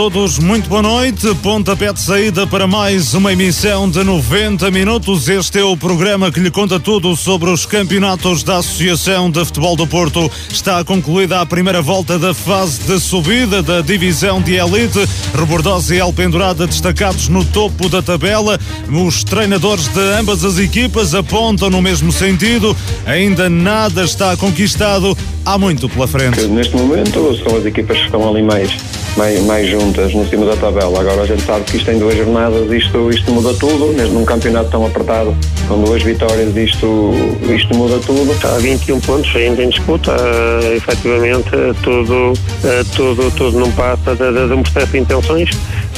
todos, 0.00 0.38
muito 0.38 0.66
boa 0.66 0.80
noite. 0.80 1.34
Pontapé 1.42 1.92
de 1.92 2.00
saída 2.00 2.46
para 2.46 2.66
mais 2.66 3.12
uma 3.12 3.34
emissão 3.34 3.86
de 3.86 4.02
90 4.02 4.70
minutos. 4.70 5.28
Este 5.28 5.58
é 5.58 5.62
o 5.62 5.76
programa 5.76 6.32
que 6.32 6.40
lhe 6.40 6.50
conta 6.50 6.80
tudo 6.80 7.14
sobre 7.14 7.50
os 7.50 7.66
campeonatos 7.66 8.42
da 8.42 8.56
Associação 8.56 9.30
de 9.30 9.44
Futebol 9.44 9.76
do 9.76 9.86
Porto. 9.86 10.30
Está 10.48 10.82
concluída 10.84 11.42
a 11.42 11.44
primeira 11.44 11.82
volta 11.82 12.18
da 12.18 12.32
fase 12.32 12.80
de 12.84 12.98
subida 12.98 13.62
da 13.62 13.82
divisão 13.82 14.40
de 14.40 14.54
elite. 14.54 15.06
Rebordosa 15.38 15.94
e 15.94 16.00
Alpendurada 16.00 16.66
destacados 16.66 17.28
no 17.28 17.44
topo 17.44 17.90
da 17.90 18.00
tabela. 18.00 18.58
Os 18.88 19.22
treinadores 19.22 19.86
de 19.88 20.00
ambas 20.18 20.46
as 20.46 20.58
equipas 20.58 21.14
apontam 21.14 21.68
no 21.68 21.82
mesmo 21.82 22.10
sentido. 22.10 22.74
Ainda 23.04 23.50
nada 23.50 24.02
está 24.02 24.34
conquistado. 24.34 25.14
Há 25.44 25.58
muito 25.58 25.90
pela 25.90 26.08
frente. 26.08 26.40
Neste 26.46 26.74
momento 26.74 27.36
são 27.44 27.58
as 27.58 27.66
equipas 27.66 27.98
que 27.98 28.04
estão 28.04 28.26
ali 28.26 28.42
mais 28.42 28.70
mais, 29.16 29.40
mais 29.44 29.68
juntas 29.68 30.12
no 30.14 30.26
cima 30.28 30.46
da 30.46 30.56
tabela. 30.56 31.00
Agora 31.00 31.22
a 31.22 31.26
gente 31.26 31.42
sabe 31.42 31.64
que 31.64 31.76
isto 31.76 31.90
em 31.90 31.98
duas 31.98 32.16
jornadas 32.16 32.70
isto, 32.72 33.10
isto 33.10 33.32
muda 33.32 33.52
tudo, 33.54 33.92
mesmo 33.94 34.20
num 34.20 34.24
campeonato 34.24 34.70
tão 34.70 34.86
apertado, 34.86 35.36
com 35.68 35.82
duas 35.82 36.02
vitórias 36.02 36.56
isto, 36.56 37.12
isto 37.54 37.76
muda 37.76 37.98
tudo. 38.06 38.32
Está 38.32 38.54
a 38.54 38.58
21 38.58 39.00
pontos 39.00 39.34
ainda 39.34 39.62
em 39.62 39.68
disputa, 39.68 40.12
uh, 40.12 40.74
efetivamente 40.74 41.50
tudo, 41.82 42.32
uh, 42.32 42.84
tudo, 42.94 43.30
tudo 43.32 43.58
não 43.58 43.70
passa 43.72 44.14
de, 44.14 44.32
de, 44.32 44.48
de 44.48 44.52
um 44.54 44.62
processo 44.62 44.92
de 44.92 44.98
intenções. 44.98 45.50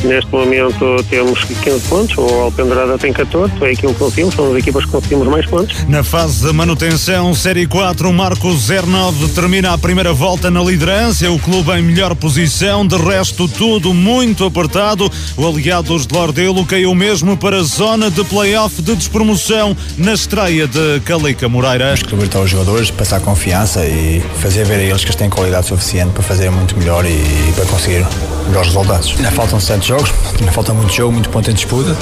Neste 0.04 0.32
momento 0.32 1.04
temos 1.08 1.44
15 1.44 1.80
pontos, 1.88 2.18
o 2.18 2.42
Alpendurada 2.42 2.98
tem 2.98 3.12
14, 3.12 3.52
é 3.62 3.70
aquilo 3.70 3.92
que 3.92 4.00
conseguimos, 4.00 4.34
são 4.34 4.50
as 4.50 4.58
equipas 4.58 4.84
que 4.84 4.90
conseguimos 4.90 5.28
mais 5.28 5.46
pontos. 5.46 5.86
Na 5.86 6.02
fase 6.02 6.44
de 6.44 6.52
manutenção, 6.52 7.32
Série 7.34 7.66
4, 7.66 8.08
o 8.08 8.12
Marco 8.12 8.48
09 8.48 9.28
termina 9.28 9.72
a 9.72 9.78
primeira 9.78 10.12
volta 10.12 10.50
na 10.50 10.60
liderança, 10.60 11.30
o 11.30 11.38
clube 11.38 11.70
em 11.70 11.82
melhor 11.82 12.16
posição, 12.16 12.84
de 12.84 12.96
resto 13.06 13.48
tudo 13.48 13.92
muito 13.92 14.44
apertado. 14.44 15.10
O 15.36 15.46
Aliados 15.46 16.06
de 16.06 16.14
Lordelo 16.14 16.64
caiu 16.64 16.94
mesmo 16.94 17.36
para 17.36 17.58
a 17.58 17.62
zona 17.62 18.10
de 18.10 18.24
play-off 18.24 18.80
de 18.80 18.94
despromoção 18.94 19.76
na 19.98 20.14
estreia 20.14 20.66
de 20.66 21.00
Calica 21.04 21.48
Moreira. 21.48 21.86
Temos 21.86 22.02
que 22.02 22.10
libertar 22.10 22.40
os 22.40 22.50
jogadores, 22.50 22.90
passar 22.90 23.20
confiança 23.20 23.84
e 23.84 24.22
fazer 24.40 24.64
ver 24.64 24.80
a 24.80 24.82
eles 24.82 25.04
que 25.04 25.16
têm 25.16 25.28
qualidade 25.28 25.66
suficiente 25.66 26.12
para 26.12 26.22
fazer 26.22 26.50
muito 26.50 26.76
melhor 26.78 27.04
e 27.04 27.52
para 27.54 27.64
conseguir 27.66 28.06
melhores 28.46 28.68
resultados. 28.68 29.14
Ainda 29.16 29.30
faltam 29.30 29.60
sete 29.60 29.88
jogos, 29.88 30.12
ainda 30.38 30.52
falta 30.52 30.74
muito 30.74 30.92
jogo, 30.92 31.12
muito 31.12 31.28
ponto 31.28 31.50
em 31.50 31.54
disputa. 31.54 31.96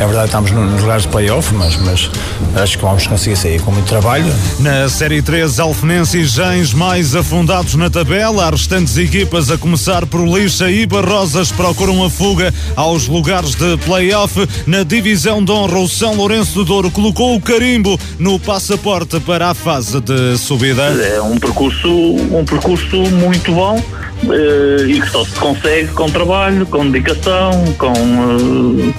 É 0.00 0.04
verdade, 0.04 0.26
estamos 0.26 0.50
nos 0.50 0.80
lugares 0.80 1.02
de 1.02 1.08
play-off, 1.08 1.54
mas, 1.54 1.76
mas 1.76 2.10
acho 2.56 2.78
que 2.78 2.84
vamos 2.84 3.06
conseguir 3.06 3.36
sair 3.36 3.60
com 3.60 3.70
muito 3.70 3.86
trabalho. 3.86 4.32
Na 4.60 4.88
Série 4.88 5.22
3, 5.22 5.58
Alfenense 5.58 6.18
e 6.18 6.24
Gens 6.24 6.72
mais 6.72 7.14
afundados 7.14 7.74
na 7.74 7.90
tabela, 7.90 8.44
as 8.44 8.60
restantes 8.60 8.96
equipas 8.96 9.50
a 9.50 9.58
começar 9.58 10.06
por 10.06 10.20
Lixa 10.46 10.70
e 10.70 10.86
Barrosas 10.86 11.50
procuram 11.50 12.04
a 12.04 12.08
fuga 12.08 12.54
aos 12.76 13.08
lugares 13.08 13.56
de 13.56 13.76
play-off. 13.78 14.48
Na 14.64 14.84
divisão 14.84 15.42
de 15.44 15.50
honra, 15.50 15.80
o 15.80 15.88
São 15.88 16.14
Lourenço 16.14 16.54
do 16.54 16.64
Douro 16.64 16.88
colocou 16.88 17.34
o 17.34 17.40
carimbo 17.40 17.98
no 18.16 18.38
passaporte 18.38 19.18
para 19.18 19.50
a 19.50 19.54
fase 19.54 20.00
de 20.00 20.38
subida. 20.38 20.84
É 20.84 21.20
um 21.20 21.36
percurso, 21.36 21.90
um 21.90 22.44
percurso 22.44 22.96
muito 23.10 23.50
bom 23.50 23.76
uh, 23.76 24.86
e 24.88 25.00
que 25.00 25.10
só 25.10 25.24
se 25.24 25.32
consegue 25.32 25.88
com 25.88 26.08
trabalho, 26.08 26.64
com 26.64 26.88
dedicação, 26.88 27.50
com, 27.76 27.92
uh, 27.92 28.94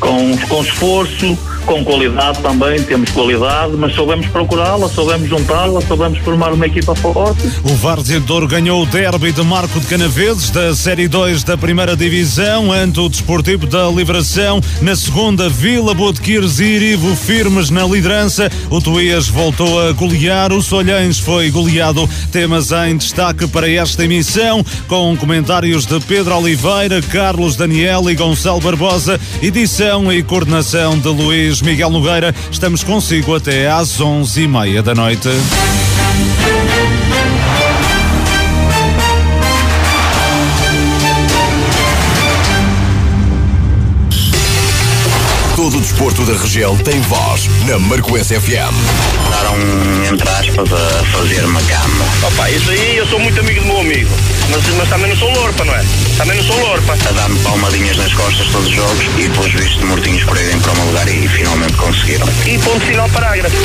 com, 0.00 0.38
com 0.48 0.62
esforço, 0.62 1.38
com 1.66 1.84
qualidade 1.84 2.40
também. 2.40 2.82
Temos 2.82 3.10
qualidade, 3.10 3.72
mas 3.76 3.94
soubemos 3.94 4.26
procurá-la, 4.28 4.88
soubemos 4.88 5.28
juntá-la, 5.28 5.80
soubemos 5.82 6.18
formar 6.20 6.52
uma 6.52 6.66
equipa 6.66 6.94
forte. 6.94 7.42
O 7.64 7.74
Várzea 7.74 8.22
ganhou 8.48 8.82
o 8.82 8.86
derby 8.86 9.32
de 9.32 9.42
Marco 9.42 9.80
de 9.80 9.86
Canaveses 9.86 10.50
da 10.50 10.74
Série 10.74 11.08
2 11.08 11.42
da 11.42 11.56
primeira 11.56 11.96
divisão 11.96 12.72
ante 12.72 13.00
o 13.00 13.08
Desportivo 13.08 13.66
da 13.66 13.88
Liberação. 13.88 14.60
Na 14.80 14.94
segunda, 14.94 15.48
Vila 15.48 15.92
Botequires 15.92 16.60
e 16.60 16.64
Irivo 16.64 17.14
firmes 17.16 17.68
na 17.68 17.84
liderança. 17.84 18.50
O 18.70 18.80
Tuías 18.80 19.28
voltou 19.28 19.80
a 19.80 19.92
golear, 19.92 20.52
o 20.52 20.62
Solhães 20.62 21.18
foi 21.18 21.50
goleado. 21.50 22.08
Temas 22.30 22.70
em 22.70 22.96
destaque 22.96 23.46
para 23.48 23.68
esta 23.68 24.04
emissão 24.04 24.64
com 24.86 25.16
comentários 25.16 25.84
de 25.84 25.98
Pedro 26.00 26.36
Oliveira, 26.36 27.02
Carlos 27.02 27.56
Daniel 27.56 28.08
e 28.08 28.14
Gonçalo 28.14 28.60
Barbosa, 28.60 29.20
edição 29.42 30.12
e 30.12 30.22
coordenação 30.22 30.96
de 30.98 31.08
Luís 31.08 31.55
Miguel 31.60 31.90
Nogueira. 31.90 32.34
Estamos 32.50 32.82
consigo 32.82 33.34
até 33.34 33.70
às 33.70 34.00
onze 34.00 34.42
e 34.42 34.48
meia 34.48 34.82
da 34.82 34.94
noite. 34.94 35.28
Todo 45.66 45.78
o 45.78 45.80
desporto 45.80 46.24
da 46.24 46.32
região 46.32 46.76
tem 46.76 47.00
voz 47.00 47.48
na 47.66 47.76
Marcoense 47.76 48.38
FM. 48.38 48.72
Daram, 49.32 49.56
entre 50.08 50.28
aspas, 50.28 50.72
a 50.72 51.04
fazer 51.06 51.44
uma 51.44 51.60
cama. 51.60 52.04
Opa, 52.22 52.48
isso 52.50 52.70
aí 52.70 52.96
eu 52.96 53.04
sou 53.08 53.18
muito 53.18 53.40
amigo 53.40 53.62
do 53.62 53.66
meu 53.66 53.80
amigo. 53.80 54.08
Mas, 54.48 54.64
mas 54.76 54.88
também 54.88 55.08
não 55.08 55.16
sou 55.16 55.28
lorpa, 55.28 55.64
não 55.64 55.74
é? 55.74 55.84
Também 56.16 56.36
não 56.36 56.44
sou 56.44 56.56
lorpa. 56.60 56.92
A 57.08 57.12
dar-me 57.12 57.36
palmadinhas 57.40 57.96
nas 57.96 58.14
costas 58.14 58.46
todos 58.46 58.68
os 58.68 58.74
jogos 58.76 59.04
e 59.18 59.28
pelos 59.28 59.52
vistos 59.54 59.82
mortinhos 59.82 60.22
por 60.22 60.36
irem 60.36 60.60
para 60.60 60.70
o 60.70 60.76
meu 60.76 60.86
lugar 60.86 61.08
e 61.08 61.26
finalmente 61.26 61.72
conseguiram. 61.72 62.28
E 62.46 62.56
ponto 62.60 62.86
final 62.86 63.08
parágrafo. 63.08 63.56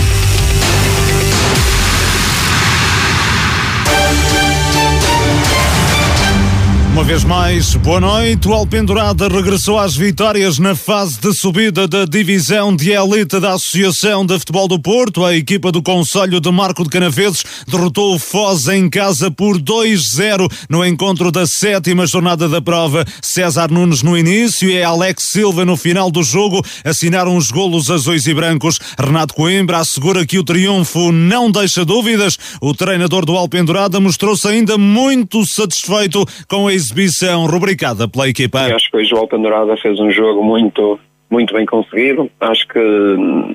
Vez 7.11 7.23
mais, 7.25 7.75
boa 7.75 7.99
noite. 7.99 8.47
O 8.47 8.53
Alpendurada 8.53 9.27
regressou 9.27 9.77
às 9.77 9.93
vitórias 9.93 10.57
na 10.59 10.75
fase 10.75 11.19
de 11.19 11.33
subida 11.33 11.85
da 11.85 12.05
divisão 12.05 12.73
de 12.73 12.91
elite 12.91 13.37
da 13.37 13.51
Associação 13.51 14.25
de 14.25 14.39
Futebol 14.39 14.65
do 14.65 14.79
Porto. 14.79 15.25
A 15.25 15.35
equipa 15.35 15.73
do 15.73 15.83
Conselho 15.83 16.39
de 16.39 16.49
Marco 16.49 16.83
de 16.83 16.89
Canaveses 16.89 17.43
derrotou 17.67 18.15
o 18.15 18.19
Foz 18.19 18.69
em 18.69 18.89
casa 18.89 19.29
por 19.29 19.59
2-0 19.59 20.49
no 20.69 20.85
encontro 20.85 21.33
da 21.33 21.45
sétima 21.45 22.07
jornada 22.07 22.47
da 22.47 22.61
prova. 22.61 23.03
César 23.21 23.69
Nunes 23.69 24.01
no 24.01 24.17
início 24.17 24.69
e 24.69 24.81
Alex 24.81 25.31
Silva 25.31 25.65
no 25.65 25.75
final 25.75 26.09
do 26.09 26.23
jogo 26.23 26.63
assinaram 26.85 27.35
os 27.35 27.51
golos 27.51 27.91
azuis 27.91 28.25
e 28.25 28.33
brancos. 28.33 28.79
Renato 28.97 29.33
Coimbra 29.33 29.79
assegura 29.79 30.25
que 30.25 30.39
o 30.39 30.45
triunfo 30.45 31.11
não 31.11 31.51
deixa 31.51 31.83
dúvidas. 31.83 32.37
O 32.61 32.73
treinador 32.73 33.25
do 33.25 33.35
Alpendurada 33.35 33.99
mostrou-se 33.99 34.47
ainda 34.47 34.77
muito 34.77 35.45
satisfeito 35.45 36.25
com 36.47 36.69
a 36.69 36.73
exibição 36.73 37.00
rubricada 37.45 38.07
pela 38.07 38.27
equipa. 38.29 38.69
Eu 38.69 38.75
acho 38.75 38.89
que 38.89 39.13
o 39.13 39.17
Alpendurada 39.17 39.75
fez 39.77 39.99
um 39.99 40.11
jogo 40.11 40.43
muito 40.43 40.99
muito 41.31 41.53
bem 41.53 41.65
conseguido. 41.65 42.29
Acho 42.41 42.67
que, 42.67 42.79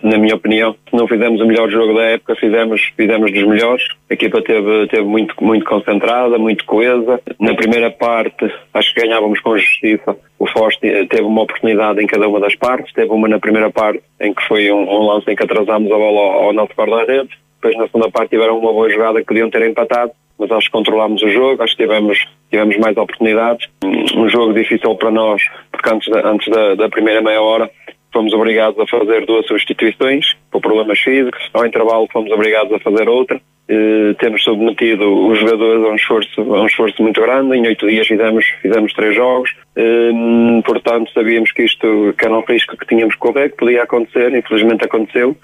na 0.03 0.17
minha 0.17 0.35
opinião, 0.35 0.75
não 0.91 1.07
fizemos 1.07 1.41
o 1.43 1.47
melhor 1.47 1.71
jogo 1.71 1.93
da 1.95 2.05
época, 2.05 2.35
fizemos, 2.35 2.81
fizemos 2.97 3.31
dos 3.31 3.47
melhores. 3.47 3.87
A 4.11 4.15
equipa 4.15 4.43
teve, 4.43 4.89
teve 4.89 5.05
muito, 5.05 5.35
muito 5.45 5.67
concentrada, 5.67 6.39
muito 6.39 6.65
coesa. 6.65 7.21
Na 7.39 7.55
primeira 7.55 7.91
parte, 7.91 8.51
acho 8.73 8.95
que 8.95 9.03
ganhávamos 9.03 9.39
com 9.41 9.59
justiça. 9.59 10.17
O 10.39 10.47
Foz 10.47 10.75
teve 10.79 11.23
uma 11.23 11.43
oportunidade 11.43 12.03
em 12.03 12.07
cada 12.07 12.27
uma 12.27 12.41
das 12.41 12.55
partes. 12.55 12.95
Teve 12.95 13.11
uma 13.11 13.29
na 13.29 13.39
primeira 13.39 13.71
parte, 13.71 14.03
em 14.21 14.33
que 14.33 14.43
foi 14.49 14.73
um, 14.73 14.83
um 14.83 15.07
lance 15.07 15.31
em 15.31 15.37
que 15.37 15.45
atrasámos 15.45 15.93
a 15.93 15.97
bola 15.97 16.21
ao, 16.21 16.45
ao 16.45 16.53
nosso 16.55 16.73
guarda-redes. 16.75 17.37
Depois, 17.61 17.77
na 17.77 17.87
segunda 17.87 18.11
parte, 18.11 18.31
tiveram 18.31 18.59
uma 18.59 18.73
boa 18.73 18.89
jogada 18.89 19.19
que 19.21 19.27
podiam 19.27 19.51
ter 19.51 19.69
empatado 19.69 20.13
mas 20.39 20.51
acho 20.51 20.67
que 20.67 20.73
controlámos 20.73 21.23
o 21.23 21.31
jogo, 21.31 21.63
acho 21.63 21.77
que 21.77 21.83
tivemos, 21.83 22.27
tivemos 22.51 22.77
mais 22.79 22.97
oportunidades. 22.97 23.69
Um 23.85 24.29
jogo 24.29 24.53
difícil 24.53 24.95
para 24.97 25.11
nós, 25.11 25.43
porque 25.73 25.89
antes 25.89 26.11
da, 26.11 26.29
antes 26.29 26.49
da, 26.49 26.75
da 26.75 26.89
primeira 26.89 27.23
meia 27.23 27.41
hora 27.41 27.71
fomos 28.13 28.33
obrigados 28.33 28.79
a 28.79 28.87
fazer 28.87 29.27
duas 29.27 29.47
substituições 29.47 30.35
por 30.51 30.61
problemas 30.61 30.99
físicos. 30.99 31.51
Ao 31.53 31.67
intervalo 31.67 32.09
fomos 32.13 32.31
obrigados 32.31 32.73
a 32.73 32.79
fazer 32.79 33.09
outra. 33.09 33.41
E 33.69 34.15
temos 34.21 34.45
submetido 34.45 35.27
os 35.27 35.41
jogadores 35.41 35.85
a 35.85 35.89
um 35.89 35.97
esforço, 35.97 36.41
a 36.41 36.63
um 36.63 36.67
esforço 36.67 37.03
muito 37.03 37.21
grande. 37.21 37.57
Em 37.57 37.67
oito 37.67 37.87
dias 37.87 38.07
fizemos, 38.07 38.45
fizemos 38.63 38.93
três 38.93 39.15
jogos. 39.15 39.51
E, 39.77 40.63
portanto, 40.65 41.11
sabíamos 41.13 41.51
que 41.53 41.65
isto 41.65 42.15
que 42.17 42.25
era 42.25 42.39
um 42.39 42.45
risco 42.45 42.77
que 42.77 42.87
tínhamos 42.87 43.15
que 43.15 43.21
correr, 43.21 43.51
que 43.51 43.57
podia 43.57 43.83
acontecer. 43.83 44.33
Infelizmente 44.35 44.85
aconteceu 44.85 45.37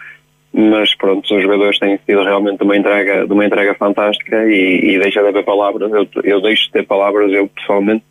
mas 0.52 0.94
pronto, 0.94 1.34
os 1.34 1.43
jogadores 1.43 1.78
têm 1.78 1.99
sido 2.04 2.22
realmente 2.22 2.62
uma 2.62 2.76
entrega, 2.76 3.26
de 3.26 3.32
uma 3.32 3.46
entrega 3.46 3.75
fantástica 3.75 4.44
e, 4.46 4.94
e 4.94 4.99
deixa 4.99 5.22
de 5.22 5.28
haver 5.28 5.44
palavras, 5.44 5.90
eu, 5.90 6.06
eu 6.22 6.40
deixo 6.43 6.66
de 6.66 6.72
ter 6.72 6.87
palavras, 6.87 7.32
eu 7.32 7.49
pessoalmente, 7.49 8.04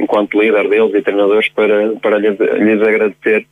enquanto 0.00 0.40
líder 0.40 0.68
deles 0.68 0.94
e 0.94 1.02
treinadores, 1.02 1.48
para, 1.50 1.90
para 2.00 2.18
lhes, 2.18 2.38
lhes 2.38 2.82
agradecer 2.82 3.46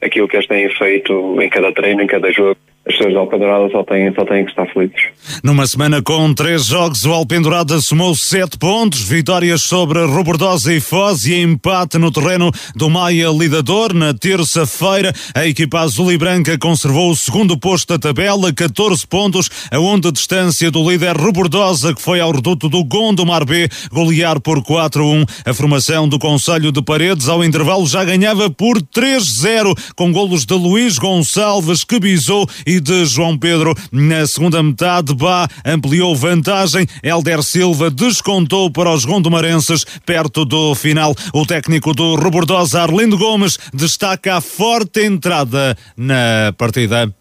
aquilo 0.00 0.26
que 0.26 0.36
eles 0.36 0.48
têm 0.48 0.68
feito 0.70 1.40
em 1.40 1.48
cada 1.50 1.72
treino, 1.72 2.02
em 2.02 2.06
cada 2.06 2.32
jogo. 2.32 2.56
As 2.84 2.96
pessoas 2.96 3.14
da 3.14 3.20
Alpendurada 3.20 3.70
só 3.70 3.84
têm, 3.84 4.12
só 4.12 4.24
têm 4.24 4.44
que 4.44 4.50
estar 4.50 4.66
felizes. 4.72 4.96
Numa 5.44 5.66
semana 5.66 6.02
com 6.02 6.34
três 6.34 6.66
jogos, 6.66 7.04
o 7.04 7.12
Alpendurada 7.12 7.80
somou 7.80 8.12
sete 8.16 8.58
pontos, 8.58 9.02
vitórias 9.02 9.62
sobre 9.62 10.04
Robordosa 10.04 10.74
e 10.74 10.80
Foz 10.80 11.24
e 11.24 11.40
empate 11.40 11.96
no 11.96 12.10
terreno 12.10 12.50
do 12.74 12.90
Maia 12.90 13.28
Lidador. 13.28 13.94
Na 13.94 14.12
terça-feira, 14.12 15.12
a 15.32 15.46
equipa 15.46 15.78
azul 15.78 16.10
e 16.10 16.18
branca 16.18 16.58
conservou 16.58 17.10
o 17.10 17.16
segundo 17.16 17.56
posto 17.56 17.96
da 17.96 17.98
tabela, 18.00 18.52
14 18.52 19.06
pontos, 19.06 19.48
a 19.70 20.10
distância 20.10 20.68
do 20.68 20.90
líder 20.90 21.16
Robordosa, 21.16 21.94
que 21.94 22.02
foi 22.02 22.18
ao 22.20 22.32
reduto 22.32 22.68
do 22.68 22.82
Gondomar 22.82 23.44
B, 23.44 23.68
golear 23.92 24.40
por 24.40 24.60
4-1. 24.60 25.24
A 25.46 25.54
formação 25.54 26.08
do 26.08 26.18
Conselho 26.18 26.72
de 26.72 26.82
Paredes 26.82 27.28
ao 27.28 27.44
intervalo 27.44 27.86
já 27.86 28.04
ganhava 28.04 28.50
por 28.50 28.82
3-0, 28.82 29.72
com 29.94 30.10
golos 30.10 30.44
de 30.44 30.54
Luís 30.54 30.98
Gonçalves, 30.98 31.84
que 31.84 32.00
bisou 32.00 32.48
e 32.66 32.71
de 32.80 33.04
João 33.04 33.38
Pedro. 33.38 33.74
Na 33.90 34.26
segunda 34.26 34.62
metade, 34.62 35.14
Bá 35.14 35.48
ampliou 35.64 36.14
vantagem. 36.14 36.86
Helder 37.02 37.42
Silva 37.42 37.90
descontou 37.90 38.70
para 38.70 38.90
os 38.90 39.04
gondomarenses 39.04 39.84
perto 40.04 40.44
do 40.44 40.74
final. 40.74 41.14
O 41.34 41.46
técnico 41.46 41.94
do 41.94 42.14
Robordosa, 42.14 42.82
Arlindo 42.82 43.18
Gomes, 43.18 43.58
destaca 43.72 44.36
a 44.36 44.40
forte 44.40 45.04
entrada 45.04 45.76
na 45.96 46.52
partida. 46.56 47.12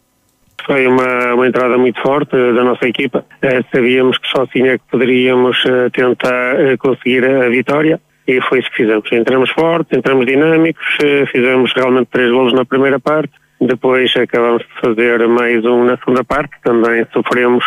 Foi 0.66 0.88
uma, 0.88 1.34
uma 1.34 1.48
entrada 1.48 1.78
muito 1.78 2.00
forte 2.02 2.32
da 2.32 2.64
nossa 2.64 2.88
equipa. 2.88 3.26
Eh, 3.42 3.62
sabíamos 3.74 4.18
que 4.18 4.28
só 4.28 4.44
assim 4.44 4.68
é 4.68 4.78
que 4.78 4.84
poderíamos 4.92 5.58
eh, 5.66 5.90
tentar 5.90 6.60
eh, 6.60 6.78
conseguir 6.78 7.26
a 7.26 7.50
vitória 7.50 8.00
e 8.28 8.40
foi 8.42 8.60
isso 8.60 8.70
que 8.70 8.78
fizemos. 8.78 9.12
Entramos 9.12 9.50
forte, 9.52 9.98
entramos 9.98 10.26
dinâmicos, 10.26 10.86
fizemos 11.32 11.74
realmente 11.74 12.10
três 12.12 12.32
golos 12.32 12.54
na 12.54 12.64
primeira 12.64 13.00
parte, 13.00 13.34
depois 13.68 14.12
acabamos 14.16 14.64
de 14.64 14.82
fazer 14.82 15.28
mais 15.28 15.64
um 15.66 15.86
na 15.86 15.98
segunda 15.98 16.24
parte, 16.24 16.52
também 16.64 17.06
sofremos 17.14 17.64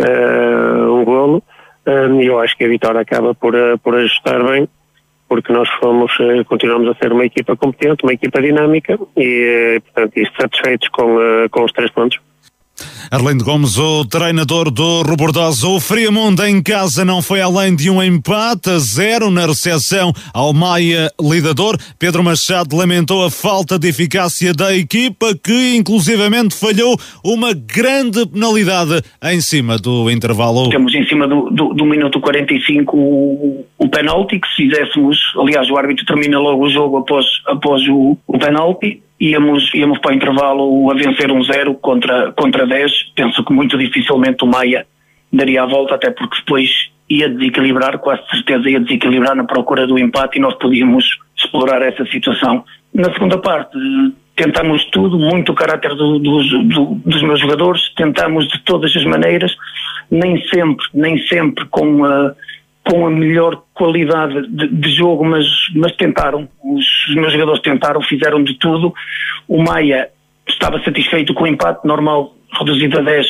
uh, 0.00 0.92
um 0.92 1.04
golo 1.04 1.42
uh, 1.86 2.20
e 2.20 2.26
eu 2.26 2.40
acho 2.40 2.56
que 2.56 2.64
a 2.64 2.68
vitória 2.68 3.00
acaba 3.00 3.34
por, 3.34 3.54
uh, 3.54 3.78
por 3.78 3.94
ajustar 3.94 4.44
bem 4.44 4.68
porque 5.28 5.52
nós 5.52 5.68
fomos, 5.80 6.12
continuamos 6.46 6.88
a 6.88 6.94
ser 6.94 7.12
uma 7.12 7.24
equipa 7.24 7.56
competente, 7.56 8.04
uma 8.04 8.12
equipa 8.12 8.40
dinâmica 8.40 8.96
e, 9.16 9.82
portanto, 9.84 10.12
e 10.16 10.40
satisfeitos 10.40 10.88
com, 10.90 11.18
com 11.50 11.64
os 11.64 11.72
três 11.72 11.90
pontos. 11.90 12.20
Arlindo 13.10 13.44
Gomes, 13.44 13.78
o 13.78 14.04
treinador 14.04 14.70
do 14.70 15.02
Robordosa, 15.02 15.68
o 15.68 15.80
Friamundo 15.80 16.44
em 16.44 16.62
casa 16.62 17.04
não 17.04 17.22
foi 17.22 17.40
além 17.40 17.74
de 17.74 17.88
um 17.88 18.02
empate 18.02 18.70
a 18.70 18.78
zero 18.78 19.30
na 19.30 19.46
recepção 19.46 20.12
ao 20.34 20.52
Maia 20.52 21.10
Lidador. 21.20 21.78
Pedro 21.98 22.24
Machado 22.24 22.76
lamentou 22.76 23.24
a 23.24 23.30
falta 23.30 23.78
de 23.78 23.88
eficácia 23.88 24.52
da 24.52 24.76
equipa 24.76 25.34
que 25.36 25.76
inclusivamente 25.76 26.54
falhou 26.54 26.98
uma 27.24 27.54
grande 27.54 28.26
penalidade 28.26 29.02
em 29.22 29.40
cima 29.40 29.78
do 29.78 30.10
intervalo. 30.10 30.68
Temos 30.68 30.94
em 30.94 31.06
cima 31.06 31.28
do, 31.28 31.48
do, 31.50 31.74
do 31.74 31.84
minuto 31.84 32.20
45 32.20 32.96
o, 32.96 33.64
o 33.78 33.88
penalti 33.88 34.40
que 34.40 34.48
se 34.48 34.68
fizéssemos, 34.68 35.18
aliás 35.38 35.70
o 35.70 35.76
árbitro 35.76 36.04
termina 36.04 36.38
logo 36.38 36.64
o 36.64 36.70
jogo 36.70 36.98
após, 36.98 37.24
após 37.46 37.86
o, 37.88 38.16
o 38.26 38.38
penalti 38.38 39.00
íamos, 39.20 39.72
íamos 39.74 39.98
para 39.98 40.12
o 40.12 40.14
intervalo 40.14 40.90
a 40.90 40.94
vencer 40.94 41.30
um 41.30 41.42
zero 41.42 41.74
contra, 41.74 42.32
contra 42.32 42.66
10. 42.66 43.12
Penso 43.14 43.44
que 43.44 43.52
muito 43.52 43.76
dificilmente 43.78 44.44
o 44.44 44.46
Maia 44.46 44.86
daria 45.32 45.62
a 45.62 45.66
volta, 45.66 45.94
até 45.94 46.10
porque 46.10 46.38
depois 46.40 46.70
ia 47.08 47.28
desequilibrar, 47.28 47.98
quase 47.98 48.22
certeza 48.30 48.68
ia 48.68 48.80
desequilibrar 48.80 49.34
na 49.34 49.44
procura 49.44 49.86
do 49.86 49.98
empate 49.98 50.38
e 50.38 50.40
nós 50.40 50.54
podíamos 50.54 51.04
explorar 51.36 51.82
essa 51.82 52.04
situação. 52.06 52.64
Na 52.92 53.12
segunda 53.12 53.38
parte, 53.38 53.76
tentamos 54.34 54.84
tudo, 54.86 55.18
muito 55.18 55.52
o 55.52 55.54
caráter 55.54 55.94
do, 55.94 56.18
do, 56.18 56.42
do, 56.64 56.84
dos 57.04 57.22
meus 57.22 57.40
jogadores, 57.40 57.92
tentamos 57.94 58.48
de 58.48 58.58
todas 58.64 58.94
as 58.94 59.04
maneiras, 59.04 59.54
nem 60.10 60.40
sempre, 60.48 60.86
nem 60.94 61.18
sempre 61.26 61.64
com 61.66 62.04
a 62.04 62.34
com 62.88 63.06
a 63.06 63.10
melhor 63.10 63.62
qualidade 63.74 64.46
de, 64.48 64.68
de 64.68 64.90
jogo, 64.94 65.24
mas, 65.24 65.44
mas 65.74 65.92
tentaram. 65.96 66.48
Os, 66.62 67.08
os, 67.08 67.14
meus 67.16 67.32
jogadores 67.32 67.60
tentaram, 67.60 68.00
fizeram 68.00 68.42
de 68.42 68.54
tudo. 68.54 68.94
O 69.48 69.62
Maia 69.62 70.08
estava 70.48 70.82
satisfeito 70.82 71.34
com 71.34 71.44
o 71.44 71.46
empate 71.46 71.86
normal, 71.86 72.34
reduzido 72.58 72.98
a 72.98 73.02
10. 73.02 73.26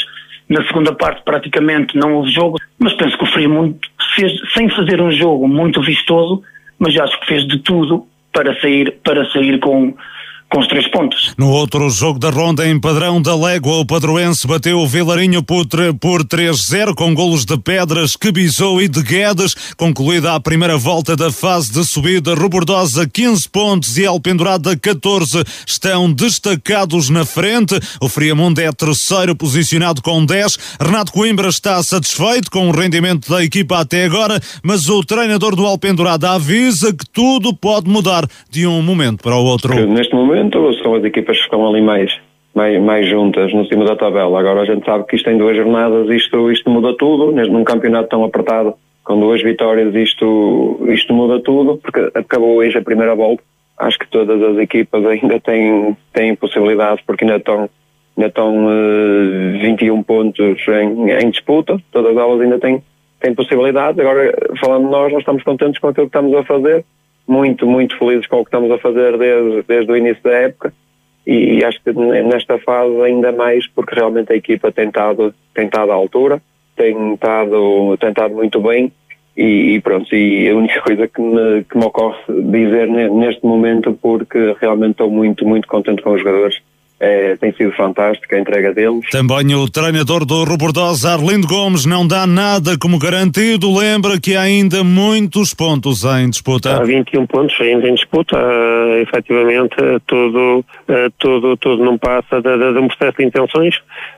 Na 0.48 0.64
segunda 0.66 0.94
parte, 0.94 1.22
praticamente 1.24 1.96
não 1.96 2.14
houve 2.14 2.30
jogo, 2.30 2.58
mas 2.78 2.92
penso 2.92 3.16
que 3.16 3.24
o 3.24 3.26
Friamundo 3.26 3.78
fez, 4.14 4.32
sem 4.52 4.68
fazer 4.68 5.00
um 5.00 5.10
jogo 5.10 5.48
muito 5.48 5.80
vistoso, 5.82 6.42
mas 6.78 6.96
acho 6.96 7.18
que 7.20 7.26
fez 7.26 7.46
de 7.48 7.58
tudo 7.58 8.06
para 8.32 8.54
sair, 8.60 8.94
para 9.02 9.24
sair 9.32 9.58
com, 9.58 9.94
com 10.50 10.60
os 10.60 10.68
três 10.68 10.88
pontos. 10.88 11.34
No 11.36 11.50
outro 11.50 11.90
jogo 11.90 12.18
da 12.18 12.30
ronda 12.30 12.66
em 12.68 12.78
padrão 12.78 13.20
da 13.20 13.34
Légua, 13.34 13.78
o 13.78 13.86
Padroense 13.86 14.46
bateu 14.46 14.78
o 14.78 14.86
Vilarinho 14.86 15.42
por, 15.42 15.66
por 16.00 16.24
3-0 16.24 16.94
com 16.94 17.14
golos 17.14 17.44
de 17.44 17.58
Pedras, 17.58 18.16
Quebizou 18.16 18.80
e 18.80 18.88
de 18.88 19.02
Guedes. 19.02 19.54
Concluída 19.76 20.34
a 20.34 20.40
primeira 20.40 20.76
volta 20.76 21.16
da 21.16 21.32
fase 21.32 21.72
de 21.72 21.84
subida, 21.84 22.34
Robordosa 22.34 23.08
15 23.08 23.48
pontos 23.48 23.98
e 23.98 24.06
Alpendurada 24.06 24.76
14 24.76 25.42
estão 25.66 26.12
destacados 26.12 27.10
na 27.10 27.24
frente. 27.24 27.78
O 28.00 28.08
Friamundo 28.08 28.60
é 28.60 28.70
terceiro 28.72 29.34
posicionado 29.34 30.00
com 30.00 30.24
10. 30.24 30.78
Renato 30.80 31.12
Coimbra 31.12 31.48
está 31.48 31.82
satisfeito 31.82 32.50
com 32.50 32.68
o 32.68 32.72
rendimento 32.72 33.28
da 33.28 33.42
equipa 33.42 33.80
até 33.80 34.04
agora, 34.04 34.40
mas 34.62 34.88
o 34.88 35.02
treinador 35.02 35.56
do 35.56 35.66
Alpendurada 35.66 36.30
avisa 36.30 36.92
que 36.92 37.04
tudo 37.12 37.54
pode 37.54 37.90
mudar 37.90 38.26
de 38.48 38.66
um 38.66 38.80
momento 38.80 39.22
para 39.22 39.34
o 39.34 39.44
outro. 39.44 39.74
Neste 39.88 40.14
momento 40.14 40.35
momento 40.36 40.74
são 40.82 40.94
as 40.94 41.04
equipas 41.04 41.36
que 41.36 41.44
estão 41.44 41.66
ali 41.66 41.80
mais, 41.80 42.18
mais, 42.54 42.80
mais 42.82 43.08
juntas 43.08 43.52
no 43.52 43.66
cima 43.66 43.84
da 43.84 43.96
tabela. 43.96 44.38
Agora 44.38 44.60
a 44.60 44.64
gente 44.64 44.84
sabe 44.84 45.04
que 45.04 45.16
isto 45.16 45.30
em 45.30 45.38
duas 45.38 45.56
jornadas 45.56 46.08
isto, 46.10 46.50
isto 46.50 46.70
muda 46.70 46.94
tudo, 46.96 47.32
num 47.32 47.64
campeonato 47.64 48.08
tão 48.08 48.24
apertado, 48.24 48.74
com 49.02 49.18
duas 49.18 49.42
vitórias 49.42 49.94
isto, 49.94 50.80
isto 50.88 51.12
muda 51.14 51.40
tudo, 51.40 51.78
porque 51.78 52.10
acabou 52.14 52.56
hoje 52.56 52.78
a 52.78 52.82
primeira 52.82 53.14
volta. 53.14 53.42
Acho 53.78 53.98
que 53.98 54.08
todas 54.08 54.42
as 54.42 54.58
equipas 54.58 55.04
ainda 55.04 55.38
têm, 55.40 55.96
têm 56.12 56.34
possibilidades, 56.34 57.04
porque 57.06 57.24
ainda 57.24 57.36
estão, 57.36 57.68
ainda 58.16 58.28
estão 58.28 58.66
uh, 58.66 59.58
21 59.60 60.02
pontos 60.02 60.58
em, 60.68 61.10
em 61.10 61.30
disputa, 61.30 61.78
todas 61.92 62.16
elas 62.16 62.40
ainda 62.40 62.58
têm, 62.58 62.82
têm 63.20 63.34
possibilidades. 63.34 64.00
Agora, 64.00 64.34
falando 64.58 64.86
de 64.86 64.90
nós, 64.90 65.12
nós 65.12 65.20
estamos 65.20 65.42
contentes 65.42 65.78
com 65.78 65.88
aquilo 65.88 66.08
que 66.08 66.16
estamos 66.16 66.34
a 66.34 66.42
fazer 66.44 66.84
muito, 67.26 67.66
muito 67.66 67.98
felizes 67.98 68.26
com 68.26 68.40
o 68.40 68.44
que 68.44 68.48
estamos 68.48 68.70
a 68.70 68.78
fazer 68.78 69.16
desde, 69.18 69.62
desde 69.62 69.92
o 69.92 69.96
início 69.96 70.22
da 70.22 70.32
época. 70.32 70.72
E, 71.26 71.64
acho 71.64 71.82
que 71.82 71.92
nesta 71.92 72.56
fase 72.58 73.02
ainda 73.02 73.32
mais 73.32 73.66
porque 73.66 73.94
realmente 73.96 74.32
a 74.32 74.36
equipa 74.36 74.70
tem 74.70 74.86
estado, 74.86 75.34
tem 75.52 75.66
estado 75.66 75.90
à 75.90 75.94
altura, 75.94 76.40
tem 76.76 77.14
estado, 77.14 77.96
tem 77.98 78.10
estado 78.10 78.34
muito 78.34 78.60
bem. 78.60 78.92
E, 79.36 79.74
e, 79.74 79.80
pronto, 79.80 80.14
e 80.14 80.48
a 80.48 80.54
única 80.54 80.80
coisa 80.86 81.08
que 81.08 81.20
me, 81.20 81.64
que 81.64 81.76
me 81.76 81.84
ocorre 81.84 82.16
dizer 82.28 82.88
neste 82.88 83.44
momento 83.44 83.92
porque 84.00 84.54
realmente 84.60 84.92
estou 84.92 85.10
muito, 85.10 85.44
muito 85.46 85.66
contente 85.66 86.00
com 86.00 86.12
os 86.12 86.20
jogadores 86.20 86.62
é, 86.98 87.36
tem 87.36 87.52
sido 87.52 87.72
fantástica 87.72 88.36
a 88.36 88.40
entrega 88.40 88.72
deles. 88.72 89.08
Também 89.10 89.54
o 89.54 89.68
treinador 89.68 90.24
do 90.24 90.44
Robordosa, 90.44 91.12
Arlindo 91.12 91.46
Gomes, 91.46 91.84
não 91.84 92.06
dá 92.06 92.26
nada 92.26 92.78
como 92.78 92.98
garantido. 92.98 93.76
Lembra 93.76 94.18
que 94.18 94.34
há 94.34 94.42
ainda 94.42 94.82
muitos 94.82 95.52
pontos 95.52 96.04
em 96.04 96.30
disputa. 96.30 96.76
Há 96.76 96.84
21 96.84 97.26
pontos 97.26 97.60
ainda 97.60 97.86
em 97.88 97.94
disputa. 97.94 98.36
Uh, 98.38 99.02
efetivamente, 99.02 99.76
tudo, 100.06 100.64
uh, 100.88 101.12
tudo, 101.18 101.56
tudo 101.58 101.84
não 101.84 101.98
passa 101.98 102.40
de, 102.40 102.58
de, 102.58 102.72
de 102.72 102.78
um 102.78 102.88
processo 102.88 103.18
de 103.18 103.26
intenções. 103.26 103.74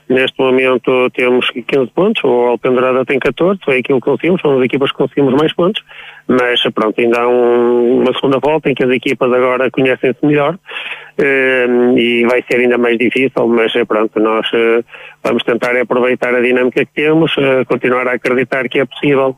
Neste 0.07 0.39
momento 0.39 1.09
temos 1.11 1.49
15 1.49 1.91
pontos, 1.93 2.23
o 2.23 2.47
Alpendurada 2.47 3.05
tem 3.05 3.19
14, 3.19 3.59
foi 3.63 3.79
aquilo 3.79 3.99
que 3.99 4.05
conseguimos, 4.05 4.41
são 4.41 4.57
as 4.57 4.65
equipas 4.65 4.91
que 4.91 4.97
conseguimos 4.97 5.33
mais 5.33 5.53
pontos 5.53 5.83
mas 6.29 6.61
pronto, 6.75 7.01
ainda 7.01 7.21
há 7.21 7.27
um, 7.27 8.01
uma 8.03 8.13
segunda 8.13 8.37
volta 8.37 8.69
em 8.69 8.75
que 8.75 8.83
as 8.83 8.91
equipas 8.91 9.33
agora 9.33 9.71
conhecem-se 9.71 10.23
melhor 10.23 10.53
uh, 10.53 11.97
e 11.97 12.23
vai 12.29 12.43
ser 12.49 12.59
ainda 12.59 12.77
mais 12.77 12.99
difícil, 12.99 13.47
mas 13.47 13.73
pronto, 13.87 14.19
nós 14.19 14.45
uh, 14.53 14.85
vamos 15.23 15.41
tentar 15.41 15.75
aproveitar 15.75 16.35
a 16.35 16.39
dinâmica 16.39 16.85
que 16.85 16.93
temos, 16.93 17.35
uh, 17.37 17.65
continuar 17.67 18.07
a 18.07 18.13
acreditar 18.13 18.69
que 18.69 18.79
é 18.79 18.85
possível 18.85 19.35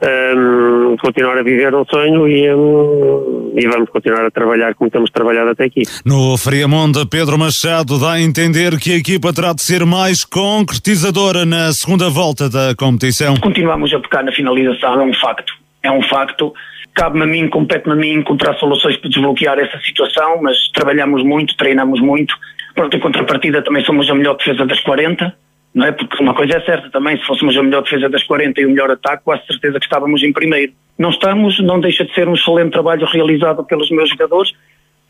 ehm, 0.00 0.96
continuar 0.98 1.38
a 1.38 1.42
viver 1.42 1.74
um 1.74 1.84
sonho 1.84 2.28
e, 2.28 2.54
um, 2.54 3.52
e 3.56 3.66
vamos 3.66 3.90
continuar 3.90 4.24
a 4.24 4.30
trabalhar 4.30 4.76
como 4.76 4.88
temos 4.90 5.10
trabalhado 5.10 5.50
até 5.50 5.64
aqui. 5.64 5.82
No 6.06 6.38
Friamonte, 6.38 7.04
Pedro 7.10 7.36
Machado 7.36 7.98
dá 7.98 8.12
a 8.12 8.20
entender 8.20 8.78
que 8.78 8.92
a 8.92 8.96
equipa 8.96 9.32
terá 9.32 9.52
de 9.52 9.62
ser 9.62 9.84
mais 9.84 10.24
concretizadora 10.24 11.44
na 11.44 11.72
segunda 11.72 12.08
volta 12.08 12.48
da 12.48 12.76
competição. 12.76 13.34
Continuamos 13.38 13.92
a 13.92 13.98
tocar 13.98 14.22
na 14.22 14.30
finalização, 14.30 15.00
é 15.00 15.04
um 15.04 15.14
facto 15.14 15.57
é 15.82 15.90
um 15.90 16.02
facto. 16.02 16.52
Cabe-me 16.94 17.24
a 17.24 17.26
mim, 17.26 17.48
compete-me 17.48 17.92
a 17.92 17.96
mim 17.96 18.12
encontrar 18.14 18.54
soluções 18.54 18.96
para 18.96 19.10
desbloquear 19.10 19.58
essa 19.58 19.78
situação, 19.80 20.40
mas 20.42 20.68
trabalhamos 20.72 21.22
muito, 21.22 21.56
treinamos 21.56 22.00
muito. 22.00 22.34
Pronto, 22.74 22.96
em 22.96 23.00
contrapartida 23.00 23.62
também 23.62 23.84
somos 23.84 24.08
a 24.10 24.14
melhor 24.14 24.36
defesa 24.36 24.66
das 24.66 24.80
40, 24.80 25.34
não 25.74 25.86
é? 25.86 25.92
Porque 25.92 26.22
uma 26.22 26.34
coisa 26.34 26.56
é 26.56 26.60
certa 26.60 26.90
também, 26.90 27.16
se 27.16 27.24
fôssemos 27.24 27.56
a 27.56 27.62
melhor 27.62 27.82
defesa 27.82 28.08
das 28.08 28.22
40 28.24 28.60
e 28.60 28.66
o 28.66 28.70
melhor 28.70 28.90
ataque, 28.90 29.24
quase 29.24 29.46
certeza 29.46 29.78
que 29.78 29.86
estávamos 29.86 30.22
em 30.22 30.32
primeiro. 30.32 30.72
Não 30.98 31.10
estamos, 31.10 31.60
não 31.60 31.78
deixa 31.78 32.04
de 32.04 32.12
ser 32.14 32.28
um 32.28 32.34
excelente 32.34 32.72
trabalho 32.72 33.06
realizado 33.06 33.64
pelos 33.64 33.90
meus 33.90 34.10
jogadores. 34.10 34.52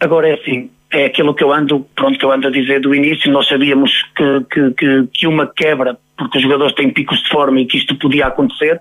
Agora 0.01 0.29
é 0.29 0.35
assim, 0.35 0.71
é 0.93 1.07
aquilo 1.07 1.35
que 1.35 1.43
eu 1.43 1.53
ando, 1.53 1.87
pronto, 1.95 2.19
que 2.19 2.25
eu 2.25 2.31
ando 2.31 2.49
a 2.49 2.51
dizer 2.51 2.81
do 2.81 2.95
início, 2.95 3.31
nós 3.33 3.49
sabíamos 3.49 3.91
que, 4.15 4.45
que, 4.51 4.71
que, 4.73 5.09
que 5.13 5.27
uma 5.27 5.47
quebra, 5.47 5.97
porque 6.17 6.39
os 6.39 6.45
jogadores 6.45 6.75
têm 6.75 6.91
picos 6.91 7.23
de 7.23 7.29
forma 7.31 7.61
e 7.61 7.67
que 7.67 7.79
isto 7.79 7.95
podia 7.97 8.27
acontecer, 8.27 8.81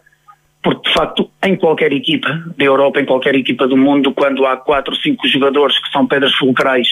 porque 0.62 0.88
de 0.90 0.94
facto 0.94 1.30
em 1.44 1.56
qualquer 1.56 1.92
equipa 1.94 2.30
da 2.58 2.66
Europa, 2.66 3.00
em 3.00 3.06
qualquer 3.06 3.36
equipa 3.36 3.68
do 3.68 3.78
mundo, 3.78 4.14
quando 4.14 4.46
há 4.46 4.58
quatro 4.58 4.96
cinco 4.96 5.28
jogadores 5.28 5.78
que 5.80 5.90
são 5.92 6.06
pedras 6.06 6.34
fulcrais 6.36 6.88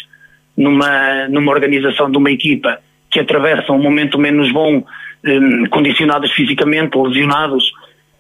numa, 0.57 1.27
numa 1.27 1.51
organização 1.51 2.10
de 2.10 2.17
uma 2.17 2.31
equipa 2.31 2.79
que 3.10 3.19
atravessam 3.19 3.75
um 3.75 3.81
momento 3.81 4.17
menos 4.17 4.51
bom, 4.51 4.84
eh, 5.24 5.67
condicionados 5.69 6.31
fisicamente, 6.31 6.98
lesionados, 6.98 7.72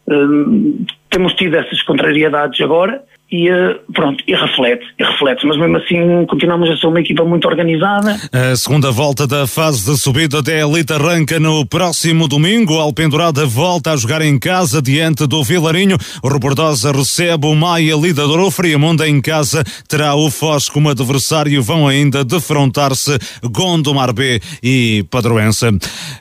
eh, 0.09 0.13
temos 1.09 1.33
tido 1.33 1.55
essas 1.55 1.81
contrariedades 1.83 2.59
agora 2.61 3.03
e 3.31 3.49
eh, 3.49 3.79
pronto, 3.91 4.23
e 4.27 4.35
reflete, 4.35 4.85
e 4.99 5.03
reflete, 5.03 5.47
mas 5.47 5.57
mesmo 5.57 5.77
assim 5.77 6.25
continuamos 6.27 6.69
a 6.69 6.77
ser 6.77 6.85
uma 6.85 6.99
equipa 6.99 7.25
muito 7.25 7.47
organizada. 7.47 8.15
A 8.31 8.55
segunda 8.55 8.91
volta 8.91 9.25
da 9.25 9.47
fase 9.47 9.83
de 9.83 9.99
subida 9.99 10.43
da 10.43 10.53
Elite 10.53 10.93
arranca 10.93 11.39
no 11.39 11.65
próximo 11.65 12.27
domingo. 12.27 12.75
Alpendurada 12.75 13.43
volta 13.45 13.93
a 13.93 13.97
jogar 13.97 14.21
em 14.21 14.37
casa 14.37 14.79
diante 14.79 15.25
do 15.25 15.43
Vilarinho. 15.43 15.97
O 16.21 16.27
Rebordosa 16.29 16.91
recebe 16.91 17.47
o 17.47 17.55
Maia 17.55 17.95
Lidador. 17.95 18.39
O 18.41 18.51
Friamundo 18.51 19.03
em 19.03 19.19
casa 19.19 19.63
terá 19.87 20.13
o 20.13 20.29
Foz 20.29 20.69
como 20.69 20.89
adversário. 20.89 21.63
Vão 21.63 21.87
ainda 21.87 22.23
defrontar-se 22.23 23.17
Gondomar 23.43 24.13
B 24.13 24.39
e 24.61 25.03
Padroense. 25.09 25.65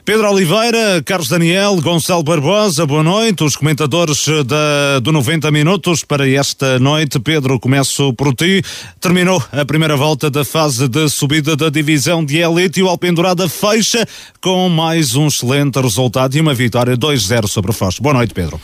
Pedro 0.03 0.31
Oliveira, 0.31 1.03
Carlos 1.05 1.29
Daniel, 1.29 1.79
Gonçalo 1.81 2.23
Barbosa, 2.23 2.83
boa 2.83 3.03
noite. 3.03 3.43
Os 3.43 3.55
comentadores 3.55 4.25
da, 4.45 4.99
do 4.99 5.11
90 5.11 5.51
Minutos 5.51 6.03
para 6.03 6.27
esta 6.27 6.79
noite 6.79 6.94
noite. 6.95 7.19
Pedro, 7.19 7.59
começo 7.59 8.13
por 8.13 8.33
ti. 8.33 8.63
Terminou 9.01 9.43
a 9.51 9.65
primeira 9.65 9.97
volta 9.97 10.29
da 10.29 10.45
fase 10.45 10.87
de 10.87 11.09
subida 11.09 11.53
da 11.53 11.69
divisão 11.69 12.23
de 12.23 12.37
elite 12.37 12.79
e 12.79 12.83
o 12.83 12.87
Alpendurada 12.87 13.49
fecha 13.49 14.07
com 14.41 14.69
mais 14.69 15.13
um 15.13 15.27
excelente 15.27 15.77
resultado 15.77 16.33
e 16.37 16.39
uma 16.39 16.53
vitória 16.53 16.95
2-0 16.95 17.47
sobre 17.47 17.71
o 17.71 17.73
Foz. 17.73 17.99
Boa 17.99 18.13
noite, 18.13 18.33
Pedro. 18.33 18.61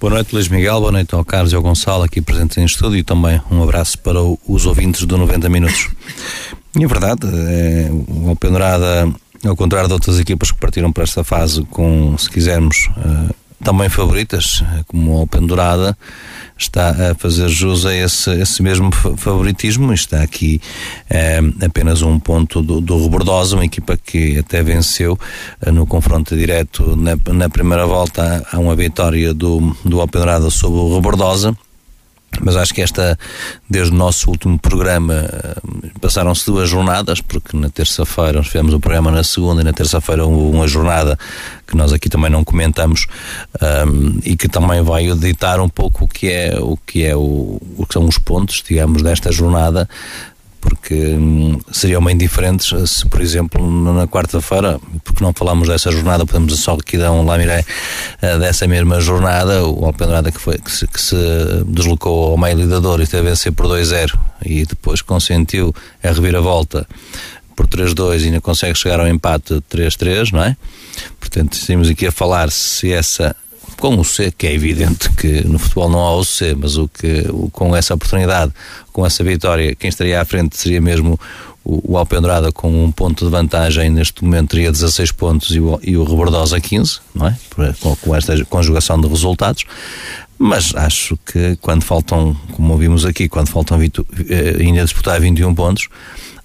Boa 0.00 0.14
noite, 0.14 0.34
Luís 0.34 0.48
Miguel. 0.48 0.80
Boa 0.80 0.92
noite 0.92 1.14
ao 1.14 1.22
Carlos 1.22 1.52
e 1.52 1.54
ao 1.54 1.60
Gonçalo 1.60 2.04
aqui 2.04 2.22
presentes 2.22 2.56
em 2.56 2.64
estúdio 2.64 2.96
e 2.96 3.02
também 3.02 3.42
um 3.50 3.62
abraço 3.62 3.98
para 3.98 4.20
os 4.22 4.64
ouvintes 4.64 5.04
do 5.04 5.18
90 5.18 5.46
Minutos. 5.50 5.90
E 6.78 6.82
é 6.82 6.86
verdade, 6.86 7.26
é, 7.26 7.90
o 7.90 8.30
Alpendurada, 8.30 9.12
ao 9.44 9.54
contrário 9.54 9.86
de 9.86 9.92
outras 9.92 10.18
equipas 10.18 10.50
que 10.50 10.58
partiram 10.58 10.90
para 10.90 11.04
esta 11.04 11.22
fase 11.22 11.62
com, 11.64 12.16
se 12.16 12.30
quisermos, 12.30 12.88
uh, 12.96 13.34
também 13.62 13.88
favoritas, 13.88 14.62
como 14.86 15.14
o 15.14 15.18
Alpendurada, 15.18 15.96
está 16.58 17.10
a 17.10 17.14
fazer 17.14 17.48
jus 17.48 17.84
a 17.84 17.94
esse, 17.94 18.30
esse 18.32 18.62
mesmo 18.62 18.90
favoritismo. 18.92 19.92
Está 19.92 20.22
aqui 20.22 20.60
é, 21.08 21.40
apenas 21.64 22.02
um 22.02 22.18
ponto 22.18 22.62
do, 22.62 22.80
do 22.80 23.02
Rebordosa, 23.02 23.56
uma 23.56 23.64
equipa 23.64 23.96
que 23.96 24.38
até 24.38 24.62
venceu 24.62 25.18
é, 25.60 25.70
no 25.70 25.86
confronto 25.86 26.36
direto 26.36 26.96
na, 26.96 27.16
na 27.32 27.48
primeira 27.48 27.86
volta. 27.86 28.46
Há 28.50 28.58
uma 28.58 28.74
vitória 28.74 29.32
do, 29.34 29.76
do 29.84 30.00
Alpedrada 30.00 30.50
sobre 30.50 30.78
o 30.78 30.94
Rebordosa 30.94 31.56
mas 32.40 32.56
acho 32.56 32.74
que 32.74 32.82
esta, 32.82 33.18
desde 33.68 33.92
o 33.92 33.96
nosso 33.96 34.30
último 34.30 34.58
programa, 34.58 35.14
eh, 35.14 35.56
passaram-se 36.00 36.46
duas 36.46 36.68
jornadas, 36.68 37.20
porque 37.20 37.56
na 37.56 37.68
terça-feira 37.68 38.34
nós 38.34 38.46
fizemos 38.46 38.74
o 38.74 38.80
programa 38.80 39.10
na 39.10 39.24
segunda 39.24 39.62
e 39.62 39.64
na 39.64 39.72
terça-feira 39.72 40.26
uma 40.26 40.66
jornada 40.66 41.18
que 41.66 41.76
nós 41.76 41.92
aqui 41.92 42.08
também 42.08 42.30
não 42.30 42.44
comentamos 42.44 43.06
um, 43.60 44.20
e 44.24 44.36
que 44.36 44.48
também 44.48 44.82
vai 44.82 45.08
editar 45.08 45.60
um 45.60 45.68
pouco 45.68 46.04
o 46.04 46.08
que 46.08 46.30
é 46.30 46.56
o 46.60 46.76
que 46.76 47.04
é 47.04 47.16
o, 47.16 47.60
o 47.76 47.86
que 47.86 47.94
são 47.94 48.04
os 48.04 48.18
pontos, 48.18 48.62
digamos, 48.66 49.02
desta 49.02 49.32
jornada 49.32 49.88
porque 50.68 50.94
hum, 50.94 51.60
seriam 51.70 52.02
bem 52.02 52.16
diferentes 52.16 52.74
se, 52.90 53.06
por 53.06 53.20
exemplo, 53.20 53.64
na 53.92 54.08
quarta-feira, 54.08 54.80
porque 55.04 55.22
não 55.22 55.32
falamos 55.32 55.68
dessa 55.68 55.92
jornada, 55.92 56.26
podemos 56.26 56.58
só 56.58 56.74
aqui 56.74 56.98
dar 56.98 57.12
um 57.12 57.24
lamiré 57.24 57.60
uh, 57.60 58.38
dessa 58.40 58.66
mesma 58.66 59.00
jornada, 59.00 59.64
o 59.64 59.84
Alpendrada 59.84 60.32
que, 60.32 60.40
foi, 60.40 60.58
que, 60.58 60.70
se, 60.70 60.86
que 60.88 61.00
se 61.00 61.16
deslocou 61.66 62.32
ao 62.32 62.36
meio 62.36 62.56
lidador 62.56 63.00
e 63.00 63.06
teve 63.06 63.28
a 63.28 63.30
vencer 63.30 63.52
por 63.52 63.66
2-0 63.66 64.18
e 64.44 64.66
depois 64.66 65.00
consentiu 65.02 65.72
a 66.02 66.08
reviravolta 66.08 66.84
por 67.54 67.68
3-2 67.68 68.22
e 68.22 68.24
ainda 68.26 68.40
consegue 68.40 68.76
chegar 68.76 68.98
ao 68.98 69.06
empate 69.06 69.62
3-3, 69.70 70.32
não 70.32 70.42
é? 70.42 70.56
Portanto, 71.20 71.52
estamos 71.52 71.88
aqui 71.88 72.08
a 72.08 72.12
falar 72.12 72.50
se 72.50 72.92
essa 72.92 73.36
com 73.78 73.98
o 73.98 74.04
C, 74.04 74.32
que 74.36 74.46
é 74.46 74.54
evidente 74.54 75.10
que 75.10 75.46
no 75.46 75.58
futebol 75.58 75.88
não 75.88 76.00
há 76.00 76.14
o 76.14 76.24
C, 76.24 76.54
mas 76.54 76.76
o 76.76 76.88
que 76.88 77.24
com 77.52 77.74
essa 77.76 77.94
oportunidade, 77.94 78.52
com 78.92 79.04
essa 79.04 79.22
vitória, 79.22 79.74
quem 79.74 79.88
estaria 79.88 80.20
à 80.20 80.24
frente 80.24 80.56
seria 80.56 80.80
mesmo 80.80 81.18
o, 81.64 81.92
o 81.92 81.98
Alpendrada 81.98 82.52
com 82.52 82.84
um 82.84 82.92
ponto 82.92 83.24
de 83.24 83.30
vantagem, 83.30 83.90
neste 83.90 84.24
momento 84.24 84.50
teria 84.50 84.70
16 84.70 85.12
pontos 85.12 85.50
e 85.50 85.60
o, 85.60 85.78
e 85.82 85.96
o 85.96 86.04
Rebordosa 86.04 86.60
15, 86.60 87.00
não 87.14 87.28
é? 87.28 87.36
Com, 87.80 87.96
com 87.96 88.14
esta 88.14 88.44
conjugação 88.44 89.00
de 89.00 89.08
resultados. 89.08 89.64
Mas 90.38 90.74
acho 90.74 91.18
que 91.24 91.56
quando 91.60 91.82
faltam, 91.82 92.36
como 92.52 92.72
ouvimos 92.72 93.04
aqui, 93.04 93.28
quando 93.28 93.48
faltam 93.48 93.78
20, 93.78 94.06
eh, 94.28 94.56
ainda 94.60 94.84
disputar 94.84 95.18
21 95.18 95.54
pontos, 95.54 95.88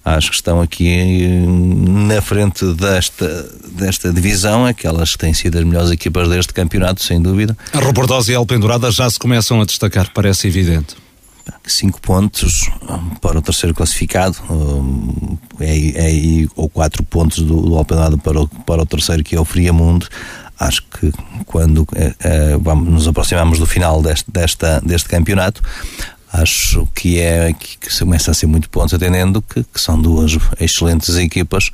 acho 0.03 0.29
que 0.29 0.35
estão 0.35 0.61
aqui 0.61 1.27
na 1.47 2.21
frente 2.21 2.65
desta, 2.73 3.49
desta 3.71 4.11
divisão, 4.11 4.65
aquelas 4.65 5.11
que 5.11 5.17
têm 5.19 5.33
sido 5.33 5.57
as 5.57 5.63
melhores 5.63 5.91
equipas 5.91 6.27
deste 6.29 6.53
campeonato, 6.53 7.03
sem 7.03 7.21
dúvida. 7.21 7.55
A 7.73 7.79
Rebordosa 7.79 8.31
e 8.31 8.35
a 8.35 8.37
Alpendurada 8.37 8.91
já 8.91 9.09
se 9.09 9.19
começam 9.19 9.61
a 9.61 9.65
destacar, 9.65 10.11
parece 10.13 10.47
evidente. 10.47 10.95
Cinco 11.65 12.01
pontos 12.01 12.69
para 13.21 13.37
o 13.37 13.41
terceiro 13.41 13.75
classificado, 13.75 14.37
é, 15.59 16.11
é, 16.11 16.47
ou 16.55 16.69
quatro 16.69 17.03
pontos 17.03 17.39
do, 17.39 17.61
do 17.61 17.77
Alpendurada 17.77 18.17
para 18.17 18.41
o, 18.41 18.47
para 18.47 18.81
o 18.81 18.85
terceiro, 18.85 19.23
que 19.23 19.35
é 19.35 19.39
o 19.39 19.45
Friamundo 19.45 20.07
acho 20.61 20.83
que 20.83 21.11
quando 21.45 21.87
é, 21.95 22.13
é, 22.19 22.57
vamos, 22.57 22.87
nos 22.87 23.07
aproximamos 23.07 23.57
do 23.57 23.65
final 23.65 24.01
deste, 24.01 24.29
desta, 24.29 24.79
deste 24.81 25.09
campeonato, 25.09 25.61
acho 26.31 26.87
que 26.95 27.19
é 27.19 27.51
que, 27.53 27.77
que 27.77 27.99
começa 27.99 28.31
a 28.31 28.33
ser 28.33 28.47
muito 28.47 28.69
pontos, 28.69 28.93
atendendo 28.93 29.41
que, 29.41 29.63
que 29.63 29.81
são 29.81 30.01
duas 30.01 30.37
excelentes 30.59 31.15
equipas, 31.17 31.71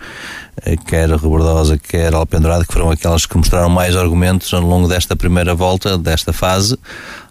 eh, 0.64 0.76
quer 0.76 1.10
Rebordosa, 1.10 1.78
quer 1.78 2.14
a 2.14 2.18
Alpendurada, 2.18 2.66
que 2.66 2.74
foram 2.74 2.90
aquelas 2.90 3.26
que 3.26 3.38
mostraram 3.38 3.70
mais 3.70 3.96
argumentos 3.96 4.52
ao 4.54 4.62
longo 4.62 4.88
desta 4.88 5.16
primeira 5.16 5.54
volta, 5.54 5.98
desta 5.98 6.34
fase. 6.34 6.78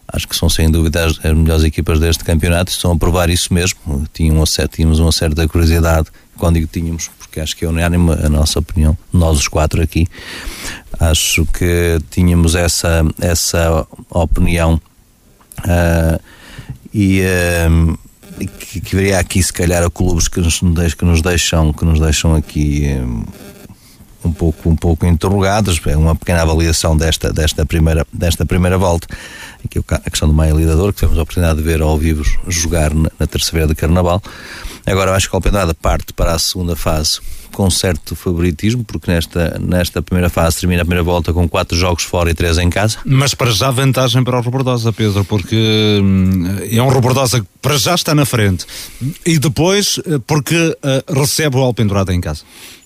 Acho 0.06 0.28
que 0.28 0.36
são 0.36 0.48
sem 0.48 0.70
dúvida 0.70 1.04
as, 1.04 1.18
as 1.24 1.36
melhores 1.36 1.64
equipas 1.64 1.98
deste 1.98 2.22
campeonato 2.22 2.70
estão 2.70 2.92
a 2.92 2.96
provar 2.96 3.28
isso 3.28 3.52
mesmo. 3.52 4.06
Tínhamos, 4.14 4.56
tínhamos 4.70 5.00
uma 5.00 5.10
certa 5.10 5.48
curiosidade, 5.48 6.06
quando 6.36 6.54
digo 6.54 6.68
tínhamos, 6.68 7.10
porque 7.18 7.40
acho 7.40 7.56
que 7.56 7.64
é 7.64 7.68
unânime 7.68 8.12
a 8.12 8.28
nossa 8.28 8.60
opinião, 8.60 8.96
nós 9.12 9.36
os 9.38 9.48
quatro 9.48 9.82
aqui. 9.82 10.06
Acho 11.00 11.44
que 11.46 11.98
tínhamos 12.08 12.54
essa, 12.54 13.04
essa 13.20 13.84
opinião. 14.10 14.80
Uh, 15.60 16.35
e 16.98 17.20
um, 17.68 17.94
que, 18.58 18.80
que 18.80 18.96
viria 18.96 19.18
aqui 19.18 19.42
se 19.42 19.52
calhar 19.52 19.82
a 19.82 19.90
clubes 19.90 20.28
que 20.28 20.40
nos, 20.40 20.60
que 20.94 21.04
nos 21.04 21.20
deixam 21.20 21.70
que 21.70 21.84
nos 21.84 22.00
deixam 22.00 22.34
aqui 22.34 22.86
um, 22.98 24.28
um 24.28 24.32
pouco 24.32 24.70
um 24.70 24.74
pouco 24.74 25.04
interrogados. 25.04 25.78
É 25.86 25.94
uma 25.94 26.16
pequena 26.16 26.40
avaliação 26.40 26.96
desta 26.96 27.30
desta 27.30 27.66
primeira 27.66 28.06
desta 28.10 28.46
primeira 28.46 28.78
volta. 28.78 29.06
Que 29.68 29.78
a 29.90 30.10
questão 30.10 30.26
do 30.26 30.34
Maia 30.34 30.54
Lidador 30.54 30.94
que 30.94 31.00
tivemos 31.00 31.18
a 31.18 31.22
oportunidade 31.22 31.58
de 31.58 31.64
ver 31.64 31.82
ao 31.82 31.98
vivo 31.98 32.24
jogar 32.48 32.94
na, 32.94 33.10
na 33.20 33.26
terça-feira 33.26 33.66
de 33.66 33.74
Carnaval. 33.74 34.22
Agora 34.86 35.14
acho 35.14 35.28
que 35.28 35.36
a 35.36 35.38
Alpendurada 35.38 35.74
parte 35.74 36.14
para 36.14 36.32
a 36.32 36.38
segunda 36.38 36.74
fase 36.74 37.20
com 37.52 37.70
certo 37.70 38.14
favoritismo, 38.14 38.84
porque 38.84 39.10
nesta, 39.10 39.58
nesta 39.60 40.02
primeira 40.02 40.28
fase 40.28 40.60
termina 40.60 40.82
a 40.82 40.84
primeira 40.84 41.02
volta 41.02 41.32
com 41.32 41.48
quatro 41.48 41.76
jogos 41.76 42.04
fora 42.04 42.30
e 42.30 42.34
três 42.34 42.58
em 42.58 42.70
casa. 42.70 42.98
Mas 43.04 43.34
para 43.34 43.50
já 43.50 43.70
vantagem 43.70 44.22
para 44.22 44.38
o 44.38 44.42
Robordosa, 44.42 44.92
Pedro, 44.92 45.24
porque 45.24 46.00
hum, 46.02 46.44
é 46.70 46.82
um 46.82 46.88
Robordosa 46.88 47.40
que 47.40 47.46
para 47.60 47.78
já 47.78 47.94
está 47.94 48.14
na 48.14 48.24
frente 48.24 48.66
e 49.24 49.38
depois 49.38 49.98
eh, 50.06 50.18
porque 50.26 50.54
uh, 50.56 51.18
recebe 51.18 51.56
o 51.56 51.60
Alpendurada 51.60 52.14
em 52.14 52.20
casa. 52.20 52.42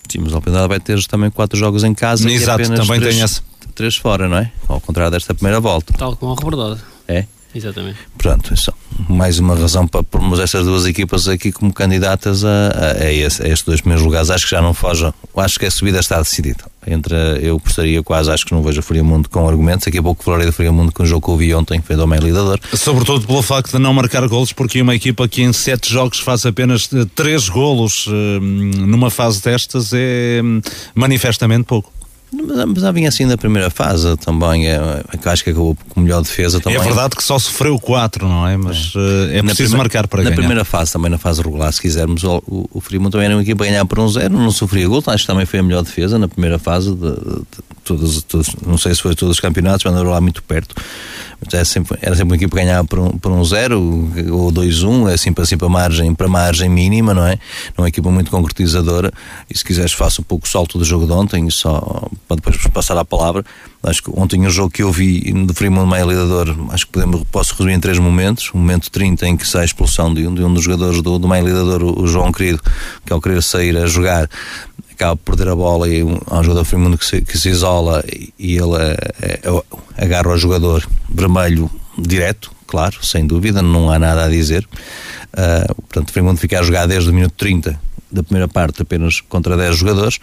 Sim, 0.09 0.19
mas 0.23 0.33
o 0.33 0.35
Alpendurada 0.35 0.67
vai 0.67 0.79
ter 0.79 1.01
também 1.05 1.29
quatro 1.29 1.57
jogos 1.57 1.83
em 1.83 1.93
casa 1.93 2.29
Exato, 2.29 2.63
e 2.63 2.65
também 2.67 2.99
três, 2.99 3.15
tem 3.15 3.23
essa. 3.23 3.41
três 3.75 3.95
fora, 3.95 4.27
não 4.27 4.37
é? 4.37 4.51
Ao 4.67 4.81
contrário 4.81 5.11
desta 5.11 5.33
primeira 5.33 5.59
volta. 5.59 5.93
Tal 5.97 6.15
como 6.15 6.31
o 6.31 6.35
Robordosa. 6.35 6.81
É? 7.07 7.25
Exatamente. 7.53 7.97
Pronto, 8.17 8.53
isso, 8.53 8.73
mais 9.09 9.39
uma 9.39 9.55
razão 9.55 9.87
para 9.87 10.03
pormos 10.03 10.39
estas 10.39 10.65
duas 10.65 10.85
equipas 10.85 11.27
aqui 11.27 11.51
como 11.51 11.73
candidatas 11.73 12.45
a, 12.45 12.47
a, 12.49 13.03
a, 13.03 13.11
esse, 13.11 13.43
a 13.43 13.47
estes 13.47 13.63
dois 13.63 13.81
primeiros 13.81 14.05
lugares. 14.05 14.29
Acho 14.29 14.45
que 14.45 14.51
já 14.51 14.61
não 14.61 14.73
foge. 14.73 15.11
Acho 15.35 15.59
que 15.59 15.65
a 15.65 15.71
subida 15.71 15.99
está 15.99 16.17
decidida. 16.19 16.63
Entre, 16.87 17.15
eu 17.41 17.59
gostaria 17.59 18.01
quase, 18.01 18.31
acho 18.31 18.45
que 18.45 18.53
não 18.53 18.63
vejo 18.63 18.79
a 18.79 18.83
Friamundo 18.83 19.29
com 19.29 19.47
argumentos. 19.47 19.87
Aqui 19.87 19.99
a 19.99 20.03
pouco 20.03 20.23
falarei 20.23 20.45
da 20.45 20.51
Friamundo 20.51 20.91
com 20.91 21.03
o 21.03 21.05
jogo 21.05 21.25
que 21.25 21.31
eu 21.31 21.37
vi 21.37 21.53
ontem, 21.53 21.79
que 21.79 21.87
foi 21.87 21.95
do 21.95 22.07
meio 22.07 22.23
lidador. 22.23 22.59
Sobretudo 22.73 23.27
pelo 23.27 23.41
facto 23.41 23.73
de 23.73 23.79
não 23.79 23.93
marcar 23.93 24.27
golos, 24.27 24.51
porque 24.53 24.79
é 24.79 24.81
uma 24.81 24.95
equipa 24.95 25.27
que 25.27 25.41
em 25.41 25.53
sete 25.53 25.91
jogos 25.91 26.19
faz 26.19 26.45
apenas 26.45 26.89
eh, 26.93 27.05
três 27.13 27.49
golos 27.49 28.07
eh, 28.07 28.39
numa 28.39 29.11
fase 29.11 29.41
destas 29.41 29.91
é 29.93 30.41
hum, 30.43 30.61
manifestamente 30.95 31.65
pouco. 31.65 31.91
Mas, 32.33 32.65
mas 32.65 32.83
havia 32.83 33.09
assim 33.09 33.25
na 33.25 33.37
primeira 33.37 33.69
fase 33.69 34.15
também, 34.17 34.67
é, 34.67 34.75
é, 34.75 35.29
acho 35.29 35.43
que 35.43 35.49
acabou 35.49 35.77
com 35.89 35.99
melhor 35.99 36.21
defesa 36.21 36.61
também. 36.61 36.79
É 36.79 36.83
verdade 36.83 37.15
que 37.15 37.23
só 37.23 37.37
sofreu 37.37 37.77
4, 37.77 38.25
não 38.25 38.47
é? 38.47 38.55
Mas 38.55 38.93
é, 39.31 39.39
é 39.39 39.43
preciso 39.43 39.75
marcar 39.75 40.07
para 40.07 40.19
na 40.19 40.23
ganhar. 40.23 40.35
Na 40.35 40.41
primeira 40.41 40.65
fase, 40.65 40.93
também 40.93 41.11
na 41.11 41.17
fase 41.17 41.41
regular, 41.41 41.71
se 41.73 41.81
quisermos, 41.81 42.23
o, 42.23 42.41
o, 42.47 42.69
o 42.73 43.09
também 43.09 43.25
era 43.25 43.35
uma 43.35 43.41
equipa 43.41 43.65
a 43.65 43.67
ganhar 43.67 43.85
por 43.85 43.99
um 43.99 44.07
zero, 44.07 44.33
não 44.33 44.49
sofria 44.51 44.87
gol, 44.87 45.03
acho 45.07 45.23
que 45.23 45.27
também 45.27 45.45
foi 45.45 45.59
a 45.59 45.63
melhor 45.63 45.83
defesa 45.83 46.17
na 46.17 46.27
primeira 46.27 46.57
fase 46.57 46.95
de, 46.95 47.11
de, 47.11 47.45
todos, 47.83 48.23
todos, 48.23 48.55
não 48.65 48.77
sei 48.77 48.95
se 48.95 49.01
foi 49.01 49.13
todos 49.13 49.35
os 49.35 49.39
campeonatos, 49.39 49.83
mas 49.83 49.93
andou 49.93 50.11
lá 50.11 50.21
muito 50.21 50.41
perto. 50.43 50.73
Era, 51.51 51.65
sempre, 51.65 51.97
era 52.01 52.15
sempre 52.15 52.31
uma 52.31 52.35
equipa 52.35 52.55
que 52.55 52.63
ganhava 52.63 52.87
por 52.87 52.99
um, 52.99 53.09
por 53.17 53.31
um 53.31 53.43
zero 53.43 53.79
ou 54.31 54.51
2-1, 54.51 55.11
é 55.11 55.17
sempre 55.17 55.43
assim 55.43 55.57
para 55.57 55.67
margem, 55.67 56.13
para 56.13 56.27
margem 56.27 56.69
mínima, 56.69 57.13
não 57.13 57.25
é? 57.25 57.33
É 57.33 57.81
uma 57.81 57.87
equipa 57.87 58.11
muito 58.11 58.29
concretizadora. 58.29 59.11
E 59.49 59.57
se 59.57 59.63
quiseres, 59.63 59.91
faça 59.91 60.21
um 60.21 60.23
pouco 60.23 60.45
o 60.45 60.49
salto 60.49 60.77
do 60.77 60.85
jogo 60.85 61.07
de 61.07 61.11
ontem, 61.13 61.49
só 61.49 62.07
para 62.27 62.35
depois 62.35 62.57
passar 62.67 62.97
a 62.97 63.03
palavra. 63.03 63.43
Acho 63.83 64.03
que 64.03 64.11
ontem 64.13 64.45
o 64.45 64.49
jogo 64.51 64.69
que 64.69 64.83
eu 64.83 64.91
vi 64.91 65.33
do 65.33 65.53
Frimundo 65.53 65.87
Meia 65.87 66.05
Lidador, 66.05 66.55
acho 66.69 66.85
que 66.85 66.91
podemos, 66.91 67.23
posso 67.31 67.53
resumir 67.53 67.73
em 67.73 67.79
três 67.79 67.97
momentos. 67.97 68.51
O 68.53 68.57
momento 68.57 68.91
30 68.91 69.27
em 69.27 69.35
que 69.35 69.47
sai 69.47 69.63
a 69.63 69.65
expulsão 69.65 70.13
de 70.13 70.27
um, 70.27 70.35
de 70.35 70.43
um 70.43 70.53
dos 70.53 70.63
jogadores 70.63 71.01
do, 71.01 71.17
do 71.17 71.27
Meia 71.27 71.41
Lidador, 71.41 71.83
o 71.83 72.05
João 72.05 72.31
Querido, 72.31 72.61
que 73.03 73.11
ao 73.11 73.19
querer 73.19 73.41
sair 73.41 73.75
a 73.77 73.87
jogar 73.87 74.29
acaba 75.01 75.15
por 75.15 75.35
perder 75.35 75.51
a 75.51 75.55
bola 75.55 75.89
e 75.89 76.01
há 76.01 76.39
um 76.39 76.43
jogador 76.43 76.63
feminino 76.63 76.97
que 76.97 77.05
se, 77.05 77.21
que 77.21 77.37
se 77.37 77.49
isola 77.49 78.03
e 78.37 78.55
ele 78.55 78.75
é, 78.77 79.41
é, 79.43 79.63
agarra 79.97 80.29
o 80.29 80.37
jogador 80.37 80.87
vermelho 81.09 81.69
direto, 81.97 82.51
claro, 82.67 83.03
sem 83.03 83.25
dúvida, 83.25 83.63
não 83.63 83.89
há 83.89 83.97
nada 83.97 84.25
a 84.25 84.29
dizer. 84.29 84.67
Uh, 85.33 85.75
portanto, 85.75 86.09
o 86.09 86.11
Frimundo 86.11 86.39
fica 86.39 86.59
a 86.59 86.63
jogar 86.63 86.85
desde 86.85 87.09
o 87.09 87.13
minuto 87.13 87.33
30 87.37 87.79
da 88.11 88.21
primeira 88.21 88.47
parte 88.47 88.81
apenas 88.81 89.21
contra 89.21 89.55
10 89.55 89.77
jogadores 89.77 90.19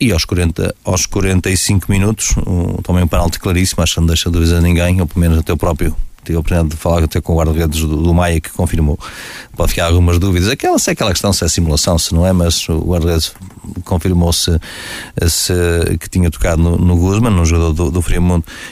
e 0.00 0.10
aos, 0.10 0.24
40, 0.24 0.74
aos 0.84 1.04
45 1.04 1.90
minutos 1.90 2.34
um, 2.46 2.76
também 2.82 3.04
um 3.04 3.06
penalti 3.06 3.38
claríssimo, 3.38 3.82
acho 3.82 3.94
que 3.94 4.00
não 4.00 4.06
deixa 4.06 4.30
dúvidas 4.30 4.54
a 4.54 4.60
ninguém, 4.60 5.00
ou 5.00 5.06
pelo 5.06 5.20
menos 5.20 5.38
até 5.38 5.52
o 5.52 5.56
próprio 5.56 5.94
tive 6.26 6.36
a 6.36 6.40
oportunidade 6.40 6.70
de 6.70 6.76
falar 6.76 7.04
até 7.04 7.20
com 7.20 7.32
o 7.32 7.36
guarda-redes 7.36 7.80
do, 7.80 8.02
do, 8.02 8.14
Maia 8.14 8.40
que 8.40 8.50
confirmou. 8.50 8.98
Pode 9.56 9.70
ficar 9.70 9.86
algumas 9.86 10.18
dúvidas. 10.18 10.48
Aquela, 10.48 10.78
se 10.78 10.90
é 10.90 10.92
aquela 10.92 11.10
questão 11.10 11.32
se 11.32 11.44
é 11.44 11.48
simulação, 11.48 11.98
se 11.98 12.14
não 12.14 12.26
é, 12.26 12.32
mas 12.32 12.68
o 12.68 12.78
guarda-redes 12.80 13.32
confirmou 13.84 14.32
se, 14.32 14.58
se 15.28 15.52
que 15.98 16.08
tinha 16.08 16.30
tocado 16.30 16.62
no, 16.62 16.76
no 16.76 16.96
Guzman, 16.96 17.32
no 17.32 17.44
jogador 17.44 17.72
do, 17.72 17.90
do 17.90 18.04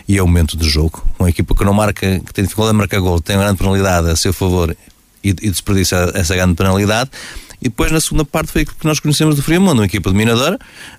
e 0.08 0.18
é 0.18 0.22
o 0.22 0.26
momento 0.26 0.56
do 0.56 0.64
jogo. 0.64 1.06
Uma 1.18 1.30
equipa 1.30 1.54
que 1.54 1.64
não 1.64 1.72
marca, 1.72 2.20
que 2.20 2.32
tem 2.32 2.44
dificuldade 2.44 2.74
em 2.74 2.78
marcar 2.78 3.00
gol, 3.00 3.20
tem 3.20 3.36
uma 3.36 3.44
grande 3.44 3.58
penalidade 3.58 4.10
a 4.10 4.16
seu 4.16 4.32
favor 4.32 4.76
e, 5.22 5.28
e 5.28 5.50
desperdiça 5.50 6.12
essa 6.14 6.34
grande 6.34 6.54
penalidade. 6.54 7.10
E 7.60 7.68
depois 7.68 7.90
na 7.90 8.00
segunda 8.00 8.26
parte 8.26 8.52
foi 8.52 8.62
aquilo 8.62 8.76
que 8.76 8.86
nós 8.86 9.00
conhecemos 9.00 9.36
do 9.36 9.42
Friamundo, 9.42 9.80
uma 9.80 9.86
equipa 9.86 10.10
dominadora, 10.10 10.58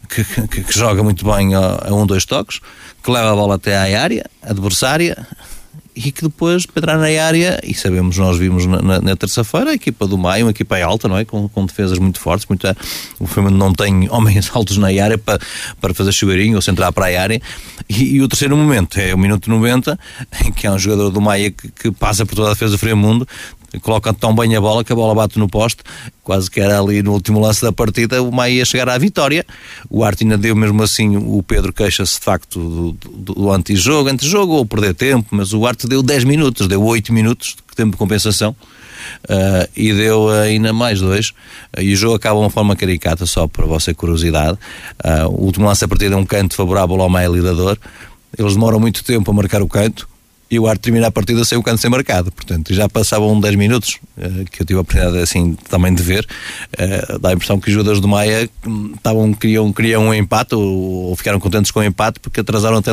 que, 0.09 0.23
que, 0.23 0.63
que 0.63 0.77
joga 0.77 1.03
muito 1.03 1.23
bem 1.23 1.53
a, 1.53 1.89
a, 1.89 1.93
um, 1.93 2.07
dois 2.07 2.25
toques, 2.25 2.59
que 3.03 3.11
leva 3.11 3.31
a 3.31 3.35
bola 3.35 3.55
até 3.55 3.77
à 3.77 4.01
área 4.01 4.25
adversária, 4.41 5.15
e 5.95 6.11
que 6.11 6.23
depois 6.23 6.65
para 6.65 6.81
entrar 6.81 6.97
na 6.97 7.23
área, 7.23 7.59
e 7.63 7.73
sabemos, 7.73 8.17
nós 8.17 8.37
vimos 8.37 8.65
na, 8.65 8.81
na, 8.81 9.01
na 9.01 9.15
terça-feira, 9.15 9.71
a 9.71 9.73
equipa 9.73 10.05
do 10.05 10.17
Maio, 10.17 10.45
uma 10.45 10.51
equipa 10.51 10.77
alta, 10.79 11.07
não 11.07 11.17
é? 11.17 11.23
Com, 11.23 11.47
com 11.47 11.65
defesas 11.65 11.97
muito 11.97 12.19
fortes, 12.19 12.45
o 13.19 13.25
Flamengo 13.25 13.57
não 13.57 13.73
tem 13.73 14.07
homens 14.11 14.49
altos 14.53 14.77
na 14.77 14.87
área 14.87 15.17
para, 15.17 15.39
para 15.79 15.93
fazer 15.93 16.11
chuveirinho 16.11 16.55
ou 16.55 16.61
se 16.61 16.69
entrar 16.69 16.91
para 16.91 17.05
a 17.05 17.21
área. 17.21 17.41
E, 17.87 18.15
e, 18.15 18.21
o 18.21 18.27
terceiro 18.27 18.57
momento 18.57 18.99
é 18.99 19.13
o 19.13 19.17
minuto 19.17 19.49
90, 19.49 19.97
em 20.45 20.51
que 20.51 20.67
há 20.67 20.73
um 20.73 20.79
jogador 20.79 21.09
do 21.11 21.21
Maia 21.21 21.49
que, 21.51 21.69
que 21.71 21.91
passa 21.91 22.25
por 22.25 22.35
toda 22.35 22.49
a 22.49 22.53
defesa 22.53 22.73
do 22.73 22.77
Fremundo, 22.77 23.25
coloca 23.81 24.13
tão 24.13 24.35
bem 24.35 24.55
a 24.55 24.61
bola 24.61 24.83
que 24.83 24.91
a 24.91 24.95
bola 24.95 25.13
bate 25.13 25.39
no 25.39 25.47
poste, 25.47 25.83
quase 26.23 26.49
que 26.49 26.59
era 26.59 26.79
ali 26.79 27.01
no 27.01 27.13
último 27.13 27.39
lance 27.39 27.61
da 27.61 27.71
partida, 27.71 28.21
o 28.21 28.31
Maia 28.31 28.53
ia 28.53 28.65
chegar 28.65 28.89
à 28.89 28.97
vitória. 28.97 29.45
O 29.89 30.03
Arte 30.03 30.23
ainda 30.23 30.37
deu 30.37 30.55
mesmo 30.55 30.81
assim, 30.83 31.17
o 31.17 31.43
Pedro 31.43 31.71
queixa-se 31.71 32.19
de 32.19 32.25
facto 32.25 32.59
do, 32.59 33.09
do, 33.09 33.33
do 33.33 33.51
antijogo, 33.51 34.09
antijogo 34.09 34.53
ou 34.53 34.65
perder 34.65 34.93
tempo, 34.93 35.27
mas 35.31 35.53
o 35.53 35.65
Arte 35.65 35.87
deu 35.87 36.01
10 36.01 36.23
minutos, 36.23 36.67
deu 36.67 36.83
8 36.83 37.13
minutos 37.13 37.55
de 37.69 37.75
tempo 37.75 37.91
de 37.91 37.97
compensação. 37.97 38.55
Uh, 39.25 39.69
e 39.75 39.93
deu 39.93 40.29
ainda 40.29 40.73
mais 40.73 40.99
dois. 40.99 41.29
Uh, 41.77 41.81
e 41.81 41.93
o 41.93 41.95
jogo 41.95 42.15
acaba 42.15 42.39
de 42.39 42.43
uma 42.43 42.49
forma 42.49 42.75
caricata, 42.75 43.25
só 43.27 43.47
para 43.47 43.65
vossa 43.65 43.93
curiosidade. 43.93 44.57
Uh, 45.03 45.27
o 45.27 45.43
último 45.43 45.67
lance 45.67 45.81
da 45.81 45.87
partida 45.87 46.15
é 46.15 46.17
um 46.17 46.25
canto 46.25 46.55
favorável 46.55 46.99
ao 46.99 47.09
Maia 47.09 47.27
Lidador. 47.27 47.77
Eles 48.35 48.53
demoram 48.53 48.79
muito 48.79 49.03
tempo 49.03 49.29
a 49.29 49.33
marcar 49.33 49.61
o 49.61 49.67
canto 49.67 50.07
e 50.49 50.59
o 50.59 50.67
Arte 50.67 50.81
termina 50.81 51.07
a 51.07 51.11
partida 51.11 51.43
sem 51.43 51.57
o 51.57 51.63
canto 51.63 51.81
ser 51.81 51.89
marcado. 51.89 52.31
Portanto, 52.31 52.73
já 52.73 52.87
passavam 52.87 53.39
10 53.39 53.55
minutos 53.55 53.97
uh, 54.17 54.45
que 54.51 54.61
eu 54.61 54.65
tive 54.65 54.77
a 54.77 54.81
oportunidade 54.81 55.17
assim 55.17 55.57
também 55.69 55.93
de 55.93 56.03
ver. 56.03 56.27
Uh, 56.73 57.19
dá 57.19 57.29
a 57.29 57.33
impressão 57.33 57.59
que 57.59 57.67
os 57.67 57.73
jogadores 57.73 57.99
do 57.99 58.07
Maia 58.07 58.49
hum, 58.65 58.93
estavam, 58.95 59.33
queriam, 59.33 59.73
queriam 59.73 60.07
um 60.07 60.13
empate 60.13 60.53
ou, 60.53 61.15
ficaram 61.15 61.39
contentes 61.39 61.71
com 61.71 61.79
o 61.79 61.83
empate 61.83 62.19
porque 62.19 62.41
atrasaram 62.41 62.77
até, 62.77 62.91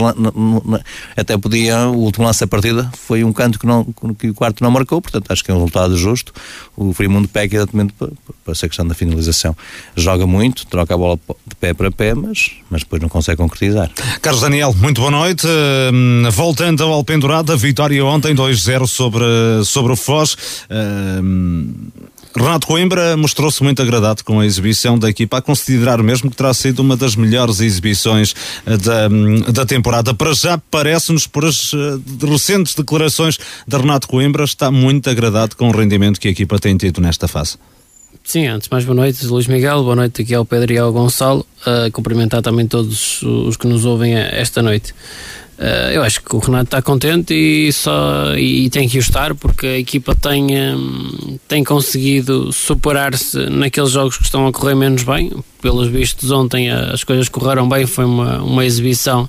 até. 1.17 1.35
O 1.35 1.97
último 1.97 2.25
lance 2.25 2.41
da 2.41 2.47
partida 2.47 2.91
foi 2.97 3.25
um 3.25 3.33
canto 3.33 3.59
que, 3.59 3.67
não, 3.67 3.85
que 4.19 4.31
o 4.31 4.35
quarto 4.35 4.63
não 4.63 4.71
marcou, 4.71 5.03
portanto, 5.03 5.31
acho 5.31 5.45
que 5.45 5.51
é 5.51 5.55
um 5.55 5.59
resultado 5.59 5.97
justo. 5.97 6.33
O 6.77 6.93
Frimundo 6.93 7.29
pega 7.29 7.57
exatamente 7.57 7.93
para, 7.93 8.09
para 8.45 8.53
essa 8.53 8.67
questão 8.67 8.87
da 8.87 8.95
finalização. 8.95 9.55
Joga 9.95 10.27
muito, 10.27 10.67
troca 10.67 10.95
a 10.95 10.97
bola 10.97 11.19
de 11.47 11.55
pé 11.57 11.75
para 11.75 11.91
pé, 11.91 12.15
mas, 12.15 12.53
mas 12.71 12.83
depois 12.83 13.03
não 13.03 13.09
consegue 13.09 13.37
concretizar. 13.37 13.91
Carlos 14.21 14.41
Daniel, 14.41 14.75
muito 14.75 15.01
boa 15.01 15.11
noite. 15.11 15.47
Uh, 15.47 16.31
voltando 16.31 16.83
ao 16.83 16.93
Alpendurado 16.93 17.42
a 17.51 17.57
vitória 17.57 18.05
ontem 18.05 18.35
2-0 18.35 18.87
sobre, 18.87 19.25
sobre 19.65 19.93
o 19.93 19.97
Foz. 19.97 20.35
Uh, 20.71 22.03
Renato 22.35 22.67
Coimbra 22.67 23.17
mostrou-se 23.17 23.63
muito 23.63 23.83
agradado 23.83 24.25
com 24.25 24.41
a 24.41 24.47
exibição 24.47 24.99
da 24.99 25.11
equipa, 25.11 25.37
a 25.39 25.43
considerar 25.43 26.03
mesmo 26.03 26.31
que 26.31 26.37
terá 26.37 26.55
sido 26.55 26.79
uma 26.79 26.97
das 26.97 27.15
melhores 27.15 27.61
exibições 27.61 28.35
da, 28.65 29.09
da 29.53 29.67
temporada. 29.67 30.15
Para 30.15 30.33
já, 30.33 30.57
parece-nos, 30.71 31.27
por 31.27 31.45
as 31.45 31.73
uh, 31.75 32.01
recentes 32.23 32.75
declarações 32.75 33.39
de 33.67 33.77
Renato 33.77 34.09
Coimbra, 34.09 34.45
está 34.45 34.71
muito 34.71 35.11
agradado 35.11 35.57
com 35.57 35.69
o 35.69 35.73
rendimento 35.73 36.19
que 36.19 36.29
a 36.29 36.31
equipa 36.31 36.59
tem 36.59 36.77
tido 36.77 37.01
nesta 37.01 37.29
fase. 37.29 37.59
Sim, 38.25 38.47
antes 38.47 38.69
mais 38.69 38.85
boa 38.85 38.95
noite, 38.95 39.27
Luís 39.27 39.47
Miguel, 39.47 39.83
boa 39.83 39.97
noite 39.97 40.23
aqui 40.23 40.35
ao 40.35 40.45
Pedro 40.45 40.73
e 40.73 40.79
ao 40.79 40.93
Gonçalo, 40.93 41.45
uh, 41.67 41.91
cumprimentar 41.93 42.41
também 42.41 42.67
todos 42.67 43.21
os 43.23 43.57
que 43.57 43.67
nos 43.67 43.85
ouvem 43.85 44.15
esta 44.15 44.63
noite. 44.63 44.95
Uh, 45.63 45.93
eu 45.93 46.03
acho 46.03 46.21
que 46.21 46.35
o 46.35 46.41
Renato 46.41 46.65
está 46.65 46.83
contente 46.83 47.33
e, 47.33 47.73
só, 47.73 48.35
e 48.37 48.69
tem 48.69 48.89
que 48.89 48.99
o 48.99 49.01
estar 49.01 49.33
porque 49.37 49.65
a 49.65 49.79
equipa 49.79 50.13
tem, 50.13 50.59
um, 50.75 51.39
tem 51.47 51.63
conseguido 51.63 52.53
superar-se 52.53 53.49
naqueles 53.49 53.91
jogos 53.91 54.17
que 54.17 54.25
estão 54.25 54.45
a 54.49 54.53
correr 54.53 54.75
menos 54.75 55.05
bem. 55.05 55.31
Pelos 55.61 55.87
vistos, 55.87 56.33
ontem 56.33 56.69
as 56.69 57.05
coisas 57.05 57.29
correram 57.29 57.69
bem, 57.69 57.87
foi 57.87 58.05
uma, 58.05 58.43
uma 58.43 58.67
exibição. 58.67 59.29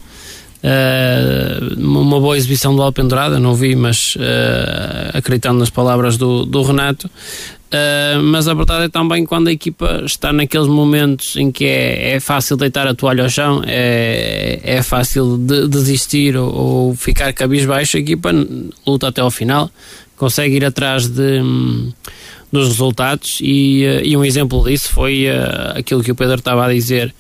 Uh, 0.64 1.80
uma 1.80 2.20
boa 2.20 2.36
exibição 2.36 2.76
do 2.76 2.82
Alpendurada, 2.82 3.38
não 3.38 3.54
vi, 3.54 3.76
mas 3.76 4.16
uh, 4.16 5.16
acreditando 5.16 5.60
nas 5.60 5.70
palavras 5.70 6.18
do, 6.18 6.48
do 6.48 6.64
Renato, 6.64 7.08
Uh, 7.74 8.22
mas 8.22 8.48
a 8.48 8.54
verdade 8.54 8.84
é 8.84 8.90
também 8.90 9.26
quando 9.26 9.48
a 9.48 9.52
equipa 9.52 10.04
está 10.06 10.32
naqueles 10.32 10.68
momentos 10.68 11.36
em 11.36 11.52
que 11.52 11.66
é, 11.66 12.12
é 12.12 12.20
fácil 12.20 12.56
deitar 12.56 12.86
a 12.86 12.94
toalha 12.94 13.24
ao 13.24 13.30
chão, 13.30 13.64
é, 13.66 14.60
é 14.64 14.84
fácil 14.84 15.40
de, 15.40 15.68
desistir 15.68 16.38
ou, 16.38 16.54
ou 16.54 16.96
ficar 16.96 17.34
cabisbaixo, 17.34 17.98
a 17.98 18.00
equipa 18.00 18.30
luta 18.86 19.08
até 19.08 19.22
ao 19.22 19.32
final, 19.32 19.72
consegue 20.16 20.58
ir 20.58 20.66
atrás 20.66 21.08
de, 21.08 21.42
dos 22.52 22.68
resultados 22.68 23.40
e, 23.42 23.84
uh, 23.88 24.06
e, 24.06 24.16
um 24.16 24.24
exemplo 24.24 24.64
disso 24.64 24.90
foi 24.90 25.26
uh, 25.26 25.76
aquilo 25.76 26.04
que 26.04 26.12
o 26.12 26.16
Pedro 26.16 26.36
estava 26.36 26.68
a 26.68 26.72
dizer 26.72 27.12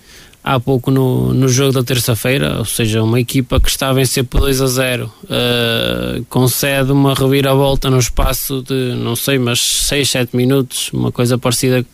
há 0.43 0.59
pouco 0.59 0.91
no, 0.91 1.33
no 1.33 1.47
jogo 1.47 1.71
da 1.71 1.83
terça-feira, 1.83 2.57
ou 2.59 2.65
seja, 2.65 3.01
uma 3.01 3.19
equipa 3.19 3.59
que 3.59 3.69
está 3.69 3.89
a 3.89 3.93
vencer 3.93 4.25
por 4.25 4.41
2 4.41 4.61
a 4.61 4.67
0 4.67 5.05
uh, 5.05 6.25
concede 6.29 6.91
uma 6.91 7.13
reviravolta 7.13 7.89
no 7.89 7.97
espaço 7.97 8.61
de, 8.61 8.93
não 8.95 9.15
sei, 9.15 9.39
mas 9.39 9.61
6, 9.61 10.09
7 10.09 10.35
minutos, 10.35 10.91
uma 10.91 11.11
coisa 11.11 11.37
parecida. 11.37 11.85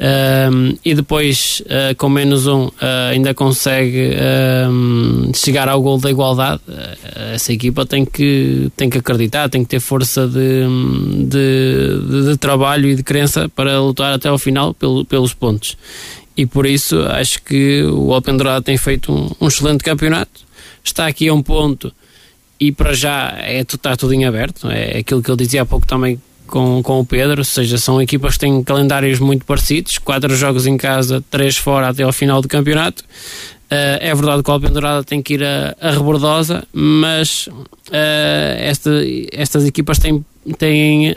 Uh, 0.00 0.78
e 0.84 0.94
depois, 0.94 1.62
uh, 1.66 1.94
com 1.96 2.08
menos 2.08 2.46
um, 2.46 2.70
ainda 3.10 3.34
consegue 3.34 4.16
chegar 5.34 5.68
ao 5.68 5.80
gol 5.82 5.98
da 5.98 6.10
igualdade. 6.10 6.62
essa 7.34 7.52
equipa 7.52 7.84
tem 7.84 8.04
que, 8.04 8.70
tem 8.76 8.88
que 8.88 8.98
acreditar, 8.98 9.48
tem 9.48 9.62
que 9.62 9.68
ter 9.68 9.80
força 9.80 10.26
de, 10.26 10.64
de, 11.26 12.08
de, 12.08 12.30
de 12.30 12.36
trabalho 12.38 12.88
e 12.88 12.94
de 12.94 13.02
crença 13.02 13.48
para 13.48 13.78
lutar 13.78 14.12
até 14.12 14.28
ao 14.28 14.38
final 14.38 14.72
pelo, 14.72 15.04
pelos 15.04 15.34
pontos 15.34 15.76
e 16.36 16.46
por 16.46 16.66
isso 16.66 17.00
acho 17.02 17.42
que 17.42 17.82
o 17.84 18.12
Alpendurado 18.12 18.64
tem 18.64 18.76
feito 18.76 19.12
um, 19.12 19.30
um, 19.40 19.48
excelente 19.48 19.84
campeonato. 19.84 20.40
Está 20.82 21.06
aqui 21.06 21.28
a 21.28 21.34
um 21.34 21.42
ponto 21.42 21.92
e 22.58 22.72
para 22.72 22.92
já 22.94 23.34
é, 23.38 23.60
está 23.60 23.96
tudo 23.96 24.14
em 24.14 24.24
aberto. 24.24 24.70
É 24.70 24.98
aquilo 24.98 25.22
que 25.22 25.30
eu 25.30 25.36
dizia 25.36 25.62
há 25.62 25.66
pouco 25.66 25.86
também 25.86 26.20
com, 26.46 26.82
com 26.82 27.00
o 27.00 27.06
Pedro, 27.06 27.40
ou 27.40 27.44
seja, 27.44 27.78
são 27.78 28.02
equipas 28.02 28.34
que 28.34 28.40
têm 28.40 28.62
calendários 28.62 29.20
muito 29.20 29.44
parecidos, 29.44 29.98
quatro 29.98 30.34
jogos 30.34 30.66
em 30.66 30.76
casa, 30.76 31.24
três 31.30 31.56
fora 31.56 31.88
até 31.88 32.02
ao 32.02 32.12
final 32.12 32.42
do 32.42 32.48
campeonato. 32.48 33.04
Uh, 33.70 33.96
é 34.00 34.12
verdade 34.12 34.42
que 34.42 34.50
o 34.50 34.52
Alpendurada 34.52 35.04
tem 35.04 35.22
que 35.22 35.34
ir 35.34 35.44
a, 35.44 35.76
a 35.80 35.92
Rebordosa, 35.92 36.66
mas 36.72 37.46
uh, 37.46 38.58
esta, 38.58 38.90
estas 39.30 39.64
equipas 39.64 39.96
têm, 39.98 40.24
têm 40.58 41.16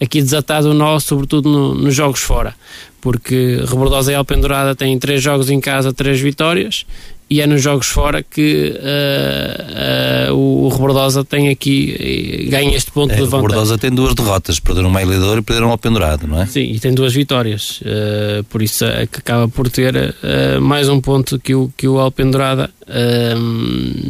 aqui 0.00 0.20
desatado 0.20 0.70
o 0.70 0.74
nó, 0.74 0.98
sobretudo 0.98 1.48
no, 1.48 1.74
nos 1.74 1.94
jogos 1.94 2.20
fora. 2.20 2.54
Porque 3.00 3.62
Rebordosa 3.66 4.12
e 4.12 4.14
Alpendurada 4.14 4.74
têm 4.74 4.98
três 4.98 5.22
jogos 5.22 5.50
em 5.50 5.60
casa, 5.60 5.92
três 5.92 6.20
vitórias 6.20 6.86
e 7.34 7.40
é 7.40 7.48
nos 7.48 7.60
jogos 7.60 7.88
fora 7.88 8.22
que 8.22 8.72
uh, 8.78 10.32
uh, 10.32 10.36
o 10.36 10.68
Rebordosa 10.68 11.24
tem 11.24 11.48
aqui, 11.48 12.46
ganha 12.48 12.76
este 12.76 12.92
ponto 12.92 13.10
é, 13.10 13.16
de 13.16 13.22
vantagem. 13.22 13.38
O 13.40 13.48
Rebordosa 13.48 13.76
tem 13.76 13.90
duas 13.90 14.14
derrotas, 14.14 14.60
perderam 14.60 14.88
uma 14.88 15.02
Ilidor 15.02 15.38
e 15.38 15.42
perderam 15.42 15.72
ao 15.72 15.76
Pendurado, 15.76 16.28
não 16.28 16.40
é? 16.40 16.46
Sim, 16.46 16.60
e 16.60 16.78
tem 16.78 16.94
duas 16.94 17.12
vitórias, 17.12 17.80
uh, 17.80 18.44
por 18.44 18.62
isso 18.62 18.84
é 18.84 19.08
que 19.08 19.18
acaba 19.18 19.48
por 19.48 19.68
ter 19.68 20.14
mais 20.62 20.88
um 20.88 21.00
ponto 21.00 21.36
que 21.36 21.56
o, 21.56 21.72
que 21.76 21.88
o 21.88 21.98
Alpendurada. 21.98 22.70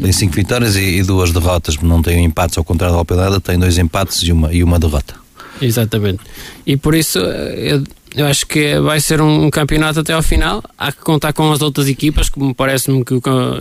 tem 0.03 0.13
cinco 0.13 0.35
vitórias 0.35 0.77
e, 0.77 0.99
e, 0.99 1.03
duas 1.03 1.33
derrotas, 1.33 1.79
não 1.79 2.03
tem 2.03 2.23
empates, 2.27 2.59
ao 2.59 2.65
contrário 2.65 2.95
do 2.95 2.99
Alpendurada, 2.99 3.41
tem 3.41 3.59
dois 3.59 3.79
empates 3.79 4.23
e 4.23 4.33
uma, 4.33 4.53
e 4.53 4.63
uma 4.63 4.79
derrota. 4.79 5.15
Exatamente, 5.63 6.21
e 6.67 6.77
por 6.77 6.95
isso 6.95 7.19
eu 7.21 7.83
eu 8.15 8.27
acho 8.27 8.47
que 8.47 8.79
vai 8.81 9.01
ser 9.01 9.21
um, 9.21 9.51
campeonato 9.51 10.01
até 10.01 10.13
ao 10.13 10.23
final. 10.23 10.63
Há 10.79 10.93
que 10.93 11.01
contar 11.01 11.33
com 11.33 11.51
as 11.51 11.61
outras 11.61 11.89
equipas, 11.89 12.29
como 12.29 12.55
parece-me 12.55 13.05
que 13.05 13.15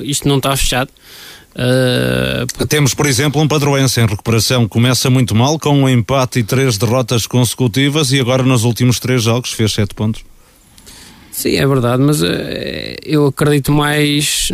isto 0.04 0.28
não 0.28 0.38
está 0.38 0.56
fechado. 0.56 0.90
Uh... 1.56 2.66
Temos, 2.68 2.94
por 2.94 3.06
exemplo, 3.06 3.42
um 3.42 3.48
padroense 3.48 4.00
em 4.00 4.06
recuperação. 4.06 4.68
Começa 4.68 5.10
muito 5.10 5.36
mal, 5.36 5.58
com 5.60 5.84
um 5.84 5.90
empate 5.90 6.40
e 6.40 6.44
três 6.44 6.78
derrotas 6.78 7.26
consecutivas, 7.26 8.12
e 8.12 8.20
agora 8.20 8.44
nos 8.44 8.64
últimos 8.64 9.00
três 9.00 9.24
jogos 9.24 9.52
fez 9.52 9.72
sete 9.72 9.94
pontos. 9.94 10.24
Sim, 11.34 11.56
é 11.56 11.66
verdade, 11.66 12.02
mas 12.02 12.22
uh, 12.22 12.28
eu 13.04 13.26
acredito 13.26 13.72
mais, 13.72 14.50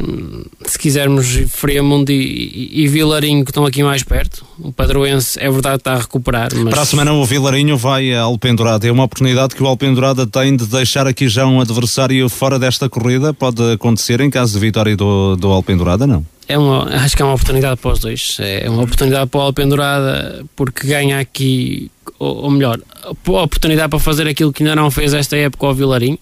se 0.66 0.80
quisermos, 0.80 1.28
Friamundo 1.50 2.10
e, 2.10 2.16
e, 2.16 2.84
e, 2.84 2.88
Vilarinho 2.88 3.44
que 3.44 3.52
estão 3.52 3.66
aqui 3.66 3.84
mais 3.84 4.02
perto. 4.02 4.46
O 4.58 4.72
Padroense 4.72 5.38
é 5.42 5.52
verdade 5.52 5.76
que 5.76 5.82
está 5.82 5.94
a 5.96 6.00
recuperar. 6.00 6.50
Mas... 6.56 6.70
Para 6.70 6.82
a 6.82 6.86
semana 6.86 7.12
o 7.12 7.26
Vilarinho 7.26 7.76
vai 7.78 8.14
a 8.14 8.22
Alpendurada. 8.22 8.88
É 8.88 8.92
uma 8.92 9.04
oportunidade 9.04 9.56
que 9.56 9.62
o 9.62 9.68
Alpendurada 9.68 10.26
tem 10.26 10.56
de 10.56 10.66
deixar 10.68 11.06
aqui 11.06 11.28
já 11.28 11.46
um 11.46 11.60
adversário 11.60 12.30
fora 12.30 12.58
desta 12.58 12.88
corrida. 12.88 13.34
Pode 13.34 13.74
acontecer 13.74 14.22
em 14.22 14.30
caso 14.30 14.54
de 14.54 14.60
vitória 14.60 14.96
do, 14.96 15.36
do 15.36 15.50
Alpendurada, 15.50 16.08
não? 16.08 16.26
É 16.48 16.58
uma, 16.58 16.86
acho 16.96 17.14
que 17.16 17.22
é 17.22 17.26
uma 17.26 17.34
oportunidade 17.34 17.76
para 17.82 17.92
os 17.92 18.00
dois. 18.00 18.38
É 18.40 18.70
uma 18.70 18.84
oportunidade 18.84 19.30
para 19.30 19.38
o 19.38 19.44
Alpendurada 19.44 20.46
porque 20.56 20.88
ganha 20.88 21.20
aqui, 21.20 21.92
ou, 22.18 22.44
ou 22.44 22.50
melhor, 22.50 22.80
a 23.04 23.12
oportunidade 23.12 23.90
para 23.90 24.00
fazer 24.00 24.30
aquilo 24.30 24.54
que 24.54 24.64
ainda 24.64 24.78
não 24.78 24.90
fez 24.90 25.14
esta 25.14 25.36
época 25.36 25.68
ao 25.68 25.76
Vilarinho 25.76 26.18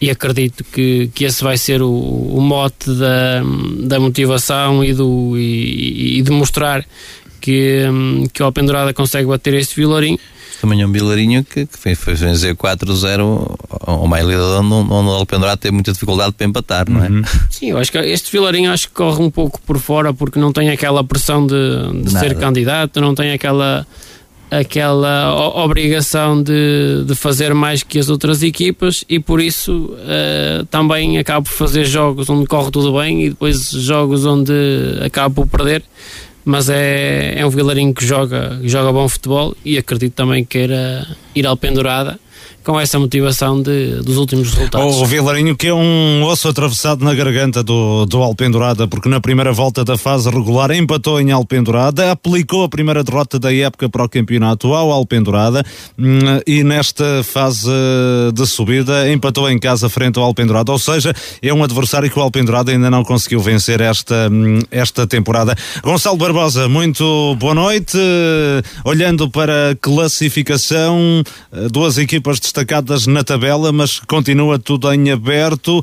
e 0.00 0.10
acredito 0.10 0.64
que, 0.64 1.10
que 1.14 1.24
esse 1.24 1.42
vai 1.42 1.58
ser 1.58 1.82
o, 1.82 1.90
o 1.90 2.40
mote 2.40 2.90
da, 2.90 3.42
da 3.80 4.00
motivação 4.00 4.84
e, 4.84 4.92
do, 4.92 5.36
e, 5.36 6.18
e 6.18 6.22
de 6.22 6.30
mostrar 6.30 6.84
que, 7.40 7.84
que 8.32 8.42
o 8.42 8.46
Alpendurada 8.46 8.92
consegue 8.94 9.26
bater 9.26 9.54
este 9.54 9.74
Vilarinho. 9.76 10.18
Também 10.60 10.82
é 10.82 10.86
um 10.86 10.90
Vilarinho 10.90 11.44
que, 11.44 11.66
que 11.66 11.78
fez, 11.78 11.98
fez 11.98 12.20
vencer 12.20 12.54
4-0 12.54 13.56
ao 13.80 14.06
Mailida, 14.08 14.60
onde, 14.60 14.92
onde 14.92 15.08
o 15.08 15.12
Alpendurada 15.12 15.56
tem 15.56 15.70
muita 15.70 15.92
dificuldade 15.92 16.32
para 16.32 16.46
empatar, 16.46 16.90
não 16.90 17.04
é? 17.04 17.08
Uhum. 17.08 17.22
Sim, 17.48 17.70
eu 17.70 17.78
acho 17.78 17.92
que 17.92 17.98
este 17.98 18.30
Vilarinho 18.32 18.72
acho 18.72 18.88
que 18.88 18.94
corre 18.94 19.22
um 19.22 19.30
pouco 19.30 19.60
por 19.62 19.78
fora 19.78 20.12
porque 20.12 20.38
não 20.38 20.52
tem 20.52 20.70
aquela 20.70 21.04
pressão 21.04 21.46
de, 21.46 22.02
de 22.02 22.10
ser 22.10 22.36
candidato, 22.36 23.00
não 23.00 23.14
tem 23.14 23.32
aquela 23.32 23.86
aquela 24.50 25.34
obrigação 25.62 26.42
de, 26.42 27.04
de 27.06 27.14
fazer 27.14 27.52
mais 27.54 27.82
que 27.82 27.98
as 27.98 28.08
outras 28.08 28.42
equipas 28.42 29.04
e 29.08 29.18
por 29.18 29.40
isso 29.40 29.90
uh, 29.92 30.64
também 30.66 31.18
acabo 31.18 31.46
por 31.46 31.52
fazer 31.52 31.84
jogos 31.84 32.28
onde 32.30 32.46
corre 32.46 32.70
tudo 32.70 32.98
bem 32.98 33.24
e 33.24 33.30
depois 33.30 33.70
jogos 33.70 34.24
onde 34.24 34.52
acabo 35.04 35.46
por 35.46 35.58
perder. 35.58 35.82
Mas 36.44 36.70
é, 36.70 37.34
é 37.38 37.44
um 37.44 37.50
vilarinho 37.50 37.92
que 37.92 38.04
joga, 38.04 38.58
joga 38.62 38.90
bom 38.90 39.06
futebol 39.06 39.54
e 39.62 39.76
acredito 39.76 40.14
também 40.14 40.44
que 40.44 40.58
queira 40.58 41.06
ir 41.34 41.46
ao 41.46 41.56
pendurada 41.56 42.18
com 42.68 42.78
essa 42.78 42.98
motivação 42.98 43.62
de, 43.62 44.02
dos 44.02 44.18
últimos 44.18 44.52
resultados. 44.52 44.96
O 44.96 45.06
Vilarinho 45.06 45.56
que 45.56 45.68
é 45.68 45.72
um 45.72 46.22
osso 46.24 46.48
atravessado 46.48 47.02
na 47.02 47.14
garganta 47.14 47.62
do, 47.62 48.04
do 48.04 48.22
Alpendurada, 48.22 48.86
porque 48.86 49.08
na 49.08 49.22
primeira 49.22 49.54
volta 49.54 49.82
da 49.82 49.96
fase 49.96 50.28
regular 50.28 50.70
empatou 50.72 51.18
em 51.18 51.30
Alpendurada, 51.30 52.12
aplicou 52.12 52.64
a 52.64 52.68
primeira 52.68 53.02
derrota 53.02 53.38
da 53.38 53.54
época 53.54 53.88
para 53.88 54.04
o 54.04 54.08
campeonato 54.08 54.74
ao 54.74 54.92
Alpendurada 54.92 55.64
hum, 55.98 56.18
e 56.46 56.62
nesta 56.62 57.24
fase 57.24 57.70
de 58.34 58.46
subida 58.46 59.10
empatou 59.10 59.50
em 59.50 59.58
casa 59.58 59.88
frente 59.88 60.18
ao 60.18 60.26
Alpendurada, 60.26 60.70
ou 60.70 60.78
seja, 60.78 61.14
é 61.40 61.54
um 61.54 61.64
adversário 61.64 62.10
que 62.10 62.18
o 62.18 62.22
Alpendurada 62.22 62.70
ainda 62.70 62.90
não 62.90 63.02
conseguiu 63.02 63.40
vencer 63.40 63.80
esta, 63.80 64.28
hum, 64.30 64.58
esta 64.70 65.06
temporada. 65.06 65.56
Gonçalo 65.82 66.18
Barbosa, 66.18 66.68
muito 66.68 67.34
boa 67.36 67.54
noite. 67.54 67.96
Olhando 68.84 69.30
para 69.30 69.70
a 69.70 69.74
classificação, 69.74 71.22
duas 71.70 71.96
equipas 71.96 72.38
destacadas 72.38 72.57
destacadas 72.58 73.06
na 73.06 73.22
tabela, 73.22 73.70
mas 73.70 74.00
continua 74.00 74.58
tudo 74.58 74.92
em 74.92 75.12
aberto. 75.12 75.78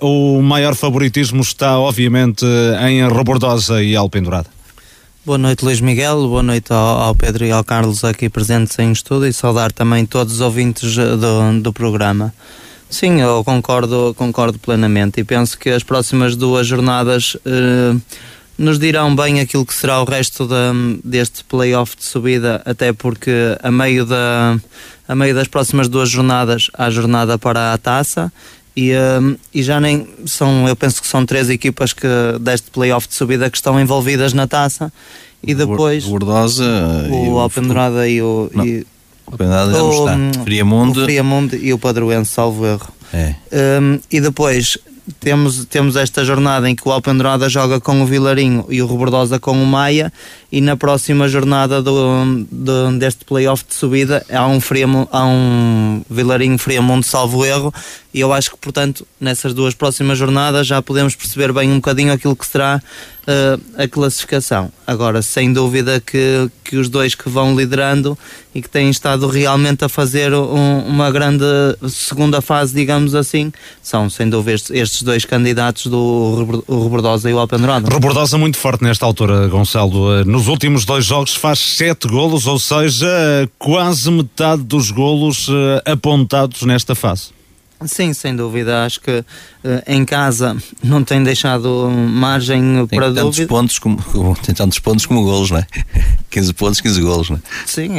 Uh, 0.00 0.38
o 0.38 0.42
maior 0.42 0.74
favoritismo 0.74 1.42
está, 1.42 1.78
obviamente, 1.78 2.44
em 2.88 3.06
Rebordosa 3.06 3.82
e 3.82 3.94
Alpendurada. 3.94 4.48
Boa 5.26 5.36
noite, 5.36 5.62
Luís 5.62 5.80
Miguel. 5.80 6.26
Boa 6.28 6.42
noite 6.42 6.72
ao, 6.72 6.78
ao, 6.78 7.14
Pedro 7.14 7.44
e 7.44 7.50
ao 7.50 7.62
Carlos 7.62 8.02
aqui 8.02 8.30
presentes 8.30 8.78
em 8.78 8.92
estudo 8.92 9.26
e 9.26 9.32
saudar 9.32 9.72
também 9.72 10.06
todos 10.06 10.34
os 10.34 10.40
ouvintes 10.40 10.96
eh, 10.96 11.16
do, 11.16 11.60
do 11.60 11.72
programa. 11.72 12.32
Sim, 12.88 13.20
eu 13.20 13.44
concordo, 13.44 14.14
concordo 14.16 14.58
plenamente 14.58 15.20
e 15.20 15.24
penso 15.24 15.58
que 15.58 15.68
as 15.68 15.82
próximas 15.82 16.34
duas 16.34 16.66
jornadas. 16.66 17.36
Eh, 17.44 17.96
nos 18.58 18.78
dirão 18.78 19.14
bem 19.14 19.40
aquilo 19.40 19.66
que 19.66 19.74
será 19.74 20.00
o 20.00 20.04
resto 20.04 20.46
da, 20.46 20.72
deste 21.04 21.44
playoff 21.44 21.96
de 21.96 22.04
subida, 22.04 22.62
até 22.64 22.92
porque 22.92 23.30
a 23.62 23.70
meio, 23.70 24.06
da, 24.06 24.58
a 25.06 25.14
meio 25.14 25.34
das 25.34 25.48
próximas 25.48 25.88
duas 25.88 26.08
jornadas 26.08 26.70
há 26.74 26.88
jornada 26.90 27.38
para 27.38 27.72
a 27.72 27.78
taça 27.78 28.32
e, 28.74 28.92
um, 28.94 29.36
e 29.54 29.62
já 29.62 29.80
nem 29.80 30.06
são, 30.26 30.68
eu 30.68 30.76
penso 30.76 31.00
que 31.00 31.08
são 31.08 31.24
três 31.24 31.48
equipas 31.48 31.92
que 31.92 32.06
deste 32.40 32.70
playoff 32.70 33.08
de 33.08 33.14
subida 33.14 33.50
que 33.50 33.56
estão 33.56 33.80
envolvidas 33.80 34.32
na 34.32 34.46
taça 34.46 34.92
e 35.42 35.54
depois 35.54 36.04
o 36.04 36.10
Gordosa 36.10 36.64
o 37.10 37.38
Alpendurada 37.38 38.08
e 38.08 38.20
o, 38.20 38.50
e, 38.64 38.86
o 39.26 39.32
Alpendurada 39.32 39.72
já 39.72 39.90
está. 39.90 40.16
hum, 40.16 40.44
Friamundo 40.44 41.00
o 41.00 41.04
Friamundo 41.04 41.56
e 41.56 41.72
o 41.72 41.78
Padroense, 41.78 42.32
salvo 42.32 42.66
erro. 42.66 42.88
É. 43.12 43.34
Um, 43.80 43.98
e 44.10 44.20
depois 44.20 44.76
temos, 45.20 45.64
temos 45.66 45.96
esta 45.96 46.24
jornada 46.24 46.68
em 46.68 46.74
que 46.74 46.86
o 46.86 46.92
Alpendurada 46.92 47.48
joga 47.48 47.80
com 47.80 48.02
o 48.02 48.06
Vilarinho 48.06 48.66
e 48.68 48.82
o 48.82 48.86
Rebordosa 48.86 49.38
com 49.38 49.60
o 49.60 49.66
Maia 49.66 50.12
e 50.50 50.60
na 50.60 50.76
próxima 50.76 51.28
jornada 51.28 51.82
do, 51.82 52.44
do, 52.50 52.98
deste 52.98 53.24
playoff 53.24 53.64
de 53.68 53.74
subida 53.74 54.24
há 54.30 54.46
um, 54.46 54.60
Friamo, 54.60 55.08
há 55.12 55.24
um 55.24 56.02
Vilarinho 56.10 56.58
Friamundo 56.58 57.06
salvo 57.06 57.44
erro 57.44 57.72
e 58.12 58.20
eu 58.20 58.32
acho 58.32 58.50
que 58.50 58.56
portanto 58.56 59.06
nessas 59.20 59.54
duas 59.54 59.74
próximas 59.74 60.18
jornadas 60.18 60.66
já 60.66 60.82
podemos 60.82 61.14
perceber 61.14 61.52
bem 61.52 61.70
um 61.70 61.76
bocadinho 61.76 62.12
aquilo 62.12 62.34
que 62.34 62.46
será 62.46 62.82
uh, 63.26 63.60
a 63.76 63.88
classificação. 63.88 64.70
Agora, 64.86 65.20
sem 65.20 65.52
dúvida 65.52 66.00
que, 66.00 66.48
que 66.64 66.76
os 66.76 66.88
dois 66.88 67.14
que 67.14 67.28
vão 67.28 67.56
liderando 67.56 68.16
e 68.54 68.62
que 68.62 68.68
têm 68.68 68.88
estado 68.88 69.26
realmente 69.28 69.84
a 69.84 69.88
fazer 69.88 70.32
um, 70.32 70.78
uma 70.86 71.10
grande 71.10 71.44
segunda 71.88 72.40
fase, 72.40 72.74
digamos 72.74 73.14
assim, 73.14 73.52
são 73.82 74.08
sem 74.08 74.30
dúvida 74.30 74.54
estes 74.70 75.02
dois 75.02 75.24
candidatos 75.24 75.86
do 75.86 76.62
Rebordosa 76.68 77.28
e 77.28 77.34
o 77.34 77.38
Alpendurada. 77.38 77.88
Rebordosa 77.92 78.38
muito 78.38 78.56
forte 78.56 78.82
nesta 78.84 79.04
altura, 79.04 79.48
Gonçalo. 79.48 80.20
Eh, 80.20 80.24
nos 80.24 80.46
últimos 80.46 80.84
dois 80.84 81.04
jogos 81.04 81.34
faz 81.34 81.58
sete 81.58 82.06
golos, 82.08 82.46
ou 82.46 82.58
seja, 82.58 83.06
quase 83.58 84.10
metade 84.10 84.62
dos 84.62 84.90
golos 84.90 85.48
eh, 85.50 85.90
apontados 85.92 86.62
nesta 86.62 86.94
fase. 86.94 87.35
Sim, 87.84 88.14
sem 88.14 88.34
dúvida. 88.34 88.84
Acho 88.84 89.00
que 89.00 89.18
uh, 89.18 89.24
em 89.86 90.04
casa 90.04 90.56
não 90.82 91.04
tem 91.04 91.22
deixado 91.22 91.90
margem 91.90 92.86
tem 92.86 92.98
para 92.98 93.08
tantos 93.08 93.22
dúvida. 93.22 93.48
Pontos 93.48 93.78
como, 93.78 94.36
tem 94.42 94.54
tantos 94.54 94.78
pontos 94.78 95.04
como 95.04 95.22
golos, 95.22 95.50
não 95.50 95.58
é? 95.58 95.66
15 96.30 96.54
pontos, 96.54 96.80
15 96.80 97.00
golos, 97.02 97.30
não 97.30 97.36
é? 97.36 97.40
Sim, 97.66 97.90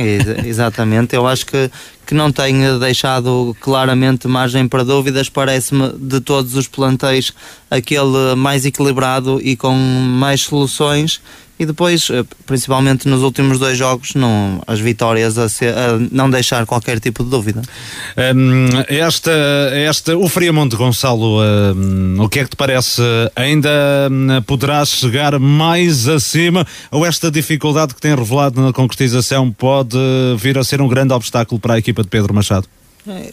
exatamente. 0.45 1.15
Eu 1.15 1.27
acho 1.27 1.45
que, 1.45 1.69
que 2.05 2.13
não 2.15 2.31
tem 2.31 2.79
deixado 2.79 3.55
claramente 3.61 4.27
margem 4.27 4.67
para 4.67 4.83
dúvidas. 4.83 5.29
Parece-me 5.29 5.93
de 5.93 6.21
todos 6.21 6.55
os 6.55 6.67
plantéis 6.67 7.31
aquele 7.69 8.35
mais 8.35 8.65
equilibrado 8.65 9.39
e 9.41 9.55
com 9.55 9.73
mais 9.75 10.41
soluções 10.41 11.21
e 11.59 11.65
depois, 11.65 12.09
eh, 12.09 12.23
principalmente 12.45 13.07
nos 13.07 13.23
últimos 13.23 13.57
dois 13.57 13.77
jogos, 13.77 14.13
não, 14.15 14.61
as 14.67 14.79
vitórias 14.79 15.37
a, 15.37 15.49
ser, 15.49 15.73
a 15.73 15.97
não 16.11 16.29
deixar 16.29 16.65
qualquer 16.65 16.99
tipo 16.99 17.23
de 17.23 17.29
dúvida. 17.29 17.61
Um, 18.35 18.67
esta, 18.87 19.31
esta, 19.73 20.15
o 20.17 20.29
Friamonte 20.29 20.75
Gonçalo, 20.75 21.41
um, 21.41 22.21
o 22.21 22.29
que 22.29 22.39
é 22.39 22.43
que 22.43 22.51
te 22.51 22.55
parece? 22.55 23.01
Ainda 23.35 23.69
hum, 24.11 24.41
poderá 24.45 24.85
chegar 24.85 25.39
mais 25.39 26.07
acima 26.07 26.65
ou 26.91 27.05
esta 27.05 27.31
dificuldade 27.31 27.95
que 27.95 28.01
tem 28.01 28.15
revelado 28.15 28.61
na 28.61 28.71
concretização 28.71 29.51
pode 29.51 29.97
vir 30.37 30.57
a 30.57 30.63
ser 30.63 30.81
um 30.81 30.87
grande 30.87 31.13
obstáculo 31.13 31.59
para 31.59 31.73
a 31.73 31.77
equipa 31.77 32.03
de 32.03 32.09
Pedro 32.09 32.33
Machado? 32.33 32.67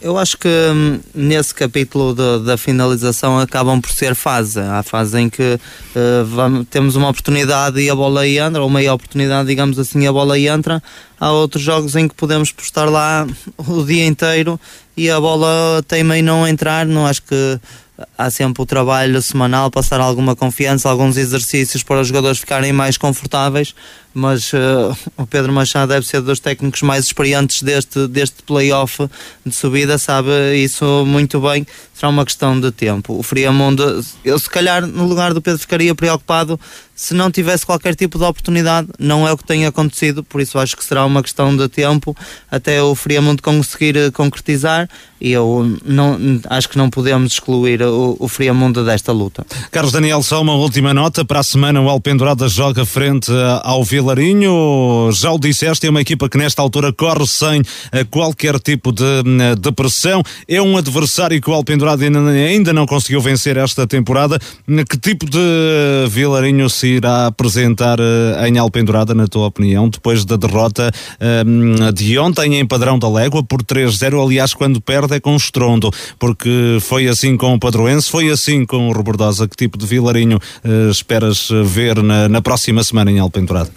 Eu 0.00 0.16
acho 0.16 0.38
que 0.38 0.48
hum, 0.48 1.00
nesse 1.14 1.54
capítulo 1.54 2.14
de, 2.14 2.44
da 2.44 2.56
finalização 2.56 3.38
acabam 3.38 3.80
por 3.80 3.90
ser 3.90 4.14
fase. 4.14 4.60
Há 4.60 4.82
fase 4.82 5.20
em 5.20 5.28
que 5.28 5.54
uh, 5.54 6.24
vamos, 6.26 6.66
temos 6.70 6.96
uma 6.96 7.08
oportunidade 7.08 7.80
e 7.80 7.90
a 7.90 7.94
bola 7.94 8.26
entra, 8.26 8.62
ou 8.62 8.70
meia 8.70 8.94
oportunidade, 8.94 9.48
digamos 9.48 9.78
assim, 9.78 10.04
e 10.04 10.06
a 10.06 10.12
bola 10.12 10.38
entra. 10.38 10.82
Há 11.18 11.32
outros 11.32 11.62
jogos 11.62 11.96
em 11.96 12.06
que 12.06 12.14
podemos 12.14 12.52
postar 12.52 12.84
lá 12.84 13.26
o 13.56 13.82
dia 13.84 14.06
inteiro 14.06 14.60
e 14.96 15.10
a 15.10 15.18
bola 15.18 15.82
teima 15.88 16.16
em 16.18 16.22
não 16.22 16.46
entrar. 16.46 16.86
Não 16.86 17.06
acho 17.06 17.22
que 17.22 17.60
há 18.16 18.30
sempre 18.30 18.62
o 18.62 18.66
trabalho 18.66 19.20
semanal, 19.22 19.70
passar 19.70 20.00
alguma 20.00 20.34
confiança, 20.34 20.88
alguns 20.88 21.16
exercícios 21.16 21.82
para 21.82 22.00
os 22.00 22.08
jogadores 22.08 22.38
ficarem 22.38 22.72
mais 22.72 22.96
confortáveis, 22.96 23.74
mas 24.14 24.52
uh, 24.52 24.96
o 25.18 25.26
Pedro 25.26 25.52
Machado 25.52 25.88
deve 25.88 26.06
ser 26.06 26.20
dos 26.20 26.38
técnicos 26.38 26.82
mais 26.82 27.04
experientes 27.04 27.62
deste, 27.62 28.06
deste 28.06 28.42
playoff 28.42 29.08
de 29.44 29.54
subida, 29.54 29.98
sabe 29.98 30.30
isso 30.56 31.04
muito 31.04 31.40
bem, 31.40 31.66
será 31.92 32.08
uma 32.08 32.24
questão 32.24 32.58
de 32.58 32.70
tempo. 32.70 33.18
O 33.18 33.22
Friamundo, 33.22 34.04
eu 34.24 34.38
se 34.38 34.48
calhar 34.48 34.86
no 34.86 35.06
lugar 35.06 35.34
do 35.34 35.42
Pedro 35.42 35.60
ficaria 35.60 35.94
preocupado 35.94 36.58
se 36.94 37.12
não 37.12 37.30
tivesse 37.30 37.66
qualquer 37.66 37.94
tipo 37.94 38.18
de 38.18 38.24
oportunidade, 38.24 38.88
não 38.98 39.26
é 39.26 39.32
o 39.32 39.36
que 39.36 39.44
tem 39.44 39.66
acontecido, 39.66 40.22
por 40.22 40.40
isso 40.40 40.58
acho 40.58 40.76
que 40.76 40.84
será 40.84 41.04
uma 41.04 41.22
questão 41.22 41.56
de 41.56 41.68
tempo 41.68 42.16
até 42.50 42.80
o 42.82 42.94
Friamundo 42.94 43.42
conseguir 43.42 43.96
eh, 43.96 44.10
concretizar 44.12 44.88
e 45.20 45.32
eu 45.32 45.78
não, 45.84 46.18
acho 46.50 46.68
que 46.68 46.78
não 46.78 46.88
podemos 46.88 47.32
excluir 47.32 47.82
o, 47.82 48.16
o 48.20 48.28
Friamundo 48.28 48.84
desta 48.84 49.10
luta. 49.10 49.44
Carlos 49.72 49.92
Daniel, 49.92 50.22
só 50.22 50.40
uma 50.40 50.54
última 50.54 50.94
nota, 50.94 51.24
para 51.24 51.40
a 51.40 51.42
semana 51.42 51.80
o 51.80 51.88
Alpendurada 51.88 52.48
joga 52.48 52.86
frente 52.86 53.32
eh, 53.32 53.60
ao 53.64 53.82
Vilarinho, 54.04 55.10
já 55.12 55.32
o 55.32 55.38
disseste, 55.38 55.86
é 55.86 55.90
uma 55.90 56.02
equipa 56.02 56.28
que 56.28 56.36
nesta 56.36 56.60
altura 56.60 56.92
corre 56.92 57.26
sem 57.26 57.62
eh, 57.90 58.04
qualquer 58.04 58.60
tipo 58.60 58.92
de, 58.92 59.22
de 59.58 59.72
pressão, 59.72 60.22
é 60.46 60.60
um 60.60 60.76
adversário 60.76 61.40
que 61.40 61.48
o 61.48 61.54
Alpendurada 61.54 62.04
ainda 62.04 62.70
não 62.74 62.84
conseguiu 62.84 63.22
vencer 63.22 63.56
esta 63.56 63.86
temporada, 63.86 64.38
que 64.90 64.98
tipo 64.98 65.24
de 65.24 65.38
Vilarinho 66.10 66.68
se 66.68 66.88
irá 66.88 67.28
apresentar 67.28 67.98
uh, 67.98 68.46
em 68.46 68.58
Alpendurada, 68.58 69.14
na 69.14 69.26
tua 69.26 69.46
opinião, 69.46 69.88
depois 69.88 70.22
da 70.26 70.36
derrota 70.36 70.90
uh, 71.18 71.92
de 71.92 72.18
ontem 72.18 72.56
em 72.56 72.66
Padrão 72.66 72.98
da 72.98 73.08
Légua 73.08 73.42
por 73.42 73.62
3-0. 73.62 74.22
Aliás, 74.22 74.52
quando 74.52 74.82
perde 74.82 75.14
é 75.14 75.20
com 75.20 75.34
estrondo, 75.34 75.90
porque 76.18 76.76
foi 76.82 77.08
assim 77.08 77.38
com 77.38 77.54
o 77.54 77.58
Padroense, 77.58 78.10
foi 78.10 78.28
assim 78.28 78.66
com 78.66 78.90
o 78.90 78.92
Robordosa. 78.92 79.48
Que 79.48 79.56
tipo 79.56 79.78
de 79.78 79.86
Vilarinho 79.86 80.38
esperas 80.90 81.48
ver 81.64 82.02
na, 82.02 82.28
na 82.28 82.42
próxima 82.42 82.84
semana 82.84 83.10
em 83.10 83.18
Alpendurada? 83.18 83.70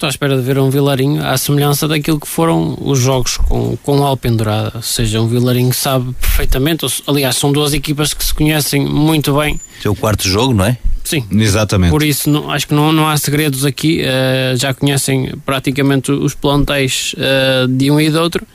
Estou 0.00 0.08
à 0.08 0.10
espera 0.12 0.34
de 0.34 0.40
ver 0.40 0.58
um 0.58 0.70
Vilarinho 0.70 1.22
à 1.22 1.36
semelhança 1.36 1.86
daquilo 1.86 2.18
que 2.18 2.26
foram 2.26 2.74
os 2.80 2.98
jogos 2.98 3.36
com, 3.36 3.76
com 3.82 4.00
o 4.00 4.02
Alpendurada. 4.02 4.72
Ou 4.76 4.80
seja, 4.80 5.20
um 5.20 5.28
Vilarinho 5.28 5.68
que 5.68 5.76
sabe 5.76 6.14
perfeitamente, 6.18 6.86
aliás, 7.06 7.36
são 7.36 7.52
duas 7.52 7.74
equipas 7.74 8.14
que 8.14 8.24
se 8.24 8.32
conhecem 8.32 8.82
muito 8.82 9.36
bem. 9.36 9.60
É 9.84 9.90
o 9.90 9.94
quarto 9.94 10.26
jogo, 10.26 10.54
não 10.54 10.64
é? 10.64 10.78
Sim, 11.04 11.26
exatamente. 11.30 11.90
Por 11.90 12.02
isso, 12.02 12.30
não, 12.30 12.50
acho 12.50 12.66
que 12.66 12.72
não, 12.72 12.90
não 12.94 13.06
há 13.06 13.16
segredos 13.18 13.66
aqui. 13.66 14.00
Uh, 14.00 14.56
já 14.56 14.72
conhecem 14.72 15.34
praticamente 15.44 16.10
os 16.10 16.34
plantéis 16.34 17.14
uh, 17.18 17.68
de 17.68 17.90
um 17.90 18.00
e 18.00 18.08
do 18.08 18.22
outro. 18.22 18.46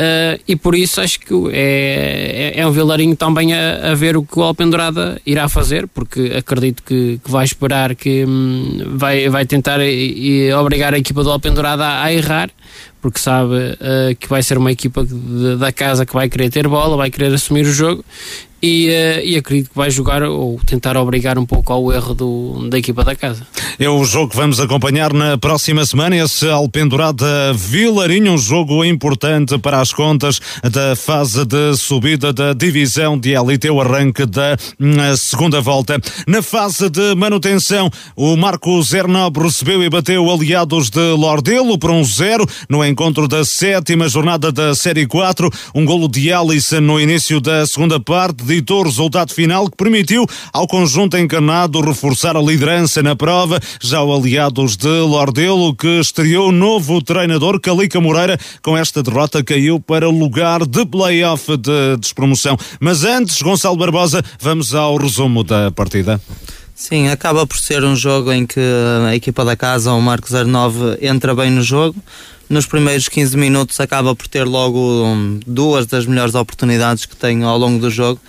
Uh, 0.00 0.40
e 0.48 0.56
por 0.56 0.74
isso 0.74 0.98
acho 0.98 1.20
que 1.20 1.34
é, 1.52 2.54
é, 2.56 2.60
é 2.60 2.66
um 2.66 2.70
Vilarinho 2.70 3.14
também 3.14 3.52
a, 3.52 3.90
a, 3.90 3.94
ver 3.94 4.16
o 4.16 4.22
que 4.22 4.38
o 4.38 4.42
Alpendurada 4.42 5.20
irá 5.26 5.46
fazer, 5.46 5.86
porque 5.88 6.32
acredito 6.34 6.82
que, 6.82 7.20
que 7.22 7.30
vai 7.30 7.44
esperar 7.44 7.94
que 7.94 8.24
hum, 8.24 8.94
vai, 8.94 9.28
vai 9.28 9.44
tentar 9.44 9.78
e, 9.80 10.46
e, 10.46 10.52
obrigar 10.54 10.94
a 10.94 10.98
equipa 10.98 11.22
do 11.22 11.30
Alpendurada 11.30 11.84
a, 11.84 12.04
a 12.04 12.12
errar, 12.14 12.48
porque 13.02 13.18
sabe 13.18 13.54
uh, 13.54 14.16
que 14.18 14.26
vai 14.26 14.42
ser 14.42 14.56
uma 14.56 14.72
equipa 14.72 15.04
de, 15.04 15.56
da 15.58 15.70
casa 15.70 16.06
que 16.06 16.14
vai 16.14 16.30
querer 16.30 16.48
ter 16.48 16.66
bola, 16.66 16.96
vai 16.96 17.10
querer 17.10 17.34
assumir 17.34 17.66
o 17.66 17.72
jogo 17.72 18.02
e, 18.62 18.88
uh, 18.88 19.24
e 19.24 19.36
acredito 19.36 19.70
que 19.70 19.76
vai 19.76 19.90
jogar 19.90 20.22
ou 20.22 20.60
tentar 20.66 20.96
obrigar 20.96 21.38
um 21.38 21.46
pouco 21.46 21.72
ao 21.72 21.92
erro 21.92 22.14
do, 22.14 22.68
da 22.68 22.78
equipa 22.78 23.04
da 23.04 23.14
casa. 23.14 23.46
É 23.78 23.88
o 23.88 24.04
jogo 24.04 24.30
que 24.30 24.36
vamos 24.36 24.60
acompanhar 24.60 25.12
na 25.12 25.38
próxima 25.38 25.84
semana, 25.86 26.16
esse 26.16 26.48
Alpendurada 26.48 27.52
Vilarinho, 27.54 28.32
um 28.32 28.38
jogo 28.38 28.84
importante 28.84 29.58
para 29.58 29.80
as 29.80 29.92
contas 29.92 30.40
da 30.62 30.94
fase 30.94 31.44
de 31.44 31.74
subida 31.76 32.32
da 32.32 32.52
divisão 32.52 33.18
de 33.18 33.30
elite, 33.30 33.70
o 33.70 33.80
arranque 33.80 34.26
da 34.26 34.56
hum, 34.78 35.16
segunda 35.16 35.60
volta. 35.60 35.98
Na 36.26 36.42
fase 36.42 36.90
de 36.90 37.14
manutenção, 37.14 37.90
o 38.14 38.36
Marco 38.36 38.82
Zernob 38.82 39.38
recebeu 39.38 39.82
e 39.82 39.88
bateu 39.88 40.30
aliados 40.30 40.90
de 40.90 41.12
Lordelo 41.12 41.78
por 41.78 41.90
um 41.90 42.04
zero 42.04 42.46
no 42.68 42.84
encontro 42.84 43.26
da 43.26 43.44
sétima 43.44 44.08
jornada 44.08 44.52
da 44.52 44.74
Série 44.74 45.06
4, 45.06 45.50
um 45.74 45.84
golo 45.84 46.08
de 46.08 46.32
Alisson 46.32 46.80
no 46.80 47.00
início 47.00 47.40
da 47.40 47.66
segunda 47.66 47.98
parte 47.98 48.49
ditou 48.54 48.80
o 48.80 48.84
resultado 48.84 49.32
final 49.32 49.70
que 49.70 49.76
permitiu 49.76 50.26
ao 50.52 50.66
conjunto 50.66 51.16
encarnado 51.16 51.80
reforçar 51.80 52.36
a 52.36 52.40
liderança 52.40 53.02
na 53.02 53.14
prova. 53.14 53.60
Já 53.80 54.02
o 54.02 54.12
aliados 54.12 54.76
de 54.76 54.88
Lordelo, 54.88 55.74
que 55.74 56.00
estreou 56.00 56.50
novo 56.50 57.00
treinador, 57.00 57.60
Calica 57.60 58.00
Moreira, 58.00 58.38
com 58.60 58.76
esta 58.76 59.02
derrota 59.02 59.44
caiu 59.44 59.78
para 59.78 60.08
o 60.08 60.12
lugar 60.12 60.66
de 60.66 60.84
play-off 60.84 61.56
de 61.56 61.96
despromoção. 61.98 62.56
Mas 62.80 63.04
antes, 63.04 63.40
Gonçalo 63.40 63.76
Barbosa, 63.76 64.22
vamos 64.40 64.74
ao 64.74 64.96
resumo 64.96 65.44
da 65.44 65.70
partida. 65.70 66.20
Sim, 66.74 67.08
acaba 67.08 67.46
por 67.46 67.58
ser 67.58 67.84
um 67.84 67.94
jogo 67.94 68.32
em 68.32 68.46
que 68.46 68.60
a 69.06 69.14
equipa 69.14 69.44
da 69.44 69.54
casa, 69.54 69.92
o 69.92 70.00
Marcos 70.00 70.32
09, 70.32 70.98
entra 71.02 71.34
bem 71.34 71.50
no 71.50 71.62
jogo. 71.62 71.94
Nos 72.50 72.66
primeiros 72.66 73.08
15 73.08 73.36
minutos 73.36 73.78
acaba 73.78 74.12
por 74.12 74.26
ter 74.26 74.42
logo 74.42 75.04
um, 75.04 75.38
duas 75.46 75.86
das 75.86 76.04
melhores 76.04 76.34
oportunidades 76.34 77.06
que 77.06 77.14
tem 77.14 77.44
ao 77.44 77.56
longo 77.56 77.78
do 77.78 77.88
jogo. 77.88 78.20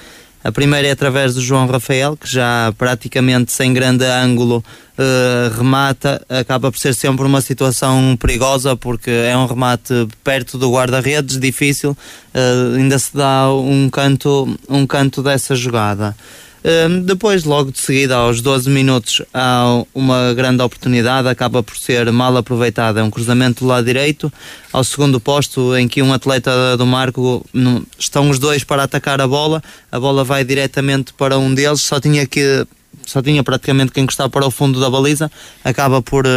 A 0.43 0.51
primeira 0.51 0.87
é 0.87 0.91
através 0.91 1.33
do 1.33 1.41
João 1.41 1.65
Rafael, 1.65 2.15
que 2.15 2.31
já 2.31 2.71
praticamente 2.77 3.51
sem 3.51 3.73
grande 3.73 4.05
ângulo 4.05 4.63
uh, 4.95 5.57
remata. 5.57 6.23
Acaba 6.29 6.71
por 6.71 6.77
ser 6.77 6.93
sempre 6.93 7.25
uma 7.25 7.41
situação 7.41 8.15
perigosa, 8.15 8.75
porque 8.75 9.09
é 9.09 9.35
um 9.35 9.47
remate 9.47 10.07
perto 10.23 10.55
do 10.55 10.71
guarda-redes, 10.71 11.39
difícil. 11.39 11.97
Uh, 12.31 12.75
ainda 12.75 12.99
se 12.99 13.17
dá 13.17 13.51
um 13.51 13.89
canto, 13.89 14.55
um 14.69 14.85
canto 14.85 15.23
dessa 15.23 15.55
jogada. 15.55 16.15
Depois, 17.05 17.43
logo 17.43 17.71
de 17.71 17.79
seguida, 17.79 18.15
aos 18.15 18.39
12 18.41 18.69
minutos, 18.69 19.21
há 19.33 19.83
uma 19.95 20.33
grande 20.33 20.61
oportunidade, 20.61 21.27
acaba 21.27 21.63
por 21.63 21.75
ser 21.75 22.11
mal 22.11 22.35
aproveitada. 22.37 22.99
É 22.99 23.03
um 23.03 23.09
cruzamento 23.09 23.63
do 23.63 23.67
lado 23.67 23.85
direito, 23.85 24.31
ao 24.71 24.83
segundo 24.83 25.19
posto, 25.19 25.75
em 25.75 25.87
que 25.87 26.01
um 26.01 26.13
atleta 26.13 26.77
do 26.77 26.85
Marco 26.85 27.43
estão 27.97 28.29
os 28.29 28.37
dois 28.37 28.63
para 28.63 28.83
atacar 28.83 29.19
a 29.19 29.27
bola, 29.27 29.61
a 29.91 29.99
bola 29.99 30.23
vai 30.23 30.43
diretamente 30.43 31.13
para 31.13 31.37
um 31.37 31.53
deles, 31.53 31.81
só 31.81 31.99
tinha 31.99 32.27
que 32.27 32.65
só 33.05 33.21
tinha 33.21 33.43
praticamente 33.43 33.91
que 33.91 33.99
encostar 33.99 34.29
para 34.29 34.45
o 34.45 34.51
fundo 34.51 34.79
da 34.79 34.89
baliza, 34.89 35.31
acaba 35.63 36.01
por 36.01 36.25
uh, 36.25 36.29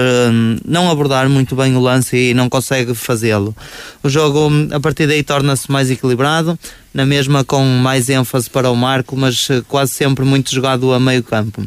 não 0.64 0.90
abordar 0.90 1.29
muito 1.29 1.55
bem 1.55 1.77
o 1.77 1.81
lance 1.81 2.16
e 2.16 2.35
não 2.35 2.48
consegue 2.48 2.94
fazê-lo. 2.94 3.55
O 4.03 4.09
jogo 4.09 4.50
a 4.72 4.81
partir 4.81 5.07
daí 5.07 5.22
torna-se 5.22 5.70
mais 5.70 5.90
equilibrado, 5.90 6.59
na 6.92 7.05
mesma 7.05 7.44
com 7.44 7.64
mais 7.64 8.09
ênfase 8.09 8.48
para 8.48 8.70
o 8.70 8.77
Marco, 8.77 9.16
mas 9.16 9.48
uh, 9.50 9.64
quase 9.68 9.92
sempre 9.92 10.24
muito 10.24 10.53
jogado 10.55 10.92
a 10.92 11.00
meio 11.00 11.22
campo. 11.22 11.62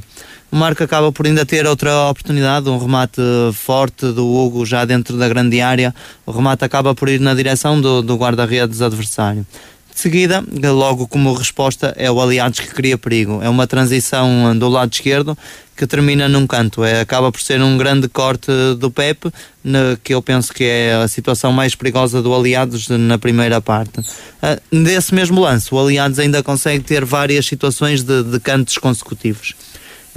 O 0.50 0.56
Marco 0.56 0.82
acaba 0.82 1.12
por 1.12 1.26
ainda 1.26 1.46
ter 1.46 1.68
outra 1.68 2.10
oportunidade, 2.10 2.70
um 2.70 2.78
remate 2.78 3.22
forte 3.54 4.12
do 4.14 4.26
Hugo 4.26 4.66
já 4.66 4.86
dentro 4.86 5.18
da 5.18 5.28
grande 5.28 5.60
área. 5.60 5.94
O 6.26 6.32
remate 6.32 6.64
acaba 6.64 6.96
por 6.96 7.10
ir 7.10 7.20
na 7.20 7.34
direção 7.34 7.82
do, 7.82 8.02
do 8.02 8.16
guarda-redes 8.16 8.82
adversário. 8.82 9.46
De 9.98 10.04
seguida, 10.04 10.46
logo 10.76 11.08
como 11.08 11.34
resposta, 11.34 11.92
é 11.98 12.10
o 12.12 12.22
Aliados 12.22 12.60
que 12.60 12.68
cria 12.68 13.00
perigo. 13.00 13.40
É 13.42 13.50
uma 13.50 13.66
transição 13.66 14.56
do 14.56 14.70
lado 14.70 14.94
esquerdo 14.94 15.36
que 15.76 15.88
termina 15.88 16.30
num 16.30 16.46
canto. 16.46 16.84
É, 16.84 17.02
acaba 17.02 17.32
por 17.32 17.42
ser 17.42 17.60
um 17.64 17.80
grande 17.80 18.08
corte 18.08 18.52
do 18.78 18.92
Pepe, 18.92 19.32
que 20.04 20.14
eu 20.14 20.22
penso 20.22 20.54
que 20.54 20.66
é 20.66 20.94
a 20.94 21.08
situação 21.08 21.52
mais 21.52 21.74
perigosa 21.74 22.22
do 22.22 22.32
Aliados 22.36 22.88
na 22.90 23.18
primeira 23.18 23.60
parte. 23.60 24.00
Desse 24.72 25.16
mesmo 25.16 25.42
lance, 25.42 25.74
o 25.74 25.80
Aliados 25.80 26.20
ainda 26.20 26.44
consegue 26.44 26.84
ter 26.84 27.04
várias 27.04 27.48
situações 27.48 28.04
de, 28.04 28.22
de 28.22 28.40
cantos 28.40 28.78
consecutivos 28.78 29.56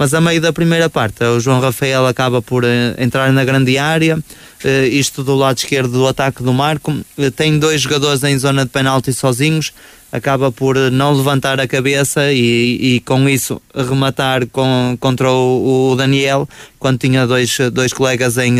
mas 0.01 0.15
a 0.15 0.19
meio 0.19 0.41
da 0.41 0.51
primeira 0.51 0.89
parte 0.89 1.23
o 1.23 1.39
João 1.39 1.61
Rafael 1.61 2.07
acaba 2.07 2.41
por 2.41 2.63
uh, 2.63 2.67
entrar 2.97 3.31
na 3.31 3.45
grande 3.45 3.77
área, 3.77 4.17
uh, 4.17 4.67
isto 4.89 5.23
do 5.23 5.35
lado 5.35 5.59
esquerdo 5.59 5.91
do 5.91 6.07
ataque 6.07 6.41
do 6.41 6.51
Marco, 6.51 6.91
uh, 6.91 7.29
tem 7.29 7.59
dois 7.59 7.81
jogadores 7.81 8.23
em 8.23 8.35
zona 8.35 8.65
de 8.65 8.71
penalti 8.71 9.13
sozinhos, 9.13 9.71
acaba 10.11 10.51
por 10.51 10.75
não 10.89 11.13
levantar 11.13 11.59
a 11.59 11.67
cabeça 11.67 12.33
e, 12.33 12.95
e 12.95 12.99
com 13.01 13.29
isso 13.29 13.61
rematar 13.75 14.47
com, 14.47 14.97
contra 14.99 15.29
o, 15.29 15.91
o, 15.91 15.95
Daniel, 15.95 16.49
quando 16.79 16.97
tinha 16.97 17.27
dois, 17.27 17.55
dois 17.71 17.93
colegas 17.93 18.39
em, 18.39 18.55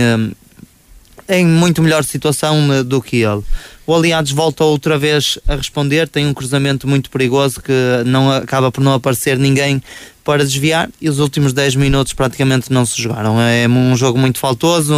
em 1.32 1.46
muito 1.46 1.82
melhor 1.82 2.04
situação 2.04 2.84
do 2.84 3.02
que 3.02 3.18
ele. 3.18 3.42
O 3.88 3.96
Aliados 3.96 4.32
volta 4.32 4.64
outra 4.64 4.98
vez 4.98 5.40
a 5.48 5.56
responder, 5.56 6.08
tem 6.08 6.28
um 6.28 6.34
cruzamento 6.34 6.88
muito 6.88 7.10
perigoso 7.10 7.62
que 7.62 7.74
não 8.06 8.32
acaba 8.32 8.72
por 8.72 8.82
não 8.82 8.94
aparecer 8.94 9.38
ninguém 9.38 9.82
para 10.24 10.44
desviar 10.44 10.90
e 11.02 11.10
os 11.10 11.20
últimos 11.20 11.52
10 11.52 11.76
minutos 11.76 12.14
praticamente 12.14 12.72
não 12.72 12.86
se 12.86 13.02
jogaram. 13.02 13.42
É 13.42 13.68
um 13.68 13.96
jogo 13.96 14.20
muito 14.20 14.38
faltoso, 14.38 14.94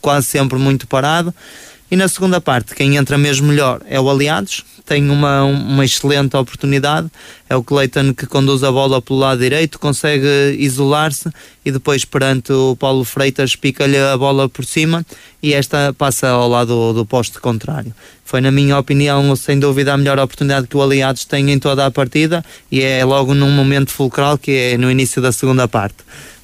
quase 0.00 0.26
sempre 0.26 0.58
muito 0.58 0.86
parado 0.86 1.34
E 1.90 1.96
na 1.96 2.06
segunda 2.06 2.40
parte, 2.40 2.74
quem 2.74 2.96
entra 2.96 3.16
mesmo 3.16 3.48
melhor 3.48 3.80
é 3.86 3.98
o 3.98 4.10
Aliados, 4.10 4.64
tem 4.88 5.08
uma, 5.10 5.44
uma 5.44 5.84
excelente 5.84 6.34
oportunidade. 6.34 7.10
É 7.48 7.54
o 7.54 7.62
Cleiton 7.62 8.14
que 8.14 8.26
conduz 8.26 8.64
a 8.64 8.72
bola 8.72 9.02
pelo 9.02 9.18
lado 9.18 9.38
direito, 9.40 9.78
consegue 9.78 10.56
isolar-se 10.58 11.30
e 11.64 11.70
depois, 11.70 12.04
perante 12.04 12.52
o 12.52 12.74
Paulo 12.74 13.04
Freitas, 13.04 13.54
pica-lhe 13.54 13.98
a 13.98 14.16
bola 14.16 14.48
por 14.48 14.64
cima 14.64 15.04
e 15.42 15.52
esta 15.52 15.94
passa 15.96 16.28
ao 16.28 16.48
lado 16.48 16.94
do, 16.94 17.04
poste 17.04 17.38
contrário. 17.38 17.94
Foi, 18.24 18.40
na 18.40 18.50
minha 18.50 18.78
opinião, 18.78 19.36
sem 19.36 19.58
dúvida, 19.58 19.92
a 19.92 19.96
melhor 19.96 20.18
oportunidade 20.18 20.66
que 20.66 20.76
o 20.76 20.82
Aliados 20.82 21.26
tem 21.26 21.50
em 21.50 21.58
toda 21.58 21.84
a 21.84 21.90
partida 21.90 22.42
e 22.70 22.82
é 22.82 23.04
logo 23.04 23.34
num 23.34 23.50
momento 23.50 23.90
fulcral 23.90 24.38
que 24.38 24.50
é 24.50 24.78
no 24.78 24.90
início 24.90 25.20
da 25.20 25.32
segunda 25.32 25.68
parte. 25.68 25.96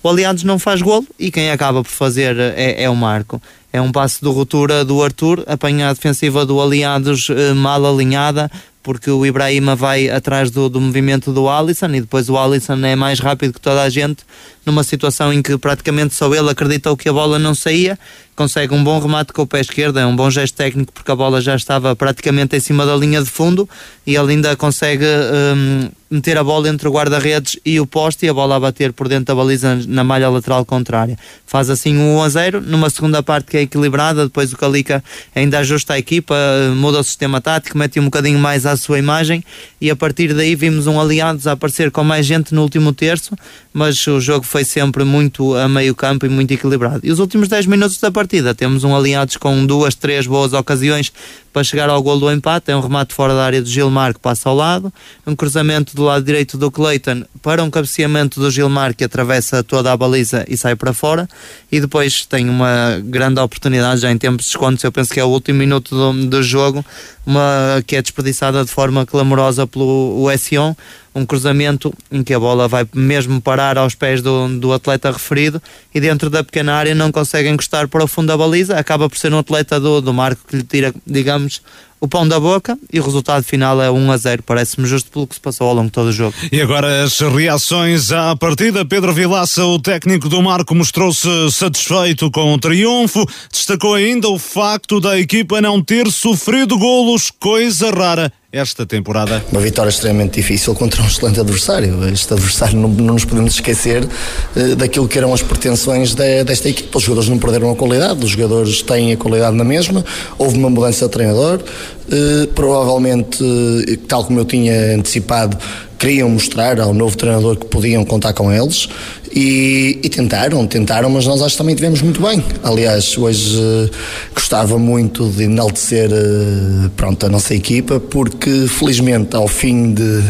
O 0.03 0.09
Aliados 0.11 0.45
não 0.45 0.59
faz 0.59 0.83
golo 0.83 1.07
e 1.19 1.31
quem 1.31 1.51
acaba 1.51 1.83
por 1.83 1.91
fazer 1.91 2.39
é, 2.39 2.83
é 2.83 2.91
o 2.91 2.97
Marco. 2.97 3.41
É 3.75 3.81
um 3.81 3.91
passo 3.91 4.21
de 4.23 4.29
ruptura 4.29 4.85
do 4.85 5.03
Arthur, 5.03 5.43
apanha 5.49 5.89
a 5.89 5.93
defensiva 5.93 6.47
do 6.47 6.63
Aliados 6.63 7.29
eh, 7.29 7.53
mal 7.55 7.85
alinhada, 7.85 8.49
porque 8.85 9.11
o 9.11 9.25
Ibrahima 9.25 9.75
vai 9.75 10.11
atrás 10.11 10.51
do, 10.51 10.69
do 10.69 10.79
movimento 10.79 11.33
do 11.33 11.49
Alisson 11.49 11.87
e 11.87 12.03
depois 12.03 12.29
o 12.29 12.39
Alisson 12.39 12.77
é 12.85 12.95
mais 12.95 13.19
rápido 13.19 13.55
que 13.55 13.61
toda 13.61 13.83
a 13.83 13.89
gente 13.89 14.25
numa 14.65 14.83
situação 14.83 15.33
em 15.33 15.43
que 15.43 15.57
praticamente 15.59 16.15
só 16.15 16.33
ele 16.35 16.51
acreditou 16.51 16.97
que 16.97 17.09
a 17.09 17.13
bola 17.13 17.39
não 17.39 17.55
saía, 17.55 17.99
consegue 18.35 18.75
um 18.75 18.83
bom 18.83 18.99
remate 18.99 19.33
com 19.33 19.43
o 19.43 19.47
pé 19.47 19.61
esquerdo, 19.61 19.99
é 19.99 20.07
um 20.07 20.17
bom 20.17 20.31
gesto 20.31 20.57
técnico 20.57 20.93
porque 20.93 21.11
a 21.11 21.17
bola 21.17 21.41
já 21.41 21.55
estava 21.55 21.95
praticamente 21.95 22.57
em 22.57 22.61
cima 22.61 22.87
da 22.87 22.97
linha 22.97 23.23
de 23.23 23.31
fundo 23.31 23.69
e 24.07 24.17
ele 24.17 24.33
ainda 24.33 24.57
consegue 24.57 25.05
um, 25.05 25.89
meter 26.11 26.39
a 26.39 26.43
bola 26.45 26.69
entre 26.69 26.89
o 26.89 26.93
guarda-redes 26.93 27.59
e 27.65 27.79
o 27.79 27.87
poste 27.87 28.27
e 28.27 28.29
a 28.29 28.35
bola 28.35 28.57
a 28.57 28.61
bater 28.61 28.93
por 28.93 29.07
dentro 29.07 29.27
da 29.27 29.35
baliza 29.35 29.79
na 29.87 30.03
malha 30.03 30.29
lateral 30.29 30.65
contrária. 30.65 31.17
Faz 31.47 31.71
assim 31.71 31.97
um 31.97 32.17
1 32.17 32.23
a 32.23 32.29
0, 32.29 32.61
numa 32.63 32.91
segunda 32.91 33.23
parte 33.23 33.51
que 33.51 33.57
é 33.57 33.63
equilibrada, 33.63 34.25
depois 34.25 34.53
o 34.53 34.57
Calica 34.57 35.05
ainda 35.35 35.59
ajusta 35.59 35.95
a 35.95 35.99
equipa, 35.99 36.35
muda 36.75 36.99
o 36.99 37.05
sistema 37.05 37.41
tático, 37.41 37.77
mete 37.79 38.01
um 38.01 38.05
bocadinho 38.05 38.39
mais 38.39 38.67
à 38.67 38.74
sua 38.77 38.99
imagem 38.99 39.45
e 39.81 39.91
a 39.91 39.97
partir 39.97 40.35
daí 40.35 40.55
vimos 40.55 40.87
um 40.87 41.01
aliados 41.01 41.47
a 41.47 41.53
aparecer 41.53 41.91
com 41.91 42.03
mais 42.03 42.27
gente 42.27 42.55
no 42.55 42.63
último 42.63 42.93
terço, 42.93 43.37
mas 43.73 44.07
o 44.07 44.21
jogo 44.21 44.45
foi 44.45 44.65
sempre 44.65 45.05
muito 45.05 45.55
a 45.55 45.69
meio 45.69 45.95
campo 45.95 46.27
e 46.27 46.29
muito 46.29 46.53
equilibrado. 46.53 47.01
E 47.03 47.11
os 47.11 47.19
últimos 47.19 47.49
10 47.49 47.67
minutos 47.67 47.99
da 47.99 48.11
partida 48.11 48.55
temos 48.55 48.85
um 48.85 48.95
Aliados 48.95 49.37
com 49.37 49.65
duas, 49.67 49.95
três 49.95 50.27
boas 50.27 50.53
ocasiões 50.53 51.13
para 51.55 51.63
chegar 51.63 51.89
ao 51.89 52.03
gol 52.03 52.19
do 52.19 52.31
empate. 52.31 52.73
É 52.73 52.77
um 52.77 52.81
remate 52.81 53.15
fora 53.15 53.33
da 53.33 53.45
área 53.45 53.63
do 53.63 53.69
Gilmar 53.69 54.13
que 54.13 54.19
passa 54.19 54.49
ao 54.49 54.57
lado, 54.57 54.93
um 55.25 55.37
cruzamento 55.37 55.95
do 55.95 56.03
lado 56.03 56.25
direito 56.25 56.59
do 56.59 56.69
Clayton 56.69 57.23
para 57.41 57.63
um 57.63 57.71
cabeceamento 57.71 58.41
do 58.41 58.51
Gilmar 58.51 58.95
que 58.95 59.05
atravessa 59.05 59.63
toda 59.63 59.93
a 59.93 59.97
baliza 59.97 60.45
e 60.49 60.57
sai 60.57 60.75
para 60.75 60.93
fora. 60.93 61.29
E 61.71 61.81
depois 61.81 62.27
tem 62.27 62.51
uma 62.51 63.01
grande 63.05 63.41
oportunidade 63.41 64.01
já 64.01 64.11
em 64.11 64.19
tempos 64.19 64.47
de 64.47 64.51
descontos. 64.51 64.83
Eu 64.83 64.91
penso 64.91 65.15
que 65.15 65.21
é 65.21 65.25
o 65.25 65.29
último 65.29 65.61
minuto 65.61 65.95
do, 65.95 66.27
do 66.27 66.43
jogo, 66.43 66.85
uma 67.25 67.83
que 67.87 67.95
é 67.95 68.03
desperdiçada 68.03 68.65
de 68.65 68.71
forma 68.71 69.07
clamorosa 69.07 69.65
pelo 69.65 70.29
Sion 70.37 70.75
um 71.15 71.25
cruzamento 71.25 71.93
em 72.11 72.23
que 72.23 72.35
a 72.35 72.41
bola 72.41 72.67
vai 72.67 72.87
mesmo 72.93 73.41
parar 73.41 73.79
aos 73.79 73.95
pés 73.95 74.21
do, 74.21 74.49
do 74.59 74.73
atleta 74.73 75.11
referido 75.11 75.63
e 75.95 76.01
dentro 76.01 76.29
da 76.29 76.43
pequena 76.43 76.75
área 76.75 76.95
não 76.95 77.13
consegue 77.13 77.49
encostar 77.49 77.87
para 77.89 78.03
o 78.03 78.09
fundo 78.09 78.29
da 78.29 78.37
baliza, 78.37 78.77
acaba 78.77 79.09
por 79.09 79.17
ser 79.17 79.33
um 79.33 79.39
atleta 79.39 79.79
do, 79.79 80.01
do 80.01 80.13
Marco 80.13 80.43
que 80.49 80.57
lhe 80.57 80.63
tira, 80.63 80.93
digamos, 81.07 81.63
o 82.05 82.09
pão 82.09 82.29
da 82.29 82.39
boca 82.39 82.79
e 82.93 83.01
o 83.01 83.03
resultado 83.03 83.43
final 83.43 83.81
é 83.81 83.91
1 83.91 84.13
a 84.13 84.17
0. 84.19 84.43
Parece-me 84.43 84.87
justo 84.87 85.11
pelo 85.11 85.27
que 85.27 85.37
se 85.37 85.41
passou 85.41 85.69
ao 85.69 85.75
longo 85.75 85.87
de 85.87 85.93
todo 85.93 86.09
o 86.09 86.13
jogo. 86.13 86.35
E 86.53 86.61
agora 86.61 87.03
as 87.03 87.19
reações 87.19 88.13
à 88.13 88.37
partida. 88.37 88.85
Pedro 88.85 89.13
Vilaça, 89.13 89.65
o 89.65 89.79
técnico 89.79 90.29
do 90.29 90.43
Marco, 90.43 90.75
mostrou-se 90.75 91.29
satisfeito 91.51 92.31
com 92.31 92.53
o 92.53 92.59
triunfo. 92.59 93.25
Destacou 93.51 93.95
ainda 93.95 94.29
o 94.29 94.39
facto 94.39 95.01
da 95.01 95.19
equipa 95.19 95.63
não 95.63 95.83
ter 95.83 96.11
sofrido 96.11 96.79
golos, 96.79 97.31
coisa 97.31 97.91
rara 97.91 98.31
esta 98.55 98.87
temporada. 98.87 99.45
Uma 99.51 99.61
vitória 99.61 99.91
extremamente 99.91 100.35
difícil 100.35 100.75
contra 100.75 101.03
um 101.03 101.07
excelente 101.07 101.41
adversário. 101.41 102.09
Este 102.09 102.33
adversário 102.33 102.79
não, 102.79 102.89
não 102.89 103.15
nos 103.15 103.25
podemos 103.25 103.55
esquecer 103.55 104.05
uh, 104.05 104.77
daquilo 104.77 105.09
que 105.09 105.19
eram 105.19 105.35
as 105.35 105.43
pretensões 105.43 106.15
de, 106.15 106.45
desta 106.45 106.69
equipa. 106.69 106.97
Os 106.97 107.03
jogadores 107.03 107.29
não 107.29 107.39
perderam 107.39 107.71
a 107.71 107.75
qualidade, 107.75 108.25
os 108.25 108.31
jogadores 108.31 108.81
têm 108.83 109.13
a 109.13 109.17
qualidade 109.17 109.57
na 109.57 109.65
mesma. 109.65 110.05
Houve 110.39 110.57
uma 110.57 110.71
mudança 110.71 111.07
de 111.07 111.11
treinador. 111.11 111.61
Uh, 112.07 112.47
provavelmente, 112.49 113.43
uh, 113.43 113.97
tal 114.07 114.25
como 114.25 114.39
eu 114.39 114.45
tinha 114.45 114.95
antecipado, 114.95 115.59
queriam 115.99 116.29
mostrar 116.29 116.81
ao 116.81 116.93
novo 116.93 117.17
treinador 117.17 117.57
que 117.57 117.67
podiam 117.67 118.05
contar 118.05 118.33
com 118.33 118.53
eles 118.53 118.89
e, 119.35 119.99
e, 120.03 120.09
tentaram, 120.09 120.65
tentaram, 120.65 121.11
mas 121.11 121.27
nós 121.27 121.43
acho 121.43 121.57
que 121.57 121.59
também 121.59 121.75
tivemos 121.75 122.01
muito 122.03 122.23
bem. 122.23 122.43
Aliás, 122.63 123.19
hoje 123.19 123.59
uh, 123.59 123.91
gostava 124.33 124.79
muito 124.79 125.29
de 125.29 125.45
enaltecer 125.45 126.09
uh, 126.09 126.89
pronto, 126.91 127.27
a 127.27 127.29
nossa 127.29 127.53
equipa, 127.53 127.99
porque 127.99 128.69
felizmente 128.69 129.35
ao 129.35 129.49
fim 129.49 129.93
de 129.93 130.23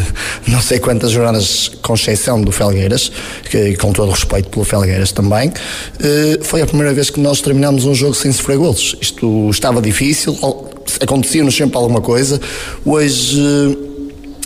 não 0.47 0.59
sei 0.59 0.79
quantas 0.79 1.11
jornadas, 1.11 1.69
com 1.83 1.93
exceção 1.93 2.41
do 2.41 2.51
Felgueiras, 2.51 3.11
que, 3.51 3.75
com 3.77 3.93
todo 3.93 4.07
o 4.07 4.11
respeito 4.11 4.49
pelo 4.49 4.65
Felgueiras 4.65 5.11
também, 5.11 5.49
uh, 5.49 6.43
foi 6.43 6.63
a 6.63 6.65
primeira 6.65 6.91
vez 6.91 7.11
que 7.11 7.19
nós 7.19 7.41
terminámos 7.41 7.85
um 7.85 7.93
jogo 7.93 8.15
sem 8.15 8.31
sofrer 8.31 8.57
golos. 8.57 8.95
Isto 8.99 9.51
estava 9.51 9.83
difícil, 9.83 10.35
acontecia-nos 10.99 11.55
sempre 11.55 11.77
alguma 11.77 12.01
coisa. 12.01 12.41
Hoje 12.83 13.39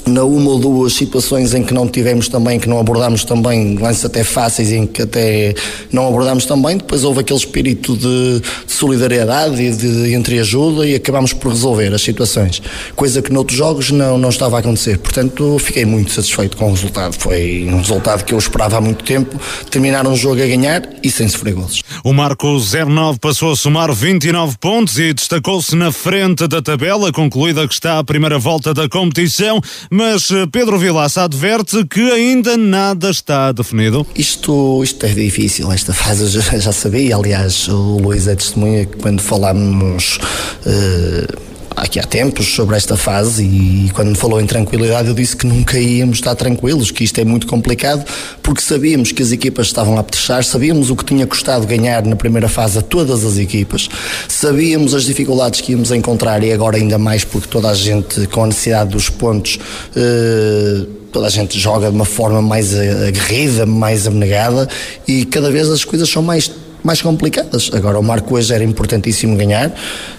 na 0.05 0.23
uma 0.23 0.51
ou 0.51 0.59
duas 0.59 0.93
situações 0.93 1.53
em 1.53 1.63
que 1.63 1.73
não 1.73 1.87
tivemos 1.87 2.27
também, 2.27 2.59
que 2.59 2.67
não 2.67 2.79
abordámos 2.79 3.23
também, 3.23 3.77
lances 3.77 4.05
até 4.05 4.23
fáceis 4.23 4.71
em 4.71 4.85
que 4.85 5.01
até 5.01 5.53
não 5.91 6.07
abordámos 6.07 6.45
também, 6.45 6.77
depois 6.77 7.03
houve 7.03 7.21
aquele 7.21 7.39
espírito 7.39 7.95
de, 7.95 8.39
de 8.39 8.71
solidariedade 8.71 9.61
e 9.61 9.71
de, 9.71 10.03
de 10.03 10.13
entreajuda 10.13 10.87
e 10.87 10.95
acabámos 10.95 11.33
por 11.33 11.49
resolver 11.49 11.93
as 11.93 12.01
situações, 12.01 12.61
coisa 12.95 13.21
que 13.21 13.31
noutros 13.31 13.57
jogos 13.57 13.91
não, 13.91 14.17
não 14.17 14.29
estava 14.29 14.57
a 14.57 14.59
acontecer. 14.59 14.97
Portanto, 14.97 15.57
fiquei 15.59 15.85
muito 15.85 16.11
satisfeito 16.11 16.57
com 16.57 16.67
o 16.67 16.71
resultado. 16.71 17.15
Foi 17.17 17.67
um 17.69 17.77
resultado 17.77 18.23
que 18.23 18.33
eu 18.33 18.37
esperava 18.37 18.77
há 18.77 18.81
muito 18.81 19.03
tempo, 19.03 19.39
terminar 19.69 20.07
um 20.07 20.15
jogo 20.15 20.41
a 20.41 20.45
ganhar 20.45 20.87
e 21.03 21.09
sem 21.09 21.27
sofrer 21.27 21.53
gols. 21.53 21.81
O 22.03 22.13
Marco 22.13 22.47
09 22.59 23.19
passou 23.19 23.51
a 23.51 23.55
somar 23.55 23.93
29 23.93 24.57
pontos 24.57 24.97
e 24.97 25.13
destacou-se 25.13 25.75
na 25.75 25.91
frente 25.91 26.47
da 26.47 26.61
tabela, 26.61 27.11
concluída 27.11 27.67
que 27.67 27.73
está 27.73 27.99
a 27.99 28.03
primeira 28.03 28.39
volta 28.39 28.73
da 28.73 28.87
competição 28.87 29.61
mas 29.89 30.29
eh, 30.31 30.45
Pedro 30.51 30.77
Vilaça 30.77 31.23
adverte 31.23 31.85
que 31.85 32.11
ainda 32.11 32.57
nada 32.57 33.09
está 33.09 33.51
definido. 33.51 34.05
Isto, 34.15 34.83
isto 34.83 35.05
é 35.05 35.09
difícil, 35.09 35.71
esta 35.71 35.93
fase 35.93 36.23
eu 36.35 36.59
já, 36.59 36.71
sabia, 36.71 37.15
aliás, 37.15 37.67
o 37.67 37.97
Luís 37.97 38.27
é 38.27 38.35
testemunha 38.35 38.85
que 38.85 38.97
quando 38.97 39.21
falámos. 39.21 40.19
Uh, 40.65 41.49
aqui 41.75 41.99
há 41.99 42.03
tempos 42.03 42.53
sobre 42.53 42.75
esta 42.75 42.97
fase 42.97 43.43
e 43.43 43.91
quando 43.93 44.09
me 44.09 44.15
falou 44.15 44.39
em 44.41 44.45
tranquilidade 44.45 45.07
eu 45.07 45.13
disse 45.13 45.35
que 45.35 45.45
nunca 45.45 45.79
íamos 45.79 46.17
estar 46.17 46.35
tranquilos, 46.35 46.91
que 46.91 47.03
isto 47.03 47.19
é 47.19 47.25
muito 47.25 47.47
complicado 47.47 48.05
porque 48.41 48.61
sabíamos 48.61 49.11
que 49.11 49.21
as 49.21 49.31
equipas 49.31 49.67
estavam 49.67 49.97
a 49.97 50.01
apetrechar, 50.01 50.43
sabíamos 50.43 50.89
o 50.89 50.95
que 50.95 51.05
tinha 51.05 51.25
custado 51.25 51.65
ganhar 51.65 52.05
na 52.05 52.15
primeira 52.15 52.49
fase 52.49 52.79
a 52.79 52.81
todas 52.81 53.25
as 53.25 53.37
equipas, 53.37 53.89
sabíamos 54.27 54.93
as 54.93 55.03
dificuldades 55.03 55.61
que 55.61 55.71
íamos 55.71 55.91
encontrar 55.91 56.43
e 56.43 56.51
agora 56.51 56.77
ainda 56.77 56.97
mais 56.97 57.23
porque 57.23 57.47
toda 57.47 57.69
a 57.69 57.73
gente 57.73 58.27
com 58.27 58.43
a 58.43 58.47
necessidade 58.47 58.91
dos 58.91 59.09
pontos 59.09 59.59
eh, 59.95 60.85
toda 61.11 61.27
a 61.27 61.29
gente 61.29 61.57
joga 61.57 61.89
de 61.89 61.95
uma 61.95 62.05
forma 62.05 62.41
mais 62.41 62.73
aguerrida, 62.73 63.65
mais 63.65 64.07
abnegada 64.07 64.67
e 65.07 65.25
cada 65.25 65.51
vez 65.51 65.69
as 65.69 65.83
coisas 65.83 66.09
são 66.09 66.21
mais 66.21 66.51
mais 66.83 67.01
complicadas. 67.01 67.69
Agora, 67.73 67.99
o 67.99 68.03
Marco 68.03 68.35
hoje 68.35 68.53
era 68.53 68.63
importantíssimo 68.63 69.35
ganhar, 69.35 69.71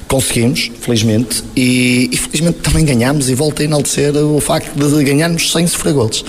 conseguimos, 0.09 0.71
felizmente, 0.81 1.43
e, 1.57 2.11
e 2.13 2.17
felizmente 2.17 2.59
também 2.61 2.85
ganhamos 2.85 3.29
e 3.29 3.35
volto 3.35 3.63
a 3.63 3.65
enaltecer 3.65 4.17
o 4.17 4.41
facto 4.41 4.75
de 4.75 5.05
ganharmos 5.05 5.51
sem 5.53 5.67
sofrer 5.67 5.95
golos. 5.95 6.25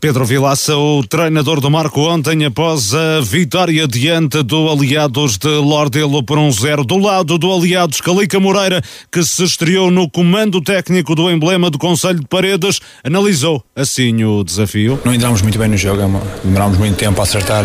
Pedro 0.00 0.24
Vilaça, 0.24 0.76
o 0.76 1.04
treinador 1.06 1.60
do 1.60 1.70
Marco 1.70 2.00
ontem 2.00 2.44
após 2.44 2.92
a 2.92 3.20
vitória 3.20 3.86
diante 3.86 4.42
do 4.42 4.68
Aliados 4.68 5.38
de 5.38 5.48
Lordelo 5.48 6.24
por 6.24 6.38
um 6.38 6.50
zero 6.50 6.84
do 6.84 6.98
lado 6.98 7.38
do 7.38 7.52
Aliados 7.52 8.00
Calica 8.00 8.40
Moreira 8.40 8.82
que 9.12 9.22
se 9.22 9.44
estreou 9.44 9.90
no 9.90 10.10
comando 10.10 10.60
técnico 10.60 11.14
do 11.14 11.30
emblema 11.30 11.70
do 11.70 11.78
Conselho 11.78 12.20
de 12.20 12.26
Paredes 12.26 12.80
analisou 13.04 13.62
assim 13.76 14.24
o 14.24 14.42
desafio. 14.42 15.00
Não 15.04 15.14
entramos 15.14 15.40
muito 15.40 15.58
bem 15.58 15.68
no 15.68 15.76
jogo, 15.76 16.02
demorámos 16.42 16.78
muito 16.78 16.96
tempo 16.96 17.20
a 17.20 17.22
acertar 17.22 17.64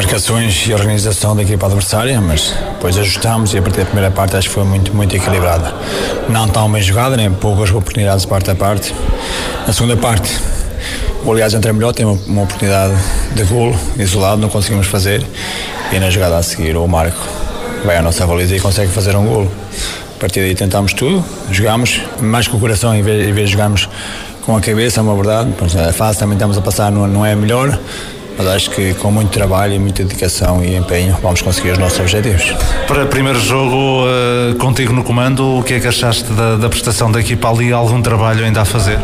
marcações 0.00 0.66
e 0.66 0.72
organização 0.72 1.36
da 1.36 1.42
equipa 1.42 1.66
adversária, 1.66 2.18
mas 2.22 2.54
depois 2.72 2.96
ajustámos 2.96 3.52
e 3.52 3.58
a 3.58 3.62
partir 3.62 3.80
da 3.80 3.84
primeira 3.84 4.10
parte 4.10 4.34
acho 4.34 4.48
que 4.48 4.54
foi 4.54 4.64
muito, 4.64 4.94
muito 4.96 5.14
equilibrada. 5.14 5.74
Não 6.26 6.48
tão 6.48 6.72
bem 6.72 6.80
jogada, 6.80 7.18
nem 7.18 7.30
poucas 7.30 7.68
oportunidades 7.68 8.22
de 8.22 8.28
parte 8.28 8.50
a 8.50 8.54
parte. 8.54 8.94
Na 9.66 9.74
segunda 9.74 9.98
parte, 9.98 10.40
o 11.22 11.30
aliás 11.30 11.52
entra 11.52 11.70
melhor, 11.74 11.92
tem 11.92 12.06
uma, 12.06 12.18
uma 12.26 12.42
oportunidade 12.44 12.94
de 13.34 13.44
golo 13.44 13.78
isolado, 13.98 14.40
não 14.40 14.48
conseguimos 14.48 14.86
fazer. 14.86 15.22
E 15.92 15.98
na 15.98 16.08
jogada 16.08 16.38
a 16.38 16.42
seguir, 16.42 16.78
o 16.78 16.88
Marco 16.88 17.20
vai 17.84 17.98
à 17.98 18.02
nossa 18.02 18.26
baliza 18.26 18.56
e 18.56 18.60
consegue 18.60 18.90
fazer 18.90 19.14
um 19.16 19.26
golo. 19.26 19.52
A 20.16 20.18
partir 20.18 20.40
daí 20.40 20.54
tentámos 20.54 20.94
tudo, 20.94 21.22
jogámos 21.50 22.00
mais 22.22 22.48
com 22.48 22.56
o 22.56 22.60
coração 22.60 22.94
em 22.94 23.02
vez, 23.02 23.28
em 23.28 23.32
vez 23.34 23.50
de 23.50 23.52
jogarmos 23.52 23.86
com 24.46 24.56
a 24.56 24.62
cabeça, 24.62 25.00
é 25.00 25.02
uma 25.02 25.14
verdade. 25.14 25.50
A 25.86 25.92
fase 25.92 26.18
também 26.18 26.36
estamos 26.36 26.56
a 26.56 26.62
passar 26.62 26.90
não, 26.90 27.06
não 27.06 27.26
é 27.26 27.36
melhor 27.36 27.78
mas 28.40 28.46
acho 28.46 28.70
que 28.70 28.94
com 28.94 29.10
muito 29.10 29.28
trabalho 29.28 29.74
e 29.74 29.78
muita 29.78 30.02
dedicação 30.02 30.64
e 30.64 30.74
empenho 30.74 31.14
vamos 31.22 31.42
conseguir 31.42 31.72
os 31.72 31.78
nossos 31.78 32.00
objetivos. 32.00 32.54
Para 32.86 33.04
primeiro 33.04 33.38
jogo, 33.38 34.06
uh, 34.06 34.54
contigo 34.56 34.94
no 34.94 35.04
comando, 35.04 35.58
o 35.58 35.62
que 35.62 35.74
é 35.74 35.80
que 35.80 35.86
achaste 35.86 36.24
da, 36.32 36.56
da 36.56 36.70
prestação 36.70 37.12
da 37.12 37.20
equipa 37.20 37.50
ali? 37.50 37.70
Algum 37.70 38.00
trabalho 38.00 38.42
ainda 38.42 38.62
a 38.62 38.64
fazer? 38.64 38.98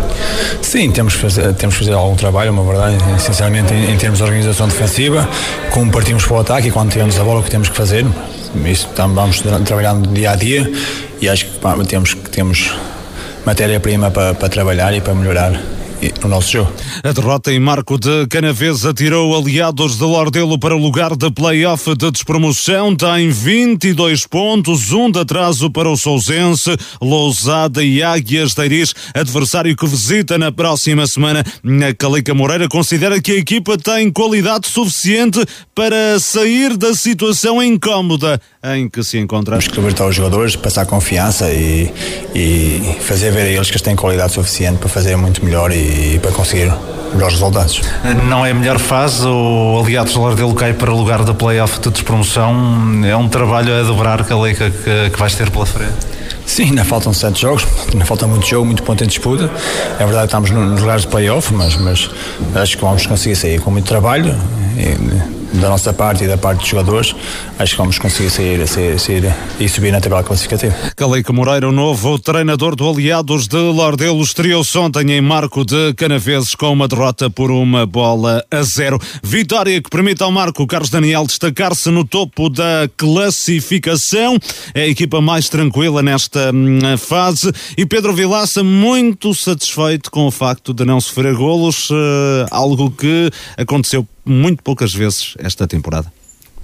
Sim, 0.62 0.90
temos 0.90 1.16
que 1.16 1.20
fazer, 1.20 1.52
temos 1.52 1.76
que 1.76 1.84
fazer 1.84 1.94
algum 1.94 2.16
trabalho, 2.16 2.50
uma 2.50 2.64
verdade, 2.64 2.96
sinceramente, 3.20 3.74
em, 3.74 3.92
em 3.92 3.98
termos 3.98 4.20
de 4.20 4.24
organização 4.24 4.68
defensiva, 4.68 5.28
como 5.70 5.92
partimos 5.92 6.24
para 6.24 6.36
o 6.36 6.40
ataque 6.40 6.68
e 6.68 6.70
quando 6.70 6.90
temos 6.94 7.20
a 7.20 7.22
bola, 7.22 7.40
o 7.40 7.42
que 7.42 7.50
temos 7.50 7.68
que 7.68 7.76
fazer. 7.76 8.06
Isso 8.64 8.88
vamos 8.96 9.42
trabalhando 9.66 10.08
dia 10.14 10.30
a 10.30 10.34
dia 10.34 10.72
e 11.20 11.28
acho 11.28 11.44
que 11.44 11.86
temos, 11.86 12.16
temos 12.32 12.74
matéria-prima 13.44 14.10
para, 14.10 14.32
para 14.32 14.48
trabalhar 14.48 14.94
e 14.94 15.02
para 15.02 15.14
melhorar 15.14 15.60
no 16.22 16.28
nosso 16.28 16.52
jogo. 16.52 16.72
A 17.02 17.12
derrota 17.12 17.52
em 17.52 17.58
Marco 17.58 17.98
de 17.98 18.26
Canaves 18.28 18.84
atirou 18.84 19.36
aliados 19.36 19.96
de 19.96 20.04
Lordelo 20.04 20.58
para 20.58 20.76
o 20.76 20.78
lugar 20.78 21.16
de 21.16 21.30
play-off 21.30 21.94
de 21.96 22.10
despromoção. 22.10 22.94
Tem 22.94 23.30
22 23.30 24.26
pontos, 24.26 24.92
um 24.92 25.10
de 25.10 25.20
atraso 25.20 25.70
para 25.70 25.90
o 25.90 25.96
Sousense, 25.96 26.76
Lousada 27.00 27.82
e 27.82 28.02
Águias 28.02 28.54
de 28.54 28.64
Iris, 28.64 28.94
adversário 29.14 29.76
que 29.76 29.86
visita 29.86 30.38
na 30.38 30.52
próxima 30.52 31.06
semana. 31.06 31.44
A 31.64 31.94
Calica 31.94 32.34
Moreira 32.34 32.68
considera 32.68 33.20
que 33.20 33.32
a 33.32 33.36
equipa 33.36 33.78
tem 33.78 34.10
qualidade 34.10 34.68
suficiente 34.68 35.44
para 35.74 36.18
sair 36.18 36.76
da 36.76 36.94
situação 36.94 37.62
incómoda 37.62 38.40
em 38.74 38.88
que 38.88 39.02
se 39.02 39.18
encontra. 39.18 39.56
Temos 39.58 39.68
que 39.68 39.76
libertar 39.76 40.06
os 40.06 40.14
jogadores, 40.14 40.56
passar 40.56 40.86
confiança 40.86 41.50
e, 41.52 41.92
e 42.34 42.96
fazer 43.00 43.30
ver 43.30 43.42
a 43.42 43.48
eles 43.48 43.68
que 43.68 43.74
eles 43.74 43.82
têm 43.82 43.94
qualidade 43.94 44.32
suficiente 44.32 44.78
para 44.78 44.88
fazer 44.88 45.16
muito 45.16 45.44
melhor 45.44 45.70
e, 45.72 46.18
para 46.20 46.32
conseguir 46.32 46.72
melhores 47.12 47.34
resultados. 47.34 47.80
Não 48.28 48.44
é 48.44 48.50
a 48.50 48.54
melhor 48.54 48.78
fase, 48.78 49.26
o 49.26 49.80
Aliados 49.82 50.12
de 50.12 50.18
Lardelo 50.18 50.54
cai 50.54 50.72
para 50.72 50.90
o 50.90 50.96
lugar 50.96 51.24
da 51.24 51.34
playoff 51.34 51.78
de 51.80 51.90
despromoção. 51.90 53.04
É 53.04 53.16
um 53.16 53.28
trabalho 53.28 53.72
a 53.78 53.82
dobrar, 53.82 54.24
Caleca, 54.24 54.70
que, 54.70 55.10
que 55.10 55.18
vais 55.18 55.34
ter 55.34 55.50
pela 55.50 55.66
frente. 55.66 56.16
Sim, 56.46 56.64
ainda 56.64 56.84
faltam 56.84 57.12
sete 57.12 57.42
jogos, 57.42 57.66
ainda 57.92 58.04
falta 58.06 58.26
muito 58.26 58.46
jogo, 58.46 58.64
muito 58.64 58.82
ponto 58.82 59.02
em 59.02 59.06
disputa. 59.06 59.50
É 59.98 60.04
verdade 60.04 60.20
que 60.20 60.36
estamos 60.36 60.50
nos 60.50 60.80
lugares 60.80 61.02
de 61.02 61.08
playoff, 61.08 61.52
mas, 61.52 61.76
mas 61.76 62.08
acho 62.54 62.76
que 62.76 62.84
vamos 62.84 63.04
conseguir 63.04 63.36
sair 63.36 63.60
com 63.60 63.70
muito 63.70 63.86
trabalho. 63.86 64.34
E, 64.78 65.36
da 65.60 65.68
nossa 65.68 65.92
parte 65.92 66.24
e 66.24 66.28
da 66.28 66.36
parte 66.36 66.60
dos 66.60 66.68
jogadores, 66.68 67.14
acho 67.58 67.72
que 67.72 67.78
vamos 67.78 67.98
conseguir 67.98 68.30
sair, 68.30 68.66
sair, 68.66 68.98
sair 68.98 69.34
e 69.58 69.68
subir 69.68 69.92
na 69.92 70.00
tabela 70.00 70.22
classificativa. 70.22 70.74
Caleca 70.94 71.32
Moreira, 71.32 71.68
o 71.68 71.72
novo 71.72 72.18
treinador 72.18 72.76
do 72.76 72.88
Aliados 72.88 73.46
de 73.48 73.56
Lordelo, 73.56 74.20
estreou-se 74.22 74.76
ontem 74.76 75.12
em 75.12 75.20
Marco 75.20 75.64
de 75.64 75.94
Canaveses 75.94 76.54
com 76.54 76.72
uma 76.72 76.88
derrota 76.88 77.30
por 77.30 77.50
uma 77.50 77.86
bola 77.86 78.44
a 78.50 78.62
zero. 78.62 78.98
Vitória 79.22 79.80
que 79.80 79.90
permite 79.90 80.22
ao 80.22 80.30
Marco 80.30 80.66
Carlos 80.66 80.90
Daniel 80.90 81.26
destacar-se 81.26 81.90
no 81.90 82.04
topo 82.04 82.48
da 82.48 82.88
classificação. 82.96 84.38
É 84.74 84.82
a 84.82 84.88
equipa 84.88 85.20
mais 85.20 85.48
tranquila 85.48 86.02
nesta 86.02 86.35
hum, 86.52 86.96
fase 86.98 87.52
e 87.76 87.86
Pedro 87.86 88.14
Vilaça 88.14 88.62
muito 88.62 89.34
satisfeito 89.34 90.10
com 90.10 90.26
o 90.26 90.30
facto 90.30 90.72
de 90.72 90.84
não 90.84 91.00
sofrer 91.00 91.34
golos, 91.34 91.88
eh, 91.90 92.46
algo 92.50 92.90
que 92.90 93.30
aconteceu 93.56 94.06
muito 94.24 94.62
poucas 94.62 94.92
vezes 94.92 95.34
esta 95.38 95.66
temporada. 95.66 96.12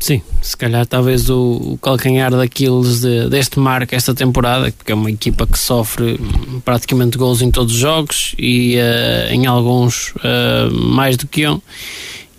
Sim, 0.03 0.21
se 0.41 0.57
calhar 0.57 0.85
talvez 0.85 1.31
o, 1.31 1.75
o 1.75 1.79
calcanhar 1.81 2.33
daqueles 2.33 3.03
de, 3.03 3.29
deste 3.29 3.61
marco 3.61 3.95
esta 3.95 4.13
temporada, 4.13 4.73
porque 4.77 4.91
é 4.91 4.95
uma 4.97 5.09
equipa 5.09 5.47
que 5.47 5.57
sofre 5.57 6.19
praticamente 6.65 7.17
gols 7.17 7.41
em 7.41 7.53
todos 7.53 7.73
os 7.73 7.79
jogos 7.79 8.35
e 8.37 8.77
uh, 8.79 9.33
em 9.33 9.47
alguns 9.47 10.09
uh, 10.17 10.73
mais 10.73 11.17
do 11.17 11.29
que 11.29 11.47
um, 11.47 11.61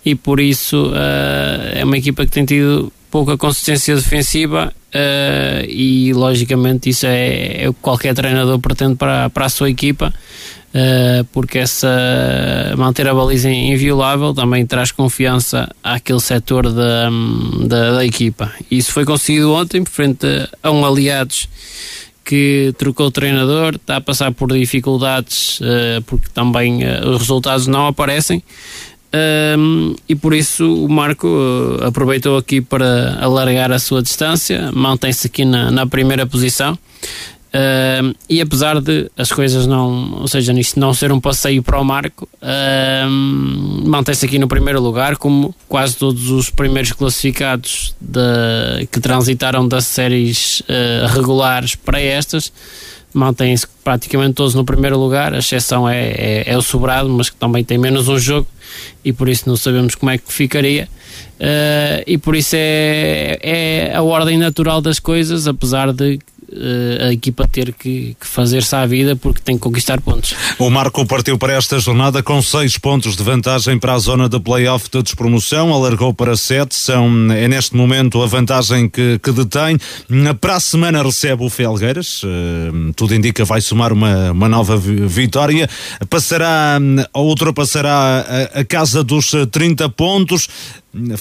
e 0.04 0.14
por 0.14 0.40
isso 0.40 0.88
uh, 0.88 1.72
é 1.72 1.82
uma 1.84 1.96
equipa 1.96 2.26
que 2.26 2.32
tem 2.32 2.44
tido 2.44 2.92
pouca 3.14 3.38
consistência 3.38 3.94
defensiva 3.94 4.74
e 5.68 6.12
logicamente 6.12 6.90
isso 6.90 7.06
é, 7.06 7.62
é 7.62 7.68
o 7.68 7.72
que 7.72 7.78
qualquer 7.80 8.12
treinador 8.12 8.58
pretende 8.58 8.96
para, 8.96 9.30
para 9.30 9.46
a 9.46 9.48
sua 9.48 9.70
equipa 9.70 10.12
uh, 10.74 11.24
porque 11.32 11.58
essa 11.58 11.88
manter 12.76 13.06
a 13.06 13.14
baliza 13.14 13.48
inviolável 13.48 14.34
também 14.34 14.66
traz 14.66 14.90
confiança 14.90 15.70
àquele 15.82 16.20
setor 16.20 16.70
da, 16.72 17.08
da, 17.66 17.92
da 17.92 18.04
equipa. 18.04 18.52
Isso 18.70 18.92
foi 18.92 19.04
conseguido 19.04 19.52
ontem, 19.52 19.84
frente 19.84 20.26
a 20.62 20.70
um 20.70 20.84
aliados 20.84 21.48
que 22.24 22.74
trocou 22.78 23.08
o 23.08 23.10
treinador, 23.10 23.74
está 23.74 23.98
a 23.98 24.00
passar 24.00 24.32
por 24.32 24.50
dificuldades 24.52 25.60
uh, 25.60 26.02
porque 26.06 26.26
também 26.32 26.82
uh, 26.82 27.10
os 27.10 27.20
resultados 27.20 27.66
não 27.66 27.86
aparecem. 27.86 28.42
Um, 29.14 29.94
e 30.08 30.14
por 30.16 30.34
isso 30.34 30.84
o 30.84 30.88
Marco 30.88 31.28
uh, 31.28 31.84
aproveitou 31.84 32.36
aqui 32.36 32.60
para 32.60 33.16
alargar 33.20 33.70
a 33.70 33.78
sua 33.78 34.02
distância, 34.02 34.72
mantém-se 34.72 35.28
aqui 35.28 35.44
na, 35.44 35.70
na 35.70 35.86
primeira 35.86 36.26
posição. 36.26 36.76
E 38.28 38.40
apesar 38.40 38.80
de 38.80 39.08
as 39.16 39.30
coisas 39.30 39.64
não, 39.64 40.22
ou 40.22 40.26
seja, 40.26 40.52
não 40.76 40.92
ser 40.92 41.12
um 41.12 41.20
passeio 41.20 41.62
para 41.62 41.80
o 41.80 41.84
Marco, 41.84 42.28
mantém-se 43.84 44.26
aqui 44.26 44.40
no 44.40 44.48
primeiro 44.48 44.80
lugar, 44.80 45.16
como 45.16 45.54
quase 45.68 45.96
todos 45.96 46.30
os 46.30 46.50
primeiros 46.50 46.90
classificados 46.90 47.94
de, 48.00 48.88
que 48.90 48.98
transitaram 48.98 49.68
das 49.68 49.86
séries 49.86 50.62
uh, 50.62 51.06
regulares 51.14 51.76
para 51.76 52.00
estas, 52.00 52.52
mantêm-se 53.14 53.68
praticamente 53.84 54.34
todos 54.34 54.54
no 54.54 54.64
primeiro 54.64 54.98
lugar. 54.98 55.32
A 55.32 55.38
exceção 55.38 55.88
é, 55.88 56.08
é, 56.08 56.44
é, 56.46 56.58
o 56.58 56.62
Sobrado, 56.62 57.08
mas 57.08 57.30
que 57.30 57.36
também 57.36 57.62
tem 57.62 57.78
menos 57.78 58.08
um 58.08 58.18
jogo 58.18 58.48
e 59.04 59.12
por 59.12 59.28
isso 59.28 59.48
não 59.48 59.56
sabemos 59.56 59.94
como 59.94 60.10
é 60.10 60.18
que 60.18 60.32
ficaria. 60.32 60.88
Uh, 61.34 62.02
e 62.06 62.16
por 62.16 62.36
isso 62.36 62.54
é, 62.56 63.38
é 63.42 63.94
a 63.94 64.02
ordem 64.02 64.38
natural 64.38 64.80
das 64.80 64.98
coisas, 64.98 65.46
apesar 65.46 65.92
de 65.92 66.18
uh, 66.54 67.08
a 67.08 67.12
equipa 67.12 67.46
ter 67.46 67.72
que, 67.72 68.16
que 68.18 68.26
fazer-se 68.26 68.74
à 68.74 68.86
vida 68.86 69.16
porque 69.16 69.40
tem 69.42 69.56
que 69.56 69.62
conquistar 69.62 70.00
pontos. 70.00 70.34
O 70.58 70.70
Marco 70.70 71.04
partiu 71.06 71.38
para 71.38 71.54
esta 71.54 71.78
jornada 71.78 72.22
com 72.22 72.40
seis 72.40 72.78
pontos 72.78 73.16
de 73.16 73.22
vantagem 73.22 73.78
para 73.78 73.94
a 73.94 73.98
zona 73.98 74.28
de 74.28 74.38
play-off 74.40 74.88
de 74.90 75.02
despromoção, 75.02 75.72
alargou 75.72 76.14
para 76.14 76.36
sete, 76.36 76.74
são, 76.74 77.32
é 77.32 77.48
neste 77.48 77.76
momento 77.76 78.22
a 78.22 78.26
vantagem 78.26 78.88
que, 78.88 79.18
que 79.18 79.32
detém. 79.32 79.78
Para 80.40 80.56
a 80.56 80.60
semana 80.60 81.02
recebe 81.02 81.44
o 81.44 81.50
Felgueiras, 81.50 82.22
uh, 82.22 82.92
tudo 82.94 83.14
indica 83.14 83.44
vai 83.44 83.60
somar 83.60 83.92
uma, 83.92 84.32
uma 84.32 84.48
nova 84.48 84.76
vitória, 84.76 85.68
passará 86.08 86.78
ou 87.12 87.28
ultrapassará 87.28 88.50
a, 88.54 88.60
a 88.60 88.63
casa 88.64 89.02
dos 89.02 89.32
30 89.50 89.88
pontos, 89.90 90.48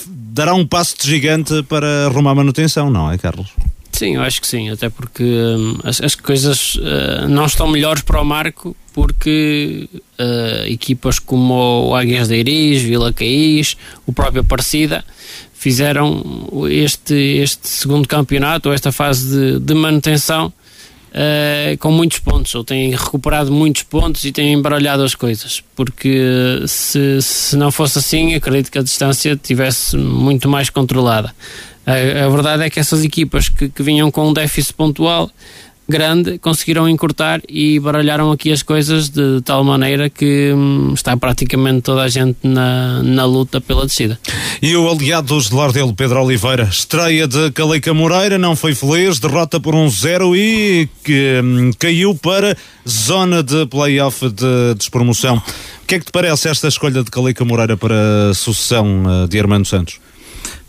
dará 0.08 0.54
um 0.54 0.66
passo 0.66 0.96
de 1.00 1.08
gigante 1.10 1.64
para 1.64 2.08
arrumar 2.08 2.32
a 2.32 2.36
manutenção, 2.36 2.90
não 2.90 3.12
é, 3.12 3.18
Carlos? 3.18 3.50
Sim, 3.92 4.16
eu 4.16 4.22
acho 4.22 4.42
que 4.42 4.48
sim, 4.48 4.70
até 4.72 4.90
porque 4.90 5.24
hum, 5.24 5.78
as, 5.84 6.02
as, 6.02 6.16
coisas 6.16 6.76
uh, 6.76 7.28
não 7.30 7.46
estão 7.46 7.68
melhores 7.68 8.02
para 8.02 8.20
o 8.20 8.26
Marco 8.26 8.76
porque 8.92 9.88
uh, 9.94 10.66
equipas 10.68 11.20
como 11.20 11.90
o 11.90 11.96
Águias 11.96 12.28
de 12.28 12.38
Iris, 12.38 12.82
Vila 12.82 13.14
Caís, 13.14 13.78
o 14.06 14.12
próprio 14.12 14.42
Aparecida 14.42 15.06
fizeram 15.54 16.50
este, 16.70 17.14
este 17.14 17.68
segundo 17.70 18.08
campeonato, 18.08 18.70
ou 18.70 18.76
esta 18.76 18.92
fase 18.92 19.30
de, 19.30 19.60
de 19.60 19.74
manutenção 19.74 20.52
uh, 21.14 21.78
com 21.78 21.92
muitos 21.92 22.20
pontos, 22.20 22.54
ou 22.56 22.64
têm 22.64 22.92
recuperado 22.92 23.52
muitos 23.52 23.84
pontos 23.84 24.24
e 24.26 24.32
têm 24.32 24.54
embaralhado 24.54 25.04
as 25.04 25.16
coisas, 25.16 25.64
porque 25.76 26.64
se, 26.68 27.22
se 27.22 27.56
não 27.56 27.72
fosse 27.72 28.00
assim, 28.00 28.34
acredito 28.34 28.72
que 28.72 28.80
a 28.80 28.84
distância 28.84 29.36
tivesse 29.36 29.96
muito 29.96 30.50
mais 30.50 30.70
controlada. 30.70 31.34
A, 31.86 32.26
a 32.26 32.30
verdade 32.30 32.64
é 32.64 32.70
que 32.70 32.80
essas 32.80 33.04
equipas 33.04 33.50
que, 33.50 33.70
que 33.70 33.84
vinham 33.84 34.10
com 34.10 34.30
um 34.30 34.34
déficit 34.34 34.74
pontual 34.74 35.30
grande 35.88 36.38
conseguiram 36.40 36.88
encurtar 36.88 37.42
e 37.48 37.80
baralharam 37.80 38.32
aqui 38.32 38.52
as 38.52 38.64
coisas 38.64 39.10
de 39.10 39.42
tal 39.42 39.64
maneira 39.64 40.10
que 40.10 40.54
hum, 40.54 40.94
está 40.94 41.16
praticamente 41.18 41.82
toda 41.82 42.02
a 42.04 42.08
gente 42.08 42.38
na, 42.44 43.02
na 43.04 43.26
luta 43.26 43.60
pela 43.60 43.86
descida. 43.86 44.20
E 44.62 44.76
o 44.76 44.90
aliado 44.90 45.28
dos 45.28 45.50
de 45.50 45.56
Lardelo, 45.56 45.94
Pedro 45.94 46.24
Oliveira, 46.24 46.64
estreia 46.64 47.28
de 47.28 47.52
Caleca 47.52 47.94
Moreira, 47.94 48.38
não 48.38 48.56
foi 48.56 48.74
feliz, 48.74 49.20
derrota 49.20 49.60
por 49.60 49.76
um 49.76 49.90
zero 49.90 50.36
e 50.36 50.88
que 51.04 51.42
hum, 51.44 51.72
caiu 51.78 52.16
para 52.16 52.56
zona 52.88 53.44
de 53.44 53.66
playoff 53.66 54.30
de 54.30 54.76
despromoção. 54.78 55.38
O 55.38 55.86
que 55.86 55.96
é 55.96 56.00
que 56.00 56.06
te 56.06 56.12
parece 56.12 56.48
esta 56.48 56.68
escolha 56.68 57.04
de 57.04 57.12
Caleca 57.12 57.44
Moreira 57.44 57.76
para 57.76 58.30
a 58.30 58.34
sucessão 58.34 59.04
uh, 59.04 59.28
de 59.28 59.38
Armando 59.38 59.68
Santos? 59.68 60.00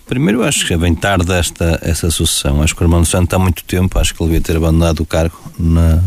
Primeiro, 0.06 0.42
acho 0.42 0.66
que 0.66 0.76
bem 0.76 0.94
tarde 0.94 1.32
esta, 1.32 1.80
essa 1.82 2.10
sucessão. 2.10 2.62
Acho 2.62 2.76
que 2.76 2.82
o 2.82 2.84
Armando 2.84 3.06
Santos 3.06 3.34
há 3.34 3.38
muito 3.38 3.64
tempo, 3.64 3.98
acho 3.98 4.14
que 4.14 4.22
ele 4.22 4.32
devia 4.32 4.42
ter 4.42 4.56
abandonado 4.56 5.00
o 5.00 5.06
cargo 5.06 5.38
na 5.58 6.00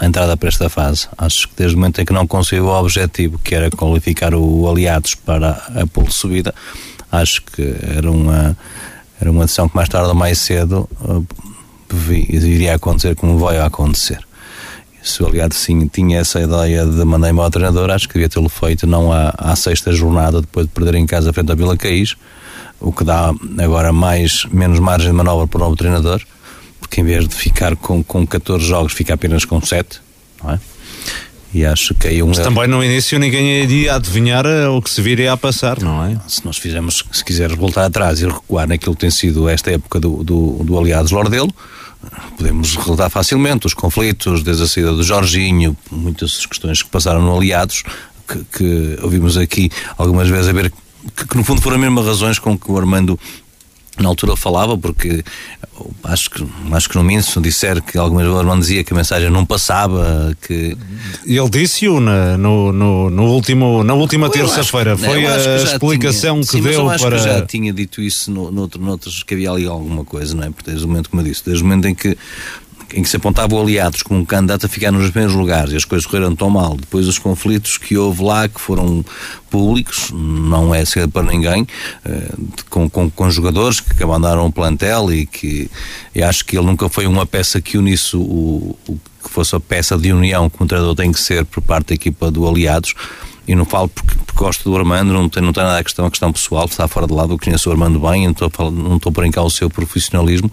entrada 0.00 0.36
para 0.36 0.48
esta 0.48 0.68
fase. 0.70 1.08
Acho 1.16 1.48
que 1.48 1.54
desde 1.56 1.76
o 1.76 1.78
momento 1.78 2.00
em 2.00 2.04
que 2.04 2.12
não 2.12 2.26
conseguiu 2.26 2.66
o 2.66 2.80
objetivo, 2.80 3.38
que 3.38 3.54
era 3.54 3.70
qualificar 3.70 4.34
o 4.34 4.68
Aliados 4.68 5.14
para 5.14 5.50
a 5.50 5.86
pole 5.86 6.10
subida, 6.10 6.54
acho 7.12 7.42
que 7.42 7.74
era 7.82 8.10
uma, 8.10 8.56
era 9.20 9.30
uma 9.30 9.44
decisão 9.44 9.68
que 9.68 9.76
mais 9.76 9.88
tarde 9.88 10.08
ou 10.08 10.14
mais 10.14 10.38
cedo 10.38 10.88
uh, 11.02 11.26
iria 12.10 12.74
acontecer 12.74 13.14
como 13.14 13.38
vai 13.38 13.58
acontecer. 13.58 14.20
se 15.02 15.22
o 15.22 15.26
Aliado 15.26 15.54
sim 15.54 15.86
tinha 15.88 16.20
essa 16.20 16.40
ideia 16.40 16.86
de 16.86 17.04
mandar 17.04 17.28
embora 17.28 17.48
o 17.48 17.50
treinador, 17.50 17.90
acho 17.90 18.08
que 18.08 18.14
devia 18.14 18.28
tê-lo 18.28 18.48
feito 18.48 18.86
não 18.86 19.12
à, 19.12 19.34
à 19.36 19.54
sexta 19.54 19.92
jornada, 19.92 20.40
depois 20.40 20.66
de 20.66 20.72
perder 20.72 20.94
em 20.94 21.06
casa 21.06 21.32
frente 21.32 21.50
ao 21.50 21.56
Vila 21.56 21.76
Caís, 21.76 22.16
o 22.80 22.92
que 22.92 23.04
dá 23.04 23.32
agora 23.58 23.92
mais, 23.92 24.44
menos 24.50 24.78
margem 24.78 25.10
de 25.10 25.16
manobra 25.16 25.46
para 25.46 25.58
o 25.58 25.64
novo 25.64 25.76
treinador, 25.76 26.20
porque 26.80 27.00
em 27.00 27.04
vez 27.04 27.26
de 27.26 27.34
ficar 27.34 27.76
com, 27.76 28.02
com 28.02 28.26
14 28.26 28.64
jogos, 28.64 28.92
fica 28.92 29.14
apenas 29.14 29.44
com 29.44 29.60
7, 29.60 30.00
não 30.42 30.52
é? 30.52 30.60
E 31.52 31.64
acho 31.64 31.94
que 31.94 32.06
aí 32.06 32.22
um. 32.22 32.28
Mas 32.28 32.38
também 32.38 32.68
no 32.68 32.84
início 32.84 33.18
ninguém 33.18 33.62
iria 33.62 33.94
adivinhar 33.94 34.44
eh, 34.44 34.68
o 34.68 34.82
que 34.82 34.90
se 34.90 35.00
viria 35.00 35.32
a 35.32 35.36
passar, 35.36 35.80
não 35.80 36.04
é? 36.04 36.20
Se 36.28 36.44
nós 36.44 36.58
fizermos, 36.58 37.02
se 37.10 37.24
quiseres 37.24 37.56
voltar 37.56 37.86
atrás 37.86 38.20
e 38.20 38.26
recuar 38.26 38.68
naquilo 38.68 38.94
que 38.94 39.00
tem 39.00 39.10
sido 39.10 39.48
esta 39.48 39.70
época 39.70 39.98
do, 39.98 40.22
do, 40.22 40.62
do 40.62 40.78
Aliados 40.78 41.10
Lordelo, 41.10 41.50
podemos 42.36 42.76
relatar 42.76 43.08
facilmente 43.08 43.66
os 43.66 43.72
conflitos, 43.72 44.42
desde 44.42 44.62
a 44.62 44.66
saída 44.66 44.92
do 44.92 45.02
Jorginho, 45.02 45.74
muitas 45.90 46.44
questões 46.44 46.82
que 46.82 46.90
passaram 46.90 47.22
no 47.22 47.34
Aliados, 47.34 47.82
que, 48.28 48.44
que 48.52 48.98
ouvimos 49.02 49.38
aqui 49.38 49.70
algumas 49.96 50.28
vezes 50.28 50.48
a 50.48 50.52
ver 50.52 50.70
que, 51.16 51.26
que, 51.26 51.36
no 51.36 51.44
fundo 51.44 51.60
foram 51.60 51.76
as 51.76 51.82
mesmas 51.82 52.06
razões 52.06 52.38
com 52.38 52.58
que 52.58 52.70
o 52.70 52.78
Armando 52.78 53.18
na 53.98 54.08
altura 54.08 54.36
falava, 54.36 54.78
porque 54.78 55.24
acho 56.04 56.30
que, 56.30 56.46
acho 56.72 56.88
que 56.88 56.96
no 56.96 57.02
Minso 57.02 57.40
disser 57.40 57.82
que 57.82 57.98
algumas 57.98 58.26
vezes 58.26 58.44
não 58.44 58.58
dizia 58.58 58.84
que 58.84 58.92
a 58.92 58.96
mensagem 58.96 59.30
não 59.30 59.44
passava, 59.44 60.36
que... 60.40 60.76
Ele 61.26 61.50
disse-o 61.50 62.00
no, 62.00 62.72
no, 62.72 63.10
no, 63.10 63.24
último, 63.24 63.82
na 63.82 63.94
última 63.94 64.30
terça-feira, 64.30 64.96
foi 64.96 65.26
a 65.26 65.56
explicação 65.56 66.40
tinha, 66.40 66.46
que 66.46 66.50
sim, 66.50 66.62
deu 66.62 66.84
mas 66.84 66.86
eu 66.86 66.90
acho 66.90 67.04
para... 67.04 67.16
que 67.16 67.24
já 67.24 67.46
tinha 67.46 67.72
dito 67.72 68.00
isso 68.00 68.30
no, 68.30 68.50
noutro, 68.50 68.80
noutros, 68.80 69.22
que 69.22 69.34
havia 69.34 69.50
ali 69.50 69.66
alguma 69.66 70.04
coisa, 70.04 70.34
não 70.34 70.44
é? 70.44 70.50
Porque 70.50 70.70
desde 70.70 70.84
o 70.84 70.88
momento, 70.88 71.10
como 71.10 71.22
eu 71.22 71.26
disse, 71.26 71.44
desde 71.44 71.62
o 71.62 71.66
momento 71.66 71.88
em 71.88 71.94
que 71.94 72.16
em 72.94 73.02
que 73.02 73.08
se 73.08 73.16
apontavam 73.16 73.60
aliados 73.60 74.02
como 74.02 74.20
um 74.20 74.24
candidato 74.24 74.66
a 74.66 74.68
ficar 74.68 74.90
nos 74.90 75.10
primeiros 75.10 75.36
lugares. 75.36 75.72
E 75.72 75.76
as 75.76 75.84
coisas 75.84 76.06
correram 76.06 76.34
tão 76.34 76.48
mal, 76.48 76.76
depois 76.76 77.06
os 77.06 77.18
conflitos 77.18 77.76
que 77.76 77.96
houve 77.96 78.22
lá, 78.22 78.48
que 78.48 78.60
foram 78.60 79.04
públicos, 79.50 80.10
não 80.12 80.74
é 80.74 80.84
segredo 80.84 81.12
para 81.12 81.30
ninguém, 81.30 81.66
eh, 82.04 82.32
com, 82.68 82.88
com, 82.88 83.10
com 83.10 83.30
jogadores 83.30 83.80
que 83.80 84.02
abandonaram 84.02 84.46
o 84.46 84.52
plantel 84.52 85.12
e 85.12 85.26
que 85.26 85.70
e 86.14 86.22
acho 86.22 86.44
que 86.44 86.56
ele 86.56 86.66
nunca 86.66 86.88
foi 86.88 87.06
uma 87.06 87.24
peça 87.26 87.60
que 87.60 87.78
unisse 87.78 88.16
o, 88.16 88.76
o 88.88 88.98
que 89.22 89.30
fosse 89.30 89.54
a 89.54 89.60
peça 89.60 89.96
de 89.96 90.12
união 90.12 90.48
que 90.48 90.62
um 90.62 90.66
treinador 90.66 90.94
tem 90.94 91.12
que 91.12 91.20
ser 91.20 91.44
por 91.44 91.62
parte 91.62 91.88
da 91.88 91.94
equipa 91.94 92.30
do 92.30 92.48
Aliados. 92.48 92.94
E 93.46 93.54
não 93.54 93.64
falo 93.64 93.88
porque, 93.88 94.14
porque 94.26 94.38
gosto 94.38 94.68
do 94.68 94.76
Armando, 94.76 95.10
não 95.10 95.26
tem, 95.26 95.42
não 95.42 95.54
tem 95.54 95.62
nada 95.62 95.78
a 95.78 95.82
questão, 95.82 96.04
a 96.04 96.10
questão 96.10 96.30
pessoal, 96.30 96.66
está 96.66 96.86
fora 96.86 97.06
de 97.06 97.14
lado, 97.14 97.32
eu 97.32 97.38
conheço 97.38 97.70
o 97.70 97.72
Armando 97.72 97.98
bem, 97.98 98.24
não 98.24 98.32
estou, 98.32 98.70
não 98.70 98.96
estou 98.96 99.10
por 99.10 99.28
cá 99.30 99.42
o 99.42 99.48
seu 99.48 99.70
profissionalismo, 99.70 100.52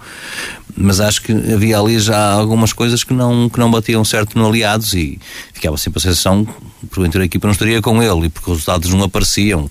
mas 0.77 0.99
acho 0.99 1.21
que 1.21 1.31
havia 1.31 1.79
ali 1.79 1.99
já 1.99 2.33
algumas 2.33 2.73
coisas 2.73 3.03
que 3.03 3.13
não, 3.13 3.49
que 3.49 3.59
não 3.59 3.71
batiam 3.71 4.03
certo 4.03 4.37
no 4.37 4.47
aliados 4.47 4.93
e 4.93 5.19
ficava 5.53 5.77
sempre 5.77 5.99
a 5.99 6.01
sensação 6.01 6.45
que 6.45 6.87
porventura 6.87 7.23
a 7.23 7.25
equipa 7.25 7.47
não 7.47 7.53
estaria 7.53 7.81
com 7.81 8.01
ele 8.01 8.25
e 8.25 8.29
porque 8.29 8.49
os 8.49 8.57
resultados 8.57 8.93
não 8.93 9.03
apareciam. 9.03 9.69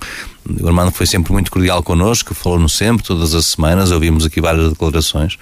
O 0.61 0.66
Armando 0.66 0.92
foi 0.92 1.07
sempre 1.07 1.32
muito 1.32 1.50
cordial 1.50 1.82
connosco, 1.82 2.34
falou-nos 2.34 2.74
sempre, 2.74 3.05
todas 3.05 3.34
as 3.34 3.46
semanas, 3.46 3.90
ouvimos 3.90 4.26
aqui 4.26 4.40
várias 4.40 4.70
declarações. 4.70 5.38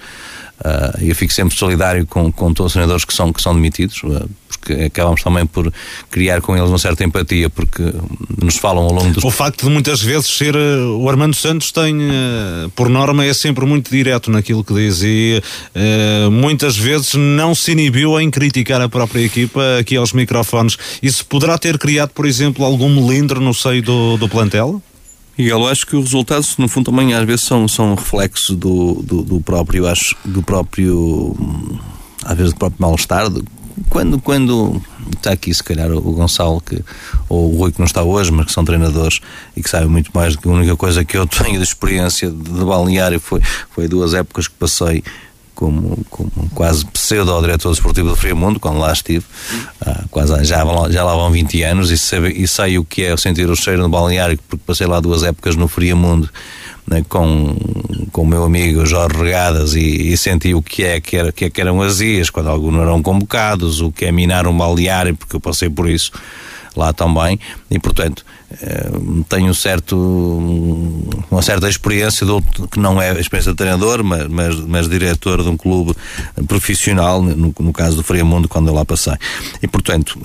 Uh, 0.59 1.03
eu 1.03 1.15
fico 1.15 1.33
sempre 1.33 1.57
solidário 1.57 2.05
com, 2.05 2.31
com 2.31 2.53
todos 2.53 2.69
os 2.69 2.73
treinadores 2.73 3.03
que 3.03 3.13
são, 3.13 3.33
que 3.33 3.41
são 3.41 3.53
demitidos, 3.53 4.01
uh, 4.03 4.29
porque 4.47 4.73
acabamos 4.83 5.21
também 5.21 5.45
por 5.45 5.73
criar 6.09 6.41
com 6.41 6.55
eles 6.55 6.69
uma 6.69 6.77
certa 6.77 7.03
empatia, 7.03 7.49
porque 7.49 7.83
nos 8.41 8.55
falam 8.55 8.83
ao 8.83 8.93
longo 8.93 9.11
dos. 9.11 9.23
O 9.25 9.31
facto 9.31 9.65
de 9.65 9.69
muitas 9.69 10.01
vezes 10.01 10.27
ser. 10.27 10.55
Uh, 10.55 10.97
o 11.01 11.09
Armando 11.09 11.35
Santos 11.35 11.71
tem, 11.71 11.97
por 12.75 12.87
norma, 12.87 13.25
é 13.25 13.33
sempre 13.33 13.65
muito 13.65 13.89
direto 13.91 14.31
naquilo 14.31 14.63
que 14.63 14.73
diz 14.73 15.01
e 15.03 15.41
muitas 16.31 16.77
vezes 16.77 17.13
não 17.15 17.53
se 17.53 17.71
inibiu 17.71 18.19
em 18.19 18.29
criticar 18.29 18.81
a 18.81 18.87
própria 18.87 19.21
equipa 19.21 19.61
aqui 19.79 19.97
aos 19.97 20.13
microfones. 20.13 20.77
Isso 21.01 21.25
poderá 21.25 21.57
ter 21.57 21.77
criado, 21.77 22.11
por 22.11 22.25
exemplo, 22.25 22.63
algum 22.63 22.89
melindre 22.89 23.39
no 23.39 23.53
seio 23.53 23.81
do, 23.81 24.17
do 24.17 24.29
plantel? 24.29 24.81
E 25.37 25.47
eu 25.47 25.67
acho 25.67 25.87
que 25.87 25.95
os 25.95 26.05
resultados, 26.05 26.57
no 26.57 26.67
fundo, 26.67 26.91
também 26.91 27.13
às 27.13 27.25
vezes 27.25 27.41
são, 27.41 27.67
são 27.67 27.95
reflexo 27.95 28.55
do, 28.55 29.01
do, 29.01 29.23
do 29.23 29.41
próprio, 29.41 29.87
acho, 29.87 30.15
do 30.23 30.43
próprio, 30.43 31.35
às 32.23 32.37
vezes 32.37 32.53
do 32.53 32.59
próprio 32.59 32.81
mal-estar. 32.81 33.31
Quando, 33.89 34.19
quando 34.19 34.79
está 35.15 35.31
aqui, 35.31 35.51
se 35.51 35.63
calhar, 35.63 35.91
o 35.91 36.01
Gonçalo, 36.01 36.61
que, 36.61 36.83
ou 37.27 37.51
o 37.51 37.57
Rui, 37.57 37.71
que 37.71 37.79
não 37.79 37.85
está 37.87 38.03
hoje, 38.03 38.31
mas 38.31 38.45
que 38.45 38.51
são 38.51 38.63
treinadores 38.63 39.19
e 39.57 39.63
que 39.63 39.69
sabem 39.69 39.87
muito 39.87 40.11
mais 40.13 40.35
do 40.35 40.41
que 40.41 40.47
a 40.47 40.51
única 40.51 40.75
coisa 40.75 41.03
que 41.03 41.17
eu 41.17 41.25
tenho 41.27 41.57
de 41.57 41.63
experiência 41.63 42.29
de, 42.29 42.37
de 42.37 42.63
balneário 42.63 43.19
foi, 43.19 43.41
foi 43.71 43.87
duas 43.87 44.13
épocas 44.13 44.47
que 44.47 44.53
passei 44.53 45.03
como, 45.55 45.97
como 46.09 46.31
quase 46.53 46.85
pseudo-diretor 46.85 47.71
desportivo 47.71 48.09
do 48.09 48.15
Friamundo, 48.15 48.59
quando 48.59 48.79
lá 48.79 48.91
estive, 48.91 49.25
ah, 49.81 50.03
quase, 50.09 50.43
já, 50.43 50.63
já 50.89 51.03
lá 51.03 51.15
vão 51.15 51.31
20 51.31 51.63
anos, 51.63 51.91
e 51.91 51.97
sei, 51.97 52.19
e 52.31 52.47
sei 52.47 52.77
o 52.77 52.83
que 52.83 53.03
é 53.03 53.17
sentir 53.17 53.49
o 53.49 53.55
cheiro 53.55 53.81
no 53.81 53.89
balneário, 53.89 54.37
porque 54.49 54.63
passei 54.65 54.87
lá 54.87 54.99
duas 54.99 55.23
épocas 55.23 55.55
no 55.55 55.67
Friamundo 55.67 56.29
né, 56.87 57.03
com, 57.07 57.55
com 58.11 58.21
o 58.23 58.27
meu 58.27 58.43
amigo 58.43 58.85
Jorge 58.85 59.17
Regadas 59.17 59.75
e, 59.75 60.11
e, 60.11 60.17
senti 60.17 60.53
o 60.53 60.61
que 60.61 60.83
é 60.83 60.99
que, 60.99 61.17
era, 61.17 61.31
que, 61.31 61.45
é 61.45 61.49
que 61.49 61.61
eram 61.61 61.81
azias, 61.81 62.29
quando 62.29 62.49
alguns 62.49 62.75
eram 62.75 63.01
convocados, 63.01 63.81
o 63.81 63.91
que 63.91 64.05
é 64.05 64.11
minar 64.11 64.47
um 64.47 64.57
balneário, 64.57 65.15
porque 65.15 65.35
eu 65.35 65.39
passei 65.39 65.69
por 65.69 65.89
isso 65.89 66.11
lá 66.75 66.91
também, 66.91 67.39
e 67.69 67.79
portanto 67.79 68.25
tenho 69.29 69.49
um 69.49 69.53
certo, 69.53 69.95
uma 71.29 71.41
certa 71.41 71.67
experiência, 71.67 72.25
que 72.71 72.79
não 72.79 73.01
é 73.01 73.19
experiência 73.19 73.51
de 73.51 73.57
treinador, 73.57 74.03
mas, 74.03 74.27
mas, 74.27 74.59
mas 74.59 74.89
diretor 74.89 75.41
de 75.41 75.49
um 75.49 75.57
clube 75.57 75.95
profissional, 76.47 77.21
no, 77.21 77.53
no 77.57 77.73
caso 77.73 77.97
do 77.97 78.03
Friamundo, 78.03 78.47
quando 78.47 78.67
eu 78.67 78.73
lá 78.73 78.85
passei. 78.85 79.13
E 79.61 79.67
portanto, 79.67 80.19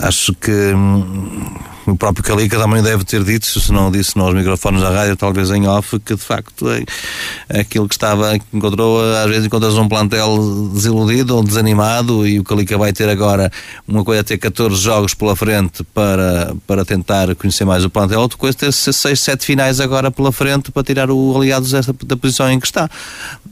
acho 0.00 0.32
que 0.34 0.50
hum, 0.50 1.54
o 1.86 1.96
próprio 1.96 2.24
Calica 2.24 2.58
também 2.58 2.82
deve 2.82 3.04
ter 3.04 3.22
dito, 3.22 3.46
se 3.46 3.72
não 3.72 3.90
disse 3.90 4.16
nos 4.16 4.34
microfones 4.34 4.80
da 4.80 4.90
rádio, 4.90 5.16
talvez 5.16 5.50
em 5.50 5.66
off, 5.66 5.98
que 6.00 6.14
de 6.14 6.20
facto 6.20 6.68
é, 6.68 7.60
aquilo 7.60 7.88
que 7.88 7.94
estava, 7.94 8.38
que 8.38 8.44
encontrou, 8.52 9.00
às 9.14 9.26
vezes 9.26 9.46
encontras 9.46 9.74
um 9.74 9.88
plantel 9.88 10.70
desiludido 10.72 11.36
ou 11.36 11.42
desanimado 11.42 12.26
e 12.26 12.40
o 12.40 12.44
Calica 12.44 12.76
vai 12.76 12.92
ter 12.92 13.08
agora 13.08 13.50
uma 13.86 14.04
coisa 14.04 14.24
ter 14.24 14.38
14 14.38 14.80
jogos 14.80 15.14
pela 15.14 15.36
frente 15.36 15.84
para, 15.94 16.54
para 16.66 16.84
tentar 16.84 17.34
conhecer 17.36 17.64
mais 17.64 17.84
o 17.84 17.90
plantel, 17.90 18.20
outra 18.20 18.38
coisa 18.38 18.56
ter 18.56 18.72
6, 18.72 19.18
7 19.18 19.44
finais 19.44 19.80
agora 19.80 20.10
pela 20.10 20.32
frente 20.32 20.70
para 20.72 20.82
tirar 20.82 21.10
o 21.10 21.36
Aliados 21.36 21.70
desta, 21.70 21.94
da 22.04 22.16
posição 22.16 22.50
em 22.50 22.58
que 22.58 22.66
está. 22.66 22.90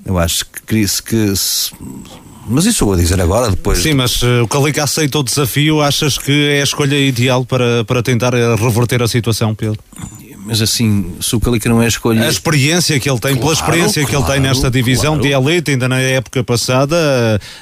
Eu 0.04 0.18
acho 0.18 0.44
que, 0.66 0.86
que 1.02 1.36
se, 1.36 1.72
mas 2.46 2.66
isso 2.66 2.84
vou 2.84 2.96
dizer 2.96 3.20
agora, 3.20 3.50
depois. 3.50 3.78
Sim, 3.78 3.94
mas 3.94 4.22
uh, 4.22 4.42
o 4.42 4.48
Calica 4.48 4.84
aceita 4.84 5.18
o 5.18 5.22
desafio, 5.22 5.80
achas 5.80 6.18
que 6.18 6.48
é 6.48 6.60
a 6.60 6.64
escolha 6.64 6.96
ideal 6.96 7.44
para, 7.44 7.84
para 7.84 8.02
tentar 8.02 8.34
eh, 8.34 8.54
reverter 8.56 9.02
a 9.02 9.08
situação, 9.08 9.54
Pedro? 9.54 9.78
Mas 10.46 10.60
assim, 10.60 11.14
se 11.20 11.34
o 11.34 11.40
Calica 11.40 11.70
não 11.70 11.80
é 11.80 11.86
a 11.86 11.88
escolha. 11.88 12.22
A 12.22 12.28
experiência 12.28 13.00
que 13.00 13.08
ele 13.08 13.18
tem, 13.18 13.32
claro, 13.32 13.40
pela 13.40 13.52
experiência 13.54 14.02
claro, 14.06 14.24
que 14.24 14.30
ele 14.30 14.32
tem 14.32 14.40
nesta 14.42 14.70
divisão 14.70 15.18
claro. 15.18 15.44
de 15.44 15.50
elite, 15.50 15.70
ainda 15.70 15.88
na 15.88 15.98
época 16.00 16.44
passada, 16.44 16.96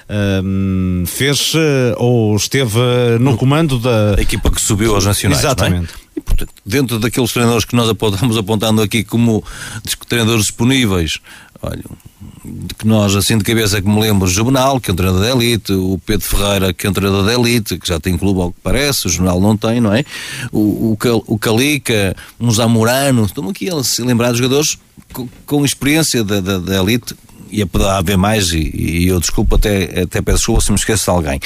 uh, 0.09 1.07
fez 1.07 1.55
uh, 1.55 1.59
ou 1.99 2.35
esteve 2.35 2.81
no 3.21 3.37
comando 3.37 3.79
da. 3.79 4.17
A 4.19 4.21
equipa 4.21 4.51
que 4.51 4.61
subiu 4.61 4.97
aos 4.97 5.07
nacionais. 5.07 5.45
É? 5.45 5.47
Exatamente. 5.47 5.93
E, 6.17 6.21
portanto, 6.21 6.53
dentro 6.67 6.99
daqueles 6.99 7.33
treinadores 7.33 7.65
que 7.65 7.77
nós 7.77 7.89
apontamos 7.89 8.37
apontando 8.37 8.83
aqui 8.83 9.05
como 9.05 9.45
treinadores 10.09 10.47
disponíveis, 10.47 11.21
olha, 11.63 11.85
de 12.45 12.75
que 12.75 12.87
nós, 12.87 13.15
assim 13.15 13.39
de 13.39 13.45
cabeça 13.45 13.81
que 13.81 13.89
me 13.89 14.01
lembro, 14.01 14.27
o 14.27 14.31
Juvenal, 14.31 14.81
que 14.81 14.91
é 14.91 14.93
um 14.93 14.97
treinador 14.97 15.25
de 15.25 15.31
elite, 15.31 15.73
o 15.73 16.01
Pedro 16.05 16.27
Ferreira, 16.27 16.73
que 16.73 16.87
é 16.87 16.91
um 16.91 16.93
treinador 16.93 17.25
de 17.25 17.33
elite, 17.33 17.79
que 17.79 17.89
já 17.89 18.01
tem 18.01 18.19
clube 18.19 18.41
ao 18.41 18.53
que 18.53 18.61
parece, 18.63 19.07
o 19.07 19.11
Jornal 19.11 19.41
não 19.41 19.57
tem, 19.57 19.81
não 19.81 19.95
é? 19.95 20.05
O, 20.51 20.93
o, 20.93 20.99
o 21.27 21.39
Calica, 21.39 22.17
um 22.41 22.51
Zamorano, 22.51 23.25
estão 23.25 23.49
aqui 23.49 23.69
lembrar 24.01 24.33
de 24.33 24.39
jogadores 24.39 24.79
com, 25.13 25.29
com 25.47 25.65
experiência 25.65 26.25
da, 26.25 26.41
da, 26.41 26.59
da 26.59 26.83
elite, 26.83 27.15
ia 27.53 27.67
poder 27.67 27.87
haver 27.89 28.17
mais 28.17 28.51
e, 28.51 28.71
e, 28.75 29.09
eu 29.09 29.21
desculpo 29.21 29.57
até, 29.57 30.01
até 30.03 30.23
peço 30.23 30.39
desculpa 30.39 30.61
se 30.61 30.73
me 30.73 30.79
esqueço 30.79 31.05
de 31.05 31.11
alguém. 31.11 31.41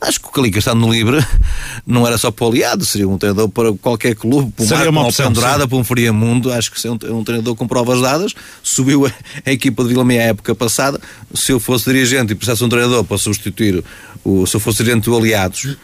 Acho 0.00 0.20
que 0.20 0.26
o 0.26 0.30
Calica 0.30 0.58
estando 0.58 0.80
no 0.80 0.92
livre 0.92 1.24
não 1.86 2.06
era 2.06 2.18
só 2.18 2.30
para 2.30 2.44
o 2.44 2.48
aliado, 2.48 2.84
seria 2.84 3.08
um 3.08 3.16
treinador 3.16 3.48
para 3.48 3.72
qualquer 3.74 4.16
clube, 4.16 4.52
para 4.52 4.66
seria 4.66 4.90
uma, 4.90 5.02
uma 5.02 5.08
opção, 5.08 5.28
Pendurada, 5.28 5.68
para 5.68 5.78
um 5.78 5.84
Friamundo, 5.84 6.52
acho 6.52 6.72
que 6.72 6.86
é 6.86 6.90
um, 6.90 6.98
um, 7.18 7.24
treinador 7.24 7.54
com 7.54 7.66
provas 7.66 8.00
dadas, 8.00 8.34
subiu 8.62 9.06
a, 9.06 9.12
a 9.46 9.52
equipa 9.52 9.84
de 9.84 9.90
Vila 9.90 10.04
Meia 10.04 10.22
a 10.22 10.26
época 10.26 10.54
passada, 10.54 11.00
se 11.32 11.52
eu 11.52 11.60
fosse 11.60 11.84
dirigente 11.84 12.32
e 12.32 12.34
precisasse 12.34 12.64
um 12.64 12.68
treinador 12.68 13.04
para 13.04 13.16
substituir, 13.16 13.84
o, 14.24 14.44
se 14.46 14.56
eu 14.56 14.60
fosse 14.60 14.78
dirigente 14.78 15.08
do 15.08 15.16
Aliados, 15.16 15.76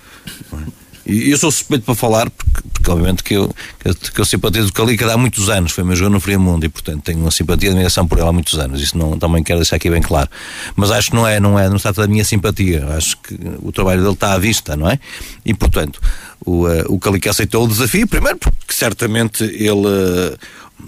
e 1.08 1.30
eu 1.30 1.38
sou 1.38 1.50
suspeito 1.50 1.84
para 1.84 1.94
falar, 1.94 2.28
porque, 2.28 2.68
porque 2.70 2.90
obviamente 2.90 3.24
que 3.24 3.34
eu, 3.34 3.54
que 4.14 4.20
eu 4.20 4.24
simpatizo 4.26 4.72
com 4.72 4.82
a 4.82 4.84
Calica 4.84 5.10
há 5.12 5.16
muitos 5.16 5.48
anos, 5.48 5.72
foi 5.72 5.82
meu 5.82 5.96
jogo 5.96 6.10
no 6.10 6.20
Friamundo 6.20 6.66
e 6.66 6.68
portanto 6.68 7.02
tenho 7.02 7.18
uma 7.18 7.30
simpatia 7.30 7.68
e 7.68 7.72
admiração 7.72 8.06
por 8.06 8.18
ela 8.18 8.28
há 8.28 8.32
muitos 8.32 8.58
anos, 8.58 8.80
isso 8.82 8.96
não, 8.96 9.18
também 9.18 9.42
quero 9.42 9.58
deixar 9.58 9.76
aqui 9.76 9.88
bem 9.88 10.02
claro. 10.02 10.28
Mas 10.76 10.90
acho 10.90 11.10
que 11.10 11.16
não 11.16 11.26
é, 11.26 11.40
não 11.40 11.58
é, 11.58 11.68
não 11.70 11.78
se 11.78 11.82
trata 11.82 12.02
da 12.02 12.08
minha 12.08 12.24
simpatia, 12.24 12.86
acho 12.96 13.16
que 13.18 13.38
o 13.62 13.72
trabalho 13.72 14.02
dele 14.02 14.12
está 14.12 14.34
à 14.34 14.38
vista, 14.38 14.76
não 14.76 14.90
é? 14.90 15.00
E 15.46 15.54
portanto, 15.54 15.98
o, 16.44 16.66
uh, 16.66 16.84
o 16.88 16.98
Calica 16.98 17.30
aceitou 17.30 17.64
o 17.64 17.68
desafio, 17.68 18.06
primeiro 18.06 18.38
porque 18.38 18.74
certamente 18.74 19.44
ele. 19.44 19.86
Uh, 19.86 20.38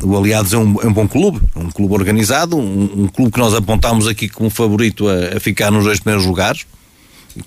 o 0.04 0.16
Aliados 0.16 0.52
é 0.52 0.56
um, 0.56 0.80
é 0.82 0.86
um, 0.86 0.92
bom 0.92 1.08
clube, 1.08 1.40
um 1.56 1.68
clube 1.68 1.94
organizado, 1.94 2.56
um, 2.56 3.02
um, 3.02 3.08
clube 3.08 3.32
que 3.32 3.40
nós 3.40 3.52
apontámos 3.52 4.06
aqui 4.06 4.28
como 4.28 4.48
favorito 4.48 5.08
a, 5.08 5.36
a 5.36 5.40
ficar 5.40 5.72
nos 5.72 5.82
dois 5.82 5.98
primeiros 5.98 6.24
lugares 6.24 6.64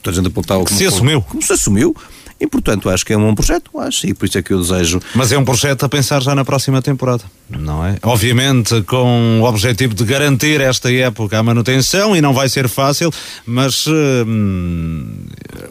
toda 0.02 0.16
a 0.16 0.22
gente 0.22 0.28
apontava 0.28 0.64
como 0.64 0.78
se 0.78 0.86
assumiu. 0.86 1.22
Como 1.22 1.42
se 1.42 1.54
assumiu. 1.54 1.96
E, 2.44 2.48
portanto, 2.48 2.90
acho 2.90 3.06
que 3.06 3.14
é 3.14 3.18
um 3.18 3.22
bom 3.22 3.34
projeto, 3.34 3.80
acho, 3.80 4.06
e 4.06 4.14
por 4.14 4.26
isso 4.26 4.38
é 4.38 4.42
que 4.42 4.52
eu 4.52 4.60
desejo. 4.60 5.00
Mas 5.16 5.32
é 5.32 5.38
um 5.38 5.46
projeto 5.46 5.86
a 5.86 5.88
pensar 5.88 6.22
já 6.22 6.36
na 6.36 6.44
próxima 6.44 6.82
temporada, 6.82 7.24
não 7.50 7.86
é? 7.86 7.96
Obviamente, 8.04 8.82
com 8.82 9.40
o 9.42 9.46
objetivo 9.46 9.94
de 9.94 10.04
garantir 10.04 10.60
esta 10.60 10.92
época 10.92 11.40
a 11.40 11.42
manutenção, 11.42 12.14
e 12.14 12.20
não 12.20 12.34
vai 12.34 12.50
ser 12.50 12.68
fácil, 12.68 13.10
mas 13.46 13.86
hum, 13.88 15.06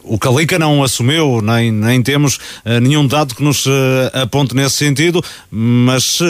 o 0.02 0.18
Calica 0.18 0.58
não 0.58 0.82
assumiu, 0.82 1.42
nem, 1.42 1.70
nem 1.70 2.02
temos 2.02 2.36
uh, 2.36 2.80
nenhum 2.80 3.06
dado 3.06 3.34
que 3.34 3.44
nos 3.44 3.66
uh, 3.66 3.70
aponte 4.14 4.56
nesse 4.56 4.76
sentido, 4.76 5.22
mas 5.50 6.22
uh, 6.22 6.24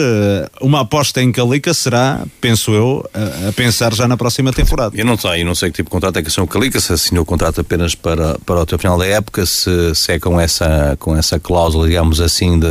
uma 0.59 0.81
aposta 0.81 1.23
em 1.23 1.31
Calica 1.31 1.73
será, 1.73 2.25
penso 2.41 2.73
eu, 2.73 3.09
a, 3.13 3.47
a 3.47 3.53
pensar 3.53 3.93
já 3.93 4.09
na 4.09 4.17
próxima 4.17 4.51
temporada. 4.51 4.93
Eu 4.93 5.05
não 5.05 5.17
sei, 5.17 5.45
não 5.45 5.55
sei 5.55 5.69
que 5.69 5.77
tipo 5.77 5.89
de 5.89 5.93
contrato 5.93 6.17
é 6.17 6.21
que 6.21 6.27
assinou 6.27 6.47
o 6.47 6.49
Calica, 6.49 6.81
se 6.81 6.91
assinou 6.91 7.23
o 7.23 7.25
contrato 7.25 7.61
apenas 7.61 7.95
para, 7.95 8.37
para 8.39 8.75
o 8.75 8.77
final 8.77 8.97
da 8.97 9.05
época, 9.05 9.45
se, 9.45 9.95
se 9.95 10.11
é 10.11 10.19
com 10.19 10.32
essa, 10.39 10.95
com 10.99 11.15
essa 11.15 11.39
cláusula, 11.39 11.87
digamos 11.87 12.21
assim, 12.21 12.59
de 12.59 12.67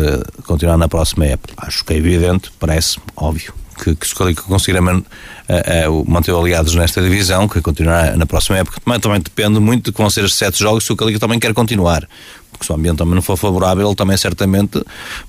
continuar 0.46 0.76
na 0.76 0.88
próxima 0.88 1.26
época. 1.26 1.54
Acho 1.56 1.84
que 1.84 1.92
é 1.92 1.96
evidente, 1.96 2.50
parece 2.58 2.98
óbvio. 3.16 3.54
Que, 3.82 3.96
que 3.96 4.06
se 4.06 4.14
conseguir 4.14 4.80
man, 4.80 4.98
uh, 4.98 5.90
uh, 5.90 6.10
manter 6.10 6.32
aliados 6.32 6.74
nesta 6.74 7.02
divisão, 7.02 7.48
que 7.48 7.60
continuará 7.60 8.16
na 8.16 8.26
próxima 8.26 8.58
época, 8.58 8.80
também, 8.84 9.00
também 9.00 9.20
depende 9.20 9.58
muito 9.58 9.86
de 9.86 9.92
que 9.92 9.98
vão 9.98 10.08
ser 10.08 10.22
os 10.22 10.34
sete 10.34 10.60
jogos, 10.60 10.84
se 10.84 10.92
o 10.92 10.96
Calica 10.96 11.18
também 11.18 11.40
quer 11.40 11.52
continuar 11.52 12.06
porque 12.52 12.66
se 12.66 12.70
o 12.70 12.74
ambiente 12.76 12.98
também 12.98 13.14
não 13.14 13.22
for 13.22 13.36
favorável, 13.36 13.86
ele 13.86 13.96
também 13.96 14.16
certamente, 14.16 14.80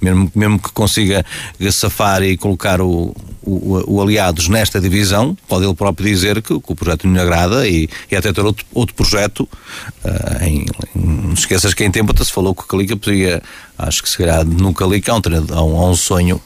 mesmo, 0.02 0.32
mesmo 0.36 0.60
que 0.60 0.72
consiga 0.72 1.26
safar 1.72 2.22
e 2.22 2.36
colocar 2.38 2.82
o, 2.82 3.16
o, 3.42 3.96
o, 3.96 4.02
aliados 4.02 4.50
nesta 4.50 4.80
divisão, 4.80 5.36
pode 5.48 5.66
ele 5.66 5.74
próprio 5.74 6.08
dizer 6.08 6.42
que, 6.42 6.60
que 6.60 6.72
o 6.72 6.76
projeto 6.76 7.08
não 7.08 7.14
lhe 7.14 7.22
agrada 7.22 7.68
e, 7.68 7.90
e 8.12 8.16
até 8.16 8.32
ter 8.34 8.42
outro, 8.42 8.66
outro 8.74 8.94
projeto. 8.94 9.48
Uh, 10.04 10.44
em, 10.44 10.66
não 10.94 11.34
esqueças 11.34 11.74
que 11.74 11.84
em 11.84 11.90
tempo 11.90 12.12
até 12.12 12.24
se 12.24 12.32
falou 12.32 12.54
que 12.54 12.64
o 12.64 12.68
Calica 12.68 12.96
podia, 12.98 13.42
acho 13.78 14.04
que 14.04 14.10
se 14.10 14.18
calhar 14.18 14.46
no 14.46 14.74
Calica 14.74 15.12
há 15.12 15.16
um, 15.16 15.22
há 15.52 15.64
um, 15.64 15.78
há 15.78 15.90
um 15.90 15.96
sonho 15.96 16.42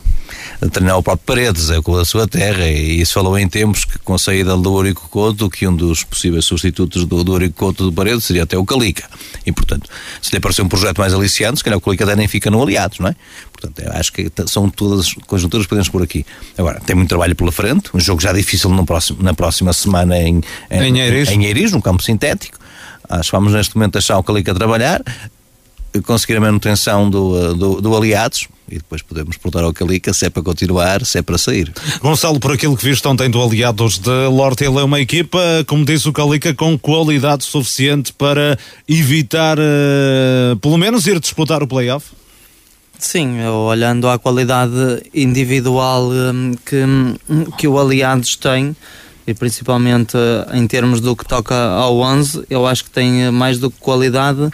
treinar 0.71 0.97
o 0.97 1.03
próprio 1.03 1.25
Paredes, 1.25 1.69
é 1.69 1.81
com 1.81 1.95
a 1.95 2.05
sua 2.05 2.27
terra, 2.27 2.67
e 2.67 3.01
isso 3.01 3.13
falou 3.13 3.37
em 3.37 3.47
tempos 3.47 3.85
que 3.85 3.99
com 3.99 4.13
a 4.13 4.19
saída 4.19 4.55
do 4.55 4.75
Eurico 4.77 5.07
Couto, 5.09 5.49
que 5.49 5.67
um 5.67 5.75
dos 5.75 6.03
possíveis 6.03 6.45
substitutos 6.45 7.05
do, 7.05 7.23
do 7.23 7.33
Eurico 7.33 7.55
Couto 7.55 7.85
do 7.85 7.91
Paredes 7.91 8.23
seria 8.23 8.43
até 8.43 8.57
o 8.57 8.65
Calica. 8.65 9.09
E 9.45 9.51
portanto, 9.51 9.89
se 10.21 10.31
lhe 10.31 10.37
aparecer 10.37 10.61
um 10.61 10.67
projeto 10.67 10.97
mais 10.97 11.13
aliciante, 11.13 11.57
se 11.57 11.63
calhar 11.63 11.77
o 11.77 11.81
Calica 11.81 12.03
até 12.03 12.15
nem 12.15 12.27
fica 12.27 12.49
no 12.49 12.61
Aliados, 12.61 12.99
não 12.99 13.09
é? 13.09 13.15
Portanto, 13.51 13.81
acho 13.91 14.13
que 14.13 14.31
são 14.47 14.69
todas 14.69 15.07
as 15.07 15.13
conjunturas 15.25 15.65
que 15.65 15.69
podemos 15.69 15.89
por 15.89 16.03
aqui. 16.03 16.25
Agora, 16.57 16.79
tem 16.79 16.95
muito 16.95 17.09
trabalho 17.09 17.35
pela 17.35 17.51
frente, 17.51 17.89
um 17.93 17.99
jogo 17.99 18.21
já 18.21 18.31
difícil 18.31 18.69
no 18.69 18.85
próximo, 18.85 19.21
na 19.21 19.33
próxima 19.33 19.73
semana 19.73 20.17
em, 20.17 20.41
em, 20.69 20.97
em, 20.97 21.45
Eiris. 21.45 21.71
num 21.71 21.81
campo 21.81 22.03
sintético. 22.03 22.57
Acho 23.09 23.29
que 23.29 23.35
vamos 23.35 23.53
neste 23.53 23.75
momento 23.75 23.93
deixar 23.93 24.17
o 24.17 24.23
Calica 24.23 24.53
trabalhar, 24.53 25.01
conseguir 26.05 26.37
a 26.37 26.41
manutenção 26.41 27.09
do, 27.09 27.53
do, 27.53 27.81
do 27.81 27.95
Aliados, 27.95 28.47
e 28.69 28.75
depois 28.75 29.01
podemos 29.01 29.37
perguntar 29.37 29.63
ao 29.63 29.73
Calica 29.73 30.13
se 30.13 30.25
é 30.25 30.29
para 30.29 30.43
continuar, 30.43 31.05
se 31.05 31.17
é 31.17 31.21
para 31.21 31.37
sair. 31.37 31.71
Gonçalo, 32.01 32.39
por 32.39 32.51
aquilo 32.51 32.75
que 32.75 32.83
viste 32.83 33.07
ontem 33.07 33.29
do 33.29 33.41
Aliados 33.41 33.97
de 33.97 34.27
Lorte, 34.27 34.65
ele 34.65 34.77
é 34.77 34.83
uma 34.83 34.99
equipa, 34.99 35.39
como 35.65 35.85
disse 35.85 36.07
o 36.09 36.13
Calica, 36.13 36.53
com 36.53 36.77
qualidade 36.77 37.45
suficiente 37.45 38.11
para 38.11 38.57
evitar, 38.87 39.57
uh, 39.57 40.55
pelo 40.57 40.77
menos, 40.77 41.07
ir 41.07 41.19
disputar 41.19 41.63
o 41.63 41.67
playoff? 41.67 42.07
Sim, 42.99 43.45
olhando 43.45 44.09
à 44.09 44.17
qualidade 44.17 45.03
individual 45.13 46.09
um, 46.09 46.53
que, 46.65 46.83
que 47.57 47.67
o 47.67 47.79
Aliados 47.79 48.35
tem, 48.35 48.75
e 49.25 49.33
principalmente 49.33 50.17
em 50.53 50.65
termos 50.67 50.99
do 50.99 51.15
que 51.15 51.25
toca 51.25 51.55
ao 51.55 51.99
11, 51.99 52.45
eu 52.49 52.65
acho 52.65 52.85
que 52.85 52.89
tem 52.89 53.29
mais 53.29 53.59
do 53.59 53.69
que 53.69 53.77
qualidade 53.79 54.49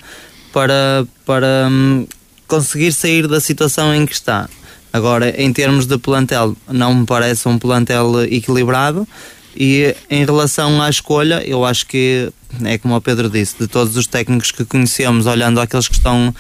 para, 0.54 1.06
para 1.26 1.68
um, 1.70 2.08
conseguir 2.48 2.94
sair 2.94 3.28
da 3.28 3.42
situação 3.42 3.94
em 3.94 4.06
que 4.06 4.14
está. 4.14 4.48
Agora, 4.94 5.34
em 5.42 5.52
termos 5.52 5.88
de 5.88 5.98
plantel, 5.98 6.56
não 6.72 6.94
me 6.94 7.06
parece 7.06 7.50
um 7.50 7.58
plantel 7.58 8.24
equilibrado. 8.26 9.08
E 9.56 9.96
em 10.10 10.24
relação 10.24 10.82
à 10.82 10.90
escolha, 10.90 11.44
eu 11.46 11.66
acho 11.66 11.88
que 11.88 12.32
é 12.64 12.78
como 12.78 12.96
o 12.96 13.02
Pedro 13.02 13.30
disse, 13.30 13.56
de 13.60 13.68
todos 13.68 13.98
os 13.98 14.06
técnicos 14.06 14.52
que 14.52 14.64
conhecemos, 14.64 15.26
olhando 15.26 15.60
aqueles 15.60 15.88
que 15.88 15.96
estão 15.96 16.34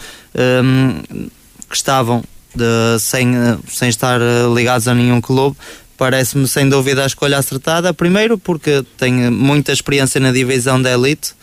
um, 0.64 1.24
que 1.68 1.76
estavam 1.76 2.24
de, 2.55 2.99
sem, 2.99 3.34
sem 3.68 3.89
estar 3.89 4.20
ligados 4.53 4.88
a 4.88 4.93
nenhum 4.93 5.20
clube, 5.20 5.57
parece-me 5.97 6.47
sem 6.47 6.70
dúvida 6.70 7.03
a 7.03 7.07
escolha 7.07 7.39
acertada. 7.39 7.93
Primeiro 7.93 8.38
porque 8.38 8.84
tem 8.97 9.32
muita 9.32 9.72
experiência 9.72 10.20
na 10.20 10.32
divisão 10.32 10.80
da 10.80 10.91
elite 10.91 11.34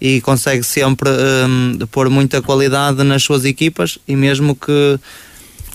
e 0.00 0.20
consegue 0.20 0.62
sempre 0.62 1.10
um, 1.10 1.78
pôr 1.90 2.08
muita 2.08 2.40
qualidade 2.40 3.02
nas 3.04 3.22
suas 3.22 3.44
equipas 3.44 3.98
e 4.08 4.16
mesmo 4.16 4.54
que 4.54 4.98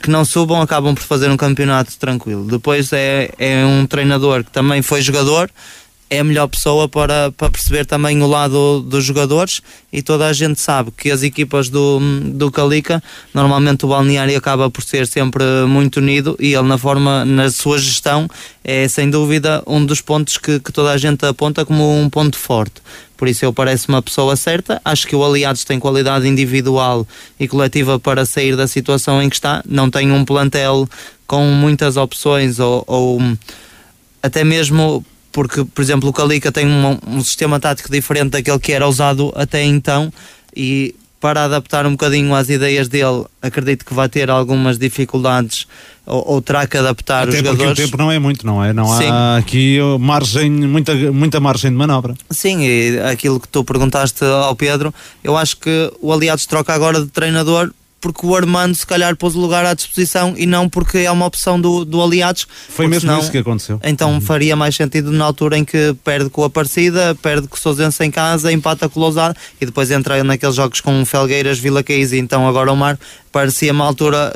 que 0.01 0.09
não 0.09 0.23
subam 0.23 0.61
acabam 0.61 0.93
por 0.93 1.01
fazer 1.01 1.31
um 1.31 1.37
campeonato 1.37 1.97
tranquilo. 1.97 2.45
Depois 2.45 2.93
é, 2.93 3.31
é 3.39 3.65
um 3.65 3.87
treinador 3.87 4.43
que 4.43 4.51
também 4.51 4.81
foi 4.83 5.01
jogador 5.01 5.49
é 6.09 6.19
a 6.19 6.23
melhor 6.23 6.47
pessoa 6.47 6.87
para, 6.87 7.31
para 7.31 7.49
perceber 7.49 7.85
também 7.85 8.21
o 8.21 8.27
lado 8.27 8.81
dos 8.81 9.03
jogadores 9.03 9.61
e 9.91 10.01
toda 10.01 10.27
a 10.27 10.33
gente 10.33 10.59
sabe 10.59 10.91
que 10.91 11.09
as 11.09 11.23
equipas 11.23 11.67
do, 11.67 11.99
do 12.25 12.51
Calica, 12.51 13.01
normalmente 13.33 13.85
o 13.85 13.87
balneário 13.87 14.37
acaba 14.37 14.69
por 14.69 14.83
ser 14.83 15.07
sempre 15.07 15.43
muito 15.67 15.97
unido 15.97 16.35
e 16.39 16.53
ele 16.53 16.67
na 16.67 16.77
forma, 16.77 17.25
na 17.25 17.49
sua 17.49 17.79
gestão, 17.79 18.27
é 18.63 18.87
sem 18.87 19.09
dúvida 19.09 19.63
um 19.65 19.83
dos 19.83 19.99
pontos 19.99 20.37
que, 20.37 20.59
que 20.59 20.71
toda 20.71 20.91
a 20.91 20.97
gente 20.97 21.25
aponta 21.25 21.65
como 21.65 21.99
um 21.99 22.09
ponto 22.09 22.37
forte. 22.37 22.81
Por 23.17 23.27
isso 23.27 23.45
eu 23.45 23.53
parece 23.53 23.87
uma 23.87 24.01
pessoa 24.01 24.35
certa. 24.35 24.81
Acho 24.83 25.07
que 25.07 25.15
o 25.15 25.23
Aliados 25.23 25.63
tem 25.63 25.79
qualidade 25.79 26.27
individual 26.27 27.07
e 27.39 27.47
coletiva 27.47 27.97
para 27.97 28.25
sair 28.25 28.57
da 28.57 28.67
situação 28.67 29.21
em 29.21 29.29
que 29.29 29.35
está. 29.35 29.63
Não 29.65 29.89
tem 29.89 30.11
um 30.11 30.25
plantel 30.25 30.87
com 31.25 31.45
muitas 31.45 31.95
opções 31.95 32.59
ou, 32.59 32.83
ou 32.85 33.19
até 34.21 34.43
mesmo 34.43 35.05
porque, 35.35 35.65
por 35.65 35.81
exemplo, 35.81 36.07
o 36.07 36.13
Calica 36.13 36.49
tem 36.49 36.65
um, 36.65 36.97
um, 37.05 37.21
sistema 37.21 37.59
tático 37.59 37.91
diferente 37.91 38.29
daquele 38.29 38.57
que 38.57 38.71
era 38.71 38.87
usado 38.87 39.33
até 39.35 39.61
então 39.65 40.09
e 40.55 40.95
para 41.19 41.43
adaptar 41.43 41.85
um 41.85 41.91
bocadinho 41.91 42.33
às 42.33 42.47
ideias 42.47 42.87
dele, 42.87 43.25
acredito 43.41 43.83
que 43.83 43.93
vai 43.93 44.07
ter 44.07 44.29
algumas 44.29 44.77
dificuldades 44.77 45.67
ou, 46.05 46.23
ou 46.25 46.41
terá 46.41 46.65
que 46.65 46.77
adaptar 46.77 47.23
Até 47.23 47.31
os 47.31 47.37
jogadores. 47.39 47.67
Porque 47.67 47.81
o 47.81 47.85
tempo 47.85 47.97
não 47.97 48.09
é 48.09 48.17
muito, 48.17 48.45
não 48.45 48.63
é? 48.63 48.71
Não 48.71 48.85
Sim. 48.85 49.09
há 49.09 49.35
aqui 49.35 49.77
margem, 49.99 50.49
muita, 50.49 50.95
muita 51.11 51.41
margem 51.41 51.69
de 51.69 51.75
manobra. 51.75 52.15
Sim, 52.29 52.61
e 52.61 52.97
aquilo 52.99 53.37
que 53.37 53.49
tu 53.49 53.61
perguntaste 53.65 54.23
ao 54.23 54.55
Pedro, 54.55 54.93
eu 55.21 55.35
acho 55.35 55.57
que 55.57 55.91
o 55.99 56.13
Aliados 56.13 56.45
troca 56.45 56.73
agora 56.73 57.01
de 57.01 57.07
treinador 57.07 57.73
porque 57.99 58.25
o 58.25 58.35
Armando 58.35 58.75
se 58.75 58.85
calhar 58.85 59.15
pôs 59.15 59.35
o 59.35 59.39
lugar 59.39 59.65
à 59.65 59.73
disposição 59.73 60.35
e 60.37 60.45
não 60.45 60.69
porque 60.69 60.99
é 60.99 61.11
uma 61.11 61.25
opção 61.25 61.59
do, 61.59 61.83
do 61.83 62.01
Aliados. 62.01 62.47
Foi 62.69 62.87
mesmo 62.87 63.09
senão, 63.09 63.19
isso 63.19 63.31
que 63.31 63.37
aconteceu. 63.37 63.79
Então 63.83 64.13
uhum. 64.13 64.21
faria 64.21 64.55
mais 64.55 64.75
sentido 64.75 65.11
na 65.11 65.25
altura 65.25 65.57
em 65.57 65.65
que 65.65 65.95
perde 66.03 66.29
com 66.29 66.43
a 66.43 66.47
Aparecida, 66.47 67.15
perde 67.21 67.47
com 67.47 67.55
o 67.55 67.59
Sousense 67.59 68.03
em 68.03 68.11
casa, 68.11 68.51
empata 68.51 68.87
com 68.87 68.99
o 68.99 69.03
Lousada 69.03 69.35
e 69.59 69.65
depois 69.65 69.89
entra 69.89 70.23
naqueles 70.23 70.55
jogos 70.55 70.81
com 70.81 71.05
Felgueiras, 71.05 71.57
Vila 71.57 71.83
Caís 71.83 72.11
e 72.11 72.17
então 72.17 72.47
agora 72.47 72.71
o 72.71 72.75
Mar, 72.75 72.99
parecia 73.31 73.71
uma 73.71 73.85
altura... 73.85 74.31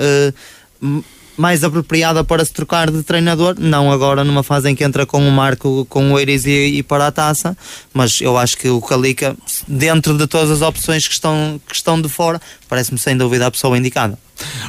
Uh, 0.82 1.04
mais 1.40 1.64
apropriada 1.64 2.22
para 2.22 2.44
se 2.44 2.52
trocar 2.52 2.92
de 2.92 3.02
treinador, 3.02 3.56
não 3.58 3.90
agora 3.90 4.26
numa 4.26 4.44
fase 4.44 4.70
em 4.70 4.76
que 4.76 4.84
entra 4.84 5.06
com 5.06 5.26
o 5.26 5.32
Marco, 5.32 5.86
com 5.86 6.12
o 6.12 6.20
Eiris 6.20 6.46
e, 6.46 6.50
e, 6.50 6.84
para 6.84 7.08
a 7.08 7.12
taça, 7.14 7.58
mas 7.94 8.20
eu 8.20 8.38
acho 8.38 8.58
que 8.58 8.68
o 8.68 8.82
Calica, 8.82 9.38
dentro 9.66 10.18
de 10.18 10.28
todas 10.28 10.52
as 10.52 10.62
opções 10.62 11.08
que 11.08 11.14
estão, 11.14 11.62
que 11.66 11.74
estão 11.74 12.02
de 12.02 12.10
fora, 12.10 12.42
parece-me 12.68 13.00
sem 13.00 13.16
dúvida 13.16 13.48
a 13.48 13.52
pessoa 13.52 13.78
indicada. 13.78 14.20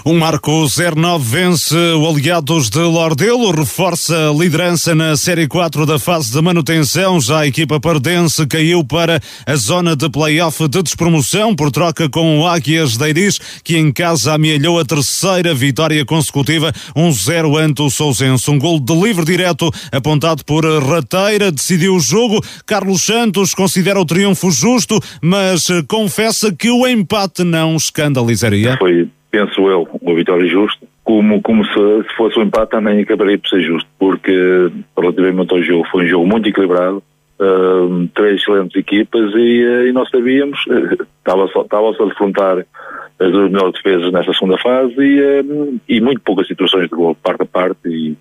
Um 0.05 0.19
Marco 0.19 0.67
09 0.67 1.25
vence 1.25 1.77
o 1.77 2.09
Aliados 2.09 2.71
de 2.71 2.79
Lordelo, 2.79 3.51
reforça 3.51 4.31
a 4.31 4.33
liderança 4.33 4.95
na 4.95 5.15
Série 5.17 5.47
4 5.47 5.85
da 5.85 5.99
fase 5.99 6.33
de 6.33 6.41
manutenção. 6.41 7.21
Já 7.21 7.41
a 7.41 7.47
equipa 7.47 7.79
pardense 7.79 8.47
caiu 8.47 8.83
para 8.83 9.21
a 9.47 9.57
zona 9.57 9.95
de 9.95 10.09
play-off 10.09 10.67
de 10.69 10.83
despromoção 10.83 11.55
por 11.55 11.71
troca 11.71 12.09
com 12.09 12.41
o 12.41 12.47
Águias 12.47 12.97
de 12.97 13.09
Iris, 13.09 13.39
que 13.63 13.77
em 13.77 13.93
casa 13.93 14.35
amealhou 14.35 14.79
a 14.79 14.85
terceira 14.85 15.55
vitória 15.55 16.05
consecutiva, 16.05 16.73
1-0 16.97 17.49
um 17.51 17.57
ante 17.57 17.83
o 17.83 17.91
Sousense. 17.91 18.51
Um 18.51 18.59
gol 18.59 18.81
de 18.81 18.95
livre 18.95 19.25
direto 19.25 19.71
apontado 19.93 20.45
por 20.45 20.65
Rateira, 20.65 21.53
decidiu 21.53 21.95
o 21.95 22.01
jogo. 22.01 22.43
Carlos 22.65 23.03
Santos 23.03 23.55
considera 23.55 24.01
o 24.01 24.07
triunfo 24.07 24.51
justo, 24.51 24.99
mas 25.21 25.67
confessa 25.87 26.51
que 26.53 26.71
o 26.71 26.87
empate 26.87 27.45
não 27.45 27.77
escandalizaria. 27.77 28.77
Foi 28.79 29.09
penso 29.31 29.69
eu, 29.69 29.89
uma 30.01 30.15
vitória 30.15 30.47
justa. 30.49 30.87
Como, 31.05 31.41
como 31.43 31.65
se, 31.65 32.09
se 32.09 32.17
fosse 32.17 32.39
um 32.39 32.43
empate 32.43 32.71
também 32.71 33.01
acabaria 33.01 33.39
por 33.39 33.49
ser 33.49 33.63
justo, 33.63 33.89
porque 33.99 34.71
relativamente 34.97 35.53
ao 35.53 35.63
jogo 35.63 35.87
foi 35.91 36.05
um 36.05 36.09
jogo 36.09 36.27
muito 36.27 36.49
equilibrado, 36.49 37.03
uh, 37.41 38.09
três 38.15 38.41
excelentes 38.41 38.77
equipas 38.77 39.33
e, 39.35 39.65
uh, 39.65 39.87
e 39.87 39.93
nós 39.93 40.09
sabíamos, 40.11 40.61
estava-se 41.19 41.59
estava 41.59 41.89
a 41.89 42.05
defrontar 42.07 42.67
as 43.19 43.33
duas 43.33 43.51
melhores 43.51 43.75
defesas 43.75 44.13
nesta 44.13 44.33
segunda 44.33 44.59
fase 44.59 44.95
e, 44.99 45.41
uh, 45.41 45.81
e 45.89 46.01
muito 46.01 46.21
poucas 46.21 46.47
situações 46.47 46.85
de 46.85 46.97
gol, 46.97 47.15
parte 47.15 47.43
a 47.43 47.47
parte 47.47 47.89
e, 47.89 48.17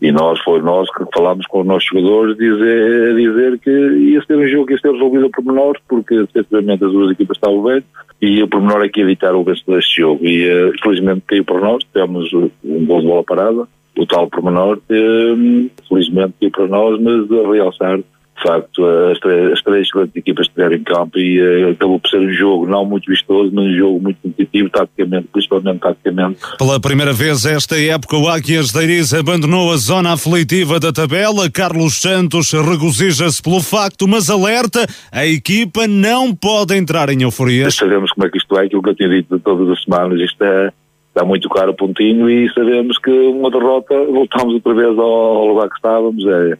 E 0.00 0.12
nós, 0.12 0.38
foi 0.40 0.62
nós 0.62 0.88
que 0.94 1.04
falámos 1.12 1.44
com 1.46 1.60
os 1.60 1.66
nossos 1.66 1.88
jogadores 1.88 2.36
dizer, 2.36 3.16
dizer 3.16 3.58
que 3.58 3.70
ia 3.70 4.22
ser 4.22 4.36
um 4.36 4.46
jogo 4.46 4.66
que 4.66 4.74
ia 4.74 4.78
ser 4.78 4.92
resolvido 4.92 5.26
a 5.26 5.30
pormenor, 5.30 5.76
porque 5.88 6.14
efetivamente 6.14 6.84
as 6.84 6.92
duas 6.92 7.10
equipas 7.10 7.36
estavam 7.36 7.62
bem, 7.64 7.82
e 8.22 8.42
o 8.42 8.48
pormenor 8.48 8.84
é 8.84 8.88
que 8.88 9.00
evitar 9.00 9.34
o 9.34 9.42
vencedor 9.42 9.76
deste 9.76 10.00
jogo. 10.00 10.24
E 10.24 10.48
uh, 10.48 10.72
felizmente 10.80 11.22
caiu 11.26 11.44
para 11.44 11.60
nós, 11.60 11.82
tivemos 11.92 12.32
um 12.32 12.86
gol 12.86 13.00
de 13.00 13.06
bola 13.06 13.24
parada, 13.24 13.68
o 13.96 14.06
tal 14.06 14.28
pormenor, 14.28 14.76
uh, 14.78 15.70
felizmente 15.88 16.34
caiu 16.40 16.50
para 16.52 16.66
nós, 16.68 17.00
mas 17.00 17.32
a 17.32 17.52
realçar 17.52 17.98
de 18.38 18.42
facto, 18.42 18.84
as 19.10 19.18
três, 19.18 19.52
as 19.52 19.62
três 19.62 19.90
grandes 19.90 20.14
equipas 20.14 20.46
estiveram 20.46 20.76
em 20.76 20.84
campo 20.84 21.18
e 21.18 21.40
uh, 21.40 21.70
acabou 21.72 21.98
por 21.98 22.08
ser 22.08 22.18
um 22.18 22.32
jogo 22.32 22.66
não 22.66 22.84
muito 22.84 23.10
vistoso, 23.10 23.50
mas 23.52 23.64
um 23.64 23.76
jogo 23.76 24.00
muito 24.00 24.18
competitivo, 24.22 24.70
taticamente, 24.70 25.28
principalmente 25.32 25.80
taticamente. 25.80 26.38
Pela 26.56 26.80
primeira 26.80 27.12
vez 27.12 27.44
esta 27.44 27.78
época, 27.78 28.16
o 28.16 28.28
Águias 28.28 28.70
de 28.70 28.82
Iris 28.82 29.12
abandonou 29.12 29.72
a 29.72 29.76
zona 29.76 30.12
aflitiva 30.12 30.78
da 30.78 30.92
tabela. 30.92 31.50
Carlos 31.50 32.00
Santos 32.00 32.52
regozija-se 32.52 33.42
pelo 33.42 33.60
facto, 33.60 34.06
mas 34.06 34.30
alerta, 34.30 34.86
a 35.10 35.26
equipa 35.26 35.88
não 35.88 36.34
pode 36.34 36.76
entrar 36.76 37.08
em 37.10 37.22
euforia. 37.22 37.70
Sabemos 37.70 38.12
como 38.12 38.26
é 38.26 38.30
que 38.30 38.38
isto 38.38 38.56
é, 38.56 38.66
aquilo 38.66 38.82
que 38.82 38.90
eu 38.90 38.94
tinha 38.94 39.08
dito 39.08 39.38
todas 39.40 39.68
as 39.68 39.82
semanas, 39.82 40.20
isto 40.20 40.42
é 40.44 40.72
está 41.08 41.24
muito 41.24 41.48
caro 41.48 41.72
o 41.72 41.74
pontinho 41.74 42.30
e 42.30 42.48
sabemos 42.52 42.96
que 42.98 43.10
uma 43.10 43.50
derrota 43.50 43.92
voltamos 44.04 44.54
outra 44.54 44.72
vez 44.72 44.96
ao, 44.96 45.04
ao 45.04 45.46
lugar 45.48 45.68
que 45.68 45.74
estávamos. 45.74 46.24
É, 46.24 46.58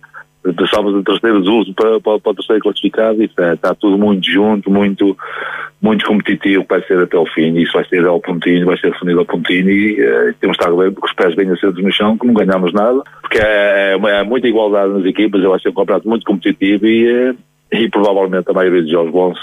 passávamos 0.54 0.98
de 0.98 1.04
terceiro 1.04 1.40
uso 1.40 1.72
para, 1.74 2.00
para, 2.00 2.18
para 2.18 2.32
o 2.32 2.34
terceiro 2.34 2.62
classificado, 2.62 3.22
isso 3.22 3.40
é, 3.40 3.54
está 3.54 3.74
tudo 3.74 3.98
muito 3.98 4.28
junto, 4.30 4.70
muito, 4.70 5.16
muito 5.80 6.04
competitivo, 6.06 6.64
vai 6.68 6.82
ser 6.82 6.98
até 6.98 7.16
o 7.16 7.26
fim, 7.26 7.56
isso 7.56 7.72
vai 7.72 7.84
ser 7.86 8.04
ao 8.06 8.20
pontinho, 8.20 8.66
vai 8.66 8.78
ser 8.78 8.90
definido 8.92 9.20
ao 9.20 9.26
pontinho 9.26 9.70
e 9.70 10.00
uh, 10.00 10.34
temos 10.40 10.56
estado 10.56 10.76
bem, 10.76 10.92
com 10.92 11.06
os 11.06 11.12
pés 11.12 11.34
bem 11.34 11.50
assentos 11.50 11.82
no 11.82 11.92
chão, 11.92 12.16
que 12.16 12.26
não 12.26 12.34
ganhamos 12.34 12.72
nada, 12.72 13.02
porque 13.20 13.38
é, 13.38 13.96
é, 13.96 14.20
é 14.20 14.22
muita 14.24 14.48
igualdade 14.48 14.92
nas 14.92 15.04
equipas, 15.04 15.42
vai 15.42 15.60
ser 15.60 15.70
um 15.70 15.74
campeonato 15.74 16.08
muito 16.08 16.24
competitivo 16.24 16.86
e, 16.86 17.30
uh, 17.30 17.36
e 17.72 17.88
provavelmente 17.88 18.50
a 18.50 18.54
maioria 18.54 18.82
dos 18.82 18.90
jogos 18.90 19.12
vão 19.12 19.34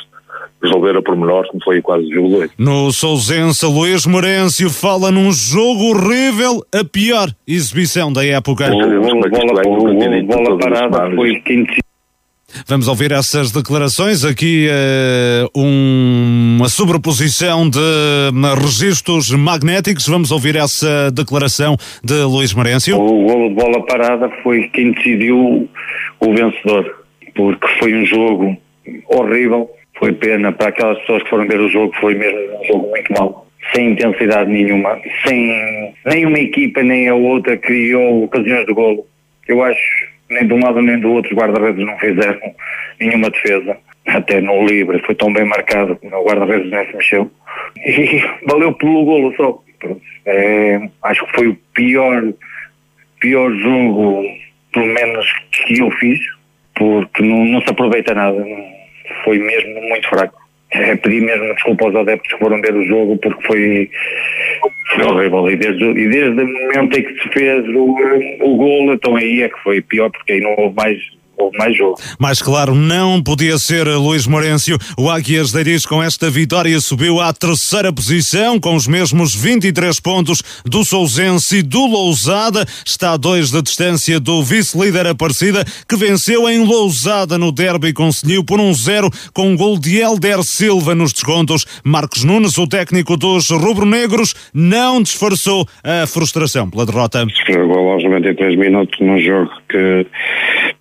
resolver 0.61 0.97
a 0.97 1.01
pormenor, 1.01 1.47
como 1.47 1.63
foi 1.63 1.81
quase 1.81 2.05
o 2.05 2.13
jogo 2.13 2.29
2. 2.29 2.51
No 2.57 2.91
Sousense, 2.91 3.65
Luís 3.65 4.05
Morencio 4.05 4.69
fala 4.69 5.11
num 5.11 5.31
jogo 5.31 5.91
horrível, 5.91 6.63
a 6.73 6.83
pior 6.83 7.29
exibição 7.47 8.11
da 8.11 8.25
época. 8.25 8.69
O, 8.71 8.77
o, 8.77 9.01
bola, 9.29 9.61
o, 9.67 10.19
o 10.19 10.23
bola 10.25 10.57
parada 10.57 11.15
foi 11.15 11.36
quinto 11.41 11.86
Vamos 12.67 12.88
ouvir 12.88 13.11
essas 13.11 13.51
declarações. 13.51 14.23
Aqui 14.23 14.67
uh, 14.69 15.59
um, 15.59 16.57
uma 16.57 16.69
sobreposição 16.69 17.69
de 17.69 17.79
uh, 17.79 18.55
registros 18.55 19.31
magnéticos. 19.31 20.07
Vamos 20.07 20.31
ouvir 20.31 20.55
essa 20.55 21.11
declaração 21.11 21.75
de 22.03 22.23
Luís 22.23 22.53
Marêncio. 22.53 22.97
O 22.97 23.25
golo 23.25 23.49
de 23.49 23.55
bola 23.55 23.86
parada 23.86 24.29
foi 24.41 24.69
quem 24.69 24.91
decidiu 24.93 25.69
o 26.19 26.33
vencedor, 26.33 27.03
porque 27.36 27.67
foi 27.79 27.93
um 27.93 28.05
jogo 28.05 28.57
horrível 29.09 29.69
foi 29.97 30.13
pena 30.13 30.51
para 30.51 30.69
aquelas 30.69 30.99
pessoas 30.99 31.23
que 31.23 31.29
foram 31.29 31.47
ver 31.47 31.59
o 31.59 31.69
jogo, 31.69 31.93
foi 31.99 32.15
mesmo 32.15 32.59
um 32.59 32.65
jogo 32.65 32.89
muito 32.89 33.13
mau. 33.13 33.47
Sem 33.73 33.91
intensidade 33.91 34.51
nenhuma, 34.51 34.99
sem 35.25 35.93
nenhuma 36.05 36.39
equipa 36.39 36.83
nem 36.83 37.07
a 37.09 37.15
outra 37.15 37.57
criou 37.57 38.23
ocasiões 38.23 38.65
de 38.65 38.73
golo. 38.73 39.05
Eu 39.47 39.63
acho 39.63 40.15
nem 40.29 40.47
de 40.47 40.53
um 40.53 40.63
lado 40.63 40.81
nem 40.81 40.99
do 40.99 41.11
outro 41.11 41.31
os 41.31 41.37
guarda-redes 41.37 41.85
não 41.85 41.97
fizeram 41.97 42.55
nenhuma 42.99 43.29
defesa. 43.29 43.77
Até 44.07 44.39
no 44.39 44.65
livre 44.65 44.99
foi 44.99 45.15
tão 45.15 45.33
bem 45.33 45.45
marcado 45.45 45.95
que 45.95 46.07
o 46.07 46.23
guarda-redes 46.23 46.69
não 46.69 46.85
se 46.85 46.95
mexeu. 46.95 47.31
E 47.77 48.23
valeu 48.47 48.73
pelo 48.73 49.03
golo 49.03 49.33
só. 49.35 49.63
É, 50.25 50.89
acho 51.03 51.25
que 51.25 51.35
foi 51.35 51.47
o 51.47 51.57
pior, 51.73 52.33
pior 53.19 53.51
jogo, 53.51 54.23
pelo 54.73 54.87
menos 54.87 55.25
que 55.51 55.79
eu 55.79 55.89
fiz, 55.91 56.19
porque 56.75 57.23
não, 57.23 57.45
não 57.45 57.61
se 57.61 57.69
aproveita 57.69 58.13
nada. 58.13 58.39
Não, 58.39 58.74
foi 59.24 59.39
mesmo 59.39 59.82
muito 59.82 60.08
fraco. 60.10 60.36
É, 60.72 60.95
pedi 60.95 61.22
mesmo 61.22 61.53
desculpa 61.53 61.86
aos 61.86 61.95
adeptos 61.95 62.34
que 62.34 62.39
foram 62.39 62.60
ver 62.62 62.76
o 62.76 62.86
jogo 62.86 63.18
porque 63.18 63.47
foi, 63.47 63.89
foi 64.93 65.03
horrível. 65.06 65.49
E 65.49 65.56
desde, 65.56 65.84
e 65.84 66.10
desde 66.10 66.41
o 66.41 66.47
momento 66.47 66.99
em 66.99 67.03
que 67.03 67.22
se 67.22 67.30
fez 67.30 67.68
o, 67.70 67.95
o 68.41 68.58
gol, 68.58 68.93
então 68.93 69.16
aí 69.16 69.43
é 69.43 69.49
que 69.49 69.60
foi 69.64 69.82
pior 69.82 70.10
porque 70.10 70.34
aí 70.34 70.41
não 70.41 70.56
houve 70.58 70.76
mais 70.76 70.99
houve 71.38 71.57
mais 71.57 71.77
jogo. 71.77 71.99
Mais 72.19 72.41
claro, 72.41 72.75
não 72.75 73.21
podia 73.21 73.57
ser 73.57 73.88
Luís 73.88 74.27
Morencio. 74.27 74.77
O 74.97 75.09
Águias 75.09 75.51
de 75.51 75.59
Iris 75.59 75.86
com 75.86 76.01
esta 76.01 76.29
vitória 76.29 76.79
subiu 76.79 77.19
à 77.19 77.33
terceira 77.33 77.91
posição 77.91 78.59
com 78.59 78.75
os 78.75 78.88
mesmos 78.88 79.36
23 79.36 79.99
pontos 79.99 80.41
do 80.65 80.83
Sousense 80.83 81.57
e 81.57 81.61
do 81.61 81.86
Lousada. 81.86 82.65
Está 82.86 83.13
a 83.13 83.17
dois 83.17 83.51
da 83.51 83.61
distância 83.61 84.19
do 84.19 84.43
vice-líder 84.43 85.07
Aparecida 85.07 85.63
que 85.88 85.95
venceu 85.95 86.49
em 86.49 86.65
Lousada 86.65 87.38
no 87.38 87.51
derby 87.51 87.93
Conselho 87.93 88.43
por 88.43 88.59
um 88.59 88.73
zero 88.73 89.09
com 89.33 89.49
um 89.49 89.57
gol 89.57 89.77
de 89.77 89.97
Helder 89.97 90.43
Silva 90.43 90.95
nos 90.95 91.13
descontos. 91.13 91.65
Marcos 91.83 92.23
Nunes, 92.23 92.57
o 92.57 92.67
técnico 92.67 93.17
dos 93.17 93.49
rubro-negros, 93.49 94.33
não 94.53 95.01
disfarçou 95.01 95.67
a 95.83 96.07
frustração 96.07 96.69
pela 96.69 96.86
derrota. 96.86 97.25
Gol 97.47 97.91
aos 97.91 98.03
93 98.03 98.57
minutos 98.57 98.99
num 98.99 99.19
jogo 99.19 99.51
que 99.69 100.05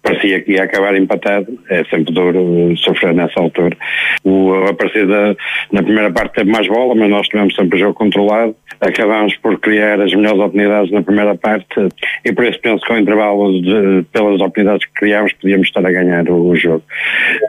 parecia 0.02 0.43
que 0.45 0.53
ia 0.53 0.64
acabar 0.64 0.95
empatado, 0.95 1.59
é 1.70 1.84
sempre 1.84 2.12
duro 2.12 2.76
sofrer 2.76 3.14
nessa 3.14 3.40
altura. 3.40 3.76
O, 4.22 4.55
a 4.55 4.74
partida 4.74 5.36
na 5.72 5.82
primeira 5.82 6.11
parte 6.12 6.34
teve 6.34 6.51
mais 6.51 6.66
bola, 6.68 6.95
mas 6.95 7.11
nós 7.11 7.28
tivemos 7.28 7.55
sempre 7.55 7.76
o 7.76 7.78
jogo 7.78 7.95
controlado. 7.95 8.55
Acabámos 8.80 9.36
por 9.38 9.59
criar 9.61 10.01
as 10.01 10.12
melhores 10.12 10.38
oportunidades 10.38 10.90
na 10.90 11.03
primeira 11.03 11.34
parte 11.36 11.88
e 12.24 12.32
por 12.32 12.45
isso 12.45 12.61
penso 12.61 12.84
que 12.84 12.92
ao 12.92 12.99
intervalo, 12.99 13.61
de, 13.62 14.05
pelas 14.12 14.40
oportunidades 14.40 14.84
que 14.86 14.92
criámos, 14.95 15.32
podíamos 15.34 15.68
estar 15.68 15.84
a 15.84 15.90
ganhar 15.90 16.28
o, 16.28 16.49
o 16.49 16.57
jogo. 16.57 16.82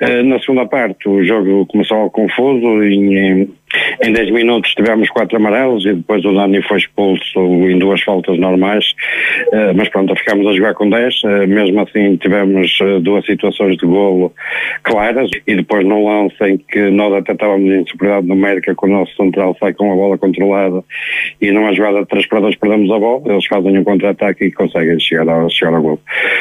Uh, 0.02 0.24
na 0.24 0.39
segunda 0.39 0.66
parte, 0.66 1.10
o 1.10 1.24
jogo 1.24 1.66
começou 1.66 2.10
confuso 2.10 2.84
e 2.84 3.50
em 4.04 4.12
10 4.12 4.32
minutos 4.32 4.74
tivemos 4.74 5.10
quatro 5.10 5.38
amarelos 5.38 5.86
e 5.86 5.94
depois 5.94 6.24
o 6.26 6.34
Dani 6.34 6.62
foi 6.64 6.78
expulso 6.78 7.40
em 7.40 7.78
duas 7.78 8.02
faltas 8.02 8.38
normais, 8.38 8.86
uh, 9.48 9.74
mas 9.76 9.90
pronto, 9.90 10.16
ficámos 10.16 10.48
a 10.48 10.54
jogar 10.54 10.74
com 10.74 10.90
10, 10.90 11.24
uh, 11.24 11.48
mesmo 11.48 11.82
assim 11.82 12.18
tivemos 12.18 12.80
uh, 12.82 13.00
duas 13.00 13.26
situações 13.26 13.78
de 13.78 13.86
golo 13.86 14.34
claras 14.84 15.30
e 15.48 15.56
depois 15.56 15.86
num 15.86 16.06
lance 16.08 16.36
em 16.44 16.58
que 16.58 16.90
nós 16.90 17.14
até 17.14 17.34
estávamos 17.34 17.70
em 17.70 17.86
superioridade 17.86 18.28
numérica 18.28 18.76
com 18.76 18.88
o 18.88 18.92
nosso 18.92 19.16
central 19.16 19.56
sai 19.60 19.74
com 19.74 19.92
a 19.92 19.96
bola 19.96 20.18
controlada 20.18 20.84
e 21.42 21.52
numa 21.52 21.74
jogada 21.74 22.02
de 22.02 22.08
3 22.08 22.28
para 22.28 22.42
2 22.42 22.56
perdemos 22.58 22.92
a 22.92 23.00
bola, 23.00 23.22
eles 23.26 23.46
fazem 23.46 23.78
um 23.78 23.84
contra-ataque 23.84 24.46
e 24.46 24.52
conseguem 24.52 25.00
chegar 25.00 25.28
ao, 25.30 25.50
chegar 25.50 25.74
ao 25.74 25.82
golo. 25.82 26.00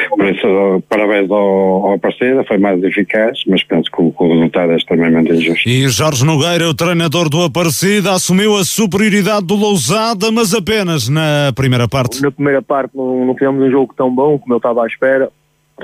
Por 0.09 0.25
isso, 0.25 0.83
parabéns 0.89 1.29
ao, 1.29 1.91
ao 1.91 1.99
parceiro, 1.99 2.43
foi 2.45 2.57
mais 2.57 2.81
eficaz, 2.83 3.39
mas 3.47 3.63
penso 3.63 3.89
que 3.91 4.01
o, 4.01 4.13
o 4.17 4.33
resultado 4.33 4.71
é 4.71 4.75
extremamente 4.75 5.31
injusto. 5.31 5.67
E 5.67 5.87
Jorge 5.89 6.25
Nogueira, 6.25 6.69
o 6.69 6.73
treinador 6.73 7.24
do 7.29 7.43
Aparecida, 7.43 8.11
assumiu 8.11 8.55
a 8.55 8.63
superioridade 8.63 9.45
do 9.45 9.55
Lousada, 9.55 10.31
mas 10.31 10.53
apenas 10.53 11.09
na 11.09 11.51
primeira 11.55 11.87
parte. 11.87 12.21
Na 12.21 12.31
primeira 12.31 12.61
parte 12.61 12.95
não, 12.95 13.25
não 13.25 13.51
um 13.51 13.71
jogo 13.71 13.93
tão 13.95 14.13
bom 14.13 14.37
como 14.37 14.53
eu 14.53 14.57
estava 14.57 14.83
à 14.83 14.87
espera. 14.87 15.29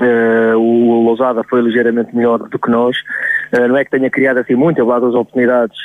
Uh, 0.00 0.56
o 0.56 1.04
Lousada 1.04 1.44
foi 1.44 1.60
ligeiramente 1.60 2.16
melhor 2.16 2.38
do 2.38 2.58
que 2.58 2.70
nós. 2.70 2.96
Uh, 3.52 3.68
não 3.68 3.76
é 3.76 3.84
que 3.84 3.90
tenha 3.90 4.08
criado 4.08 4.38
assim 4.38 4.54
muito, 4.54 4.80
houve 4.80 5.00
duas 5.00 5.14
oportunidades 5.14 5.76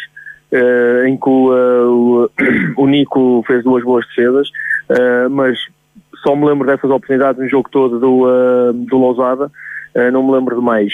uh, 0.53 1.05
em 1.05 1.17
que 1.17 1.29
o, 1.29 2.29
o, 2.77 2.87
Nico 2.87 3.43
fez 3.45 3.63
duas 3.63 3.83
boas 3.83 4.05
defesas, 4.07 4.49
mas 5.29 5.59
só 6.23 6.35
me 6.35 6.45
lembro 6.45 6.65
dessas 6.65 6.89
oportunidades 6.89 7.41
no 7.41 7.49
jogo 7.49 7.69
todo 7.69 7.99
do, 7.99 8.73
do 8.73 8.97
Lousada, 8.97 9.51
não 10.13 10.23
me 10.23 10.31
lembro 10.31 10.55
de 10.55 10.61
mais. 10.61 10.93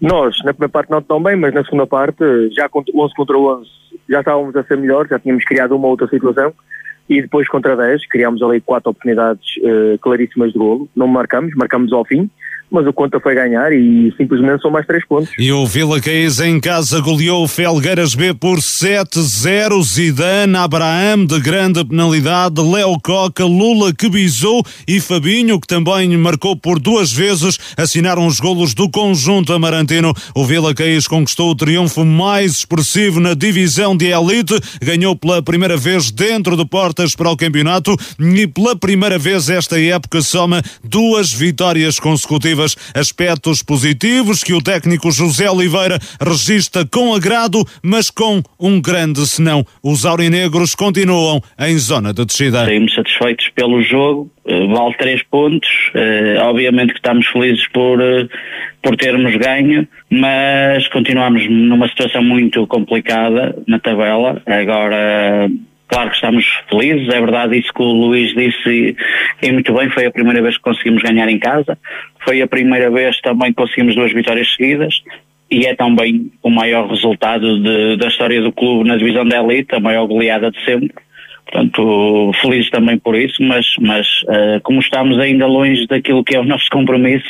Nós, 0.00 0.36
na 0.44 0.52
primeira 0.52 0.72
parte 0.72 0.90
não 0.90 1.02
tão 1.02 1.22
bem, 1.22 1.36
mas 1.36 1.54
na 1.54 1.64
segunda 1.64 1.86
parte, 1.86 2.24
já 2.52 2.68
11 2.72 3.14
contra 3.14 3.38
11, 3.38 3.68
já 4.08 4.20
estávamos 4.20 4.54
a 4.56 4.62
ser 4.64 4.76
melhores, 4.76 5.10
já 5.10 5.18
tínhamos 5.18 5.44
criado 5.44 5.76
uma 5.76 5.88
outra 5.88 6.06
situação. 6.08 6.52
E 7.08 7.22
depois 7.22 7.48
contra 7.48 7.76
10 7.76 8.08
criámos 8.08 8.42
ali 8.42 8.60
quatro 8.60 8.90
oportunidades 8.90 9.56
uh, 9.58 9.96
claríssimas 10.00 10.52
de 10.52 10.58
golo, 10.58 10.88
não 10.94 11.06
marcamos, 11.06 11.54
marcamos 11.54 11.92
ao 11.92 12.04
fim, 12.04 12.28
mas 12.70 12.86
o 12.86 12.92
conta 12.92 13.20
foi 13.20 13.34
ganhar 13.34 13.72
e 13.72 14.12
simplesmente 14.16 14.60
são 14.60 14.70
mais 14.70 14.86
três 14.86 15.06
pontos. 15.06 15.30
E 15.38 15.52
o 15.52 15.66
Vila 15.66 16.00
Caís 16.00 16.40
em 16.40 16.58
casa 16.60 17.00
goleou 17.00 17.44
o 17.44 17.48
Felgueiras 17.48 18.14
B 18.14 18.34
por 18.34 18.58
7-0. 18.58 19.82
Zidane, 19.82 20.56
Abraham 20.56 21.24
de 21.26 21.38
grande 21.40 21.84
penalidade, 21.84 22.60
Léo 22.60 22.98
Coca, 23.00 23.44
Lula 23.44 23.92
que 23.94 24.08
bisou 24.08 24.64
e 24.86 25.00
Fabinho 25.00 25.60
que 25.60 25.66
também 25.66 26.16
marcou 26.16 26.56
por 26.56 26.80
duas 26.80 27.12
vezes 27.12 27.58
assinaram 27.76 28.26
os 28.26 28.40
golos 28.40 28.74
do 28.74 28.90
conjunto 28.90 29.52
amarantino. 29.52 30.12
O 30.34 30.44
Vila 30.44 30.74
Caís 30.74 31.06
conquistou 31.06 31.50
o 31.50 31.54
triunfo 31.54 32.04
mais 32.04 32.56
expressivo 32.56 33.20
na 33.20 33.34
divisão 33.34 33.96
de 33.96 34.06
elite, 34.06 34.58
ganhou 34.82 35.14
pela 35.14 35.42
primeira 35.42 35.76
vez 35.76 36.10
dentro 36.10 36.56
de 36.56 36.64
portas 36.64 37.14
para 37.14 37.30
o 37.30 37.36
campeonato 37.36 37.94
e 38.18 38.46
pela 38.46 38.74
primeira 38.74 39.18
vez 39.18 39.48
esta 39.48 39.80
época 39.80 40.20
soma 40.20 40.62
duas 40.82 41.32
vitórias 41.32 42.00
consecutivas 42.00 42.55
aspectos 42.94 43.62
positivos 43.62 44.42
que 44.42 44.52
o 44.52 44.62
técnico 44.62 45.10
José 45.10 45.50
Oliveira 45.50 45.98
registra 46.20 46.84
com 46.84 47.14
agrado, 47.14 47.64
mas 47.82 48.10
com 48.10 48.42
um 48.58 48.80
grande 48.80 49.26
senão. 49.26 49.64
Os 49.82 50.04
aurinegros 50.04 50.74
continuam 50.74 51.40
em 51.58 51.76
zona 51.78 52.12
de 52.12 52.24
descida. 52.24 52.64
Saímos 52.64 52.94
satisfeitos 52.94 53.48
pelo 53.54 53.82
jogo, 53.82 54.30
eh, 54.46 54.66
vale 54.66 54.94
três 54.96 55.22
pontos. 55.24 55.68
Uh, 55.94 56.40
obviamente 56.42 56.92
que 56.92 56.98
estamos 56.98 57.26
felizes 57.26 57.66
por, 57.68 58.00
uh, 58.00 58.28
por 58.82 58.96
termos 58.96 59.34
ganho, 59.36 59.86
mas 60.10 60.86
continuamos 60.88 61.48
numa 61.48 61.88
situação 61.88 62.22
muito 62.22 62.66
complicada 62.66 63.56
na 63.66 63.78
tabela. 63.78 64.42
Agora, 64.46 65.50
claro 65.88 66.10
que 66.10 66.16
estamos 66.16 66.44
felizes, 66.68 67.08
é 67.08 67.20
verdade 67.20 67.58
isso 67.58 67.72
que 67.72 67.82
o 67.82 67.92
Luís 67.92 68.34
disse 68.34 68.96
e, 69.42 69.52
muito 69.52 69.72
bem, 69.72 69.88
foi 69.90 70.06
a 70.06 70.10
primeira 70.10 70.42
vez 70.42 70.56
que 70.56 70.62
conseguimos 70.62 71.02
ganhar 71.02 71.28
em 71.28 71.38
casa, 71.38 71.78
foi 72.24 72.42
a 72.42 72.46
primeira 72.46 72.90
vez 72.90 73.20
também 73.20 73.48
que 73.48 73.56
conseguimos 73.56 73.94
duas 73.94 74.12
vitórias 74.12 74.52
seguidas 74.54 75.02
e 75.50 75.64
é 75.64 75.74
também 75.74 76.30
o 76.42 76.50
maior 76.50 76.88
resultado 76.88 77.62
de, 77.62 77.96
da 77.96 78.08
história 78.08 78.42
do 78.42 78.52
clube 78.52 78.88
na 78.88 78.96
divisão 78.96 79.24
da 79.24 79.40
elite, 79.42 79.74
a 79.74 79.80
maior 79.80 80.06
goleada 80.06 80.50
de 80.50 80.64
sempre. 80.64 80.92
Portanto, 81.44 82.32
felizes 82.40 82.70
também 82.70 82.98
por 82.98 83.14
isso, 83.14 83.40
mas, 83.40 83.66
mas 83.78 84.06
uh, 84.22 84.60
como 84.64 84.80
estamos 84.80 85.16
ainda 85.20 85.46
longe 85.46 85.86
daquilo 85.86 86.24
que 86.24 86.34
é 86.34 86.40
o 86.40 86.44
nosso 86.44 86.68
compromisso, 86.70 87.28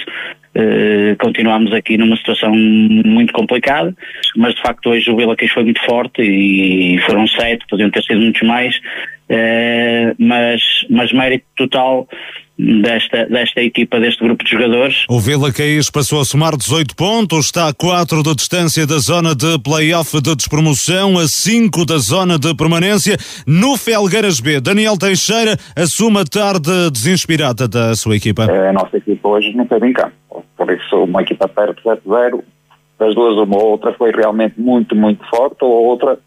uh, 0.56 1.16
continuamos 1.18 1.72
aqui 1.72 1.96
numa 1.96 2.16
situação 2.16 2.52
muito 2.54 3.32
complicada, 3.32 3.94
mas 4.36 4.54
de 4.54 4.62
facto 4.62 4.90
hoje 4.90 5.10
o 5.10 5.36
Queixo 5.36 5.54
foi 5.54 5.64
muito 5.64 5.84
forte 5.84 6.22
e 6.22 6.98
foram 7.02 7.26
sete, 7.26 7.66
podiam 7.68 7.90
ter 7.90 8.02
sido 8.02 8.20
muitos 8.20 8.42
mais, 8.42 8.76
uh, 8.76 10.14
mas, 10.18 10.62
mas 10.90 11.12
mérito 11.12 11.46
total 11.56 12.08
desta, 12.58 13.26
desta 13.26 13.60
equipa, 13.60 14.00
deste 14.00 14.24
grupo 14.24 14.42
de 14.42 14.50
jogadores. 14.50 15.04
O 15.08 15.20
Vila 15.20 15.52
Caís 15.52 15.90
passou 15.90 16.20
a 16.20 16.24
somar 16.24 16.56
18 16.56 16.96
pontos, 16.96 17.46
está 17.46 17.68
a 17.68 17.74
4 17.74 18.22
de 18.22 18.34
distância 18.34 18.86
da 18.86 18.98
zona 18.98 19.34
de 19.34 19.58
play-off 19.58 20.20
de 20.20 20.34
despromoção, 20.34 21.18
a 21.18 21.26
5 21.26 21.84
da 21.84 21.98
zona 21.98 22.38
de 22.38 22.54
permanência. 22.54 23.16
No 23.46 23.76
Felgueiras 23.76 24.40
B, 24.40 24.60
Daniel 24.60 24.96
Teixeira 24.96 25.56
assume 25.76 26.20
a 26.20 26.24
tarde 26.24 26.90
desinspirada 26.90 27.68
da 27.68 27.94
sua 27.94 28.16
equipa. 28.16 28.44
A 28.44 28.72
nossa 28.72 28.96
equipa 28.96 29.28
hoje 29.28 29.52
não 29.54 29.66
teve 29.66 29.88
em 29.88 29.92
campo, 29.92 30.14
por 30.56 30.70
isso 30.70 30.96
uma 31.04 31.22
equipa 31.22 31.48
perto 31.48 31.82
7-0, 31.82 32.42
das 32.98 33.14
duas 33.14 33.36
uma 33.36 33.56
ou 33.58 33.72
outra 33.72 33.92
foi 33.92 34.10
realmente 34.10 34.58
muito, 34.58 34.96
muito 34.96 35.22
forte, 35.28 35.62
ou 35.62 35.70
outra 35.70 36.18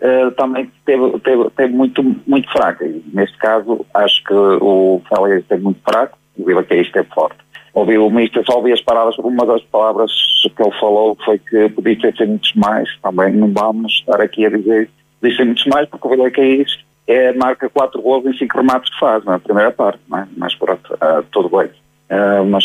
Uh, 0.00 0.30
também 0.32 0.70
teve, 0.86 1.18
teve, 1.20 1.50
teve, 1.50 1.74
muito, 1.74 2.02
muito 2.26 2.50
fraca. 2.52 2.84
E 2.86 3.02
neste 3.12 3.36
caso, 3.38 3.84
acho 3.94 4.22
que 4.24 4.34
o 4.34 5.02
Félix 5.08 5.42
esteve 5.42 5.62
muito 5.62 5.80
fraco 5.82 6.16
e 6.36 6.52
o 6.52 6.64
Caís 6.64 6.86
esteve 6.86 7.08
forte. 7.12 7.38
Ouvi 7.74 7.98
o 7.98 8.10
Mister, 8.10 8.44
só 8.44 8.56
ouvi 8.56 8.72
as 8.72 8.80
palavras, 8.80 9.18
uma 9.18 9.44
das 9.44 9.62
palavras 9.64 10.10
que 10.42 10.62
ele 10.62 10.78
falou 10.80 11.16
foi 11.24 11.38
que 11.38 11.68
podia 11.70 11.98
ter 11.98 12.16
sido 12.16 12.28
muitos 12.28 12.52
mais. 12.54 12.88
Também 13.00 13.32
não 13.32 13.52
vamos 13.52 13.92
estar 13.92 14.20
aqui 14.20 14.46
a 14.46 14.50
dizer 14.50 14.88
podia 15.20 15.36
ser 15.36 15.44
muitos 15.44 15.66
mais, 15.66 15.88
porque 15.88 16.06
o 16.08 16.32
Caís 16.32 16.78
é, 17.06 17.32
marca 17.32 17.68
4 17.68 18.00
gols 18.00 18.26
em 18.26 18.36
5 18.36 18.56
remates 18.56 18.90
que 18.92 19.00
faz 19.00 19.24
na 19.24 19.38
primeira 19.38 19.70
parte, 19.70 20.00
é? 20.14 20.26
mas 20.36 20.54
pronto, 20.54 20.94
uh, 20.94 21.22
tudo 21.30 21.48
bem. 21.48 21.70
Uh, 22.10 22.44
mas 22.48 22.64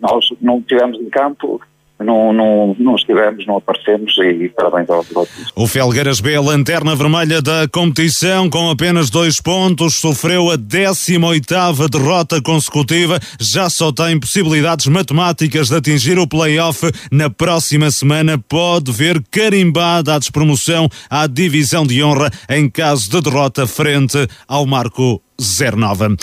nós 0.00 0.28
não 0.40 0.60
tivemos 0.62 0.98
em 0.98 1.08
campo, 1.08 1.60
não, 2.04 2.32
não, 2.32 2.76
não 2.78 2.94
estivemos, 2.94 3.46
não 3.46 3.56
aparecemos 3.56 4.14
e 4.18 4.48
parabéns 4.50 4.88
ao 4.88 5.04
pilotos. 5.04 5.52
O 5.54 5.66
Felgueiras 5.66 6.20
B, 6.20 6.38
lanterna 6.38 6.94
vermelha 6.94 7.40
da 7.40 7.66
competição, 7.68 8.48
com 8.48 8.70
apenas 8.70 9.10
dois 9.10 9.40
pontos, 9.40 9.94
sofreu 9.94 10.50
a 10.50 10.58
18ª 10.58 11.88
derrota 11.88 12.40
consecutiva, 12.42 13.18
já 13.40 13.68
só 13.68 13.90
tem 13.90 14.18
possibilidades 14.18 14.86
matemáticas 14.86 15.68
de 15.68 15.76
atingir 15.76 16.18
o 16.18 16.26
play-off 16.26 16.90
na 17.10 17.30
próxima 17.30 17.90
semana, 17.90 18.38
pode 18.38 18.92
ver 18.92 19.22
carimbada 19.30 20.14
a 20.14 20.18
despromoção 20.18 20.88
à 21.08 21.26
divisão 21.26 21.86
de 21.86 22.02
honra 22.02 22.30
em 22.48 22.68
caso 22.68 23.10
de 23.10 23.20
derrota 23.20 23.66
frente 23.66 24.28
ao 24.46 24.66
Marco 24.66 25.20
09. 25.38 26.16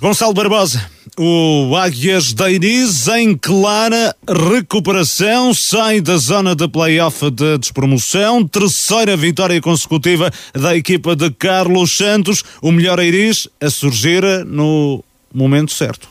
Gonçalo 0.00 0.34
Barbosa, 0.34 0.90
o 1.18 1.76
Águias 1.76 2.32
da 2.32 2.50
Iris 2.50 3.08
em 3.08 3.36
clara 3.36 4.14
recuperação, 4.28 5.52
sai 5.54 6.00
da 6.00 6.16
zona 6.16 6.54
de 6.54 6.66
play-off 6.68 7.30
de 7.30 7.58
despromoção, 7.58 8.46
terceira 8.46 9.16
vitória 9.16 9.60
consecutiva 9.60 10.30
da 10.52 10.76
equipa 10.76 11.14
de 11.14 11.30
Carlos 11.30 11.96
Santos, 11.96 12.44
o 12.60 12.72
melhor 12.72 13.00
Iris 13.00 13.48
a 13.60 13.68
surgir 13.68 14.22
no 14.46 15.04
momento 15.32 15.72
certo. 15.72 16.08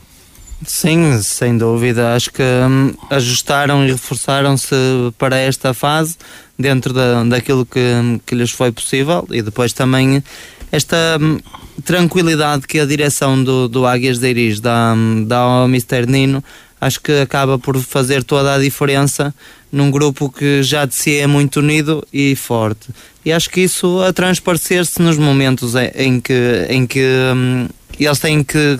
Sim, 0.66 1.20
sem 1.24 1.58
dúvida. 1.58 2.14
Acho 2.14 2.32
que 2.32 2.44
hum, 2.44 2.94
ajustaram 3.10 3.86
e 3.86 3.92
reforçaram-se 3.92 4.76
para 5.18 5.38
esta 5.38 5.74
fase 5.74 6.18
dentro 6.58 6.94
da, 6.94 7.24
daquilo 7.24 7.66
que, 7.66 7.80
que 8.26 8.36
lhes 8.36 8.52
foi 8.52 8.72
possível 8.72 9.28
e 9.32 9.42
depois 9.42 9.74
também 9.74 10.24
esta 10.72 11.18
hum, 11.20 11.40
tranquilidade 11.84 12.68
que 12.68 12.80
a 12.80 12.86
direção 12.86 13.44
do, 13.44 13.68
do 13.68 13.86
Águias 13.86 14.20
de 14.20 14.30
Iris 14.30 14.60
dá, 14.60 14.94
hum, 14.96 15.26
dá 15.28 15.38
ao 15.38 15.66
Mr. 15.66 16.06
Nino, 16.08 16.44
acho 16.80 17.00
que 17.02 17.12
acaba 17.20 17.60
por 17.60 17.78
fazer 17.80 18.24
toda 18.24 18.56
a 18.56 18.60
diferença 18.60 19.34
num 19.72 19.92
grupo 19.92 20.30
que 20.30 20.64
já 20.64 20.86
de 20.86 20.96
si 20.96 21.18
é 21.18 21.28
muito 21.28 21.60
unido 21.60 22.06
e 22.12 22.36
forte. 22.36 22.90
E 23.24 23.32
acho 23.32 23.50
que 23.50 23.62
isso 23.62 24.02
a 24.02 24.12
transparecer-se 24.12 25.02
nos 25.02 25.18
momentos 25.18 25.74
em 25.96 26.20
que, 26.20 26.66
em 26.70 26.88
que 26.88 27.06
hum, 27.36 27.68
eles 28.00 28.20
têm 28.20 28.44
que 28.44 28.78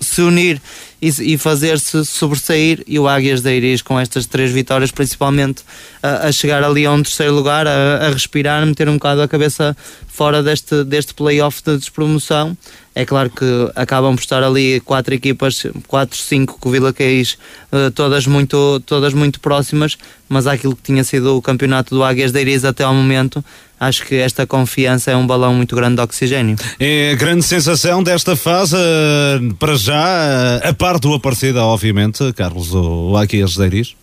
se 0.00 0.22
unir 0.22 0.60
e, 1.00 1.34
e 1.34 1.38
fazer-se 1.38 2.04
sobressair. 2.04 2.82
E 2.86 2.98
o 2.98 3.08
Águias 3.08 3.42
da 3.42 3.52
Iris 3.52 3.82
com 3.82 3.98
estas 3.98 4.26
três 4.26 4.50
vitórias 4.50 4.90
principalmente 4.90 5.62
a, 6.02 6.28
a 6.28 6.32
chegar 6.32 6.62
ali 6.62 6.86
a 6.86 6.92
um 6.92 7.02
terceiro 7.02 7.34
lugar 7.34 7.66
a, 7.66 8.06
a, 8.06 8.10
respirar, 8.10 8.64
meter 8.66 8.88
um 8.88 8.94
bocado 8.94 9.22
a 9.22 9.28
cabeça 9.28 9.76
fora 10.06 10.42
deste, 10.42 10.84
deste 10.84 11.14
playoff 11.14 11.62
de 11.64 11.76
despromoção. 11.78 12.56
É 12.94 13.04
claro 13.04 13.30
que 13.30 13.44
acabam 13.76 14.16
por 14.16 14.22
estar 14.22 14.42
ali 14.42 14.80
quatro 14.80 15.14
equipas, 15.14 15.64
quatro, 15.86 16.18
cinco 16.18 16.58
com 16.58 16.68
o 16.68 16.72
Vila 16.72 16.92
Caís, 16.92 17.38
uh, 17.72 17.90
todas 17.92 18.26
muito, 18.26 18.80
todas 18.84 19.14
muito 19.14 19.40
próximas, 19.40 19.96
mas 20.28 20.46
aquilo 20.46 20.74
que 20.74 20.82
tinha 20.82 21.04
sido 21.04 21.36
o 21.36 21.40
campeonato 21.40 21.94
do 21.94 22.02
Águias 22.02 22.32
da 22.32 22.40
Iris 22.40 22.64
até 22.64 22.82
ao 22.82 22.92
momento, 22.92 23.44
acho 23.80 24.04
que 24.04 24.14
esta 24.16 24.46
confiança 24.46 25.10
é 25.10 25.16
um 25.16 25.26
balão 25.26 25.54
muito 25.54 25.74
grande 25.74 25.96
de 25.96 26.02
oxigênio. 26.02 26.56
É 26.78 27.12
a 27.12 27.14
grande 27.14 27.42
sensação 27.42 28.02
desta 28.02 28.36
fase, 28.36 28.76
uh, 28.76 29.54
para 29.54 29.74
já, 29.74 30.60
uh, 30.62 30.68
a 30.68 30.74
par 30.74 31.00
do 31.00 31.14
Aparecida, 31.14 31.64
obviamente, 31.64 32.30
Carlos, 32.34 32.74
o 32.74 33.16
Águias 33.16 33.54
da 33.56 33.66
Iris? 33.66 33.96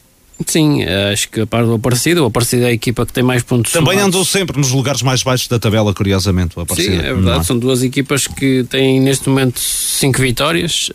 Sim, 0.45 0.83
acho 0.83 1.29
que 1.29 1.41
a 1.41 1.47
par 1.47 1.65
do 1.65 1.73
Aparecido, 1.73 2.23
o 2.23 2.25
Aparecido 2.27 2.63
é 2.63 2.67
a 2.67 2.71
equipa 2.71 3.05
que 3.05 3.11
tem 3.11 3.23
mais 3.23 3.41
pontos 3.41 3.71
Também 3.71 3.93
somados. 3.93 4.07
andou 4.07 4.25
sempre 4.25 4.57
nos 4.57 4.71
lugares 4.71 5.01
mais 5.01 5.23
baixos 5.23 5.47
da 5.47 5.57
tabela, 5.57 5.91
curiosamente, 5.93 6.57
o 6.57 6.61
Aparecido. 6.61 6.95
Sim, 6.95 6.99
é 6.99 7.13
verdade, 7.13 7.39
é? 7.39 7.43
são 7.43 7.57
duas 7.57 7.81
equipas 7.81 8.27
que 8.27 8.63
têm 8.69 8.99
neste 8.99 9.29
momento 9.29 9.59
cinco 9.59 10.21
vitórias. 10.21 10.91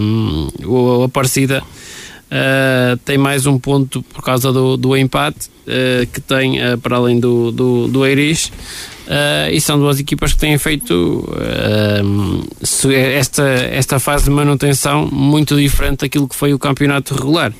Um, 0.00 0.48
o 0.64 1.02
Aparecida 1.02 1.62
uh, 2.28 2.96
tem 3.04 3.18
mais 3.18 3.46
um 3.46 3.58
ponto 3.58 4.02
por 4.02 4.22
causa 4.22 4.52
do, 4.52 4.76
do 4.76 4.96
empate 4.96 5.48
uh, 5.66 6.06
que 6.12 6.20
tem 6.20 6.58
uh, 6.60 6.78
para 6.78 6.96
além 6.96 7.18
do, 7.18 7.50
do, 7.50 7.88
do 7.88 8.06
Eiris. 8.06 8.52
e 9.50 9.60
são 9.60 9.78
duas 9.78 9.98
equipas 9.98 10.34
que 10.34 10.38
têm 10.38 10.58
feito 10.58 11.26
esta, 12.92 13.42
esta 13.42 13.98
fase 13.98 14.24
de 14.24 14.30
manutenção 14.30 15.08
muito 15.10 15.56
diferente 15.56 16.00
daquilo 16.00 16.28
que 16.28 16.34
foi 16.34 16.52
o 16.52 16.58
campeonato 16.58 17.14
regular. 17.14 17.52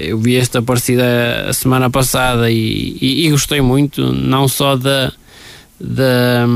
Eu 0.00 0.18
vi 0.18 0.36
esta 0.36 0.62
partida 0.62 1.46
a 1.46 1.52
semana 1.52 1.90
passada 1.90 2.50
e, 2.50 2.96
e, 3.02 3.26
e 3.26 3.30
gostei 3.30 3.60
muito, 3.60 4.14
não 4.14 4.48
só 4.48 4.76
da, 4.76 5.12
da, 5.80 6.46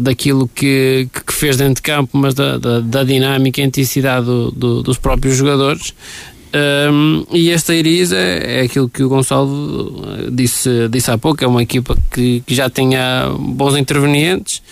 daquilo 0.00 0.48
que, 0.48 1.08
que 1.26 1.32
fez 1.32 1.56
dentro 1.56 1.76
de 1.76 1.82
campo, 1.82 2.16
mas 2.16 2.34
da, 2.34 2.58
da, 2.58 2.80
da 2.80 3.04
dinâmica 3.04 3.60
e 3.60 3.64
intensidade 3.64 4.26
do, 4.26 4.50
do, 4.50 4.82
dos 4.82 4.98
próprios 4.98 5.36
jogadores. 5.36 5.94
Um, 6.90 7.26
e 7.30 7.50
esta 7.50 7.74
Iris 7.74 8.10
é, 8.10 8.60
é, 8.60 8.62
aquilo 8.62 8.88
que 8.88 9.02
o 9.02 9.08
Gonçalo 9.08 10.02
disse, 10.32 10.88
disse 10.88 11.10
há 11.10 11.18
pouco: 11.18 11.44
é 11.44 11.46
uma 11.46 11.62
equipa 11.62 11.96
que, 12.10 12.42
que 12.46 12.54
já 12.54 12.70
tinha 12.70 13.30
bons 13.38 13.76
intervenientes, 13.76 14.62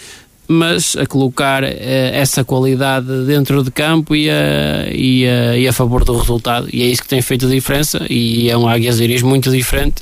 mas 0.49 0.97
a 0.97 1.05
colocar 1.05 1.62
uh, 1.62 1.66
essa 1.68 2.43
qualidade 2.43 3.26
dentro 3.26 3.62
de 3.62 3.70
campo 3.70 4.16
e 4.16 4.30
a, 4.30 4.87
e, 4.91 5.26
a, 5.28 5.59
e 5.59 5.68
a 5.68 5.72
favor 5.72 6.03
do 6.03 6.16
resultado. 6.16 6.66
E 6.72 6.82
é 6.82 6.87
isso 6.87 7.03
que 7.03 7.09
tem 7.09 7.20
feito 7.20 7.47
a 7.47 7.51
diferença. 7.51 8.07
E 8.09 8.49
é 8.49 8.57
um 8.57 8.66
Águias 8.66 8.99
Iris 8.99 9.20
muito 9.20 9.51
diferente. 9.51 10.01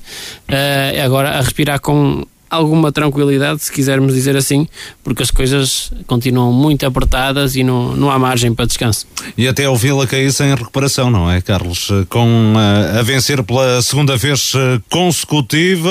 Uh, 0.48 1.02
agora 1.04 1.30
a 1.30 1.40
respirar 1.40 1.80
com 1.80 2.24
alguma 2.54 2.90
tranquilidade, 2.90 3.62
se 3.62 3.72
quisermos 3.72 4.14
dizer 4.14 4.36
assim, 4.36 4.66
porque 5.02 5.22
as 5.22 5.30
coisas 5.30 5.92
continuam 6.06 6.52
muito 6.52 6.86
apertadas 6.86 7.56
e 7.56 7.62
não, 7.62 7.96
não 7.96 8.10
há 8.10 8.18
margem 8.18 8.54
para 8.54 8.66
descanso. 8.66 9.06
E 9.36 9.46
até 9.46 9.68
o 9.68 9.76
Vila 9.76 10.06
cair 10.06 10.32
sem 10.32 10.54
recuperação, 10.54 11.10
não 11.10 11.30
é, 11.30 11.40
Carlos? 11.40 11.88
Com 12.08 12.54
uh, 12.54 12.98
a 12.98 13.02
vencer 13.02 13.42
pela 13.42 13.82
segunda 13.82 14.16
vez 14.16 14.54
uh, 14.54 14.82
consecutiva 14.90 15.90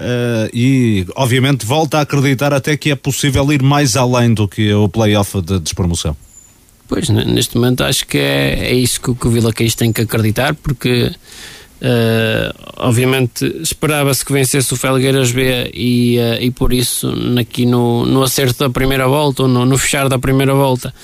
uh, 0.00 0.50
e, 0.52 1.06
obviamente, 1.16 1.66
volta 1.66 1.98
a 1.98 2.00
acreditar 2.02 2.52
até 2.52 2.76
que 2.76 2.90
é 2.90 2.96
possível 2.96 3.50
ir 3.52 3.62
mais 3.62 3.96
além 3.96 4.32
do 4.32 4.46
que 4.46 4.72
o 4.72 4.88
play-off 4.88 5.40
de 5.40 5.58
despromoção. 5.60 6.16
Pois, 6.88 7.08
neste 7.08 7.56
momento 7.56 7.82
acho 7.82 8.06
que 8.06 8.18
é, 8.18 8.70
é 8.70 8.74
isso 8.74 9.00
que, 9.00 9.12
que 9.12 9.26
o 9.26 9.30
Vila 9.30 9.52
Caís 9.52 9.74
tem 9.74 9.92
que 9.92 10.02
acreditar, 10.02 10.54
porque 10.54 11.12
Uh, 11.76 12.56
obviamente 12.78 13.44
esperava-se 13.60 14.24
que 14.24 14.32
vencesse 14.32 14.72
o 14.72 14.76
Felgueiras 14.76 15.30
B 15.30 15.70
e, 15.74 16.18
uh, 16.18 16.42
e 16.42 16.50
por 16.50 16.72
isso 16.72 17.12
aqui 17.38 17.66
no, 17.66 18.06
no 18.06 18.22
acerto 18.22 18.60
da 18.60 18.70
primeira 18.70 19.06
volta 19.06 19.42
ou 19.42 19.48
no, 19.48 19.66
no, 19.66 19.76
fechar 19.76 20.08
da 20.08 20.18
primeira 20.18 20.54
volta 20.54 20.94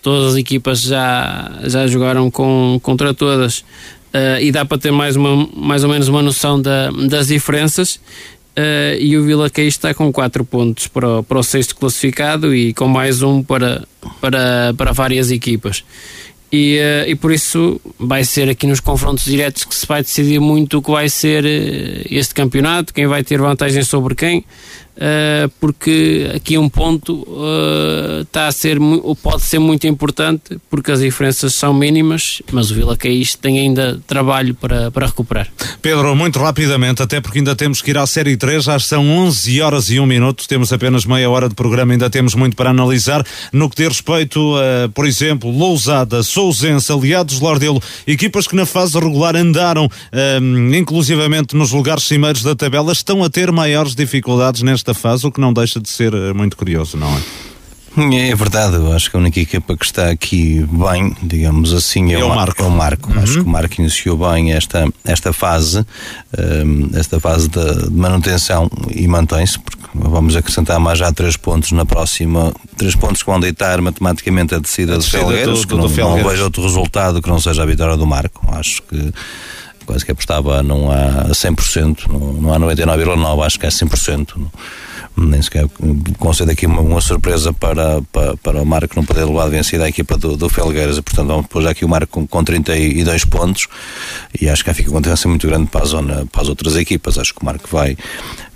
todas 0.00 0.32
as 0.32 0.38
equipas 0.38 0.80
já, 0.80 1.52
já 1.64 1.86
jogaram 1.86 2.30
com, 2.30 2.80
contra 2.82 3.12
todas. 3.12 3.58
Uh, 3.58 4.40
e 4.40 4.50
dá 4.50 4.64
para 4.64 4.78
ter 4.78 4.90
mais, 4.90 5.16
uma, 5.16 5.46
mais 5.54 5.84
ou 5.84 5.90
menos 5.90 6.08
uma 6.08 6.22
noção 6.22 6.60
da, 6.60 6.90
das 6.90 7.26
diferenças. 7.26 8.00
E 8.98 9.16
o 9.16 9.24
Vila 9.24 9.48
Caís 9.48 9.74
está 9.74 9.94
com 9.94 10.12
4 10.12 10.44
pontos 10.44 10.86
para 10.86 11.20
o, 11.20 11.22
para 11.22 11.38
o 11.38 11.42
sexto 11.42 11.74
classificado 11.74 12.54
e 12.54 12.74
com 12.74 12.86
mais 12.86 13.22
um 13.22 13.42
para, 13.42 13.82
para, 14.20 14.74
para 14.76 14.92
várias 14.92 15.30
equipas 15.30 15.82
e, 16.52 16.78
uh, 16.78 17.08
e 17.08 17.14
por 17.14 17.32
isso 17.32 17.80
vai 17.98 18.24
ser 18.24 18.50
aqui 18.50 18.66
nos 18.66 18.78
confrontos 18.78 19.24
diretos 19.24 19.64
que 19.64 19.74
se 19.74 19.86
vai 19.86 20.02
decidir 20.02 20.38
muito 20.38 20.78
o 20.78 20.82
que 20.82 20.90
vai 20.90 21.08
ser 21.08 21.44
uh, 21.44 22.06
este 22.10 22.34
campeonato, 22.34 22.92
quem 22.92 23.06
vai 23.06 23.24
ter 23.24 23.40
vantagem 23.40 23.82
sobre 23.82 24.14
quem 24.14 24.44
uh, 24.96 25.50
porque 25.60 26.30
aqui 26.34 26.58
um 26.58 26.68
ponto 26.68 27.26
está 28.22 28.46
a 28.46 28.52
ser, 28.52 28.78
pode 29.22 29.42
ser 29.42 29.58
muito 29.58 29.86
importante, 29.86 30.58
porque 30.70 30.90
as 30.90 31.00
diferenças 31.00 31.54
são 31.54 31.72
mínimas, 31.72 32.42
mas 32.52 32.70
o 32.70 32.74
Vila 32.74 32.96
Caís 32.96 33.34
tem 33.34 33.58
ainda 33.58 34.00
trabalho 34.06 34.54
para, 34.54 34.90
para 34.90 35.06
recuperar. 35.06 35.48
Pedro, 35.80 36.14
muito 36.14 36.38
rapidamente, 36.38 37.02
até 37.02 37.20
porque 37.20 37.38
ainda 37.38 37.54
temos 37.54 37.80
que 37.80 37.90
ir 37.90 37.98
à 37.98 38.06
Série 38.06 38.36
3, 38.36 38.64
já 38.64 38.78
são 38.78 39.08
11 39.08 39.60
horas 39.60 39.90
e 39.90 40.00
1 40.00 40.06
minuto, 40.06 40.48
temos 40.48 40.72
apenas 40.72 41.04
meia 41.04 41.28
hora 41.28 41.48
de 41.48 41.54
programa, 41.54 41.92
ainda 41.92 42.10
temos 42.10 42.34
muito 42.34 42.56
para 42.56 42.70
analisar. 42.70 43.24
No 43.52 43.68
que 43.68 43.76
diz 43.76 43.88
respeito, 43.88 44.56
a, 44.56 44.88
por 44.88 45.06
exemplo, 45.06 45.50
Lousada, 45.50 46.22
Sousense, 46.22 46.90
Aliados, 46.92 47.40
Lordelo, 47.40 47.80
equipas 48.06 48.46
que 48.46 48.56
na 48.56 48.66
fase 48.66 48.98
regular 48.98 49.36
andaram, 49.36 49.88
um, 50.40 50.74
inclusivamente 50.74 51.54
nos 51.54 51.72
lugares 51.72 52.04
cimeiros 52.04 52.42
da 52.42 52.54
tabela, 52.54 52.92
estão 52.92 53.22
a 53.22 53.30
ter 53.30 53.52
maiores 53.52 53.94
dificuldades 53.94 54.62
nesta 54.62 54.81
nesta 54.82 54.94
fase, 54.94 55.26
o 55.26 55.30
que 55.30 55.40
não 55.40 55.52
deixa 55.52 55.80
de 55.80 55.88
ser 55.88 56.12
eh, 56.12 56.32
muito 56.32 56.56
curioso, 56.56 56.96
não 56.96 57.08
é? 57.08 57.22
É 58.30 58.34
verdade, 58.34 58.76
eu 58.76 58.90
acho 58.90 59.10
que 59.10 59.16
a 59.18 59.20
única 59.20 59.38
equipa 59.38 59.76
que 59.76 59.84
está 59.84 60.08
aqui 60.08 60.66
bem, 60.70 61.14
digamos 61.22 61.74
assim, 61.74 62.14
é, 62.14 62.20
é 62.20 62.24
o, 62.24 62.34
Marco. 62.34 62.62
É 62.62 62.66
o 62.66 62.70
Marco. 62.70 63.12
Uhum. 63.12 63.20
Acho 63.20 63.32
que 63.34 63.40
o 63.40 63.46
Marco 63.46 63.80
iniciou 63.80 64.16
bem 64.16 64.54
esta, 64.54 64.88
esta 65.04 65.30
fase, 65.30 65.84
ehm, 66.38 66.88
esta 66.94 67.20
fase 67.20 67.48
de, 67.48 67.90
manutenção 67.90 68.70
e 68.90 69.06
mantém-se, 69.06 69.58
porque 69.58 69.82
vamos 69.94 70.34
acrescentar 70.34 70.80
mais 70.80 70.98
já 70.98 71.12
três 71.12 71.36
pontos 71.36 71.70
na 71.72 71.84
próxima, 71.84 72.54
três 72.78 72.94
pontos 72.94 73.22
que 73.22 73.30
vão 73.30 73.38
deitar 73.38 73.78
matematicamente 73.82 74.54
a 74.54 74.58
descida, 74.58 74.94
a 74.94 74.96
do 74.96 75.04
Felgueiras, 75.04 75.66
que 75.66 75.74
não, 75.74 75.86
não 75.86 76.24
vejo 76.24 76.44
outro 76.44 76.62
resultado 76.62 77.20
que 77.20 77.28
não 77.28 77.38
seja 77.38 77.62
a 77.62 77.66
vitória 77.66 77.96
do 77.98 78.06
Marco. 78.06 78.42
Acho 78.54 78.82
que 78.84 79.12
quase 79.84 80.04
que 80.04 80.12
apostava 80.12 80.62
não 80.62 80.90
há 80.90 81.28
100%, 81.30 82.08
não, 82.08 82.32
não 82.34 82.54
há 82.54 82.58
99,9%, 82.58 83.46
acho 83.46 83.58
que 83.58 83.66
é 83.66 83.68
100%. 83.68 84.28
Não, 84.36 84.50
nem 85.16 85.42
sequer 85.42 85.66
concedo 86.18 86.50
aqui 86.50 86.66
uma, 86.66 86.80
uma, 86.80 87.00
surpresa 87.00 87.52
para, 87.52 88.00
para, 88.10 88.36
para 88.38 88.62
o 88.62 88.66
Marco 88.66 88.94
não 88.96 89.04
poder 89.04 89.24
levar 89.24 89.48
vencida 89.48 89.84
a 89.84 89.88
equipa 89.88 90.16
do, 90.16 90.36
do 90.36 90.48
Felgueiras. 90.48 90.98
Portanto, 91.00 91.28
vamos 91.28 91.46
pôr 91.46 91.62
já 91.62 91.70
aqui 91.70 91.84
o 91.84 91.88
Marco 91.88 92.12
com, 92.12 92.26
com 92.26 92.42
32 92.42 93.24
pontos 93.26 93.68
e 94.40 94.48
acho 94.48 94.64
que 94.64 94.72
fica 94.72 94.90
uma 94.90 95.00
diferença 95.00 95.28
muito 95.28 95.46
grande 95.46 95.66
para 95.66 95.82
a 95.82 95.84
zona, 95.84 96.26
para 96.26 96.42
as 96.42 96.48
outras 96.48 96.76
equipas. 96.76 97.18
Acho 97.18 97.34
que 97.34 97.42
o 97.42 97.44
Marco 97.44 97.68
vai, 97.70 97.96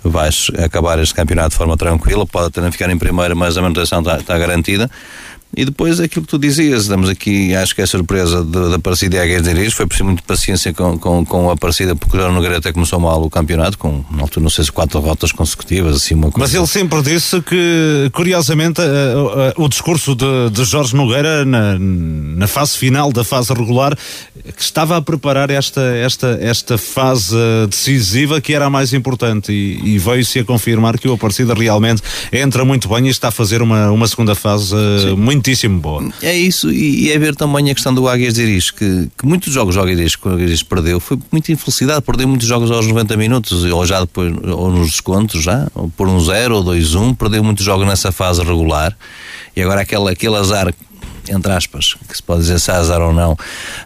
vai 0.03 0.29
acabar 0.63 0.97
este 0.99 1.13
campeonato 1.13 1.51
de 1.51 1.57
forma 1.57 1.77
tranquila, 1.77 2.25
pode 2.25 2.47
até 2.47 2.59
não 2.59 2.71
ficar 2.71 2.89
em 2.89 2.97
primeira, 2.97 3.35
mas 3.35 3.57
a 3.57 3.61
manutenção 3.61 3.99
está, 3.99 4.17
está 4.17 4.37
garantida. 4.37 4.89
E 5.57 5.65
depois 5.65 5.99
aquilo 5.99 6.23
que 6.23 6.29
tu 6.29 6.37
dizias, 6.37 6.83
estamos 6.83 7.09
aqui, 7.09 7.55
acho 7.55 7.73
que 7.73 7.81
é 7.81 7.83
a 7.83 7.87
surpresa 7.87 8.43
da 8.45 8.75
Aparecida 8.75 9.15
e 9.15 9.19
Agueiras 9.19 9.43
de 9.43 9.49
Iris, 9.49 9.73
foi 9.73 9.87
preciso 9.87 10.05
muito 10.05 10.21
paciência 10.21 10.71
com, 10.71 10.99
com, 10.99 11.25
com 11.25 11.49
a 11.49 11.53
Aparecida, 11.53 11.95
porque 11.95 12.15
o 12.15 12.31
Nogueira 12.31 12.59
até 12.59 12.71
começou 12.71 12.99
mal 12.99 13.23
o 13.23 13.27
campeonato, 13.27 13.75
com, 13.75 14.05
na 14.11 14.21
altura, 14.21 14.43
não 14.43 14.51
sei 14.51 14.65
se 14.65 14.71
quatro 14.71 14.99
rotas 14.99 15.31
consecutivas, 15.31 15.95
assim 15.95 16.13
uma 16.13 16.29
coisa. 16.29 16.37
Mas 16.37 16.53
ele 16.53 16.67
sempre 16.67 17.01
disse 17.01 17.41
que, 17.41 18.07
curiosamente, 18.13 18.81
uh, 18.81 19.59
uh, 19.59 19.63
o 19.63 19.67
discurso 19.67 20.15
de, 20.15 20.51
de 20.51 20.63
Jorge 20.63 20.95
Nogueira 20.95 21.43
na, 21.43 21.75
na 21.79 22.45
fase 22.45 22.77
final 22.77 23.11
da 23.11 23.23
fase 23.23 23.51
regular, 23.51 23.97
que 24.55 24.61
estava 24.61 24.95
a 24.95 25.01
preparar 25.01 25.49
esta, 25.49 25.81
esta, 25.81 26.37
esta 26.39 26.77
fase 26.77 27.35
decisiva 27.67 28.39
que 28.39 28.53
era 28.53 28.67
a 28.67 28.69
mais 28.69 28.93
importante 28.93 29.51
e, 29.51 29.95
e 29.95 29.97
veio-se 29.97 30.37
a 30.37 30.45
confirmar 30.45 30.99
que 30.99 31.07
o 31.07 31.13
Aparecida 31.13 31.55
realmente 31.55 32.03
entra 32.31 32.63
muito 32.63 32.87
bem 32.87 33.07
e 33.07 33.09
está 33.09 33.29
a 33.29 33.31
fazer 33.31 33.63
uma, 33.63 33.89
uma 33.89 34.07
segunda 34.07 34.35
fase 34.35 34.75
uh, 34.75 35.17
muito 35.17 35.46
muitíssimo 35.47 35.79
boa. 35.79 36.09
É 36.21 36.35
isso, 36.35 36.71
e 36.71 37.11
é 37.11 37.17
ver 37.17 37.35
também 37.35 37.71
a 37.71 37.73
questão 37.73 37.93
do 37.93 38.07
Águias 38.07 38.33
de 38.33 38.41
Iris, 38.41 38.71
que, 38.71 39.09
que 39.17 39.25
muitos 39.25 39.53
jogos 39.53 39.75
o 39.77 39.81
Águias 39.81 40.13
o 40.21 40.29
Águias 40.29 40.63
perdeu, 40.63 40.99
foi 40.99 41.17
muita 41.31 41.51
infelicidade, 41.51 42.01
perdeu 42.01 42.27
muitos 42.27 42.47
jogos 42.47 42.69
aos 42.69 42.85
90 42.85 43.15
minutos, 43.15 43.63
ou 43.63 43.85
já 43.85 44.01
depois, 44.01 44.33
ou 44.43 44.71
nos 44.71 44.91
descontos 44.91 45.41
já, 45.41 45.67
por 45.95 46.07
um 46.07 46.19
0 46.19 46.57
ou 46.57 46.63
2-1, 46.63 47.15
perdeu 47.15 47.43
muitos 47.43 47.63
jogos 47.63 47.87
nessa 47.87 48.11
fase 48.11 48.43
regular, 48.43 48.95
e 49.55 49.61
agora 49.61 49.81
aquele, 49.81 50.09
aquele 50.09 50.35
azar 50.35 50.73
entre 51.29 51.51
aspas, 51.51 51.97
que 52.07 52.15
se 52.15 52.23
pode 52.23 52.39
dizer 52.39 52.57
se 52.57 52.71
azar 52.71 53.01
ou 53.01 53.11
não, 53.11 53.35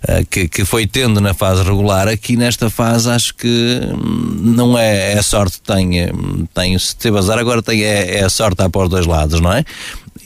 eh, 0.08 0.24
que, 0.30 0.48
que 0.48 0.64
foi 0.64 0.86
tendo 0.86 1.20
na 1.20 1.34
fase 1.34 1.64
regular, 1.64 2.08
aqui 2.08 2.38
nesta 2.38 2.70
fase 2.70 3.10
acho 3.10 3.34
que 3.34 3.80
hum, 3.84 4.54
não 4.56 4.78
é, 4.78 5.14
é 5.14 5.22
sorte 5.24 5.60
tem, 5.60 5.92
tem 6.54 6.78
se 6.78 6.96
teve 6.96 7.18
azar, 7.18 7.40
agora 7.40 7.64
tem, 7.64 7.82
é, 7.82 8.20
é 8.20 8.30
sorte 8.30 8.62
a 8.62 8.70
pôr 8.70 8.88
dois 8.88 9.08
lados, 9.08 9.42
não 9.42 9.52
é? 9.52 9.66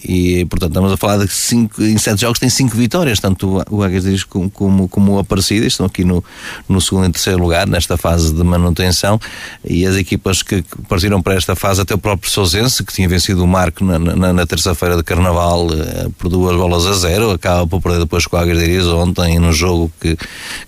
E, 0.08 0.45
portanto, 0.45 0.72
estamos 0.72 0.91
a 0.91 0.97
falar 0.97 1.18
de 1.18 1.32
cinco, 1.32 1.82
em 1.82 1.97
sete 1.97 2.22
jogos 2.22 2.39
tem 2.39 2.49
cinco 2.49 2.76
vitórias, 2.76 3.20
tanto 3.20 3.64
o 3.70 3.84
Águias 3.84 4.24
como, 4.24 4.49
como, 4.49 4.88
como 4.88 5.14
o 5.14 5.20
Aparecida, 5.20 5.66
estão 5.66 5.86
aqui 5.86 6.03
no, 6.03 6.24
no 6.70 6.80
segundo 6.80 7.08
e 7.08 7.12
terceiro 7.12 7.39
lugar, 7.39 7.68
nesta 7.68 7.97
fase 7.97 8.34
de 8.34 8.43
manutenção, 8.43 9.20
e 9.64 9.86
as 9.86 9.95
equipas 9.95 10.43
que, 10.43 10.64
partiram 10.88 11.22
para 11.22 11.36
esta 11.36 11.56
fase, 11.56 11.82
até 11.82 11.95
o 11.95 11.97
próprio 11.97 12.30
Sousense, 12.30 12.84
que 12.84 12.93
tinha 12.93 13.10
vencido 13.10 13.43
o 13.43 13.47
Marco 13.47 13.84
na, 13.84 13.97
na, 13.97 14.34
na 14.34 14.45
terça-feira 14.45 14.95
de 14.95 15.03
Carnaval 15.03 15.68
eh, 15.72 16.08
por 16.18 16.30
duas 16.30 16.56
bolas 16.56 16.86
a 16.86 16.93
zero, 16.93 17.32
acaba 17.32 17.66
por 17.66 17.82
perder 17.82 17.99
depois 17.99 18.28
com 18.28 18.38
o 18.38 18.39
Águias 18.39 18.86
ontem, 18.88 19.39
no 19.39 19.51
jogo 19.51 19.91
que, 19.99 20.18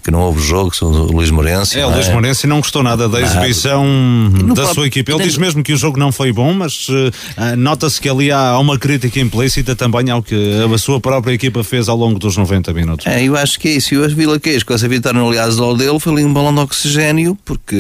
que 0.04 0.12
não 0.12 0.22
houve 0.22 0.42
jogo, 0.42 0.72
que 0.72 0.78
são 0.78 0.92
o 0.92 1.12
Luís 1.12 1.30
Morense. 1.30 1.80
É, 1.80 1.86
o 1.86 1.90
Luís 1.90 2.08
é? 2.08 2.14
Morense 2.14 2.48
não 2.48 2.58
gostou 2.58 2.82
nada 2.82 3.08
da 3.08 3.22
exibição 3.22 3.86
da 4.32 4.54
próprio, 4.56 4.74
sua 4.74 4.88
equipe. 4.88 5.12
Ele 5.12 5.24
diz 5.24 5.38
mesmo 5.38 5.64
que 5.64 5.74
o 5.74 5.78
jogo 5.78 6.00
não 6.00 6.12
foi 6.12 6.32
bom, 6.32 6.54
mas 6.54 6.88
uh, 6.90 7.56
nota-se 7.58 8.02
que 8.02 8.10
ali 8.10 8.32
há 8.32 8.58
uma 8.58 8.78
crítica 8.78 9.20
implícita 9.28 9.76
também 9.76 10.10
ao 10.10 10.24
que 10.24 10.36
a 10.74 10.78
sua 10.78 11.00
própria 11.00 11.34
equipa 11.34 11.64
fez 11.64 11.88
ao 11.88 11.96
longo 11.96 12.18
dos 12.18 12.36
90 12.38 12.74
minutos. 12.74 13.06
É, 13.06 13.24
eu 13.24 13.36
acho 13.36 13.60
que 13.60 13.68
é 13.68 13.72
isso. 13.72 13.94
E 13.94 13.98
o 13.98 14.10
Vila 14.10 14.40
Queijo, 14.40 14.66
com 14.66 14.74
essa 14.74 14.88
vitória 14.88 15.20
no 15.20 15.28
Aliás 15.28 15.58
do 15.58 15.76
dele, 15.76 16.00
foi 16.00 16.14
ali 16.14 16.26
um 16.26 16.34
balão 16.34 16.54
de 16.54 16.62
oxigênio, 16.62 17.38
porque, 17.46 17.76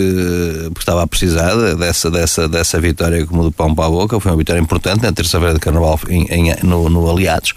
porque 0.65 0.79
estava 0.79 1.03
a 1.03 1.07
precisar 1.07 1.55
dessa, 1.75 2.11
dessa, 2.11 2.47
dessa 2.47 2.79
vitória 2.79 3.25
como 3.25 3.43
do 3.43 3.51
pão 3.51 3.73
para 3.73 3.85
a 3.85 3.89
boca. 3.89 4.19
Foi 4.19 4.31
uma 4.31 4.37
vitória 4.37 4.59
importante 4.59 5.01
na 5.01 5.11
terça-feira 5.11 5.53
de 5.53 5.59
Carnaval 5.59 5.99
em, 6.09 6.27
em, 6.29 6.55
no, 6.63 6.89
no 6.89 7.09
Aliados. 7.09 7.53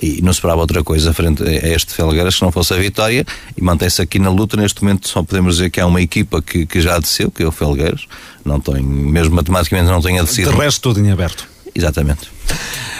E 0.00 0.22
não 0.22 0.32
se 0.32 0.38
esperava 0.38 0.60
outra 0.60 0.82
coisa 0.82 1.12
frente 1.12 1.42
a 1.42 1.68
este 1.68 1.92
Felgueiras 1.92 2.36
que 2.36 2.42
não 2.42 2.52
fosse 2.52 2.72
a 2.72 2.76
vitória. 2.76 3.26
E 3.56 3.62
mantém-se 3.62 4.00
aqui 4.00 4.18
na 4.18 4.30
luta. 4.30 4.56
Neste 4.56 4.82
momento 4.82 5.08
só 5.08 5.22
podemos 5.22 5.56
dizer 5.56 5.70
que 5.70 5.80
há 5.80 5.86
uma 5.86 6.00
equipa 6.00 6.40
que, 6.40 6.64
que 6.64 6.80
já 6.80 6.98
desceu, 6.98 7.30
que 7.30 7.42
é 7.42 7.46
o 7.46 7.52
Felgueiras. 7.52 8.06
Não 8.44 8.60
tem, 8.60 8.82
mesmo 8.82 9.34
matematicamente 9.34 9.90
não 9.90 10.00
tem 10.00 10.18
a 10.18 10.22
descido. 10.22 10.50
De 10.50 10.56
resto, 10.56 10.80
tudo 10.80 11.00
em 11.00 11.10
aberto. 11.10 11.46
Exatamente. 11.74 12.28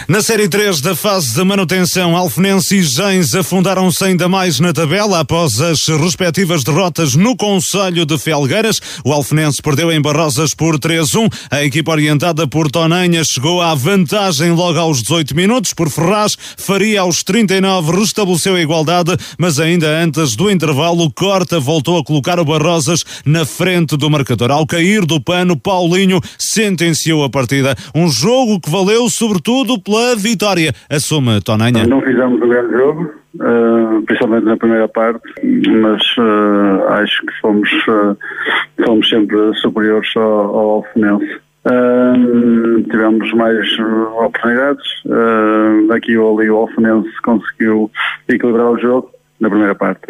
Na 0.05 0.21
Série 0.21 0.49
3 0.49 0.81
da 0.81 0.93
fase 0.93 1.33
de 1.33 1.43
manutenção, 1.45 2.17
Alfenense 2.17 2.75
e 2.75 2.83
Gens 2.83 3.33
afundaram-se 3.33 4.03
ainda 4.03 4.27
mais 4.27 4.59
na 4.59 4.73
tabela 4.73 5.19
após 5.19 5.61
as 5.61 5.87
respectivas 5.87 6.61
derrotas 6.61 7.15
no 7.15 7.37
Conselho 7.37 8.05
de 8.05 8.17
Felgueiras. 8.17 8.81
O 9.05 9.13
Alfenense 9.13 9.61
perdeu 9.61 9.89
em 9.93 10.01
Barrosas 10.01 10.53
por 10.53 10.77
3-1. 10.77 11.31
A 11.49 11.63
equipa 11.63 11.91
orientada 11.91 12.45
por 12.45 12.69
Tonanha 12.69 13.23
chegou 13.23 13.61
à 13.61 13.73
vantagem 13.75 14.51
logo 14.51 14.77
aos 14.77 15.01
18 15.01 15.33
minutos. 15.35 15.73
Por 15.73 15.89
Ferraz, 15.89 16.37
Faria 16.57 16.99
aos 16.99 17.23
39 17.23 18.01
restabeleceu 18.01 18.55
a 18.55 18.61
igualdade, 18.61 19.15
mas 19.37 19.57
ainda 19.57 19.87
antes 19.87 20.35
do 20.35 20.51
intervalo, 20.51 21.09
Corta 21.13 21.61
voltou 21.61 21.97
a 21.97 22.03
colocar 22.03 22.41
o 22.41 22.45
Barrosas 22.45 23.05
na 23.25 23.45
frente 23.45 23.95
do 23.95 24.09
marcador. 24.09 24.51
Ao 24.51 24.67
cair 24.67 25.05
do 25.05 25.21
pano, 25.21 25.55
Paulinho 25.55 26.19
sentenciou 26.37 27.23
a 27.23 27.29
partida. 27.29 27.73
Um 27.95 28.09
jogo 28.09 28.59
que 28.59 28.69
valeu 28.69 29.09
sobretudo 29.09 29.42
pela 29.43 29.79
pela 29.79 30.15
vitória. 30.15 30.71
Assume 30.89 31.41
Tonanha. 31.41 31.85
Não 31.85 32.01
fizemos 32.01 32.41
um 32.41 32.47
grande 32.47 32.73
jogo, 32.73 33.11
uh, 33.35 34.01
principalmente 34.05 34.45
na 34.45 34.57
primeira 34.57 34.87
parte, 34.87 35.21
mas 35.81 36.01
uh, 36.17 36.87
acho 36.89 37.25
que 37.25 37.33
fomos, 37.41 37.69
uh, 37.87 38.17
fomos 38.85 39.09
sempre 39.09 39.37
superiores 39.55 40.09
ao, 40.15 40.23
ao 40.23 40.69
Alfenense. 40.69 41.41
Uh, 41.65 42.83
tivemos 42.89 43.31
mais 43.33 43.65
oportunidades. 44.17 44.85
Uh, 45.05 45.93
aqui 45.93 46.17
ou 46.17 46.37
ali 46.37 46.49
o 46.49 46.57
Alfenense 46.57 47.09
conseguiu 47.21 47.89
equilibrar 48.27 48.71
o 48.71 48.77
jogo 48.77 49.09
na 49.39 49.49
primeira 49.49 49.75
parte. 49.75 50.01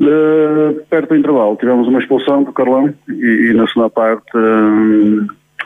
Uh, 0.00 0.80
perto 0.88 1.10
do 1.10 1.16
intervalo 1.16 1.56
tivemos 1.56 1.86
uma 1.86 1.98
expulsão 1.98 2.42
do 2.42 2.52
Carlão 2.52 2.92
e, 3.08 3.50
e 3.50 3.54
na 3.54 3.66
segunda 3.66 3.90
parte 3.90 4.30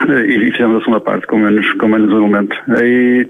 e 0.03 0.51
fizemos 0.51 0.77
a 0.77 0.79
segunda 0.79 0.99
parte 0.99 1.27
com 1.27 1.37
menos, 1.37 1.71
com 1.73 1.87
menos 1.87 2.13
argumento. 2.13 2.55
Aí 2.69 3.27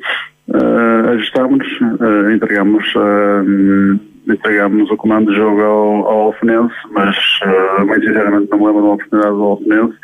uh, 0.49 1.09
ajustámos, 1.13 1.65
uh, 1.81 2.31
entregamos, 2.31 2.85
uh, 2.95 3.99
entregamos 4.31 4.89
o 4.89 4.97
comando 4.97 5.31
de 5.31 5.37
jogo 5.37 5.61
ao, 5.61 6.07
ao 6.07 6.21
Alfenense, 6.27 6.75
mas 6.91 7.15
muito 7.85 8.05
sinceramente 8.05 8.49
não 8.51 8.59
me 8.59 8.65
lembro 8.65 8.83
uma 8.83 8.93
oportunidade 8.93 9.35
do 9.35 9.43
Alfenense 9.43 9.95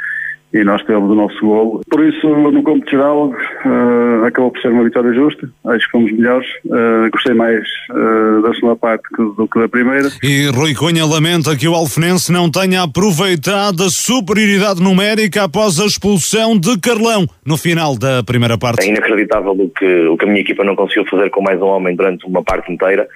e 0.54 0.64
nós 0.64 0.82
tivemos 0.82 1.10
o 1.10 1.16
nosso 1.16 1.40
gol. 1.40 1.82
Por 1.90 2.06
isso, 2.06 2.28
no 2.28 2.64
campo 2.64 2.90
geral, 2.90 3.30
uh, 3.30 4.26
acabou 4.26 4.52
por 4.52 4.62
ser 4.62 4.70
uma 4.70 4.84
vitória 4.84 5.14
justa. 5.14 5.50
Acho 5.66 5.86
que 5.86 5.92
fomos 5.92 6.12
melhores. 6.12 6.48
Uh, 6.66 7.10
gostei 7.12 7.34
mais 7.34 7.66
uh, 7.90 8.42
da 8.42 8.54
segunda 8.54 8.76
parte 8.76 9.04
do 9.18 9.48
que 9.48 9.60
da 9.60 9.70
primeira. 9.70 10.10
E 10.22 10.48
Rui 10.54 10.76
Cunha 10.76 11.06
lamenta 11.06 11.56
que 11.56 11.68
o 11.68 11.74
Alfenense 11.74 12.32
não 12.32 12.52
tenha 12.52 12.84
aproveitado 12.84 13.84
a 13.84 13.90
superioridade 13.90 14.82
numérica 14.82 15.44
após 15.44 15.80
a 15.80 15.86
expulsão 15.86 16.58
de 16.58 16.78
Carlão 16.80 17.26
no 17.46 17.58
final 17.58 17.98
da 17.98 18.22
primeira 18.24 18.58
parte. 18.58 18.86
É 18.86 18.90
inacreditável 18.90 19.52
o 19.52 19.70
que, 19.70 20.08
o 20.08 20.18
que 20.18 20.26
a 20.26 20.28
minha 20.28 20.42
equipa 20.42 20.64
não 20.64 20.76
conseguiu 20.76 21.06
fazer 21.06 21.30
com 21.30 21.42
mais 21.42 21.62
um 21.62 21.66
homem 21.66 21.96
durante 21.96 22.26
uma 22.26 22.44
parte 22.44 22.72
inteira. 22.72 23.08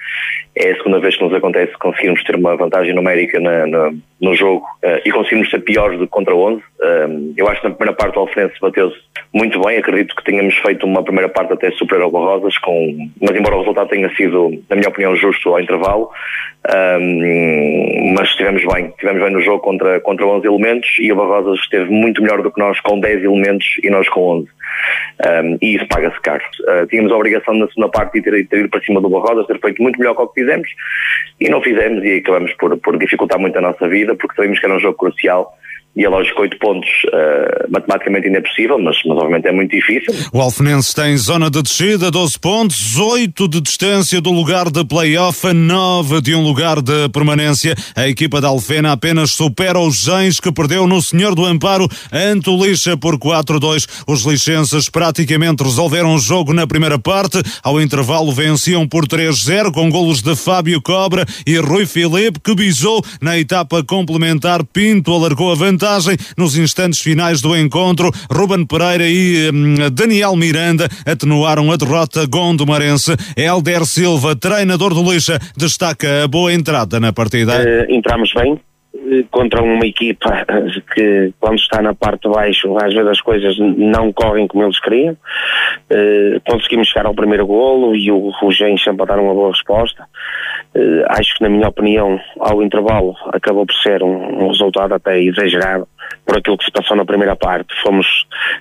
É 0.58 0.72
a 0.72 0.78
segunda 0.78 1.02
vez 1.02 1.18
que 1.18 1.24
nos 1.24 1.34
acontece 1.34 1.74
conseguirmos 1.78 2.24
ter 2.24 2.38
uma 2.38 2.56
vantagem 2.56 2.96
numérica 2.96 3.42
na, 3.42 3.68
na, 3.68 3.92
no 4.22 4.34
jogo 4.36 4.64
e 5.04 5.12
conseguimos 5.12 5.50
ser 5.50 5.60
piores 5.60 6.00
do 6.00 6.06
que 6.06 6.12
contra 6.12 6.34
11 6.34 6.62
eu 7.38 7.48
acho 7.48 7.62
que 7.62 7.68
na 7.68 7.76
primeira 7.76 7.98
parte 7.98 8.18
o 8.18 8.22
Alfenense 8.22 8.56
bateu-se 8.62 8.98
muito 9.34 9.60
bem, 9.62 9.78
acredito 9.78 10.16
que 10.16 10.24
tenhamos 10.24 10.56
feito 10.58 10.86
uma 10.86 11.04
primeira 11.04 11.30
parte 11.30 11.54
até 11.54 11.72
super 11.72 12.00
ao 12.02 12.12
Barrosas, 12.12 12.58
com, 12.60 13.10
mas 13.22 13.36
embora 13.36 13.56
o 13.56 13.60
resultado 13.60 13.90
tenha 13.90 14.10
sido, 14.16 14.52
na 14.70 14.76
minha 14.76 14.90
opinião, 14.90 15.16
justo 15.16 15.50
ao 15.50 15.60
intervalo, 15.60 16.10
um, 16.74 18.14
mas 18.16 18.30
estivemos 18.30 18.64
bem, 18.66 18.88
estivemos 18.88 19.22
bem 19.22 19.32
no 19.32 19.42
jogo 19.42 19.60
contra, 19.60 20.00
contra 20.00 20.26
11 20.26 20.48
elementos 20.48 20.90
e 21.00 21.12
o 21.12 21.16
Barrosas 21.16 21.60
esteve 21.60 21.92
muito 21.92 22.22
melhor 22.22 22.42
do 22.42 22.52
que 22.52 22.60
nós 22.60 22.80
com 22.80 23.00
10 23.00 23.24
elementos 23.24 23.68
e 23.84 23.90
nós 23.90 24.08
com 24.10 24.22
11. 24.22 24.48
Um, 25.26 25.58
e 25.62 25.76
isso 25.76 25.88
paga-se 25.88 26.20
caro. 26.22 26.44
Uh, 26.62 26.88
tínhamos 26.88 27.12
a 27.12 27.16
obrigação 27.16 27.54
na 27.54 27.68
segunda 27.68 27.90
parte 27.90 28.14
de 28.14 28.22
ter, 28.22 28.48
ter 28.48 28.60
ido 28.60 28.70
para 28.70 28.82
cima 28.82 29.00
do 29.00 29.10
Barrosas, 29.10 29.48
ter 29.48 29.60
feito 29.60 29.82
muito 29.82 30.00
melhor 30.00 30.16
que 30.16 30.22
o 30.22 30.28
que 30.28 30.42
fizemos 30.42 30.70
e 31.40 31.50
não 31.50 31.62
fizemos 31.62 32.04
e 32.04 32.18
acabamos 32.18 32.54
por, 32.54 32.78
por 32.78 32.98
dificultar 32.98 33.40
muito 33.40 33.58
a 33.58 33.62
nossa 33.62 33.88
vida 33.88 34.16
porque 34.16 34.36
sabíamos 34.36 34.60
que 34.60 34.66
era 34.66 34.76
um 34.76 34.80
jogo 34.80 34.98
crucial 34.98 35.54
e 35.96 36.04
é 36.04 36.10
lógico 36.10 36.36
que 36.36 36.42
8 36.42 36.60
pontos 36.60 36.90
uh, 37.06 37.72
matematicamente 37.72 38.28
ainda 38.28 38.40
é 38.40 38.42
possível, 38.42 38.78
mas, 38.78 38.98
mas 39.06 39.18
obviamente 39.18 39.48
é 39.48 39.52
muito 39.54 39.72
difícil. 39.72 40.14
O 40.34 40.42
Alfenense 40.42 40.94
tem 40.94 41.16
zona 41.16 41.50
de 41.50 41.62
descida, 41.62 42.12
12 42.12 42.38
pontos, 42.38 42.98
8 42.98 43.48
de 43.48 43.62
distância 43.62 44.20
do 44.20 44.30
lugar 44.30 44.70
de 44.70 44.84
play-off, 44.84 45.54
9 45.54 46.20
de 46.20 46.36
um 46.36 46.44
lugar 46.44 46.82
de 46.82 47.08
permanência. 47.10 47.74
A 47.96 48.10
equipa 48.10 48.42
da 48.42 48.50
Alfena 48.50 48.92
apenas 48.92 49.32
supera 49.32 49.80
os 49.80 49.96
Gens 49.96 50.42
que 50.42 50.52
perdeu 50.52 50.86
no 50.86 51.02
Senhor 51.02 51.34
do 51.34 51.46
Amparo 51.46 51.88
ante 52.12 52.50
o 52.50 52.62
Lixa 52.62 52.98
por 52.98 53.18
4-2. 53.18 53.88
Os 54.06 54.24
lixenses 54.26 54.90
praticamente 54.90 55.64
resolveram 55.64 56.14
o 56.14 56.20
jogo 56.20 56.54
na 56.54 56.68
primeira 56.68 57.00
parte. 57.00 57.42
Ao 57.64 57.80
intervalo 57.80 58.34
venciam 58.34 58.86
por 58.86 59.08
3-0 59.08 59.72
com 59.72 59.90
golos 59.90 60.22
de 60.22 60.36
Fábio 60.36 60.82
Cobra 60.82 61.26
e 61.48 61.58
Rui 61.58 61.86
Filipe 61.86 62.40
que 62.44 62.54
bisou 62.54 63.02
na 63.22 63.40
etapa 63.40 63.82
complementar. 63.82 64.64
Pinto 64.66 65.14
alargou 65.14 65.52
a 65.52 65.56
vantagem 65.56 65.85
vantagem 65.86 66.18
nos 66.36 66.58
instantes 66.58 67.00
finais 67.00 67.42
do 67.42 67.56
encontro. 67.56 68.10
Ruben 68.32 68.66
Pereira 68.66 69.08
e 69.08 69.52
hum, 69.54 69.76
Daniel 69.94 70.36
Miranda 70.36 70.88
atenuaram 71.06 71.72
a 71.72 71.78
derrota 71.78 72.26
gondomarense. 72.26 73.16
Helder 73.38 73.86
Silva, 73.86 74.36
treinador 74.36 74.94
do 74.94 75.04
Lixa, 75.04 75.38
destaca 75.56 76.24
a 76.24 76.28
boa 76.28 76.52
entrada 76.52 77.00
na 77.00 77.14
partida. 77.14 77.54
Uh, 77.54 77.94
entramos 77.94 78.34
bem, 78.34 78.60
eh, 78.96 79.26
contra 79.30 79.62
uma 79.62 79.86
equipa 79.86 80.46
que 80.94 81.32
quando 81.40 81.60
está 81.60 81.82
na 81.82 81.94
parte 81.94 82.28
de 82.28 82.34
baixo 82.34 82.76
às 82.78 82.94
vezes 82.94 83.10
as 83.10 83.22
coisas 83.22 83.56
não 83.60 84.12
correm 84.12 84.48
como 84.48 84.64
eles 84.64 84.80
queriam 84.80 85.16
conseguimos 86.48 86.88
chegar 86.88 87.06
ao 87.06 87.14
primeiro 87.14 87.46
golo 87.46 87.96
e 87.96 88.10
o, 88.10 88.32
Gens 88.52 88.82
sempre 88.84 89.06
dar 89.06 89.20
uma 89.20 89.34
boa 89.34 89.52
resposta 89.52 90.06
acho 91.10 91.36
que 91.36 91.44
na 91.44 91.50
minha 91.50 91.68
opinião 91.68 92.20
ao 92.40 92.62
intervalo 92.62 93.16
acabou 93.34 93.66
por 93.66 93.76
ser 93.76 94.04
um, 94.04 94.44
um 94.44 94.48
resultado 94.50 94.94
até 94.94 95.20
exagerado 95.22 95.88
por 96.26 96.38
aquilo 96.38 96.58
que 96.58 96.66
se 96.66 96.72
passou 96.72 96.98
na 96.98 97.06
primeira 97.06 97.36
parte. 97.36 97.74
Fomos 97.82 98.08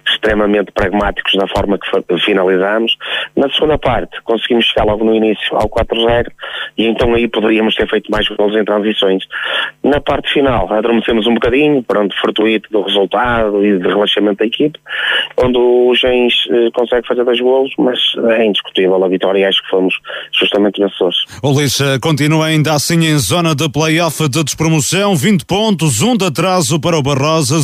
extremamente 0.09 0.73
pragmáticos 0.73 1.35
na 1.35 1.47
forma 1.49 1.79
que 1.79 2.19
finalizamos. 2.25 2.97
Na 3.37 3.51
segunda 3.51 3.79
parte, 3.79 4.21
conseguimos 4.23 4.67
chegar 4.67 4.85
logo 4.85 5.05
no 5.05 5.15
início 5.15 5.57
ao 5.57 5.69
4-0 5.69 6.27
e 6.79 6.87
então 6.87 7.15
aí 7.15 7.29
poderíamos 7.29 7.75
ter 7.75 7.89
feito 7.89 8.11
mais 8.11 8.27
gols 8.29 8.55
em 8.55 8.65
transições. 8.65 9.25
Na 9.83 10.01
parte 10.01 10.33
final, 10.33 10.73
adormecemos 10.73 11.27
um 11.27 11.35
bocadinho, 11.35 11.83
pronto, 11.83 12.15
fortuito 12.21 12.69
do 12.71 12.83
resultado 12.83 13.65
e 13.65 13.79
de 13.79 13.87
relaxamento 13.87 14.39
da 14.39 14.47
equipe, 14.47 14.79
onde 15.37 15.59
o 15.59 15.95
Gens 15.95 16.33
eh, 16.51 16.71
consegue 16.75 17.07
fazer 17.07 17.25
dois 17.25 17.41
gols, 17.41 17.71
mas 17.79 17.99
é 18.37 18.45
indiscutível 18.45 19.03
a 19.03 19.09
vitória 19.09 19.41
e 19.41 19.45
acho 19.45 19.63
que 19.63 19.71
fomos 19.71 19.95
justamente 20.39 20.81
vencedores. 20.81 21.17
O 21.43 21.53
Lixa 21.53 21.99
continua 22.01 22.47
ainda 22.47 22.73
assim 22.73 23.05
em 23.05 23.19
zona 23.19 23.55
de 23.55 23.69
play-off 23.69 24.29
de 24.29 24.43
despromoção, 24.43 25.15
20 25.15 25.45
pontos, 25.45 26.03
um 26.03 26.17
de 26.17 26.27
atraso 26.27 26.81
para 26.81 26.99
o 26.99 27.03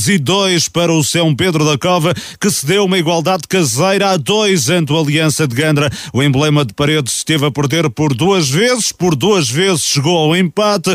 E 0.08 0.18
dois 0.18 0.68
para 0.68 0.92
o 0.92 1.04
São 1.04 1.32
Pedro 1.32 1.64
da 1.64 1.78
Cova, 1.78 2.12
que 2.40 2.50
cedeu 2.50 2.86
uma 2.86 2.98
igualdade 2.98 3.46
caseira 3.48 4.10
a 4.10 4.16
dois 4.16 4.68
ante 4.68 4.92
o 4.92 4.98
Aliança 4.98 5.46
de 5.46 5.54
Gandra. 5.54 5.88
O 6.12 6.20
emblema 6.24 6.64
de 6.64 6.74
Paredes 6.74 7.18
esteve 7.18 7.46
a 7.46 7.52
perder 7.52 7.88
por 7.88 8.12
duas 8.12 8.50
vezes, 8.50 8.90
por 8.90 9.14
duas 9.14 9.48
vezes 9.48 9.84
chegou 9.84 10.18
ao 10.18 10.34
empate 10.34 10.90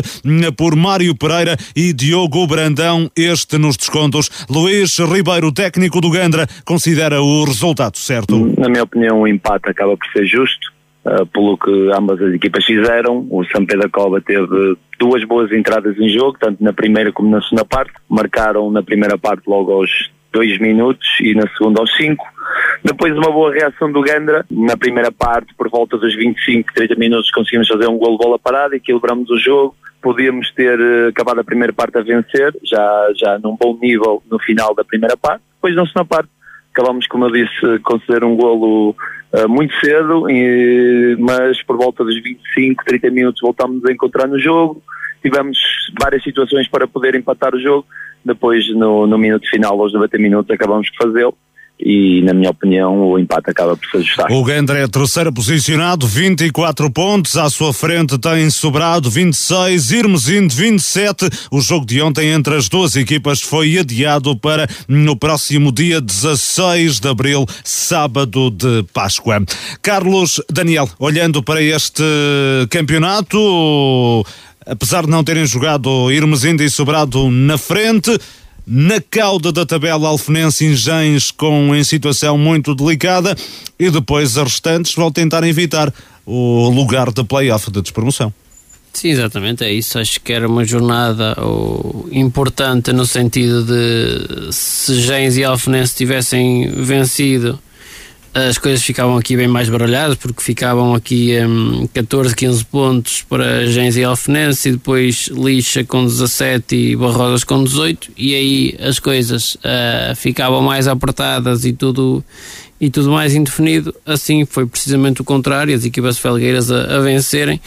por 0.58 0.76
Mário 0.76 1.14
Pereira 1.14 1.56
e 1.74 1.94
Diogo 1.94 2.46
Brandão, 2.46 3.10
este 3.16 3.56
nos 3.56 3.78
descontos. 3.78 4.30
Luís 4.46 4.98
Ribeiro, 4.98 5.50
técnico 5.52 5.98
do 6.02 6.10
Gandra, 6.10 6.46
considera 6.62 7.22
o 7.22 7.44
resultado 7.44 7.96
certo. 7.96 8.54
Na 8.58 8.68
minha 8.68 8.82
opinião, 8.82 9.22
o 9.22 9.26
empate 9.26 9.70
acaba 9.70 9.96
por 9.96 10.06
ser 10.12 10.26
justo. 10.26 10.75
Uh, 11.06 11.24
pelo 11.26 11.56
que 11.56 11.70
ambas 11.92 12.20
as 12.20 12.34
equipas 12.34 12.64
fizeram. 12.64 13.28
O 13.30 13.44
São 13.44 13.64
Pedro 13.64 13.82
da 13.82 13.88
Cova 13.88 14.20
teve 14.20 14.76
duas 14.98 15.22
boas 15.22 15.52
entradas 15.52 15.96
em 15.98 16.08
jogo, 16.08 16.36
tanto 16.40 16.62
na 16.64 16.72
primeira 16.72 17.12
como 17.12 17.30
na 17.30 17.40
segunda 17.42 17.64
parte. 17.64 17.92
Marcaram 18.08 18.72
na 18.72 18.82
primeira 18.82 19.16
parte 19.16 19.44
logo 19.46 19.72
aos 19.72 20.10
dois 20.32 20.58
minutos 20.58 21.06
e 21.20 21.32
na 21.32 21.48
segunda 21.56 21.80
aos 21.80 21.96
cinco. 21.96 22.26
Depois 22.84 23.16
uma 23.16 23.30
boa 23.30 23.52
reação 23.52 23.90
do 23.92 24.02
Gandra. 24.02 24.44
Na 24.50 24.76
primeira 24.76 25.12
parte, 25.12 25.54
por 25.54 25.70
volta 25.70 25.96
dos 25.96 26.14
25, 26.14 26.74
30 26.74 26.94
minutos, 26.96 27.30
conseguimos 27.30 27.68
fazer 27.68 27.86
um 27.88 27.98
gol 27.98 28.18
de 28.18 28.24
bola 28.24 28.38
parada 28.38 28.74
equilibramos 28.74 29.30
o 29.30 29.38
jogo. 29.38 29.76
Podíamos 30.02 30.52
ter 30.52 30.78
uh, 30.78 31.08
acabado 31.08 31.40
a 31.40 31.44
primeira 31.44 31.72
parte 31.72 31.98
a 31.98 32.02
vencer, 32.02 32.52
já, 32.64 33.12
já 33.16 33.38
num 33.38 33.56
bom 33.56 33.78
nível 33.80 34.22
no 34.30 34.38
final 34.38 34.74
da 34.74 34.84
primeira 34.84 35.16
parte. 35.16 35.42
Depois 35.54 35.74
na 35.74 35.86
segunda 35.86 36.04
parte, 36.04 36.28
acabamos, 36.72 37.06
como 37.06 37.26
eu 37.26 37.30
disse, 37.30 37.78
conceder 37.82 38.22
um 38.24 38.36
golo 38.36 38.94
muito 39.48 39.74
cedo, 39.80 40.30
e, 40.30 41.16
mas 41.18 41.62
por 41.62 41.76
volta 41.76 42.04
dos 42.04 42.22
25, 42.22 42.84
30 42.84 43.10
minutos 43.10 43.40
voltámos 43.40 43.84
a 43.84 43.92
encontrar 43.92 44.26
no 44.26 44.38
jogo. 44.38 44.82
Tivemos 45.22 45.58
várias 46.00 46.22
situações 46.22 46.68
para 46.68 46.86
poder 46.86 47.14
empatar 47.14 47.54
o 47.54 47.60
jogo. 47.60 47.86
Depois, 48.24 48.68
no, 48.74 49.06
no 49.06 49.18
minuto 49.18 49.48
final, 49.48 49.80
aos 49.80 49.92
90 49.92 50.18
minutos, 50.18 50.50
acabamos 50.50 50.86
de 50.90 50.96
fazê-lo 50.96 51.36
e, 51.78 52.22
na 52.22 52.32
minha 52.32 52.50
opinião, 52.50 52.98
o 53.00 53.18
empate 53.18 53.50
acaba 53.50 53.76
por 53.76 53.86
se 53.88 53.96
ajustar. 53.98 54.32
O 54.32 54.42
Gandra 54.42 54.78
é 54.78 54.88
terceiro 54.88 55.32
posicionado, 55.32 56.06
24 56.06 56.90
pontos. 56.90 57.36
À 57.36 57.50
sua 57.50 57.72
frente 57.72 58.18
tem 58.18 58.48
sobrado 58.50 59.10
26, 59.10 59.90
Irmesinde 59.90 60.54
27. 60.54 61.28
O 61.50 61.60
jogo 61.60 61.84
de 61.84 62.00
ontem 62.00 62.28
entre 62.28 62.56
as 62.56 62.68
duas 62.68 62.96
equipas 62.96 63.40
foi 63.40 63.78
adiado 63.78 64.36
para 64.36 64.66
no 64.88 65.16
próximo 65.16 65.70
dia 65.70 66.00
16 66.00 67.00
de 67.00 67.08
abril, 67.08 67.44
sábado 67.62 68.50
de 68.50 68.82
Páscoa. 68.92 69.42
Carlos 69.82 70.40
Daniel, 70.50 70.88
olhando 70.98 71.42
para 71.42 71.62
este 71.62 72.02
campeonato, 72.70 74.24
apesar 74.64 75.04
de 75.04 75.10
não 75.10 75.22
terem 75.22 75.44
jogado 75.44 76.10
Irmesinde 76.10 76.64
e 76.64 76.70
Sobrado 76.70 77.30
na 77.30 77.58
frente, 77.58 78.18
na 78.66 79.00
cauda 79.00 79.52
da 79.52 79.64
tabela 79.64 80.08
Alfenense 80.08 80.64
Engens 80.64 81.30
com 81.30 81.74
em 81.74 81.84
situação 81.84 82.36
muito 82.36 82.74
delicada 82.74 83.36
e 83.78 83.90
depois 83.90 84.36
as 84.36 84.52
restantes 84.52 84.94
vão 84.94 85.12
tentar 85.12 85.44
evitar 85.44 85.92
o 86.24 86.68
lugar 86.68 87.12
de 87.12 87.22
play-off 87.22 87.70
de 87.70 87.80
despromoção. 87.80 88.34
Sim, 88.92 89.10
exatamente, 89.10 89.62
é 89.62 89.72
isso. 89.72 89.98
Acho 89.98 90.18
que 90.20 90.32
era 90.32 90.48
uma 90.48 90.64
jornada 90.64 91.36
importante 92.10 92.92
no 92.92 93.04
sentido 93.04 93.62
de 93.62 94.52
se 94.52 95.00
Gens 95.02 95.36
e 95.36 95.44
Alfenense 95.44 95.94
tivessem 95.94 96.70
vencido 96.72 97.58
as 98.36 98.58
coisas 98.58 98.82
ficavam 98.82 99.16
aqui 99.16 99.34
bem 99.34 99.48
mais 99.48 99.70
baralhadas, 99.70 100.14
porque 100.16 100.42
ficavam 100.42 100.94
aqui 100.94 101.32
um, 101.40 101.86
14, 101.86 102.36
15 102.36 102.64
pontos 102.66 103.22
para 103.22 103.66
Gens 103.66 103.96
e 103.96 104.04
Alfenense, 104.04 104.68
e 104.68 104.72
depois 104.72 105.28
Lixa 105.28 105.82
com 105.84 106.04
17 106.04 106.76
e 106.76 106.96
Barrodas 106.96 107.44
com 107.44 107.64
18, 107.64 108.12
e 108.14 108.34
aí 108.34 108.76
as 108.78 108.98
coisas 108.98 109.54
uh, 109.54 110.14
ficavam 110.14 110.60
mais 110.60 110.86
apertadas 110.86 111.64
e 111.64 111.72
tudo, 111.72 112.22
e 112.78 112.90
tudo 112.90 113.10
mais 113.10 113.34
indefinido. 113.34 113.94
Assim 114.04 114.44
foi 114.44 114.66
precisamente 114.66 115.22
o 115.22 115.24
contrário, 115.24 115.74
as 115.74 115.86
equipas 115.86 116.18
felgueiras 116.18 116.70
a, 116.70 116.96
a 116.96 117.00
vencerem. 117.00 117.58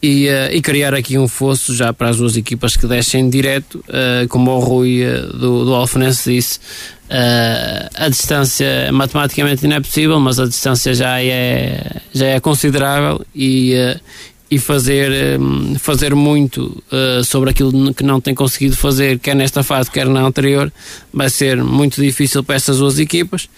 E, 0.00 0.28
uh, 0.28 0.52
e, 0.52 0.62
criar 0.62 0.94
aqui 0.94 1.18
um 1.18 1.26
fosso 1.26 1.74
já 1.74 1.92
para 1.92 2.10
as 2.10 2.18
duas 2.18 2.36
equipas 2.36 2.76
que 2.76 2.86
descem 2.86 3.28
direto, 3.28 3.84
uh, 3.88 4.28
como 4.28 4.52
o 4.52 4.60
Rui 4.60 5.02
uh, 5.04 5.36
do, 5.36 5.64
do 5.64 5.74
Alfenense 5.74 6.32
disse, 6.32 6.60
a 7.10 8.08
distância 8.10 8.92
matematicamente 8.92 9.66
não 9.66 9.76
é 9.76 9.80
possível, 9.80 10.20
mas 10.20 10.38
a 10.38 10.46
distância 10.46 10.94
já 10.94 11.20
é, 11.22 12.02
já 12.12 12.26
é 12.26 12.38
considerável 12.38 13.24
e, 13.34 13.72
e 14.50 14.58
fazer, 14.58 15.40
um, 15.40 15.74
fazer 15.78 16.14
muito 16.14 16.84
sobre 17.24 17.48
aquilo 17.48 17.94
que 17.94 18.04
não 18.04 18.20
tem 18.20 18.34
conseguido 18.34 18.76
fazer, 18.76 19.18
quer 19.20 19.34
nesta 19.34 19.62
fase, 19.62 19.90
quer 19.90 20.06
na 20.06 20.20
anterior, 20.20 20.70
vai 21.10 21.30
ser 21.30 21.64
muito 21.64 21.98
difícil 21.98 22.44
para 22.44 22.56
estas 22.56 22.76
duas 22.76 22.98
equipas. 22.98 23.48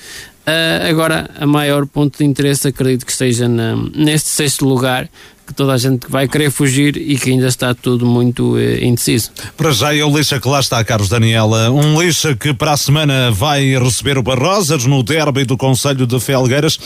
Agora, 0.89 1.29
a 1.37 1.45
maior 1.45 1.87
ponto 1.87 2.19
de 2.19 2.25
interesse 2.25 2.69
acredito 2.69 3.05
que 3.05 3.11
esteja 3.11 3.49
na, 3.49 3.75
neste 3.97 4.29
sexto 4.29 4.65
lugar, 4.65 5.11
que 5.51 5.55
toda 5.55 5.73
a 5.73 5.79
gente 5.79 6.09
vai 6.09 6.29
querer 6.29 6.49
fugir 6.49 6.97
e 6.97 7.19
que 7.19 7.31
ainda 7.31 7.49
está 7.49 7.75
tudo 7.75 8.07
muito 8.07 8.55
uh, 8.55 8.85
indeciso. 8.85 9.33
Para 9.57 9.73
já 9.73 9.93
é 9.95 10.05
o 10.05 10.17
Lixa 10.17 10.39
que 10.39 10.49
lá 10.49 10.61
está, 10.61 10.83
Carlos 10.85 11.09
Daniela. 11.09 11.71
Um 11.73 12.01
Lixa 12.01 12.37
que 12.37 12.55
para 12.55 12.73
a 12.73 12.77
semana 12.77 13.33
vai 13.33 13.77
receber 13.77 14.17
o 14.17 14.23
Barrosas 14.23 14.85
no 14.85 15.03
derby 15.03 15.45
do 15.45 15.57
Conselho 15.57 16.07
de 16.07 16.21
Felgueiras. 16.21 16.79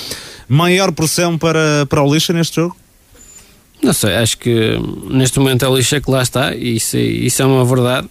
Maior 0.48 0.92
pressão 0.92 1.36
para, 1.36 1.84
para 1.90 2.02
o 2.02 2.12
Lixa 2.12 2.32
neste 2.32 2.56
jogo? 2.56 2.74
Não 3.82 3.92
sei, 3.92 4.16
acho 4.16 4.38
que 4.38 4.78
neste 5.10 5.38
momento 5.38 5.66
é 5.66 5.68
o 5.68 5.76
Lixa 5.76 6.00
que 6.00 6.10
lá 6.10 6.22
está, 6.22 6.54
e 6.54 6.76
isso, 6.76 6.96
isso 6.96 7.42
é 7.42 7.44
uma 7.44 7.66
verdade. 7.66 8.08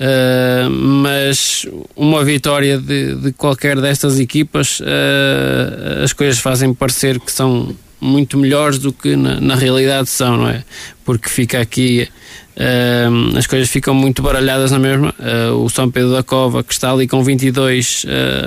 Uh, 0.00 0.70
mas 0.70 1.66
uma 1.94 2.24
vitória 2.24 2.78
de, 2.78 3.14
de, 3.16 3.32
qualquer 3.32 3.78
destas 3.78 4.18
equipas, 4.18 4.80
uh, 4.80 6.02
as 6.02 6.14
coisas 6.14 6.38
fazem 6.38 6.72
parecer 6.72 7.20
que 7.20 7.30
são 7.30 7.76
muito 8.02 8.36
melhores 8.36 8.78
do 8.78 8.92
que 8.92 9.16
na, 9.16 9.40
na 9.40 9.54
realidade 9.54 10.10
são, 10.10 10.36
não 10.36 10.48
é? 10.48 10.64
Porque 11.04 11.28
fica 11.28 11.60
aqui, 11.60 12.08
uh, 12.56 13.38
as 13.38 13.46
coisas 13.46 13.68
ficam 13.70 13.94
muito 13.94 14.22
baralhadas 14.22 14.70
na 14.70 14.78
mesma. 14.78 15.14
o 15.56 15.68
São 15.68 15.90
Pedro 15.90 16.12
da 16.12 16.22
Cova, 16.22 16.62
que 16.62 16.72
está 16.72 16.92
ali 16.92 17.06
com 17.06 17.22
22, 17.22 18.04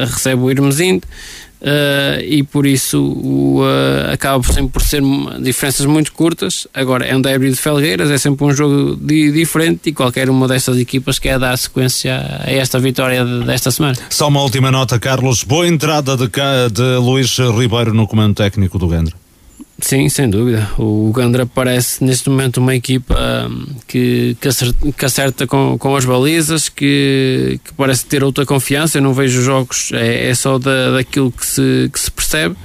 recebe 0.07 0.41
o 0.41 0.51
Irmesindo. 0.51 1.07
Uh, 1.65 2.21
e 2.21 2.43
por 2.43 2.67
isso 2.67 3.01
o, 3.01 3.61
uh, 3.61 4.13
acaba 4.13 4.43
sempre 4.43 4.69
por 4.69 4.83
ser 4.83 5.01
diferenças 5.41 5.85
muito 5.87 6.11
curtas. 6.13 6.67
Agora 6.71 7.05
é 7.05 7.15
um 7.15 7.21
derby 7.21 7.49
de 7.49 7.55
Felgueiras, 7.55 8.11
é 8.11 8.19
sempre 8.19 8.45
um 8.45 8.53
jogo 8.53 8.95
di 8.95 9.31
diferente 9.31 9.89
e 9.89 9.91
qualquer 9.91 10.29
uma 10.29 10.47
destas 10.47 10.77
equipas 10.77 11.17
quer 11.17 11.39
dar 11.39 11.57
sequência 11.57 12.43
a 12.45 12.51
esta 12.51 12.77
vitória 12.77 13.25
de, 13.25 13.45
desta 13.45 13.71
semana. 13.71 13.97
Só 14.11 14.27
uma 14.27 14.41
última 14.41 14.69
nota, 14.69 14.99
Carlos. 14.99 15.43
Boa 15.43 15.67
entrada 15.67 16.15
de, 16.15 16.27
de 16.27 16.97
Luís 16.97 17.35
Ribeiro 17.37 17.95
no 17.95 18.05
comando 18.05 18.35
técnico 18.35 18.77
do 18.77 18.87
Gandra. 18.87 19.24
Sim, 19.77 20.07
sem 20.07 20.29
dúvida. 20.29 20.69
O 20.77 21.11
Gandra 21.11 21.45
parece 21.45 22.01
neste 22.03 22.29
momento 22.29 22.57
uma 22.57 22.73
equipa 22.73 23.15
um, 23.49 23.65
que, 23.85 24.37
que 24.39 24.47
acerta, 24.47 24.91
que 24.91 25.05
acerta 25.05 25.47
com, 25.47 25.77
com 25.77 25.95
as 25.95 26.05
balizas, 26.05 26.69
que, 26.69 27.59
que, 27.63 27.73
parece 27.73 28.05
ter 28.05 28.23
outra 28.23 28.45
confiança. 28.45 28.97
Eu 28.97 29.01
não 29.01 29.13
vejo 29.13 29.41
jogos, 29.41 29.91
é, 29.93 30.29
é 30.29 30.33
só 30.33 30.57
da, 30.57 30.91
daquilo 30.91 31.29
que 31.29 31.45
se, 31.45 31.89
que 31.91 31.99
se 31.99 32.09
percebe. 32.09 32.55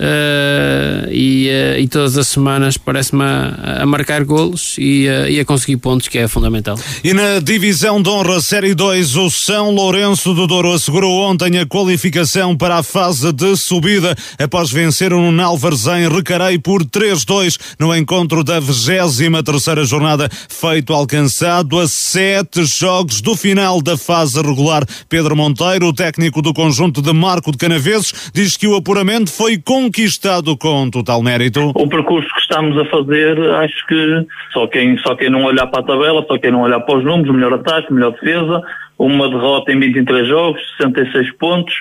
Uh, 0.00 1.12
e, 1.12 1.50
uh, 1.50 1.78
e, 1.78 1.86
todas 1.86 2.16
as 2.16 2.26
semanas 2.26 2.78
parece-me 2.78 3.22
a, 3.22 3.82
a, 3.82 3.86
marcar 3.86 4.24
golos 4.24 4.76
e, 4.78 5.06
uh, 5.06 5.28
e, 5.28 5.38
a 5.38 5.44
conseguir 5.44 5.76
pontos, 5.76 6.08
que 6.08 6.16
é 6.16 6.26
fundamental. 6.26 6.78
E 7.04 7.12
na 7.12 7.38
divisão 7.38 8.00
de 8.00 8.08
honra 8.08 8.40
Série 8.40 8.74
2, 8.74 9.16
o 9.16 9.28
São 9.28 9.70
Lourenço 9.70 10.32
do 10.32 10.46
Douro 10.46 10.72
assegurou 10.72 11.20
ontem 11.24 11.58
a 11.58 11.66
qualificação 11.66 12.56
para 12.56 12.78
a 12.78 12.82
fase 12.82 13.30
de 13.30 13.54
subida 13.58 14.16
após 14.38 14.70
vencer 14.70 15.12
o 15.12 15.30
Nalvares 15.30 15.86
em 15.86 16.08
Recarei 16.08 16.58
por 16.58 16.82
3-2 16.82 17.58
no 17.78 17.94
encontro 17.94 18.42
da 18.42 18.58
23 18.58 19.86
jornada, 19.86 20.30
feito 20.48 20.94
alcançado 20.94 21.78
a 21.78 21.86
sete 21.86 22.64
jogos 22.64 23.20
do 23.20 23.36
final 23.36 23.82
da 23.82 23.98
fase 23.98 24.40
regular. 24.40 24.86
Pedro 25.10 25.36
Monteiro, 25.36 25.88
o 25.88 25.92
técnico 25.92 26.40
do 26.40 26.54
conjunto 26.54 27.02
de 27.02 27.12
Marco 27.12 27.52
de 27.52 27.58
Canaveses, 27.58 28.14
diz 28.32 28.56
que 28.56 28.66
o 28.66 28.76
apuramento 28.76 29.30
foi 29.30 29.58
com 29.58 29.89
conquistado 29.90 30.56
com 30.56 30.88
total 30.88 31.20
mérito? 31.20 31.72
O 31.74 31.88
percurso 31.88 32.28
que 32.32 32.40
estamos 32.40 32.78
a 32.78 32.84
fazer, 32.86 33.38
acho 33.56 33.86
que 33.88 34.26
só 34.52 34.68
quem, 34.68 34.96
só 34.98 35.16
quem 35.16 35.28
não 35.28 35.42
olhar 35.44 35.66
para 35.66 35.80
a 35.80 35.82
tabela, 35.82 36.24
só 36.28 36.38
quem 36.38 36.52
não 36.52 36.62
olhar 36.62 36.78
para 36.80 36.98
os 36.98 37.04
números, 37.04 37.34
melhor 37.34 37.54
ataque, 37.54 37.92
melhor 37.92 38.12
defesa, 38.12 38.62
uma 38.96 39.28
derrota 39.28 39.72
em 39.72 39.80
23 39.80 40.28
jogos, 40.28 40.60
66 40.80 41.32
pontos, 41.38 41.74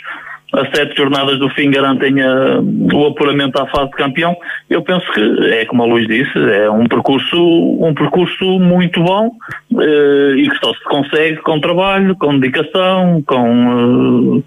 as 0.53 0.67
sete 0.75 0.95
jornadas 0.97 1.37
do 1.37 1.49
fim 1.49 1.69
garantem 1.69 2.15
uh, 2.21 2.95
o 2.95 3.07
apuramento 3.07 3.61
à 3.61 3.67
fase 3.67 3.91
de 3.91 3.97
campeão. 3.97 4.35
Eu 4.69 4.81
penso 4.81 5.05
que 5.11 5.21
é 5.51 5.65
como 5.65 5.83
a 5.83 5.85
Luís 5.85 6.07
disse, 6.07 6.37
é 6.37 6.69
um 6.69 6.87
percurso, 6.87 7.37
um 7.37 7.93
percurso 7.93 8.59
muito 8.59 9.01
bom 9.01 9.31
uh, 9.71 10.35
e 10.35 10.49
que 10.49 10.57
só 10.57 10.73
se 10.73 10.83
consegue 10.85 11.37
com 11.37 11.59
trabalho, 11.59 12.15
com 12.15 12.39
dedicação, 12.39 13.21
com, 13.27 14.37
uh, 14.37 14.43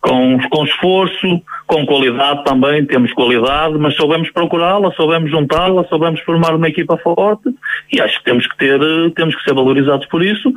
com, 0.00 0.38
com 0.50 0.64
esforço, 0.64 1.42
com 1.66 1.84
qualidade 1.84 2.44
também, 2.44 2.86
temos 2.86 3.12
qualidade, 3.12 3.76
mas 3.78 3.94
soubemos 3.94 4.30
procurá-la, 4.30 4.90
soubemos 4.92 5.30
juntá-la, 5.30 5.84
soubemos 5.84 6.20
formar 6.20 6.54
uma 6.54 6.68
equipa 6.68 6.96
forte 6.96 7.50
e 7.92 8.00
acho 8.00 8.18
que 8.18 8.24
temos 8.24 8.46
que 8.46 8.56
ter, 8.56 8.80
temos 9.14 9.36
que 9.36 9.44
ser 9.44 9.54
valorizados 9.54 10.06
por 10.06 10.22
isso. 10.22 10.52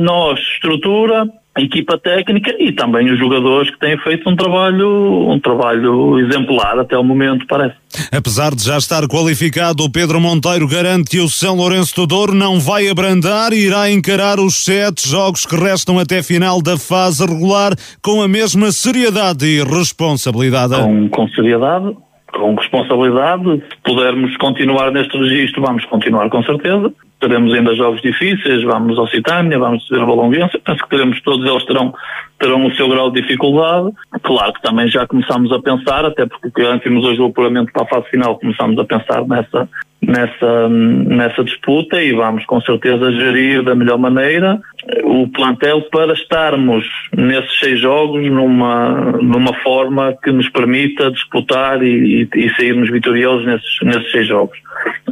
Nós, 0.00 0.38
estrutura, 0.54 1.26
equipa 1.58 1.98
técnica 1.98 2.54
e 2.58 2.72
também 2.72 3.10
os 3.10 3.18
jogadores 3.18 3.70
que 3.70 3.78
têm 3.78 3.98
feito 3.98 4.28
um 4.28 4.36
trabalho, 4.36 5.28
um 5.28 5.38
trabalho 5.38 6.18
exemplar 6.20 6.78
até 6.78 6.96
o 6.96 7.02
momento, 7.02 7.46
parece. 7.46 7.74
Apesar 8.12 8.54
de 8.54 8.64
já 8.64 8.78
estar 8.78 9.06
qualificado, 9.08 9.82
o 9.82 9.90
Pedro 9.90 10.20
Monteiro 10.20 10.68
garante 10.68 11.10
que 11.10 11.20
o 11.20 11.28
São 11.28 11.56
Lourenço 11.56 11.94
do 11.96 12.06
Douro 12.06 12.34
não 12.34 12.60
vai 12.60 12.88
abrandar 12.88 13.52
e 13.52 13.66
irá 13.66 13.90
encarar 13.90 14.38
os 14.38 14.62
sete 14.62 15.08
jogos 15.08 15.44
que 15.44 15.56
restam 15.56 15.98
até 15.98 16.22
final 16.22 16.62
da 16.62 16.78
fase 16.78 17.26
regular 17.26 17.72
com 18.02 18.22
a 18.22 18.28
mesma 18.28 18.70
seriedade 18.70 19.44
e 19.44 19.64
responsabilidade. 19.64 20.74
Com, 20.74 21.08
com 21.08 21.28
seriedade, 21.28 21.96
com 22.32 22.54
responsabilidade. 22.54 23.62
Se 23.68 23.76
pudermos 23.82 24.36
continuar 24.36 24.92
neste 24.92 25.18
registro, 25.18 25.62
vamos 25.62 25.84
continuar 25.86 26.30
com 26.30 26.42
certeza 26.44 26.92
teremos 27.20 27.52
ainda 27.52 27.74
jogos 27.74 28.00
difíceis, 28.00 28.62
vamos 28.64 28.98
ao 28.98 29.06
Citânia, 29.08 29.58
vamos 29.58 29.86
ver 29.88 30.00
a 30.00 30.06
Balonguense, 30.06 30.58
penso 30.58 30.82
que 30.82 30.88
teremos, 30.88 31.20
todos 31.20 31.48
eles 31.48 31.64
terão, 31.66 31.94
terão 32.38 32.66
o 32.66 32.74
seu 32.74 32.88
grau 32.88 33.10
de 33.10 33.20
dificuldade. 33.20 33.92
Claro 34.22 34.52
que 34.54 34.62
também 34.62 34.88
já 34.88 35.06
começamos 35.06 35.52
a 35.52 35.60
pensar, 35.60 36.04
até 36.04 36.26
porque 36.26 36.62
antes 36.62 36.90
hoje 36.90 37.20
o 37.20 37.26
apuramento 37.26 37.72
para 37.72 37.82
a 37.82 37.86
fase 37.86 38.08
final, 38.08 38.38
começamos 38.38 38.78
a 38.78 38.84
pensar 38.84 39.26
nessa, 39.26 39.68
nessa, 40.02 40.68
nessa 40.68 41.44
disputa 41.44 42.02
e 42.02 42.12
vamos 42.12 42.44
com 42.46 42.60
certeza 42.60 43.12
gerir 43.12 43.62
da 43.62 43.74
melhor 43.74 43.98
maneira 43.98 44.60
o 45.04 45.28
plantel 45.28 45.82
para 45.90 46.14
estarmos 46.14 46.86
nesses 47.16 47.58
seis 47.58 47.80
jogos 47.80 48.24
numa, 48.30 49.12
numa 49.20 49.52
forma 49.62 50.16
que 50.22 50.32
nos 50.32 50.48
permita 50.48 51.10
disputar 51.10 51.82
e, 51.82 52.28
e, 52.34 52.50
sairmos 52.56 52.90
vitoriosos 52.90 53.46
nesses, 53.46 53.78
nesses 53.82 54.10
seis 54.10 54.26
jogos. 54.26 54.58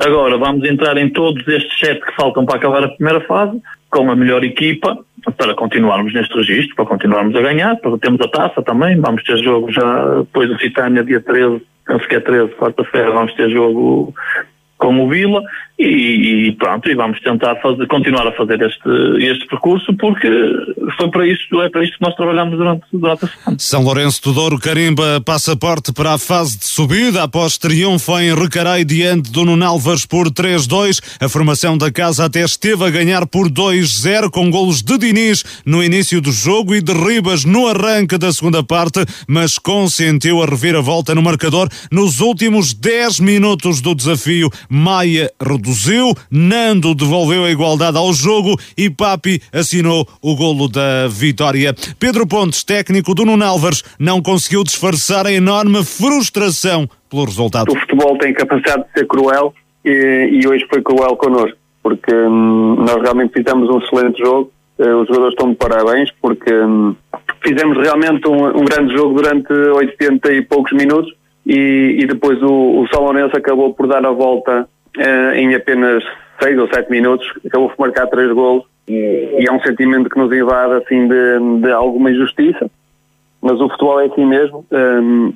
Agora 0.01 0.39
vamos 0.39 0.67
entrar 0.69 0.97
em 0.97 1.11
todos 1.11 1.47
estes 1.47 1.79
sete 1.79 2.01
que 2.01 2.17
faltam 2.17 2.47
para 2.47 2.57
acabar 2.57 2.85
a 2.85 2.89
primeira 2.89 3.21
fase 3.21 3.61
com 3.91 4.11
a 4.11 4.17
melhor 4.17 4.43
equipa 4.43 4.99
para 5.37 5.55
continuarmos 5.55 6.15
neste 6.15 6.35
registro, 6.35 6.77
para 6.77 6.87
continuarmos 6.87 7.35
a 7.37 7.41
ganhar, 7.41 7.77
porque 7.77 8.07
temos 8.07 8.21
a 8.21 8.29
taça 8.29 8.63
também, 8.63 8.99
vamos 9.01 9.23
ter 9.25 9.37
jogo 9.39 9.71
já 9.71 10.21
depois 10.21 10.49
do 10.49 10.59
Citânia 10.59 11.05
dia 11.05 11.21
13, 11.21 11.63
penso 11.87 12.09
que 12.09 12.15
é 12.15 12.21
13, 12.21 12.55
quarta-feira, 12.55 13.11
vamos 13.11 13.35
ter 13.35 13.51
jogo 13.51 14.15
com 14.79 15.05
o 15.05 15.09
Vila 15.09 15.43
e, 15.79 16.49
e, 16.49 16.53
pronto, 16.53 16.91
e 16.91 16.95
vamos 16.95 17.21
tentar 17.21 17.55
fazer, 17.57 17.87
continuar 17.87 18.27
a 18.27 18.33
fazer 18.33 18.61
este, 18.61 18.89
este 19.21 19.47
percurso 19.47 19.95
porque 19.97 20.29
foi 20.97 21.09
para 21.09 21.27
isto, 21.27 21.63
é 21.63 21.71
para 21.71 21.85
isto 21.85 21.97
que 21.99 22.05
nós 22.05 22.17
trabalhamos 22.17 22.59
durante, 22.59 22.85
durante 22.93 23.25
a 23.25 23.29
semana. 23.29 23.57
São 23.61 23.85
Lourenço 23.85 24.21
do 24.25 24.33
Douro 24.33 24.59
carimba 24.59 25.21
passaporte 25.25 25.93
para 25.93 26.15
a 26.15 26.19
fase 26.19 26.59
de 26.59 26.65
subida 26.69 27.23
após 27.23 27.57
triunfo 27.57 28.19
em 28.19 28.35
Recarei 28.35 28.85
diante 28.85 29.31
do 29.31 29.45
Nunalvas 29.45 30.05
por 30.05 30.29
3-2. 30.31 31.01
A 31.21 31.29
formação 31.29 31.79
da 31.79 31.93
casa 31.93 32.25
até 32.25 32.41
esteve 32.41 32.85
a 32.85 32.91
ganhar 32.91 33.25
por 33.25 33.49
2-0 33.49 34.31
com 34.31 34.51
golos 34.51 34.83
de 34.83 34.99
Diniz 34.99 35.45
no 35.65 35.85
início 35.85 36.21
do 36.21 36.33
jogo 36.33 36.75
e 36.75 36.81
de 36.81 36.93
Ribas 36.93 37.45
no 37.45 37.69
arranque 37.69 38.19
da 38.19 38.33
segunda 38.33 38.65
parte, 38.65 39.05
mas 39.29 39.59
consentiu 39.59 40.43
a 40.43 40.47
reviravolta 40.47 41.15
no 41.15 41.23
marcador 41.23 41.69
nos 41.89 42.19
últimos 42.19 42.75
10 42.75 43.21
minutos 43.21 43.81
do 43.81 43.95
desafio. 43.95 44.51
Maia 44.69 45.31
reduziu 45.41 45.68
reduziu, 45.69 46.15
Nando 46.31 46.95
devolveu 46.95 47.45
a 47.45 47.51
igualdade 47.51 47.99
ao 47.99 48.13
jogo 48.13 48.57
e 48.77 48.89
Papi 48.89 49.41
assinou 49.53 50.07
o 50.23 50.35
golo 50.35 50.69
da 50.69 51.07
vitória. 51.09 51.75
Pedro 52.01 52.27
Pontes, 52.27 52.65
técnico 52.65 53.15
do 53.15 53.25
Nuno 53.25 53.45
Álvares, 53.45 53.85
não 53.99 54.23
conseguiu 54.23 54.65
disfarçar 54.65 55.27
a 55.27 55.33
enorme 55.33 55.85
frustração 55.85 56.89
pelo 57.11 57.25
resultado. 57.25 57.71
O 57.71 57.79
futebol 57.79 58.17
tem 58.19 58.33
capacidade 58.33 58.85
de 58.85 58.99
ser 58.99 59.07
cruel 59.07 59.53
e, 59.85 60.41
e 60.43 60.49
hoje 60.49 60.67
foi 60.71 60.83
cruel 60.83 61.17
connosco, 61.17 61.57
porque 61.83 62.15
hum, 62.15 62.77
nós 62.79 63.03
realmente 63.03 63.35
fizemos 63.35 63.69
um 63.69 63.79
excelente 63.79 64.19
jogo. 64.19 64.51
Uh, 64.79 65.01
os 65.01 65.09
jogadores 65.09 65.35
estão 65.35 65.51
de 65.51 65.57
parabéns 65.57 66.11
porque 66.23 66.55
hum, 66.55 66.95
fizemos 67.43 67.77
realmente 67.79 68.27
um, 68.29 68.47
um, 68.47 68.65
grande 68.65 68.97
jogo 68.97 69.21
durante 69.21 69.53
80 69.53 70.33
e 70.33 70.43
poucos 70.43 70.73
minutos 70.73 71.13
e, 71.45 71.97
e 71.99 72.07
depois 72.07 72.41
o, 72.43 72.83
o 72.83 72.89
Salonense 72.89 73.37
acabou 73.37 73.75
por 73.75 73.89
dar 73.89 74.07
a 74.07 74.13
volta 74.13 74.69
em 75.35 75.55
apenas 75.55 76.03
6 76.41 76.59
ou 76.59 76.69
7 76.69 76.91
minutos, 76.91 77.27
acabou 77.47 77.69
por 77.71 77.79
marcar 77.79 78.07
3 78.07 78.33
golos 78.33 78.65
e 78.89 79.47
é 79.47 79.53
um 79.53 79.61
sentimento 79.61 80.09
que 80.09 80.19
nos 80.19 80.33
invade 80.33 80.75
assim 80.75 81.07
de, 81.07 81.61
de 81.61 81.71
alguma 81.71 82.11
injustiça. 82.11 82.71
mas 83.41 83.61
o 83.61 83.69
futebol 83.69 84.01
é 84.01 84.07
assim 84.07 84.25
mesmo. 84.25 84.65
Um, 84.71 85.33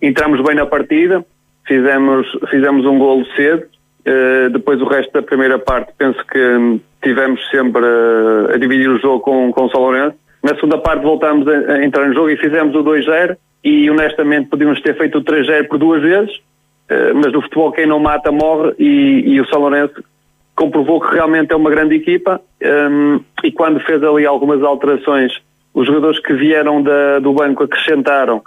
entramos 0.00 0.42
bem 0.42 0.56
na 0.56 0.66
partida, 0.66 1.24
fizemos, 1.66 2.26
fizemos 2.50 2.86
um 2.86 2.98
golo 2.98 3.24
cedo, 3.36 3.64
uh, 4.06 4.50
depois 4.50 4.80
o 4.80 4.86
resto 4.86 5.12
da 5.12 5.22
primeira 5.22 5.58
parte 5.58 5.92
penso 5.98 6.24
que 6.26 6.38
um, 6.38 6.80
tivemos 7.02 7.40
sempre 7.50 7.82
uh, 7.82 8.54
a 8.54 8.56
dividir 8.56 8.88
o 8.88 8.98
jogo 8.98 9.20
com, 9.20 9.52
com 9.52 9.64
o 9.64 9.70
São 9.70 9.80
Lourenço. 9.80 10.16
Na 10.42 10.54
segunda 10.54 10.78
parte 10.78 11.02
voltámos 11.02 11.46
a, 11.46 11.72
a, 11.72 11.84
entrar 11.84 12.08
no 12.08 12.14
jogo 12.14 12.30
e 12.30 12.36
fizemos 12.36 12.74
o 12.74 12.82
2-0 12.82 13.36
e 13.62 13.90
honestamente 13.90 14.48
podíamos 14.48 14.80
ter 14.80 14.96
feito 14.96 15.18
o 15.18 15.24
3-0 15.24 15.68
por 15.68 15.78
duas 15.78 16.00
vezes, 16.00 16.40
mas 17.14 17.32
no 17.32 17.42
futebol 17.42 17.72
quem 17.72 17.86
não 17.86 17.98
mata 17.98 18.30
morre. 18.30 18.74
E, 18.78 19.24
e 19.26 19.40
o 19.40 19.46
São 19.46 19.60
Lourenço 19.60 20.02
comprovou 20.54 21.00
que 21.00 21.14
realmente 21.14 21.52
é 21.52 21.56
uma 21.56 21.70
grande 21.70 21.94
equipa. 21.94 22.40
Um, 22.90 23.20
e 23.44 23.52
quando 23.52 23.78
fez 23.80 24.02
ali 24.02 24.24
algumas 24.24 24.62
alterações, 24.62 25.32
os 25.74 25.86
jogadores 25.86 26.18
que 26.20 26.32
vieram 26.32 26.82
da, 26.82 27.18
do 27.18 27.32
banco 27.32 27.64
acrescentaram. 27.64 28.42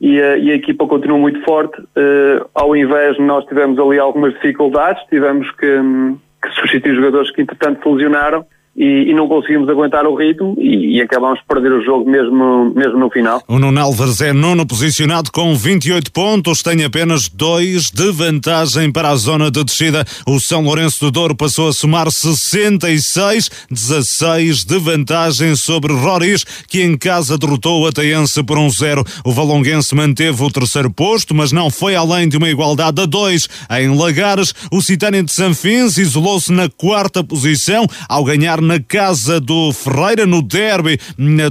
E 0.00 0.20
a, 0.20 0.36
e 0.38 0.50
a 0.50 0.54
equipa 0.54 0.86
continua 0.86 1.18
muito 1.18 1.42
forte. 1.44 1.78
Uh, 1.80 2.48
ao 2.54 2.74
invés, 2.74 3.18
nós 3.18 3.44
tivemos 3.46 3.78
ali 3.78 3.98
algumas 3.98 4.32
dificuldades, 4.34 5.02
tivemos 5.10 5.50
que, 5.52 5.66
um, 5.66 6.16
que 6.42 6.50
substituir 6.54 6.94
jogadores 6.94 7.30
que 7.32 7.42
entretanto 7.42 7.82
se 7.82 7.88
lesionaram 7.88 8.46
e, 8.80 9.10
e, 9.10 9.14
não 9.14 9.28
conseguimos 9.28 9.68
aguentar 9.68 10.06
o 10.06 10.14
ritmo 10.14 10.56
e, 10.58 10.96
e 10.96 11.02
acabamos 11.02 11.38
por 11.40 11.60
perder 11.60 11.76
o 11.76 11.84
jogo 11.84 12.10
mesmo, 12.10 12.72
mesmo 12.74 12.98
no 12.98 13.10
final. 13.10 13.42
O 13.46 13.58
Nuno 13.58 13.78
Álvares 13.78 14.22
é 14.22 14.32
nono 14.32 14.66
posicionado 14.66 15.30
com 15.30 15.54
28 15.54 16.10
pontos, 16.10 16.62
tem 16.62 16.82
apenas 16.82 17.28
dois 17.28 17.90
de 17.90 18.10
vantagem 18.10 18.90
para 18.90 19.10
a 19.10 19.16
zona 19.16 19.50
de 19.50 19.62
descida. 19.62 20.02
O 20.26 20.40
São 20.40 20.62
Lourenço 20.62 20.98
do 21.00 21.10
Douro 21.10 21.36
passou 21.36 21.68
a 21.68 21.74
somar 21.74 22.10
66, 22.10 23.50
16 23.70 24.64
de 24.64 24.78
vantagem 24.78 25.54
sobre 25.56 25.92
Roriz, 25.92 26.42
que 26.66 26.80
em 26.80 26.96
casa 26.96 27.36
derrotou 27.36 27.82
o 27.82 27.86
Ateense 27.86 28.42
por 28.42 28.56
um 28.56 28.70
zero. 28.70 29.04
O 29.22 29.30
Valonguense 29.30 29.94
manteve 29.94 30.42
o 30.42 30.50
terceiro 30.50 30.90
posto, 30.90 31.34
mas 31.34 31.52
não 31.52 31.68
foi 31.68 31.94
além 31.94 32.30
de 32.30 32.38
uma 32.38 32.48
igualdade 32.48 33.02
a 33.02 33.04
dois. 33.04 33.46
Em 33.70 33.94
Lagares, 33.94 34.54
o 34.72 34.80
Citânia 34.80 35.22
de 35.22 35.34
Sanfins 35.34 35.98
isolou-se 35.98 36.50
na 36.50 36.70
quarta 36.70 37.22
posição 37.22 37.86
ao 38.08 38.24
ganhar 38.24 38.69
na 38.70 38.78
casa 38.78 39.40
do 39.40 39.72
Ferreira, 39.72 40.24
no 40.24 40.40
derby 40.40 40.96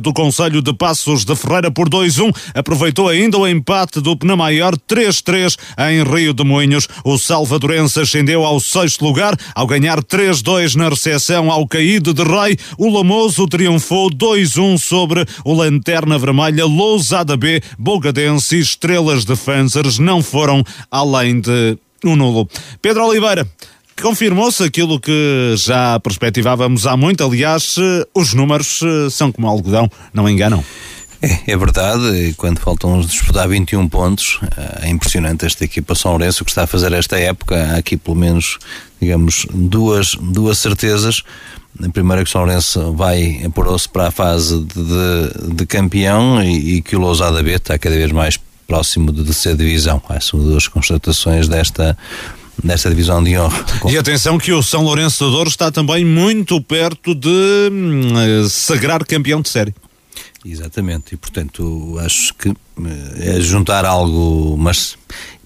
do 0.02 0.14
Conselho 0.14 0.62
de 0.62 0.72
Passos 0.74 1.26
de 1.26 1.36
Ferreira 1.36 1.70
por 1.70 1.90
2-1. 1.90 2.34
Aproveitou 2.56 3.10
ainda 3.10 3.38
o 3.38 3.46
empate 3.46 4.00
do 4.00 4.16
Penamaior 4.16 4.78
3-3 4.88 5.58
em 5.92 6.02
Rio 6.02 6.34
de 6.34 6.46
Moinhos. 6.46 6.88
O 7.04 7.18
Salvadorense 7.18 8.00
ascendeu 8.00 8.46
ao 8.46 8.62
sexto 8.62 9.04
lugar 9.04 9.36
ao 9.54 9.68
ganhar 9.68 10.02
3-2 10.02 10.76
na 10.76 10.88
recepção 10.88 11.52
ao 11.52 11.68
Caído 11.68 12.14
de 12.14 12.24
Rei. 12.24 12.58
O 12.78 12.90
Lamoso 12.90 13.46
triunfou 13.48 14.10
2-1 14.10 14.78
sobre 14.78 15.26
o 15.44 15.54
Lanterna 15.54 16.18
Vermelha, 16.18 16.66
Lousada 16.66 17.36
B, 17.36 17.62
Bogadense 17.78 18.56
e 18.56 18.62
Estrelas 18.62 19.26
de 19.26 19.36
Fanzers 19.36 20.00
não 20.00 20.24
foram 20.24 20.64
além 20.90 21.42
de 21.42 21.78
um 22.06 22.16
nulo. 22.16 22.48
Pedro 22.82 23.06
Oliveira, 23.06 23.46
confirmou-se 24.02 24.64
aquilo 24.64 25.00
que 25.00 25.56
já 25.58 26.00
perspectivávamos 26.00 26.86
há 26.86 26.96
muito. 26.96 27.24
Aliás, 27.24 27.76
os 28.14 28.34
números 28.34 28.80
eh, 28.84 29.10
são 29.10 29.32
como 29.32 29.48
algodão, 29.48 29.90
não 30.14 30.30
enganam. 30.30 30.64
É, 31.22 31.52
é 31.52 31.58
verdade, 31.58 32.34
quando 32.38 32.60
faltam 32.60 33.02
disputar 33.02 33.48
21 33.48 33.90
pontos, 33.90 34.40
eh, 34.58 34.88
é 34.88 34.90
impressionante 34.90 35.46
esta 35.46 35.66
equipa 35.66 35.94
São 35.96 36.12
Lourenço, 36.12 36.46
que 36.46 36.52
está 36.52 36.64
a 36.64 36.68
fazer 36.68 36.94
esta 36.94 37.20
época. 37.20 37.56
Há 37.74 37.78
aqui 37.78 37.98
pelo 37.98 38.16
menos, 38.16 38.58
digamos, 39.02 39.46
duas, 39.54 40.16
duas 40.16 40.58
certezas. 40.58 41.24
A 41.84 41.90
primeira 41.90 42.24
que 42.24 42.30
o 42.30 42.32
São 42.32 42.42
Lourenço 42.42 42.94
vai 42.94 43.42
apurou-se 43.46 43.88
para 43.88 44.08
a 44.08 44.12
fase 44.12 44.64
de, 44.64 45.56
de, 45.56 45.66
campeão 45.66 46.42
e, 46.42 46.78
e, 46.78 46.82
que 46.82 46.96
o 46.96 47.00
Lousada 47.00 47.44
B 47.44 47.52
está 47.52 47.78
cada 47.78 47.96
vez 47.96 48.12
mais 48.12 48.40
próximo 48.66 49.12
de, 49.12 49.24
de 49.24 49.34
ser 49.34 49.56
divisão. 49.58 50.02
Essas 50.10 50.26
são 50.26 50.40
duas 50.40 50.68
constatações 50.68 51.48
desta, 51.48 51.98
nesta 52.64 52.90
divisão 52.90 53.24
de 53.24 53.38
honra. 53.38 53.66
E 53.90 53.98
atenção 53.98 54.38
que 54.38 54.52
o 54.52 54.62
São 54.62 54.84
Lourenço 54.84 55.24
do 55.24 55.32
Douro 55.32 55.50
está 55.50 55.72
também 55.72 56.06
muito 56.06 56.62
perto 56.62 57.16
de 57.16 57.70
hum, 57.72 58.48
sagrar 58.50 59.06
campeão 59.06 59.42
de 59.42 59.50
série. 59.50 59.74
Exatamente, 60.46 61.16
e 61.16 61.18
portanto 61.18 61.98
acho 62.00 62.34
que 62.36 62.54
é 63.20 63.42
juntar 63.42 63.84
algo, 63.84 64.56
mas 64.58 64.98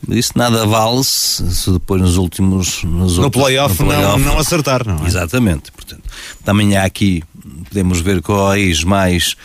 isso 0.09 0.33
nada 0.35 0.67
vale 0.67 1.03
se, 1.03 1.55
se 1.55 1.71
depois 1.71 1.99
nos 2.01 2.17
últimos. 2.17 2.83
Nos 2.83 3.17
no 3.17 3.31
playoff 3.31 3.75
play 3.75 3.89
não, 3.89 4.19
não 4.19 4.37
acertar, 4.37 4.85
não 4.85 5.03
é? 5.03 5.07
Exatamente, 5.07 5.71
portanto, 5.71 6.03
também 6.45 6.77
há 6.77 6.83
aqui, 6.83 7.23
podemos 7.69 8.01
ver 8.01 8.21
Ois 8.27 8.83
mais 8.83 9.35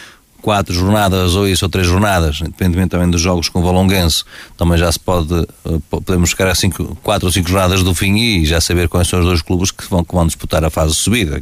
quatro 0.49 0.73
jornadas 0.75 1.35
ou 1.35 1.47
isso 1.47 1.67
ou 1.67 1.69
três 1.69 1.87
jornadas, 1.87 2.41
independentemente 2.41 2.89
também 2.89 3.11
dos 3.11 3.21
jogos 3.21 3.51
com 3.51 3.61
o 3.61 3.63
Valonguense, 3.63 4.25
também 4.57 4.79
já 4.79 4.91
se 4.91 4.99
pode, 4.99 5.35
eh, 5.35 5.79
podemos 5.91 6.31
chegar 6.31 6.49
a 6.49 6.55
cinco, 6.55 6.97
quatro 7.03 7.27
ou 7.27 7.33
cinco 7.33 7.51
jornadas 7.51 7.83
do 7.83 7.95
fim 7.95 8.17
e 8.17 8.47
já 8.47 8.59
saber 8.59 8.89
quais 8.89 9.09
são 9.09 9.21
os 9.21 9.27
dois 9.27 9.43
clubes 9.43 9.71
que 9.71 9.85
vão, 9.91 10.03
que 10.03 10.15
vão 10.15 10.27
disputar 10.27 10.65
a 10.65 10.71
fase 10.71 10.93
de 10.93 11.03
subida, 11.03 11.39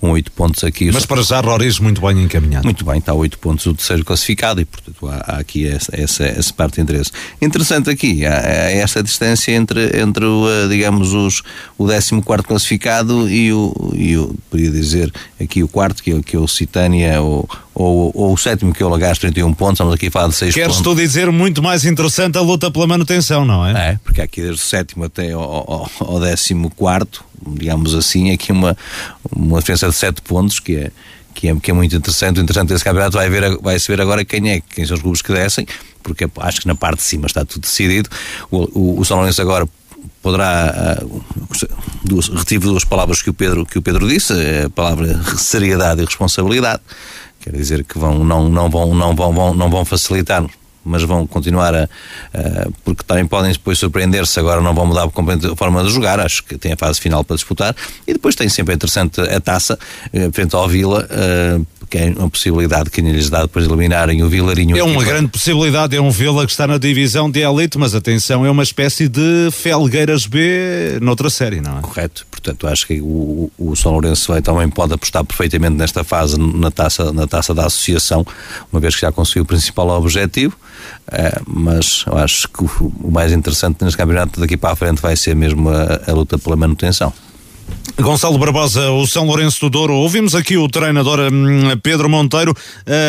com 0.00 0.12
oito 0.12 0.32
pontos 0.32 0.64
aqui. 0.64 0.90
Mas 0.90 1.04
para 1.04 1.20
já 1.22 1.42
Roriz 1.42 1.78
muito 1.78 2.00
bem 2.00 2.22
encaminhado. 2.22 2.64
Muito 2.64 2.86
bem, 2.86 3.00
está 3.00 3.12
oito 3.12 3.38
pontos 3.38 3.66
o 3.66 3.74
terceiro 3.74 4.02
classificado 4.02 4.62
e 4.62 4.64
portanto 4.64 5.06
há, 5.08 5.34
há 5.34 5.38
aqui 5.38 5.68
essa, 5.68 5.94
essa, 5.94 6.24
essa, 6.24 6.54
parte 6.54 6.76
de 6.76 6.80
interesse. 6.80 7.10
Interessante 7.42 7.90
aqui, 7.90 8.24
há, 8.24 8.38
há 8.38 8.70
esta 8.70 9.02
distância 9.02 9.52
entre, 9.52 10.00
entre 10.00 10.24
o, 10.24 10.48
eh, 10.48 10.68
digamos, 10.68 11.12
os, 11.12 11.42
o 11.76 11.86
décimo 11.86 12.22
quarto 12.22 12.48
classificado 12.48 13.28
e 13.28 13.52
o, 13.52 13.92
e 13.92 14.16
o, 14.16 14.34
podia 14.50 14.70
dizer, 14.70 15.12
aqui 15.38 15.62
o 15.62 15.68
quarto, 15.68 16.02
que 16.02 16.12
é, 16.12 16.22
que 16.22 16.34
é 16.34 16.38
o 16.38 16.48
Citânia, 16.48 17.20
ou, 17.20 17.46
ou, 17.74 18.10
ou 18.14 18.32
o 18.34 18.36
sétimo 18.36 18.72
que 18.72 18.82
é 18.82 18.86
o 18.86 18.88
Lagares 18.88 19.18
31 19.18 19.52
pontos, 19.54 19.74
estamos 19.74 19.94
aqui 19.94 20.08
a 20.08 20.10
falar 20.10 20.28
de 20.28 20.34
6 20.34 20.54
Queres 20.54 20.76
pontos. 20.76 20.82
tu 20.82 20.94
dizer 20.94 21.30
muito 21.30 21.62
mais 21.62 21.84
interessante 21.84 22.36
a 22.36 22.40
luta 22.40 22.70
pela 22.70 22.86
manutenção, 22.86 23.44
não 23.44 23.66
é? 23.66 23.92
É, 23.92 23.98
porque 24.04 24.20
aqui 24.20 24.42
desde 24.42 24.60
o 24.60 24.64
sétimo 24.64 25.04
até 25.04 25.32
ao, 25.32 25.42
ao, 25.42 25.90
ao 26.00 26.20
décimo 26.20 26.70
quarto, 26.70 27.24
digamos 27.46 27.94
assim, 27.94 28.30
aqui 28.30 28.52
uma, 28.52 28.76
uma 29.34 29.58
diferença 29.58 29.88
de 29.88 29.94
7 29.94 30.22
pontos 30.22 30.60
que 30.60 30.76
é, 30.76 30.90
que 31.34 31.48
é, 31.48 31.56
que 31.56 31.70
é 31.70 31.74
muito 31.74 31.96
interessante. 31.96 32.38
O 32.38 32.42
interessante 32.42 32.68
desse 32.68 32.84
campeonato 32.84 33.16
vai, 33.16 33.28
ver, 33.30 33.56
vai 33.58 33.78
se 33.78 33.88
ver 33.88 34.00
agora 34.00 34.24
quem 34.24 34.50
é, 34.50 34.60
quem 34.60 34.84
são 34.86 34.96
os 34.96 35.02
clubes 35.02 35.22
que 35.22 35.32
descem, 35.32 35.66
porque 36.02 36.28
acho 36.40 36.60
que 36.60 36.66
na 36.66 36.74
parte 36.74 36.98
de 36.98 37.04
cima 37.04 37.26
está 37.26 37.44
tudo 37.44 37.62
decidido. 37.62 38.08
O, 38.50 38.58
o, 38.78 39.00
o 39.00 39.04
São 39.04 39.16
Lourenço 39.16 39.40
agora 39.40 39.66
poderá 40.20 41.02
uh, 41.02 41.24
duas, 42.04 42.28
duas 42.60 42.84
palavras 42.84 43.22
que 43.22 43.30
o 43.30 43.34
Pedro 43.34 43.66
que 43.66 43.78
o 43.78 43.82
Pedro 43.82 44.08
disse 44.08 44.32
a 44.64 44.70
palavra 44.70 45.20
seriedade 45.36 46.02
e 46.02 46.04
responsabilidade 46.04 46.82
Quer 47.42 47.52
dizer 47.56 47.84
que 47.84 47.98
vão, 47.98 48.22
não, 48.22 48.48
não, 48.48 48.70
vão, 48.70 48.94
não, 48.94 49.14
vão, 49.14 49.32
vão, 49.32 49.54
não 49.54 49.68
vão 49.68 49.84
facilitar 49.84 50.46
mas 50.84 51.02
vão 51.02 51.26
continuar 51.26 51.74
a, 51.74 51.88
porque 52.84 53.02
também 53.04 53.26
podem 53.26 53.52
depois 53.52 53.78
surpreender-se 53.78 54.38
agora 54.38 54.60
não 54.60 54.74
vão 54.74 54.86
mudar 54.86 55.04
a 55.04 55.56
forma 55.56 55.84
de 55.84 55.90
jogar 55.90 56.20
acho 56.20 56.42
que 56.44 56.56
tem 56.58 56.72
a 56.72 56.76
fase 56.76 57.00
final 57.00 57.24
para 57.24 57.36
disputar 57.36 57.74
e 58.06 58.12
depois 58.12 58.34
tem 58.34 58.48
sempre 58.48 58.74
interessante 58.74 59.20
a 59.20 59.40
taça 59.40 59.78
eh, 60.12 60.30
frente 60.32 60.54
ao 60.54 60.68
Vila 60.68 61.06
uh, 61.10 61.66
que 61.92 61.98
é 61.98 62.14
uma 62.16 62.30
possibilidade 62.30 62.88
que 62.88 63.02
lhes 63.02 63.28
dá 63.28 63.42
depois 63.42 63.66
de 63.66 63.70
eliminarem 63.70 64.22
o 64.22 64.28
Vilarinho. 64.28 64.74
É 64.78 64.82
uma 64.82 65.04
grande 65.04 65.28
possibilidade, 65.28 65.94
é 65.94 66.00
um 66.00 66.10
Vila 66.10 66.46
que 66.46 66.50
está 66.50 66.66
na 66.66 66.78
divisão 66.78 67.30
de 67.30 67.40
elite, 67.40 67.76
mas 67.76 67.94
atenção, 67.94 68.46
é 68.46 68.50
uma 68.50 68.62
espécie 68.62 69.08
de 69.08 69.50
Felgueiras 69.52 70.24
B 70.24 70.98
noutra 71.02 71.28
série, 71.28 71.60
não 71.60 71.80
é? 71.80 71.80
Correto, 71.82 72.26
portanto 72.30 72.66
acho 72.66 72.86
que 72.86 72.98
o, 73.02 73.50
o 73.58 73.76
São 73.76 73.92
Lourenço 73.92 74.32
também 74.40 74.70
pode 74.70 74.94
apostar 74.94 75.22
perfeitamente 75.22 75.76
nesta 75.76 76.02
fase 76.02 76.38
na 76.40 76.70
taça, 76.70 77.12
na 77.12 77.26
taça 77.26 77.52
da 77.52 77.66
associação, 77.66 78.26
uma 78.72 78.80
vez 78.80 78.94
que 78.94 79.02
já 79.02 79.12
conseguiu 79.12 79.42
o 79.42 79.46
principal 79.46 79.90
objetivo, 79.90 80.56
mas 81.46 82.04
eu 82.06 82.16
acho 82.16 82.48
que 82.48 82.64
o, 82.64 82.92
mais 83.10 83.32
interessante 83.32 83.82
neste 83.84 83.96
campeonato 83.96 84.40
daqui 84.40 84.56
para 84.56 84.72
a 84.72 84.76
frente 84.76 85.00
vai 85.00 85.16
ser 85.16 85.34
mesmo 85.34 85.68
a, 85.68 86.10
a 86.10 86.12
luta 86.12 86.38
pela 86.38 86.56
manutenção. 86.56 87.12
Gonçalo 88.00 88.38
Barbosa, 88.38 88.90
o 88.90 89.06
São 89.06 89.26
Lourenço 89.26 89.60
do 89.60 89.70
Douro. 89.70 89.94
Ouvimos 89.94 90.34
aqui 90.34 90.56
o 90.56 90.68
treinador 90.68 91.20
um, 91.20 91.76
Pedro 91.82 92.08
Monteiro 92.08 92.54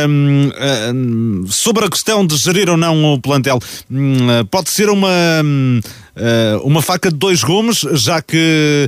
um, 0.09 0.51
um, 0.93 1.47
sobre 1.47 1.85
a 1.85 1.89
questão 1.89 2.25
de 2.25 2.35
gerir 2.37 2.69
ou 2.69 2.77
não 2.77 3.13
o 3.13 3.19
plantel. 3.19 3.59
Hum, 3.89 4.27
pode 4.51 4.69
ser 4.69 4.89
uma. 4.89 5.09
Hum, 6.15 6.59
uma 6.63 6.81
faca 6.81 7.09
de 7.09 7.17
dois 7.17 7.43
gumes, 7.43 7.79
já 7.93 8.21
que, 8.21 8.87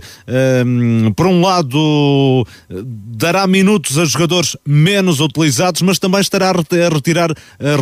por 1.15 1.27
um 1.27 1.41
lado, 1.41 2.45
dará 2.69 3.47
minutos 3.47 3.97
a 3.97 4.05
jogadores 4.05 4.55
menos 4.65 5.19
utilizados, 5.19 5.81
mas 5.81 5.99
também 5.99 6.21
estará 6.21 6.49
a 6.49 6.89
retirar 6.93 7.31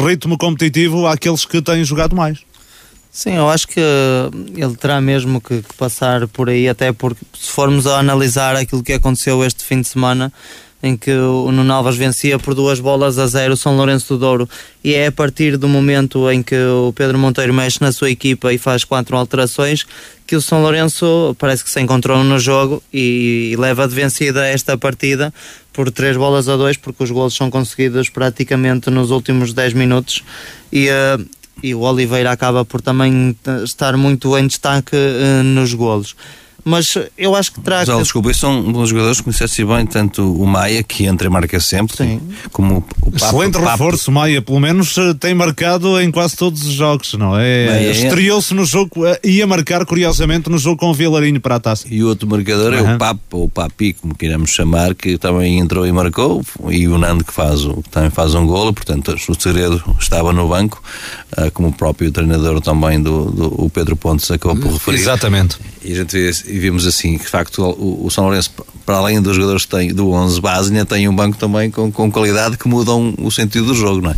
ritmo 0.05 0.37
competitivo 0.37 1.07
àqueles 1.07 1.45
que 1.45 1.61
têm 1.61 1.83
jogado 1.83 2.15
mais. 2.15 2.39
Sim, 3.13 3.35
eu 3.35 3.47
acho 3.47 3.67
que 3.67 3.79
ele 3.79 4.75
terá 4.75 4.99
mesmo 4.99 5.39
que, 5.39 5.61
que, 5.61 5.75
passar 5.75 6.27
por 6.27 6.49
aí, 6.49 6.67
até 6.67 6.91
porque 6.91 7.21
se 7.37 7.51
formos 7.51 7.85
a 7.85 7.99
analisar 7.99 8.55
aquilo 8.55 8.81
que 8.81 8.93
aconteceu 8.93 9.45
este 9.45 9.63
fim 9.63 9.81
de 9.81 9.87
semana, 9.87 10.33
em 10.83 10.97
que 10.97 11.11
o 11.11 11.49
Nuno 11.49 11.71
Alves 11.71 11.95
vencia 11.95 12.37
por 12.37 12.53
duas 12.53 12.77
bolas 12.81 13.17
a 13.17 13.25
zero 13.25 13.55
São 13.55 13.77
Lourenço 13.77 14.13
do 14.13 14.19
Douro. 14.19 14.49
E 14.83 14.93
é 14.93 15.07
a 15.07 15.11
partir 15.13 15.55
do 15.55 15.69
momento 15.69 16.29
em 16.29 16.43
que 16.43 16.55
o 16.55 16.91
Pedro 16.91 17.17
Monteiro 17.17 17.53
mexe 17.53 17.79
na 17.79 17.93
sua 17.93 18.11
equipa 18.11 18.51
e 18.51 18.57
faz 18.57 18.83
quatro 18.83 19.15
alterações 19.15 19.85
que 20.27 20.35
o 20.35 20.41
São 20.41 20.61
Lourenço 20.61 21.35
parece 21.39 21.63
que 21.63 21.71
se 21.71 21.79
encontrou 21.79 22.21
no 22.21 22.37
jogo 22.37 22.83
e 22.93 23.55
leva 23.57 23.87
de 23.87 23.95
vencida 23.95 24.45
esta 24.45 24.77
partida 24.77 25.33
por 25.71 25.89
três 25.89 26.17
bolas 26.17 26.49
a 26.49 26.57
dois 26.57 26.75
porque 26.75 27.01
os 27.01 27.11
golos 27.11 27.33
são 27.33 27.49
conseguidos 27.49 28.09
praticamente 28.09 28.89
nos 28.89 29.09
últimos 29.09 29.53
10 29.53 29.73
minutos. 29.73 30.21
E, 30.71 30.89
uh, 30.89 31.25
e 31.61 31.73
o 31.73 31.79
Oliveira 31.79 32.29
acaba 32.29 32.65
por 32.65 32.81
também 32.81 33.33
estar 33.63 33.95
muito 33.95 34.37
em 34.37 34.47
destaque 34.47 34.97
uh, 34.97 35.43
nos 35.43 35.73
golos 35.73 36.13
mas 36.63 36.97
eu 37.17 37.35
acho 37.35 37.51
que 37.51 37.61
terá 37.61 37.83
Já, 37.83 37.93
que... 37.93 38.01
desculpa, 38.01 38.33
são 38.33 38.71
bons 38.71 38.89
jogadores, 38.89 39.19
conhecesse 39.21 39.63
bem 39.65 39.85
tanto 39.85 40.33
o 40.33 40.45
Maia, 40.47 40.81
que 40.83 41.05
entra 41.05 41.27
e 41.27 41.29
marca 41.29 41.59
sempre, 41.59 41.97
Sim. 41.97 42.21
como 42.51 42.77
o 42.77 43.11
Papo. 43.11 43.15
Excelente 43.15 43.53
Papo. 43.53 43.69
reforço, 43.69 44.11
Maia, 44.11 44.41
pelo 44.41 44.59
menos 44.59 44.97
eh, 44.97 45.13
tem 45.13 45.33
marcado 45.33 45.99
em 46.01 46.09
quase 46.11 46.35
todos 46.35 46.65
os 46.65 46.73
jogos, 46.73 47.13
não 47.13 47.37
é? 47.37 47.67
Maia, 47.67 47.91
Estreou-se 47.91 48.53
no 48.53 48.65
jogo, 48.65 49.05
eh, 49.05 49.19
ia 49.23 49.45
marcar 49.45 49.85
curiosamente 49.85 50.49
no 50.49 50.57
jogo 50.57 50.77
com 50.77 50.89
o 50.89 50.93
Vilarinho 50.93 51.39
para 51.41 51.55
a 51.55 51.59
taça. 51.59 51.85
E 51.89 52.03
o 52.03 52.07
outro 52.07 52.27
marcador 52.27 52.73
uhum. 52.73 52.91
é 52.91 52.95
o 52.95 52.97
Papo, 52.97 53.37
ou 53.37 53.49
Papi, 53.49 53.93
como 53.93 54.15
queiramos 54.15 54.51
chamar, 54.51 54.95
que 54.95 55.17
também 55.17 55.59
entrou 55.59 55.85
e 55.85 55.91
marcou, 55.91 56.43
e 56.69 56.87
o 56.87 56.97
Nando 56.97 57.23
que 57.23 57.33
faz, 57.33 57.61
que 57.61 57.89
também 57.89 58.09
faz 58.09 58.33
um 58.35 58.45
golo, 58.45 58.73
portanto 58.73 59.15
o 59.27 59.41
segredo 59.41 59.83
estava 59.99 60.31
no 60.31 60.47
banco, 60.47 60.81
eh, 61.37 61.49
como 61.49 61.69
o 61.69 61.73
próprio 61.73 62.11
treinador 62.11 62.61
também 62.61 63.01
do, 63.01 63.31
do 63.31 63.63
o 63.63 63.69
Pedro 63.69 63.95
Pontes 63.95 64.29
acabou 64.31 64.57
por 64.57 64.73
referir. 64.73 64.99
Exatamente. 64.99 65.57
E 65.83 65.91
a 65.91 65.95
gente 65.95 66.11
vê, 66.13 66.31
e 66.47 66.59
vimos 66.59 66.87
assim 66.87 67.17
que 67.17 67.25
de 67.25 67.29
facto 67.29 67.61
o, 67.61 68.05
o, 68.05 68.09
São 68.09 68.23
Lourenço, 68.23 68.51
para 68.85 68.97
além 68.97 69.21
dos 69.21 69.35
jogadores 69.35 69.65
que 69.65 69.71
tem 69.71 69.93
do 69.93 70.11
11 70.11 70.39
base, 70.39 70.71
ainda 70.71 70.85
tem 70.85 71.07
um 71.09 71.15
banco 71.15 71.37
também 71.37 71.69
com, 71.69 71.91
com 71.91 72.11
qualidade 72.11 72.57
que 72.57 72.67
mudam 72.67 73.13
o 73.17 73.29
sentido 73.29 73.67
do 73.67 73.73
jogo, 73.73 74.01
não 74.01 74.11
é? 74.11 74.15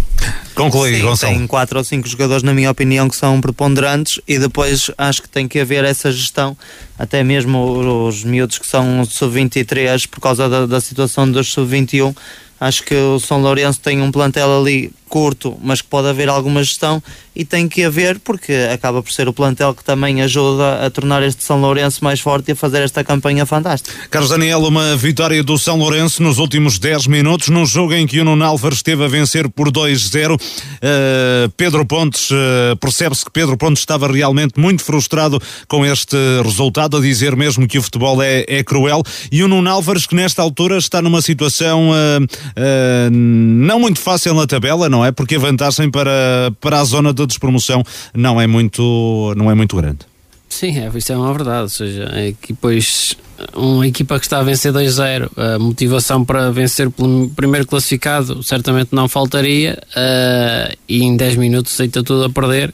Conclui, 0.53 0.95
Sim, 0.95 1.01
Gonçalo. 1.01 1.35
Tem 1.35 1.47
quatro 1.47 1.77
ou 1.77 1.83
cinco 1.83 2.07
jogadores, 2.07 2.43
na 2.43 2.53
minha 2.53 2.69
opinião, 2.69 3.09
que 3.09 3.15
são 3.15 3.41
preponderantes 3.41 4.21
e 4.27 4.37
depois 4.37 4.91
acho 4.97 5.21
que 5.21 5.29
tem 5.29 5.47
que 5.47 5.59
haver 5.59 5.83
essa 5.83 6.11
gestão, 6.11 6.55
até 6.97 7.23
mesmo 7.23 8.07
os 8.07 8.23
miúdos 8.23 8.59
que 8.59 8.67
são 8.67 9.03
sub-23 9.03 10.07
por 10.07 10.21
causa 10.21 10.47
da, 10.47 10.65
da 10.65 10.79
situação 10.79 11.29
dos 11.29 11.51
sub-21. 11.51 12.15
Acho 12.59 12.83
que 12.83 12.95
o 12.95 13.19
São 13.19 13.41
Lourenço 13.41 13.81
tem 13.81 14.01
um 14.01 14.11
plantel 14.11 14.61
ali 14.61 14.91
curto, 15.09 15.57
mas 15.61 15.81
que 15.81 15.87
pode 15.87 16.07
haver 16.07 16.29
alguma 16.29 16.63
gestão 16.63 17.01
e 17.35 17.43
tem 17.43 17.67
que 17.67 17.83
haver 17.83 18.17
porque 18.19 18.53
acaba 18.73 19.03
por 19.03 19.11
ser 19.11 19.27
o 19.27 19.33
plantel 19.33 19.73
que 19.73 19.83
também 19.83 20.21
ajuda 20.21 20.85
a 20.85 20.89
tornar 20.89 21.21
este 21.21 21.43
São 21.43 21.59
Lourenço 21.59 22.03
mais 22.03 22.19
forte 22.19 22.49
e 22.49 22.51
a 22.53 22.55
fazer 22.55 22.81
esta 22.81 23.03
campanha 23.03 23.45
fantástica. 23.45 23.93
Carlos 24.09 24.29
Daniel, 24.29 24.59
uma 24.59 24.95
vitória 24.95 25.43
do 25.43 25.57
São 25.57 25.77
Lourenço 25.77 26.23
nos 26.23 26.37
últimos 26.37 26.79
10 26.79 27.07
minutos, 27.07 27.49
num 27.49 27.65
jogo 27.65 27.93
em 27.93 28.07
que 28.07 28.19
o 28.19 28.25
Nuno 28.25 28.45
Álvares 28.45 28.77
esteve 28.77 29.03
a 29.03 29.07
vencer 29.07 29.49
por 29.49 29.69
2-0. 29.69 30.35
Uh, 30.35 31.49
Pedro 31.57 31.85
Pontes, 31.85 32.31
uh, 32.31 32.75
percebe-se 32.79 33.25
que 33.25 33.31
Pedro 33.31 33.57
Pontes 33.57 33.81
estava 33.81 34.07
realmente 34.07 34.57
muito 34.57 34.83
frustrado 34.83 35.41
com 35.67 35.85
este 35.85 36.15
resultado, 36.43 36.97
a 36.97 37.01
dizer 37.01 37.35
mesmo 37.35 37.67
que 37.67 37.77
o 37.77 37.81
futebol 37.81 38.21
é, 38.21 38.45
é 38.47 38.63
cruel. 38.63 39.03
E 39.31 39.43
o 39.43 39.47
Nuno 39.47 39.69
Álvares, 39.69 40.05
que 40.05 40.15
nesta 40.15 40.41
altura 40.41 40.77
está 40.77 41.01
numa 41.01 41.21
situação 41.21 41.89
uh, 41.89 43.09
não 43.11 43.79
muito 43.79 43.99
fácil 43.99 44.33
na 44.33 44.47
tabela, 44.47 44.87
não 44.95 45.05
é? 45.05 45.11
Porque 45.11 45.35
a 45.35 45.39
vantagem 45.39 45.91
para, 45.91 46.51
para 46.61 46.79
a 46.79 46.83
zona 46.83 47.13
de 47.13 47.25
despromoção 47.25 47.83
não 48.13 48.39
é 48.39 48.47
muito, 48.47 49.33
não 49.35 49.51
é 49.51 49.55
muito 49.55 49.75
grande. 49.75 49.99
Sim, 50.47 50.79
é, 50.79 50.89
isso 50.95 51.11
é 51.11 51.17
uma 51.17 51.33
verdade. 51.33 51.63
Ou 51.63 51.69
seja, 51.69 52.09
é 52.13 52.33
que 52.39 52.53
depois 52.53 53.17
uma 53.53 53.85
equipa 53.85 54.17
que 54.17 54.25
está 54.25 54.39
a 54.39 54.43
vencer 54.43 54.71
2-0, 54.71 55.29
a 55.35 55.59
motivação 55.59 56.23
para 56.23 56.49
vencer 56.51 56.89
pelo 56.89 57.29
primeiro 57.29 57.67
classificado 57.67 58.41
certamente 58.41 58.89
não 58.93 59.09
faltaria 59.09 59.77
uh, 59.91 60.77
e 60.87 61.03
em 61.03 61.17
10 61.17 61.35
minutos 61.35 61.77
deita 61.77 62.01
tudo 62.01 62.23
a 62.23 62.29
perder. 62.29 62.73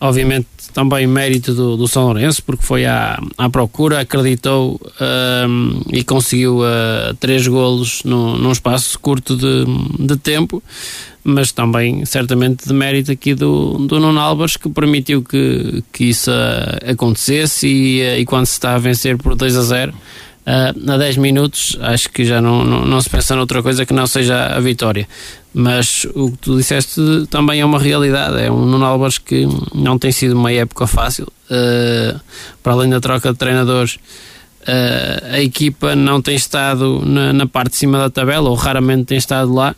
Obviamente 0.00 0.46
também 0.78 1.08
mérito 1.08 1.52
do, 1.54 1.76
do 1.76 1.88
São 1.88 2.04
Lourenço, 2.04 2.40
porque 2.44 2.64
foi 2.64 2.86
à, 2.86 3.20
à 3.36 3.50
procura, 3.50 3.98
acreditou 3.98 4.80
um, 5.48 5.82
e 5.92 6.04
conseguiu 6.04 6.60
uh, 6.60 7.12
três 7.18 7.48
golos 7.48 8.04
no, 8.04 8.38
num 8.38 8.52
espaço 8.52 8.96
curto 9.00 9.36
de, 9.36 9.64
de 9.98 10.16
tempo, 10.16 10.62
mas 11.24 11.50
também 11.50 12.04
certamente 12.04 12.64
de 12.64 12.72
mérito 12.72 13.10
aqui 13.10 13.34
do, 13.34 13.72
do 13.88 13.98
Nuno 13.98 14.20
Álvares, 14.20 14.56
que 14.56 14.68
permitiu 14.68 15.20
que, 15.20 15.82
que 15.92 16.04
isso 16.04 16.30
uh, 16.30 16.92
acontecesse 16.92 17.66
e, 17.66 18.00
uh, 18.00 18.20
e 18.20 18.24
quando 18.24 18.46
se 18.46 18.52
está 18.52 18.76
a 18.76 18.78
vencer 18.78 19.18
por 19.18 19.34
2 19.34 19.56
a 19.56 19.62
0 19.62 19.92
uh, 20.48 20.92
a 20.92 20.96
10 20.96 21.18
minutos, 21.18 21.76
acho 21.80 22.08
que 22.10 22.24
já 22.24 22.40
não, 22.40 22.64
não, 22.64 22.84
não, 22.84 23.00
se 23.00 23.10
pensa 23.10 23.36
noutra 23.36 23.62
coisa 23.62 23.84
que 23.84 23.92
não 23.92 24.06
seja 24.06 24.46
a 24.46 24.60
vitória. 24.60 25.06
Mas 25.52 26.06
o 26.14 26.30
que 26.30 26.38
tu 26.38 26.56
disseste 26.56 27.00
também 27.30 27.60
é 27.60 27.64
uma 27.64 27.78
realidade. 27.78 28.40
É 28.40 28.50
um 28.50 28.64
Nuno 28.64 28.84
Álvares 28.84 29.18
que 29.18 29.46
não 29.74 29.98
tem 29.98 30.12
sido 30.12 30.32
uma 30.32 30.52
época 30.52 30.86
fácil, 30.86 31.26
uh, 31.50 32.20
para 32.62 32.72
além 32.72 32.90
da 32.90 33.00
troca 33.00 33.32
de 33.32 33.38
treinadores. 33.38 33.98
Uh, 34.62 35.34
a 35.34 35.40
equipa 35.40 35.94
não 35.94 36.20
tem 36.20 36.36
estado 36.36 37.02
na, 37.04 37.32
na 37.32 37.46
parte 37.46 37.72
de 37.72 37.76
cima 37.76 37.98
da 37.98 38.10
tabela, 38.10 38.48
ou 38.48 38.54
raramente 38.54 39.04
tem 39.04 39.18
estado 39.18 39.52
lá, 39.52 39.74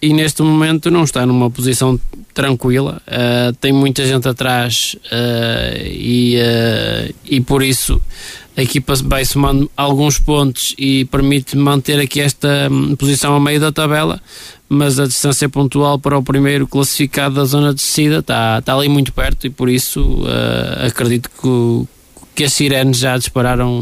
e 0.00 0.12
neste 0.12 0.42
momento 0.42 0.90
não 0.90 1.04
está 1.04 1.24
numa 1.24 1.50
posição 1.50 1.98
tranquila. 2.34 3.00
Uh, 3.06 3.52
tem 3.54 3.72
muita 3.72 4.04
gente 4.04 4.28
atrás 4.28 4.94
uh, 5.06 5.86
e, 5.86 6.36
uh, 6.36 7.14
e 7.24 7.40
por 7.40 7.62
isso 7.62 8.00
a 8.56 8.62
equipa 8.62 8.94
vai 9.04 9.24
somando 9.24 9.70
alguns 9.76 10.18
pontos 10.18 10.74
e 10.78 11.04
permite 11.06 11.56
manter 11.56 11.98
aqui 12.00 12.20
esta 12.20 12.68
hum, 12.70 12.96
posição 12.96 13.34
a 13.34 13.40
meio 13.40 13.60
da 13.60 13.70
tabela, 13.70 14.20
mas 14.66 14.98
a 14.98 15.06
distância 15.06 15.48
pontual 15.48 15.98
para 15.98 16.16
o 16.16 16.22
primeiro 16.22 16.66
classificado 16.66 17.34
da 17.34 17.44
zona 17.44 17.70
de 17.70 17.76
descida 17.76 18.18
está, 18.18 18.58
está 18.58 18.74
ali 18.74 18.88
muito 18.88 19.12
perto 19.12 19.46
e 19.46 19.50
por 19.50 19.68
isso 19.68 20.24
acredito 20.86 21.28
que 21.28 21.86
que 22.36 22.44
as 22.44 22.52
sirenes 22.52 22.98
já 22.98 23.16
dispararam 23.16 23.80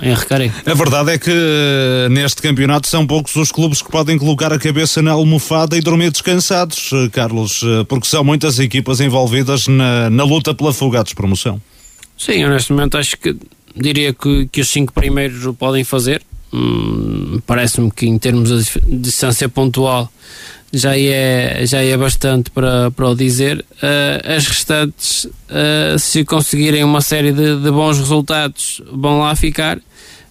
em 0.00 0.14
Recarei. 0.14 0.52
A 0.64 0.72
verdade 0.72 1.10
é 1.10 1.18
que 1.18 1.30
uh, 1.30 2.08
neste 2.08 2.40
campeonato 2.40 2.86
são 2.86 3.04
poucos 3.04 3.34
os 3.34 3.50
clubes 3.50 3.82
que 3.82 3.90
podem 3.90 4.16
colocar 4.16 4.52
a 4.52 4.58
cabeça 4.58 5.02
na 5.02 5.10
almofada 5.10 5.76
e 5.76 5.80
dormir 5.80 6.12
descansados, 6.12 6.92
uh, 6.92 7.10
Carlos, 7.10 7.60
uh, 7.62 7.84
porque 7.86 8.06
são 8.06 8.22
muitas 8.22 8.60
equipas 8.60 9.00
envolvidas 9.00 9.66
na, 9.66 10.08
na 10.08 10.22
luta 10.22 10.54
pela 10.54 10.72
fuga 10.72 11.00
à 11.00 11.02
despromoção. 11.02 11.60
Sim, 12.16 12.46
neste 12.46 12.72
momento 12.72 12.96
acho 12.96 13.18
que 13.18 13.36
diria 13.74 14.14
que, 14.14 14.48
que 14.50 14.60
os 14.60 14.68
cinco 14.68 14.92
primeiros 14.92 15.44
o 15.44 15.52
podem 15.52 15.82
fazer. 15.82 16.22
Hum, 16.52 17.40
Parece-me 17.46 17.90
que 17.90 18.06
em 18.06 18.16
termos 18.16 18.64
de 18.64 18.80
distância 19.00 19.48
pontual 19.48 20.10
já 20.72 20.98
é, 20.98 21.64
já 21.66 21.82
é 21.82 21.96
bastante 21.96 22.50
para, 22.50 22.90
para 22.90 23.08
o 23.08 23.14
dizer. 23.14 23.64
Uh, 23.82 24.36
as 24.36 24.46
restantes, 24.46 25.24
uh, 25.24 25.98
se 25.98 26.24
conseguirem 26.24 26.84
uma 26.84 27.00
série 27.00 27.32
de, 27.32 27.56
de 27.56 27.70
bons 27.70 27.98
resultados, 27.98 28.82
vão 28.92 29.20
lá 29.20 29.34
ficar 29.34 29.78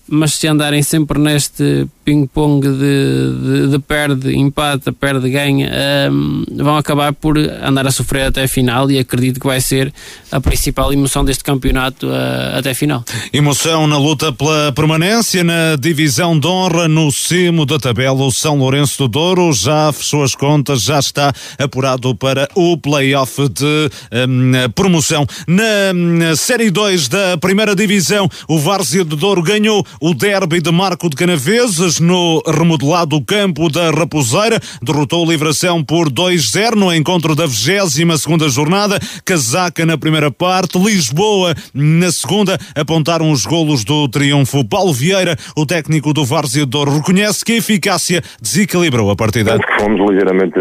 mas 0.07 0.33
se 0.33 0.47
andarem 0.47 0.81
sempre 0.81 1.19
neste 1.19 1.87
ping-pong 2.07 2.65
de, 2.65 2.77
de, 2.77 3.67
de, 3.71 3.79
perde, 3.79 4.33
empata, 4.33 4.93
perde, 4.93 5.29
ganha, 5.29 5.69
um, 6.09 6.45
vão 6.55 6.77
acabar 6.77 7.11
por 7.11 7.37
andar 7.37 7.85
a 7.85 7.91
sofrer 7.91 8.27
até 8.27 8.43
a 8.43 8.47
final 8.47 8.89
e 8.89 8.97
acredito 8.97 9.41
que 9.41 9.45
vai 9.45 9.59
ser 9.59 9.93
a 10.31 10.39
principal 10.39 10.93
emoção 10.93 11.25
deste 11.25 11.43
campeonato 11.43 12.07
uh, 12.07 12.57
até 12.57 12.71
a 12.71 12.75
final. 12.75 13.03
Emoção 13.33 13.87
na 13.87 13.97
luta 13.97 14.31
pela 14.31 14.71
permanência 14.71 15.43
na 15.43 15.75
divisão 15.77 16.39
de 16.39 16.47
honra 16.47 16.87
no 16.87 17.11
cimo 17.11 17.65
da 17.65 17.77
tabela. 17.77 18.23
O 18.23 18.31
São 18.31 18.57
Lourenço 18.57 18.99
do 18.99 19.07
Douro 19.09 19.51
já 19.51 19.91
fechou 19.91 20.23
as 20.23 20.33
contas, 20.33 20.83
já 20.83 20.99
está 20.99 21.33
apurado 21.59 22.15
para 22.15 22.47
o 22.55 22.77
play-off 22.77 23.49
de 23.49 23.89
um, 24.29 24.69
promoção. 24.73 25.27
Na, 25.45 25.91
na 25.93 26.35
Série 26.37 26.69
2 26.69 27.09
da 27.09 27.37
primeira 27.37 27.75
divisão, 27.75 28.29
o 28.47 28.57
Várzea 28.57 29.03
do 29.03 29.17
Douro 29.17 29.43
ganhou 29.43 29.85
o 30.01 30.13
derby 30.13 30.61
de 30.61 30.71
Marco 30.71 31.09
de 31.09 31.15
Canaveses 31.15 31.99
no 31.99 32.41
remodelado 32.45 33.19
campo 33.21 33.69
da 33.69 33.91
Raposeira. 33.91 34.59
Derrotou 34.81 35.25
o 35.25 35.31
Livração 35.31 35.83
por 35.83 36.09
2-0 36.09 36.75
no 36.75 36.93
encontro 36.93 37.35
da 37.35 37.45
22 37.45 38.21
segunda 38.21 38.49
jornada. 38.49 38.99
Casaca 39.25 39.85
na 39.85 39.97
primeira 39.97 40.31
parte, 40.31 40.77
Lisboa 40.77 41.53
na 41.73 42.11
segunda. 42.11 42.57
Apontaram 42.75 43.31
os 43.31 43.45
golos 43.45 43.83
do 43.83 44.07
triunfo. 44.07 44.63
Paulo 44.65 44.93
Vieira, 44.93 45.35
o 45.55 45.65
técnico 45.65 46.13
do 46.13 46.25
Várzea 46.25 46.65
Douro, 46.65 46.97
reconhece 46.97 47.43
que 47.43 47.53
a 47.53 47.57
eficácia 47.57 48.21
desequilibrou 48.41 49.09
a 49.09 49.15
partida. 49.15 49.57
Fomos 49.79 49.99
ligeiramente 50.09 50.59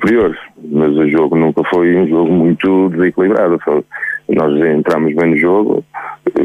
superiores, 0.00 0.38
mas 0.64 0.96
o 0.96 1.08
jogo 1.10 1.36
nunca 1.36 1.62
foi 1.64 1.94
um 1.94 2.08
jogo 2.08 2.32
muito 2.32 2.88
desequilibrado. 2.88 3.60
Nós 4.28 4.52
entramos 4.64 5.14
bem 5.14 5.30
no 5.30 5.36
jogo, 5.36 5.84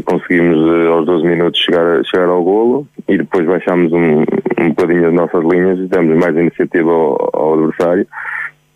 conseguimos 0.04 0.58
eh, 0.68 0.88
aos 0.88 1.06
12 1.06 1.24
minutos 1.24 1.60
chegar, 1.60 2.04
chegar 2.04 2.28
ao 2.28 2.42
golo 2.42 2.86
e 3.08 3.16
depois 3.16 3.46
baixámos 3.46 3.92
um, 3.92 4.24
um 4.58 4.68
bocadinho 4.70 5.06
as 5.06 5.14
nossas 5.14 5.42
linhas 5.44 5.78
e 5.78 5.86
demos 5.86 6.18
mais 6.18 6.36
iniciativa 6.36 6.90
ao, 6.90 7.30
ao 7.32 7.54
adversário, 7.54 8.06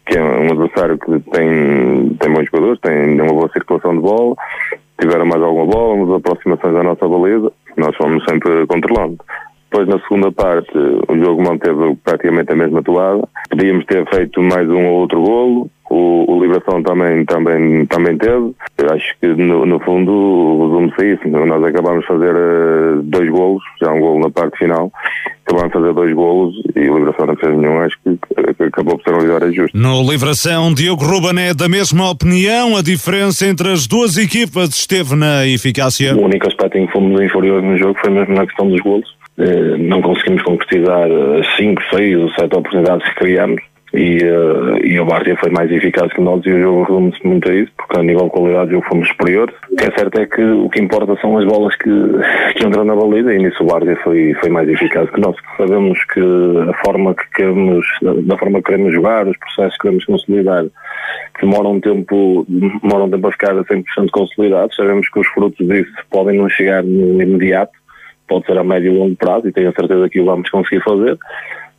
que 0.06 0.16
é 0.16 0.22
um 0.22 0.52
adversário 0.52 0.98
que 0.98 1.20
tem, 1.30 2.16
tem 2.20 2.32
bons 2.32 2.46
jogadores, 2.46 2.80
tem 2.80 3.20
uma 3.20 3.32
boa 3.32 3.50
circulação 3.52 3.96
de 3.96 4.00
bola, 4.00 4.36
tiveram 5.00 5.26
mais 5.26 5.42
alguma 5.42 5.66
bola, 5.66 5.94
umas 5.94 6.16
aproximações 6.16 6.76
à 6.76 6.82
nossa 6.84 7.08
beleza, 7.08 7.52
nós 7.76 7.96
fomos 7.96 8.24
sempre 8.24 8.64
controlando. 8.68 9.18
Depois, 9.70 9.86
na 9.86 10.00
segunda 10.00 10.32
parte, 10.32 10.76
o 10.76 11.16
jogo 11.16 11.42
manteve 11.42 11.96
praticamente 12.02 12.52
a 12.52 12.56
mesma 12.56 12.82
toada. 12.82 13.22
Podíamos 13.50 13.84
ter 13.86 14.08
feito 14.08 14.40
mais 14.40 14.68
um 14.68 14.86
ou 14.86 15.00
outro 15.00 15.20
golo. 15.20 15.70
O, 15.90 16.24
o 16.32 16.40
Liberação 16.40 16.80
também, 16.84 17.24
também, 17.24 17.84
também 17.86 18.16
teve. 18.16 18.54
Eu 18.78 18.92
acho 18.92 19.12
que, 19.20 19.26
no, 19.26 19.66
no 19.66 19.80
fundo, 19.80 20.68
resume-se 20.68 21.02
a 21.02 21.14
isso. 21.14 21.28
Nós 21.28 21.64
acabámos 21.64 22.02
de 22.02 22.06
fazer 22.06 22.32
uh, 22.32 23.02
dois 23.02 23.28
golos, 23.28 23.62
já 23.82 23.90
um 23.90 23.98
golo 23.98 24.20
na 24.20 24.30
parte 24.30 24.56
final. 24.56 24.92
Acabámos 25.44 25.72
de 25.72 25.80
fazer 25.80 25.92
dois 25.92 26.14
golos 26.14 26.54
e 26.76 26.88
o 26.88 26.96
Liberação 26.96 27.26
não 27.26 27.36
fez 27.36 27.58
nenhum. 27.58 27.80
Acho 27.80 27.96
que, 28.04 28.54
que 28.54 28.62
acabou 28.62 28.98
por 28.98 29.02
ser 29.02 29.10
uma 29.10 29.22
vitória 29.22 29.52
justa. 29.52 29.76
No 29.76 30.08
Livração, 30.08 30.72
Diogo 30.72 31.04
Ruben 31.04 31.44
é 31.44 31.52
da 31.52 31.68
mesma 31.68 32.08
opinião. 32.08 32.76
A 32.76 32.82
diferença 32.82 33.48
entre 33.48 33.72
as 33.72 33.88
duas 33.88 34.16
equipas 34.16 34.68
esteve 34.68 35.16
na 35.16 35.44
eficácia. 35.44 36.14
O 36.14 36.24
único 36.24 36.46
aspecto 36.46 36.78
em 36.78 36.86
que 36.86 36.92
fomos 36.92 37.20
inferiores 37.20 37.64
no 37.64 37.76
jogo 37.76 37.98
foi 38.00 38.10
mesmo 38.10 38.32
na 38.32 38.46
questão 38.46 38.68
dos 38.68 38.80
golos. 38.80 39.19
Uh, 39.40 39.78
não 39.78 40.02
conseguimos 40.02 40.42
concretizar 40.42 41.08
5, 41.56 41.82
6 41.94 42.16
ou 42.18 42.28
7 42.30 42.56
oportunidades 42.56 43.08
que 43.08 43.14
criámos 43.14 43.62
e, 43.92 44.18
uh, 44.18 44.86
e 44.86 45.00
o 45.00 45.04
Várzea 45.04 45.36
foi 45.36 45.50
mais 45.50 45.70
eficaz 45.70 46.12
que 46.12 46.20
nós 46.20 46.44
e 46.46 46.50
o 46.50 46.60
jogo 46.60 46.82
resume-se 46.84 47.26
muito 47.26 47.50
a 47.50 47.54
isso, 47.54 47.72
porque 47.76 47.98
a 47.98 48.02
nível 48.02 48.24
de 48.24 48.30
qualidade 48.30 48.66
do 48.66 48.72
jogo 48.74 48.86
fomos 48.88 49.08
superiores. 49.08 49.54
O 49.70 49.76
que 49.76 49.84
é 49.84 49.90
certo 49.98 50.20
é 50.20 50.26
que 50.26 50.42
o 50.42 50.68
que 50.70 50.80
importa 50.80 51.16
são 51.20 51.36
as 51.36 51.44
bolas 51.44 51.74
que, 51.76 51.90
que 52.56 52.66
entram 52.66 52.84
na 52.84 52.94
baliza 52.94 53.34
e 53.34 53.38
nisso 53.38 53.64
o 53.64 53.66
Várzea 53.66 53.96
foi, 54.04 54.32
foi 54.34 54.48
mais 54.48 54.68
eficaz 54.68 55.10
que 55.10 55.20
nós. 55.20 55.34
Sabemos 55.56 55.98
que 56.04 56.20
a 56.20 56.84
forma 56.84 57.14
que 57.14 57.28
queremos, 57.34 57.84
da 58.00 58.38
forma 58.38 58.58
que 58.58 58.70
queremos 58.70 58.94
jogar, 58.94 59.26
os 59.26 59.36
processos 59.38 59.74
que 59.74 59.82
queremos 59.82 60.04
consolidar, 60.04 60.64
que 61.34 61.46
demoram 61.46 61.72
um 61.72 61.80
tempo, 61.80 62.46
demoram 62.48 63.06
um 63.06 63.10
tempo 63.10 63.26
a 63.26 63.32
ficar 63.32 63.58
a 63.58 63.64
100% 63.64 63.82
consolidados, 64.12 64.76
sabemos 64.76 65.08
que 65.08 65.18
os 65.18 65.26
frutos 65.28 65.66
disso 65.66 65.92
podem 66.10 66.38
não 66.38 66.48
chegar 66.48 66.84
no 66.84 67.20
imediato, 67.20 67.72
pode 68.30 68.46
ser 68.46 68.56
a 68.56 68.62
médio 68.62 68.92
e 68.92 68.96
longo 68.96 69.16
prazo 69.16 69.48
e 69.48 69.52
tenho 69.52 69.70
a 69.70 69.72
certeza 69.72 70.08
que 70.08 70.20
o 70.20 70.24
vamos 70.24 70.48
conseguir 70.48 70.82
fazer. 70.84 71.18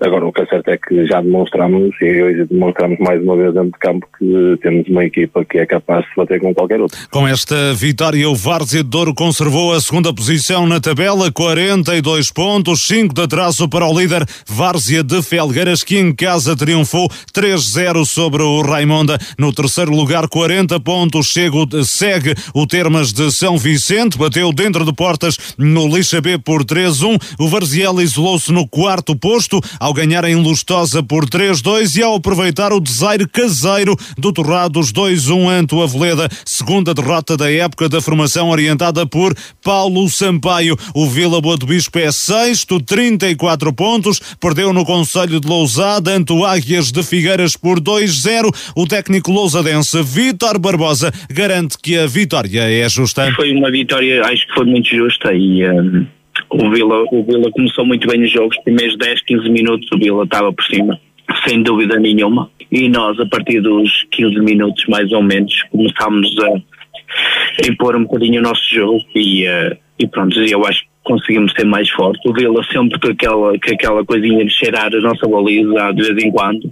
Agora, 0.01 0.25
o 0.25 0.33
que 0.33 0.41
é 0.41 0.45
certo 0.47 0.67
é 0.69 0.77
que 0.77 1.05
já 1.05 1.21
demonstramos, 1.21 1.93
e 2.01 2.23
hoje 2.23 2.45
demonstramos 2.49 2.97
mais 2.97 3.21
uma 3.21 3.35
vez 3.35 3.53
dentro 3.53 3.71
de 3.71 3.77
campo, 3.77 4.07
que 4.17 4.57
temos 4.59 4.87
uma 4.87 5.05
equipa 5.05 5.45
que 5.45 5.59
é 5.59 5.65
capaz 5.67 6.03
de 6.05 6.15
bater 6.17 6.39
com 6.39 6.51
qualquer 6.55 6.81
outro. 6.81 6.97
Com 7.11 7.27
esta 7.27 7.71
vitória, 7.75 8.27
o 8.27 8.35
Várzea 8.35 8.83
de 8.83 8.89
Douro 8.89 9.13
conservou 9.13 9.73
a 9.73 9.79
segunda 9.79 10.11
posição 10.11 10.65
na 10.65 10.79
tabela, 10.79 11.31
42 11.31 12.31
pontos, 12.31 12.87
5 12.87 13.13
de 13.13 13.21
atraso 13.21 13.69
para 13.69 13.85
o 13.85 13.99
líder 13.99 14.25
Várzea 14.47 15.03
de 15.03 15.21
Felgueiras, 15.21 15.83
que 15.83 15.99
em 15.99 16.15
casa 16.15 16.55
triunfou 16.55 17.07
3-0 17.31 18.03
sobre 18.03 18.41
o 18.41 18.61
Raimonda. 18.63 19.19
No 19.37 19.53
terceiro 19.53 19.91
lugar, 19.91 20.27
40 20.27 20.79
pontos, 20.79 21.27
chego, 21.27 21.67
segue 21.83 22.33
o 22.55 22.65
Termas 22.65 23.13
de 23.13 23.29
São 23.29 23.55
Vicente, 23.55 24.17
bateu 24.17 24.51
dentro 24.51 24.83
de 24.83 24.93
portas 24.93 25.37
no 25.59 25.87
Lixa 25.87 26.19
B 26.19 26.39
por 26.39 26.63
3-1. 26.63 27.21
O 27.39 27.47
Varziel 27.47 28.01
isolou-se 28.01 28.51
no 28.51 28.67
quarto 28.67 29.15
posto, 29.15 29.61
ao 29.79 29.90
ganhar 29.93 30.23
em 30.26 30.35
Lustosa 30.35 31.03
por 31.03 31.26
3-2 31.26 31.97
e 31.97 32.03
ao 32.03 32.15
aproveitar 32.15 32.72
o 32.73 32.80
desaire 32.80 33.27
caseiro 33.27 33.95
do 34.18 34.31
Torrados 34.31 34.91
2-1 34.91 35.49
ante 35.49 35.76
o 35.76 35.81
Aveleda, 35.81 36.27
segunda 36.45 36.93
derrota 36.93 37.35
da 37.35 37.51
época 37.51 37.89
da 37.89 38.01
formação 38.01 38.49
orientada 38.49 39.05
por 39.05 39.35
Paulo 39.63 40.09
Sampaio. 40.09 40.77
O 40.93 41.07
Vila 41.07 41.41
Boa 41.41 41.57
do 41.57 41.65
Bispo 41.65 41.99
é 41.99 42.11
sexto, 42.11 42.80
34 42.80 43.73
pontos, 43.73 44.19
perdeu 44.39 44.72
no 44.73 44.85
Conselho 44.85 45.39
de 45.39 45.47
Lousada 45.47 46.11
ante 46.11 46.34
o 46.34 46.45
Águias 46.45 46.91
de 46.91 47.03
Figueiras 47.03 47.55
por 47.55 47.80
2-0. 47.80 48.49
O 48.76 48.88
técnico 48.88 49.31
lousadense 49.31 50.01
Vítor 50.03 50.59
Barbosa 50.59 51.11
garante 51.30 51.77
que 51.81 51.97
a 51.97 52.07
vitória 52.07 52.61
é 52.61 52.88
justa. 52.89 53.31
Foi 53.35 53.51
uma 53.51 53.72
vitória, 53.72 54.23
acho 54.26 54.47
que 54.47 54.53
foi 54.53 54.65
muito 54.65 54.89
justa 54.89 55.34
e... 55.34 55.61
Um 55.69 56.20
o 56.49 56.69
Vila, 56.69 57.03
o 57.11 57.23
Vila 57.23 57.51
começou 57.51 57.85
muito 57.85 58.07
bem 58.07 58.23
os 58.23 58.31
jogos, 58.31 58.57
primeiros 58.63 58.97
10, 58.97 59.21
15 59.23 59.49
minutos 59.49 59.89
o 59.91 59.97
Vila 59.97 60.23
estava 60.23 60.51
por 60.51 60.63
cima, 60.65 60.99
sem 61.47 61.61
dúvida 61.61 61.99
nenhuma. 61.99 62.49
E 62.71 62.87
nós, 62.87 63.19
a 63.19 63.25
partir 63.25 63.61
dos 63.61 64.05
15 64.11 64.39
minutos, 64.39 64.85
mais 64.87 65.11
ou 65.11 65.21
menos, 65.21 65.53
começámos 65.71 66.29
a 66.39 67.67
impor 67.67 67.95
um 67.95 68.03
bocadinho 68.03 68.39
o 68.39 68.43
nosso 68.43 68.63
jogo 68.73 69.03
e, 69.15 69.45
uh, 69.45 69.77
e 69.99 70.07
pronto, 70.07 70.39
eu 70.39 70.65
acho 70.65 70.81
que 70.81 70.87
conseguimos 71.03 71.51
ser 71.53 71.65
mais 71.65 71.89
forte. 71.89 72.27
O 72.27 72.33
Vila 72.33 72.63
sempre 72.71 72.99
com 72.99 73.09
aquela, 73.09 73.59
com 73.59 73.73
aquela 73.73 74.05
coisinha 74.05 74.45
de 74.45 74.51
cheirar 74.51 74.93
a 74.93 75.01
nossa 75.01 75.27
baliza 75.27 75.91
de 75.93 76.01
vez 76.13 76.25
em 76.25 76.31
quando. 76.31 76.71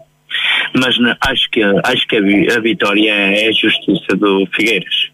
Mas 0.75 0.95
acho 1.21 1.49
que, 1.51 1.61
acho 1.63 2.07
que 2.07 2.15
a, 2.15 2.59
vitória 2.59 3.11
é 3.11 3.47
a 3.47 3.51
justiça 3.51 4.15
do 4.15 4.47
Figueiras. 4.53 5.09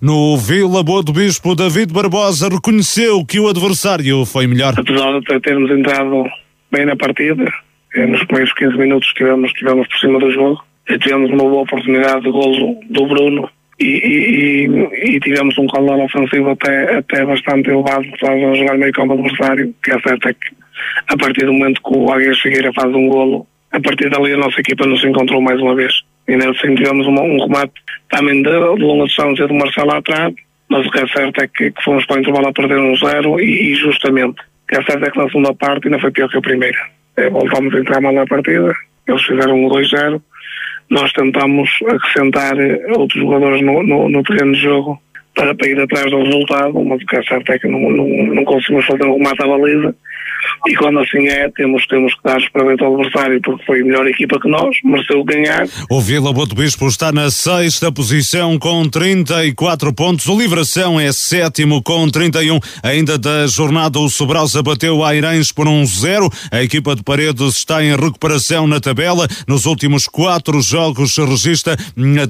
No 0.00 0.36
Vila 0.36 0.82
Boa 0.82 1.02
do 1.02 1.12
Bispo, 1.12 1.54
David 1.54 1.92
Barbosa 1.92 2.48
reconheceu 2.48 3.24
que 3.24 3.38
o 3.38 3.48
adversário 3.48 4.24
foi 4.24 4.46
melhor. 4.46 4.74
Apesar 4.76 5.20
de 5.20 5.40
termos 5.40 5.70
entrado 5.70 6.24
bem 6.72 6.86
na 6.86 6.96
partida, 6.96 7.44
eh, 7.94 8.06
nos 8.06 8.24
primeiros 8.24 8.52
15 8.54 8.76
minutos 8.76 9.08
estivemos, 9.08 9.50
estivemos 9.50 9.86
por 9.88 9.98
cima 9.98 10.18
do 10.18 10.30
jogo, 10.30 10.64
tivemos 11.00 11.30
uma 11.30 11.44
boa 11.44 11.62
oportunidade 11.62 12.22
de 12.22 12.30
golo 12.30 12.78
do 12.88 13.06
Bruno 13.06 13.48
e, 13.78 14.66
e, 14.66 15.14
e 15.16 15.20
tivemos 15.20 15.56
um 15.58 15.66
calor 15.66 16.00
ofensivo 16.00 16.50
até, 16.50 16.98
até 16.98 17.24
bastante 17.24 17.70
elevado, 17.70 18.04
estávamos 18.06 18.44
a 18.44 18.54
jogar 18.54 18.78
meio 18.78 18.92
campo 18.92 19.14
adversário, 19.14 19.74
que 19.82 19.90
é 19.90 20.00
certo 20.00 20.28
é 20.28 20.34
que 20.34 20.60
a 21.08 21.16
partir 21.16 21.46
do 21.46 21.52
momento 21.52 21.82
que 21.82 21.96
o 21.96 22.10
Águias 22.10 22.38
Figueira 22.40 22.72
faz 22.72 22.94
um 22.94 23.08
golo, 23.08 23.46
a 23.72 23.80
partir 23.80 24.10
dali 24.10 24.32
a 24.32 24.36
nossa 24.36 24.60
equipa 24.60 24.86
não 24.86 24.96
se 24.96 25.06
encontrou 25.06 25.40
mais 25.40 25.60
uma 25.60 25.74
vez. 25.74 25.92
E 26.30 26.36
nesse 26.36 26.60
sentido 26.60 26.84
tivemos 26.84 27.08
uma, 27.08 27.22
um 27.22 27.44
remate 27.44 27.72
também 28.08 28.40
de, 28.40 28.50
longa 28.50 29.06
distância 29.06 29.48
do 29.48 29.54
Marcelo 29.54 29.92
atrás, 29.92 30.32
mas 30.68 30.86
o 30.86 30.90
que 30.92 31.00
é 31.00 31.08
certo 31.08 31.42
é 31.42 31.48
que, 31.48 31.72
que 31.72 31.82
fomos 31.82 32.06
para 32.06 32.18
o 32.18 32.20
intervalo 32.20 32.46
a 32.46 32.52
perder 32.52 32.78
um 32.78 32.94
zero 32.94 33.40
e, 33.40 33.72
e, 33.72 33.74
justamente. 33.74 34.40
O 34.40 34.66
que 34.68 34.76
é 34.76 34.82
certo 34.84 35.04
é 35.04 35.10
que 35.10 35.18
na 35.18 35.26
segunda 35.26 35.52
parte 35.54 35.88
ainda 35.88 35.98
foi 35.98 36.12
pior 36.12 36.28
que 36.28 36.38
a 36.38 36.40
primeira. 36.40 36.78
É, 37.16 37.28
voltámos 37.28 37.74
a 37.74 37.78
entrar 37.80 38.00
mal 38.00 38.12
na 38.12 38.24
partida, 38.26 38.72
eles 39.08 39.22
fizeram 39.24 39.56
um 39.56 39.68
2-0, 39.68 40.22
nós 40.88 41.12
tentamos 41.12 41.68
acrescentar 41.88 42.56
eh, 42.60 42.80
outros 42.96 43.20
jogadores 43.20 43.60
no, 43.62 43.82
no, 43.82 44.08
no 44.08 44.22
terreno 44.22 44.52
de 44.52 44.60
jogo 44.60 45.02
para, 45.34 45.52
para 45.52 45.68
ir 45.68 45.80
atrás 45.80 46.08
do 46.08 46.22
resultado, 46.22 46.84
mas 46.84 47.02
o 47.02 47.06
que 47.06 47.16
é 47.16 47.22
certo 47.24 47.50
é 47.50 47.58
que 47.58 47.66
não, 47.66 47.90
não, 47.90 48.06
não 48.34 48.44
conseguimos 48.44 48.86
fazer 48.86 49.04
um 49.04 49.18
remate 49.18 49.42
à 49.42 49.48
baliza 49.48 49.96
e 50.66 50.74
quando 50.76 51.00
assim 51.00 51.26
é, 51.28 51.48
temos, 51.50 51.86
temos 51.86 52.14
que 52.14 52.22
dar 52.22 52.40
parabéns 52.52 52.80
ao 52.80 52.94
adversário 52.94 53.40
porque 53.42 53.64
foi 53.64 53.80
a 53.80 53.84
melhor 53.84 54.06
equipa 54.06 54.38
que 54.40 54.48
nós, 54.48 54.76
mereceu 54.84 55.24
ganhar. 55.24 55.66
O 55.90 56.00
Vila 56.00 56.32
Boa 56.32 56.46
do 56.46 56.54
Bispo 56.54 56.86
está 56.86 57.12
na 57.12 57.30
sexta 57.30 57.90
posição 57.90 58.58
com 58.58 58.88
34 58.88 59.92
pontos, 59.92 60.26
o 60.26 60.38
Livração 60.38 60.98
é 60.98 61.10
sétimo 61.12 61.82
com 61.82 62.08
31. 62.08 62.58
Ainda 62.82 63.18
da 63.18 63.46
jornada, 63.46 63.98
o 63.98 64.08
Sobralza 64.08 64.62
bateu 64.62 65.04
a 65.04 65.14
Irães 65.14 65.52
por 65.52 65.66
um 65.66 65.84
zero. 65.84 66.30
A 66.50 66.62
equipa 66.62 66.94
de 66.94 67.02
Paredes 67.02 67.56
está 67.56 67.82
em 67.82 67.96
recuperação 67.96 68.66
na 68.66 68.80
tabela. 68.80 69.26
Nos 69.46 69.66
últimos 69.66 70.06
quatro 70.06 70.60
jogos 70.60 71.16
registra 71.16 71.76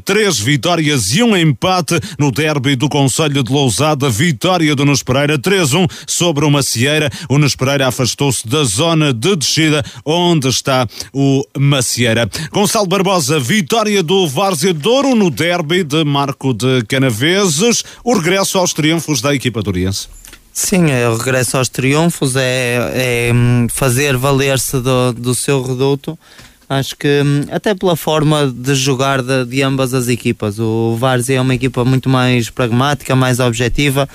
três 0.05 0.39
vitórias 0.39 1.15
e 1.15 1.23
um 1.23 1.37
empate 1.37 1.99
no 2.19 2.31
derby 2.31 2.77
do 2.77 2.89
Conselho 2.89 3.43
de 3.43 3.53
Lousada. 3.53 4.09
Vitória 4.11 4.75
do 4.75 4.85
Nunes 4.85 5.03
Pereira 5.03 5.39
3-1 5.39 5.89
sobre 6.07 6.45
o 6.45 6.51
Macieira. 6.51 7.11
O 7.29 7.39
Nunes 7.39 7.55
Pereira 7.55 7.87
afastou-se 8.01 8.49
da 8.49 8.65
zona 8.65 9.13
de 9.13 9.37
descida 9.37 9.85
onde 10.05 10.49
está 10.49 10.87
o 11.13 11.45
Macieira. 11.59 12.29
Gonçalo 12.51 12.87
Barbosa, 12.87 13.39
vitória 13.39 14.03
do 14.03 14.27
Várzea 14.27 14.73
Douro 14.73 15.15
no 15.15 15.31
derby 15.31 15.85
de 15.85 16.03
Marco 16.03 16.55
de 16.55 16.83
Canaveses, 16.87 17.85
o 18.03 18.15
regresso 18.15 18.59
aos 18.59 18.73
triunfos 18.73 19.21
da 19.21 19.35
equipa 19.35 19.63
duriense. 19.63 20.09
Sim, 20.53 20.91
é 20.91 21.09
o 21.09 21.17
regresso 21.17 21.59
aos 21.59 21.69
triunfos, 21.69 22.37
é, 22.37 23.29
é 23.29 23.33
hum, 23.35 23.67
fazer 23.71 24.17
valer-se 24.17 24.81
do, 24.81 25.13
do 25.13 25.35
seu 25.35 25.63
reduto. 25.63 26.19
Acho 26.71 26.97
que 26.97 27.21
hum, 27.21 27.47
até 27.51 27.75
pela 27.75 27.97
forma 27.97 28.47
de 28.47 28.77
jogar 28.77 29.23
de, 29.23 29.45
de 29.45 29.61
ambas 29.61 29.93
as 29.93 30.07
equipas. 30.07 30.61
O 30.61 30.95
Várzea 30.97 31.39
é 31.39 31.41
uma 31.41 31.57
equipa 31.57 31.85
muito 31.85 32.09
mais 32.09 32.49
pragmática, 32.49 33.17
mais 33.17 33.41
objetiva, 33.41 34.09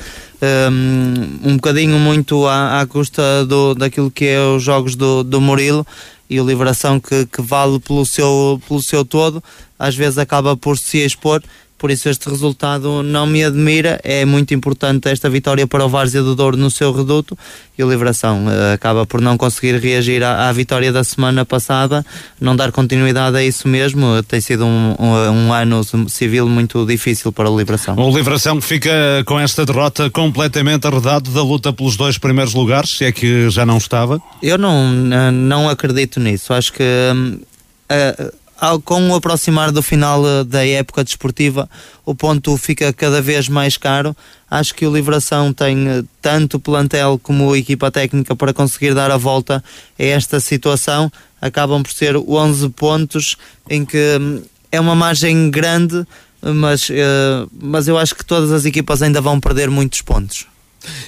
um, 0.72 1.50
um 1.50 1.56
bocadinho 1.58 2.00
muito 2.00 2.48
à, 2.48 2.80
à 2.80 2.86
custa 2.88 3.46
do, 3.46 3.76
daquilo 3.76 4.10
que 4.10 4.28
é 4.28 4.40
os 4.40 4.64
jogos 4.64 4.96
do, 4.96 5.22
do 5.22 5.42
Murilo 5.42 5.86
e 6.30 6.40
o 6.40 6.48
Liberação 6.48 6.98
que, 6.98 7.26
que 7.26 7.42
vale 7.42 7.78
pelo 7.78 8.06
seu, 8.06 8.62
pelo 8.66 8.82
seu 8.82 9.04
todo, 9.04 9.44
às 9.78 9.94
vezes 9.94 10.18
acaba 10.18 10.56
por 10.56 10.78
se 10.78 11.00
expor 11.00 11.44
por 11.78 11.92
isso 11.92 12.08
este 12.08 12.30
resultado 12.30 13.04
não 13.04 13.28
me 13.28 13.44
admira. 13.44 14.00
É 14.04 14.24
muito 14.26 14.54
importante 14.54 15.10
esta 15.10 15.30
vitória 15.30 15.68
para 15.68 15.86
o 15.86 15.90
Várzea 15.90 16.22
do 16.22 16.36
Douro 16.36 16.56
no 16.56 16.72
seu 16.72 16.92
reduto 16.92 17.38
e 17.78 17.84
o 17.84 17.90
Liberação 17.90 18.46
uh, 18.46 18.74
acaba 18.74 19.06
por 19.06 19.20
não 19.20 19.38
conseguir 19.38 19.78
reagir 19.80 20.24
à, 20.24 20.48
à, 20.48 20.52
vitória 20.54 20.92
da 20.92 21.04
semana 21.04 21.46
passada, 21.46 22.06
não 22.40 22.56
dar 22.56 22.72
continuidade 22.72 23.36
a 23.36 23.44
isso 23.44 23.68
mesmo. 23.68 24.24
Tem 24.24 24.40
sido 24.40 24.66
um, 24.66 24.96
um, 24.98 25.48
um, 25.48 25.54
ano 25.54 25.84
civil 26.10 26.48
muito 26.48 26.86
difícil 26.86 27.32
para 27.32 27.50
o 27.50 27.58
Liberação. 27.58 27.96
O 27.98 28.16
Liberação 28.16 28.62
fica 28.62 28.92
com 29.26 29.38
esta 29.38 29.66
derrota 29.66 30.10
completamente 30.10 30.88
arredado 30.88 31.30
da 31.32 31.44
luta 31.44 31.74
pelos 31.74 31.98
dois 31.98 32.18
primeiros 32.18 32.54
lugares, 32.54 32.98
se 32.98 33.04
é 33.04 33.12
que 33.12 33.50
já 33.50 33.66
não 33.66 33.78
estava? 33.78 34.22
Eu 34.42 34.58
não, 34.58 34.92
não 35.32 35.70
acredito 35.70 36.20
nisso. 36.20 36.54
Acho 36.54 36.72
que. 36.72 36.84
Uh, 36.84 38.32
ao, 38.32 38.45
com 38.84 39.10
o 39.10 39.16
aproximar 39.16 39.72
do 39.72 39.82
final 39.82 40.24
uh, 40.24 40.44
da 40.44 40.66
época 40.66 41.04
desportiva, 41.04 41.70
o 42.06 42.16
ponto 42.16 42.56
fica 42.58 42.92
cada 42.94 43.22
vez 43.22 43.50
mais 43.50 43.78
caro. 43.78 44.16
Acho 44.50 44.74
que 44.74 44.86
o 44.86 44.94
Livração 44.94 45.52
tem 45.52 45.88
uh, 45.88 46.08
tanto 46.22 46.60
plantel 46.60 47.20
como 47.22 47.56
equipa 47.56 47.92
técnica 47.92 48.36
para 48.36 48.54
conseguir 48.54 48.94
dar 48.94 49.12
a 49.12 49.18
volta 49.18 49.64
a 50.00 50.04
esta 50.04 50.40
situação. 50.40 51.12
Acabam 51.42 51.84
por 51.84 51.92
ser 51.92 52.16
11 52.16 52.70
pontos, 52.70 53.36
em 53.70 53.84
que 53.84 54.18
um, 54.20 54.42
é 54.72 54.80
uma 54.80 54.96
margem 54.96 55.50
grande, 55.50 56.06
mas, 56.42 56.90
uh, 56.90 57.50
mas 57.62 57.88
eu 57.88 57.98
acho 57.98 58.16
que 58.16 58.26
todas 58.26 58.52
as 58.52 58.66
equipas 58.66 59.02
ainda 59.02 59.20
vão 59.20 59.40
perder 59.40 59.70
muitos 59.70 60.02
pontos. 60.02 60.48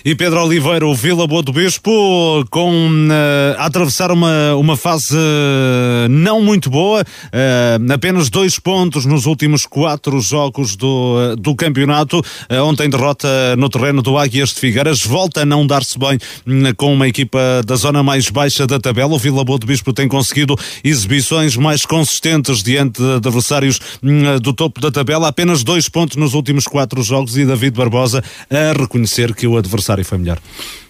E 0.03 0.15
Pedro 0.15 0.43
Oliveira, 0.43 0.85
o 0.85 0.95
Vila 0.95 1.27
Boa 1.27 1.43
do 1.43 1.51
Bispo, 1.51 2.45
com 2.49 2.87
uh, 2.87 3.59
a 3.59 3.65
atravessar 3.65 4.11
uma, 4.11 4.55
uma 4.55 4.77
fase 4.77 5.15
uh, 5.15 6.09
não 6.09 6.41
muito 6.41 6.69
boa, 6.69 7.01
uh, 7.01 7.93
apenas 7.93 8.29
dois 8.29 8.59
pontos 8.59 9.05
nos 9.05 9.25
últimos 9.25 9.65
quatro 9.65 10.19
jogos 10.21 10.75
do, 10.75 11.35
do 11.35 11.55
campeonato. 11.55 12.23
ontem 12.63 12.89
derrota 12.89 13.27
no 13.57 13.69
terreno 13.69 14.01
do 14.01 14.17
Águias 14.17 14.49
de 14.49 14.59
Figueiras, 14.59 15.01
volta 15.01 15.41
a 15.41 15.45
não 15.45 15.65
dar-se 15.65 15.97
bem 15.97 16.17
hum, 16.45 16.63
com 16.75 16.93
uma 16.93 17.07
equipa 17.07 17.39
da 17.65 17.75
zona 17.75 18.01
mais 18.03 18.29
baixa 18.29 18.65
da 18.65 18.79
tabela. 18.79 19.13
O 19.13 19.19
Vila 19.19 19.43
Boa 19.43 19.59
do 19.59 19.67
Bispo 19.67 19.93
tem 19.93 20.07
conseguido 20.07 20.55
exibições 20.83 21.55
mais 21.57 21.85
consistentes 21.85 22.63
diante 22.63 23.01
de 23.01 23.13
adversários 23.15 23.79
hum, 24.01 24.39
do 24.41 24.53
topo 24.53 24.79
da 24.79 24.91
tabela, 24.91 25.27
apenas 25.27 25.63
dois 25.63 25.89
pontos 25.89 26.17
nos 26.17 26.33
últimos 26.33 26.65
quatro 26.65 27.01
jogos 27.01 27.37
e 27.37 27.45
David 27.45 27.75
Barbosa 27.75 28.23
a 28.49 28.79
reconhecer 28.79 29.33
que 29.33 29.47
o 29.47 29.57
adversário 29.67 30.03
foi 30.03 30.17
melhor. 30.17 30.39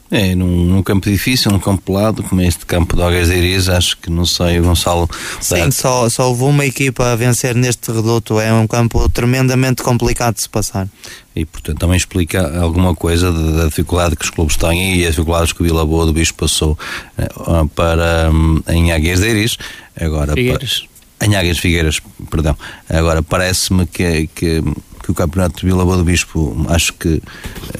É, 0.09 0.33
num, 0.33 0.65
num, 0.65 0.81
campo 0.81 1.09
difícil, 1.09 1.51
num 1.51 1.59
campo 1.59 1.81
pelado, 1.81 2.23
como 2.23 2.39
este 2.41 2.65
campo 2.65 2.95
de 2.95 3.35
Iris, 3.35 3.67
acho 3.67 3.97
que 3.97 4.09
não 4.09 4.25
sei, 4.25 4.57
o 4.57 4.63
Gonçalo. 4.63 5.09
Sim, 5.41 5.69
só, 5.69 6.07
só 6.09 6.29
houve 6.29 6.43
uma 6.43 6.65
equipa 6.65 7.11
a 7.11 7.15
vencer 7.17 7.53
neste 7.53 7.91
reduto, 7.91 8.39
é 8.39 8.53
um 8.53 8.65
campo 8.65 9.09
tremendamente 9.09 9.83
complicado 9.83 10.35
de 10.35 10.43
se 10.43 10.49
passar. 10.49 10.87
E, 11.35 11.43
portanto, 11.43 11.77
também 11.77 11.97
explica 11.97 12.57
alguma 12.57 12.95
coisa 12.95 13.33
da, 13.33 13.65
dificuldade 13.65 14.15
que 14.15 14.23
os 14.23 14.29
clubes 14.29 14.55
têm 14.55 14.95
e 14.95 15.05
as 15.05 15.15
dificuldades 15.15 15.51
que 15.51 15.61
o 15.61 15.65
Vila 15.65 15.85
Boa 15.85 16.05
do 16.05 16.13
Bicho 16.13 16.33
passou 16.35 16.79
uh, 17.17 17.67
para, 17.75 18.31
um, 18.31 18.61
em 18.69 18.93
Águias 18.93 19.19
de 19.19 19.27
Iris. 19.27 19.57
Agora, 19.99 20.33
Figueiras. 20.33 20.87
Para, 21.19 21.27
em 21.27 21.35
Águias 21.35 21.57
Figueiras, 21.57 21.99
perdão. 22.31 22.55
Agora, 22.89 23.21
parece-me 23.21 23.85
que, 23.85 24.27
que 24.33 24.63
que 25.07 25.11
o 25.11 25.15
Campeonato 25.15 25.65
de 25.65 25.71
Boa 25.71 25.95
do 25.95 26.03
Bispo 26.03 26.65
acho 26.67 26.91
que, 26.93 27.21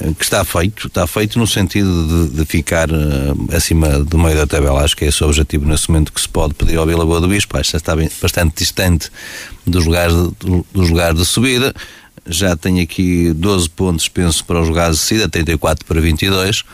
eh, 0.00 0.12
que 0.18 0.24
está 0.24 0.42
feito, 0.46 0.86
está 0.86 1.06
feito 1.06 1.38
no 1.38 1.46
sentido 1.46 2.28
de, 2.30 2.36
de 2.38 2.44
ficar 2.46 2.90
uh, 2.90 3.54
acima 3.54 3.98
do 3.98 4.18
meio 4.18 4.34
da 4.34 4.46
tabela. 4.46 4.82
Acho 4.82 4.96
que 4.96 5.04
é 5.04 5.08
esse 5.08 5.22
o 5.22 5.26
objetivo 5.26 5.66
nesse 5.66 5.90
momento 5.90 6.10
que 6.10 6.20
se 6.22 6.28
pode 6.28 6.54
pedir 6.54 6.78
ao 6.78 6.86
Boa 6.86 7.20
do 7.20 7.28
Bispo. 7.28 7.58
Acho 7.58 7.72
que 7.72 7.76
está 7.76 7.94
bem, 7.94 8.10
bastante 8.22 8.56
distante 8.56 9.10
dos 9.66 9.84
lugares 9.84 10.14
de, 10.14 10.64
dos 10.72 10.88
lugares 10.88 11.18
de 11.18 11.26
subida. 11.26 11.74
Já 12.26 12.56
tem 12.56 12.80
aqui 12.80 13.30
12 13.34 13.68
pontos, 13.70 14.08
penso, 14.08 14.42
para 14.46 14.62
os 14.62 14.68
lugares 14.68 14.96
de 14.96 15.02
subida, 15.02 15.28
34 15.28 15.84
para 15.84 16.00
22. 16.00 16.64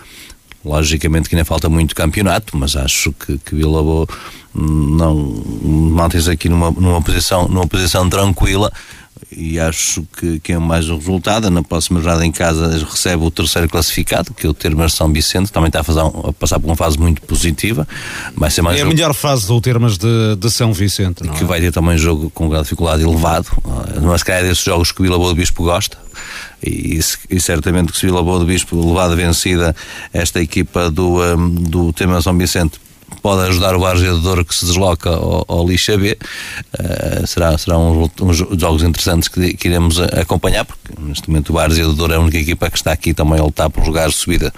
Logicamente 0.64 1.28
que 1.28 1.34
ainda 1.34 1.44
falta 1.44 1.68
muito 1.68 1.96
campeonato, 1.96 2.56
mas 2.56 2.76
acho 2.76 3.12
que, 3.12 3.38
que 3.38 3.56
Boa 3.56 4.06
hum, 4.54 4.96
não 4.96 5.16
mantém-se 5.90 6.30
aqui 6.30 6.48
numa, 6.48 6.70
numa, 6.70 7.02
posição, 7.02 7.48
numa 7.48 7.66
posição 7.66 8.08
tranquila 8.08 8.72
e 9.30 9.58
acho 9.58 10.04
que, 10.16 10.40
que 10.40 10.52
é 10.52 10.58
mais 10.58 10.88
um 10.88 10.96
resultado. 10.96 11.50
Na 11.50 11.62
próxima 11.62 12.00
jornada 12.00 12.24
em 12.24 12.32
casa 12.32 12.84
recebe 12.84 13.24
o 13.24 13.30
terceiro 13.30 13.68
classificado, 13.68 14.32
que 14.32 14.46
é 14.46 14.50
o 14.50 14.54
Termas 14.54 14.92
São 14.94 15.12
Vicente, 15.12 15.52
também 15.52 15.68
está 15.68 15.80
a, 15.80 15.84
fazer, 15.84 16.00
a 16.00 16.32
passar 16.32 16.58
por 16.60 16.66
uma 16.66 16.76
fase 16.76 16.98
muito 16.98 17.22
positiva. 17.22 17.86
Vai 18.36 18.50
ser 18.50 18.62
mais 18.62 18.78
é 18.78 18.82
a 18.82 18.86
melhor 18.86 19.14
fase 19.14 19.46
do 19.46 19.60
Termas 19.60 19.98
de, 19.98 20.36
de 20.36 20.50
São 20.50 20.72
Vicente, 20.72 21.22
Que 21.28 21.44
é? 21.44 21.46
vai 21.46 21.60
ter 21.60 21.72
também 21.72 21.96
jogo 21.98 22.30
com 22.30 22.48
grande 22.48 22.64
dificuldade 22.64 23.02
elevado, 23.02 23.48
mas 24.02 24.20
se 24.20 24.24
calhar 24.24 24.44
é 24.44 24.48
desses 24.48 24.64
jogos 24.64 24.92
que 24.92 25.00
o 25.00 25.04
Vila 25.04 25.18
Boa 25.18 25.30
do 25.30 25.36
Bispo 25.36 25.62
gosta. 25.62 25.98
E, 26.62 26.98
e, 27.28 27.40
certamente 27.40 27.92
que 27.92 27.98
se 27.98 28.06
Vila 28.06 28.22
Boa 28.22 28.38
do 28.38 28.46
Bispo 28.46 28.88
levado 28.88 29.14
vencida 29.16 29.74
esta 30.12 30.40
equipa 30.40 30.90
do, 30.90 31.20
um, 31.22 31.50
do 31.50 31.92
Tema 31.92 32.22
São 32.22 32.36
Vicente 32.38 32.80
pode 33.24 33.48
ajudar 33.48 33.74
o 33.74 33.80
Douro 34.20 34.44
que 34.44 34.54
se 34.54 34.66
desloca 34.66 35.08
ao, 35.08 35.46
ao 35.48 35.66
Lixa 35.66 35.96
B. 35.96 36.18
Uh, 36.78 37.26
será, 37.26 37.56
será 37.56 37.78
uns, 37.78 38.36
jogos 38.60 38.82
interessantes 38.82 39.28
que, 39.28 39.54
que, 39.54 39.66
iremos 39.66 39.98
acompanhar, 39.98 40.66
porque 40.66 40.92
neste 40.98 41.30
momento 41.30 41.54
o 41.56 41.92
Douro 41.94 42.12
é 42.12 42.16
a 42.16 42.20
única 42.20 42.36
equipa 42.36 42.68
que 42.68 42.76
está 42.76 42.92
aqui 42.92 43.14
também 43.14 43.40
a 43.40 43.42
lutar 43.42 43.70
por 43.70 43.82
lugares 43.82 44.12
de 44.12 44.20
subida 44.20 44.52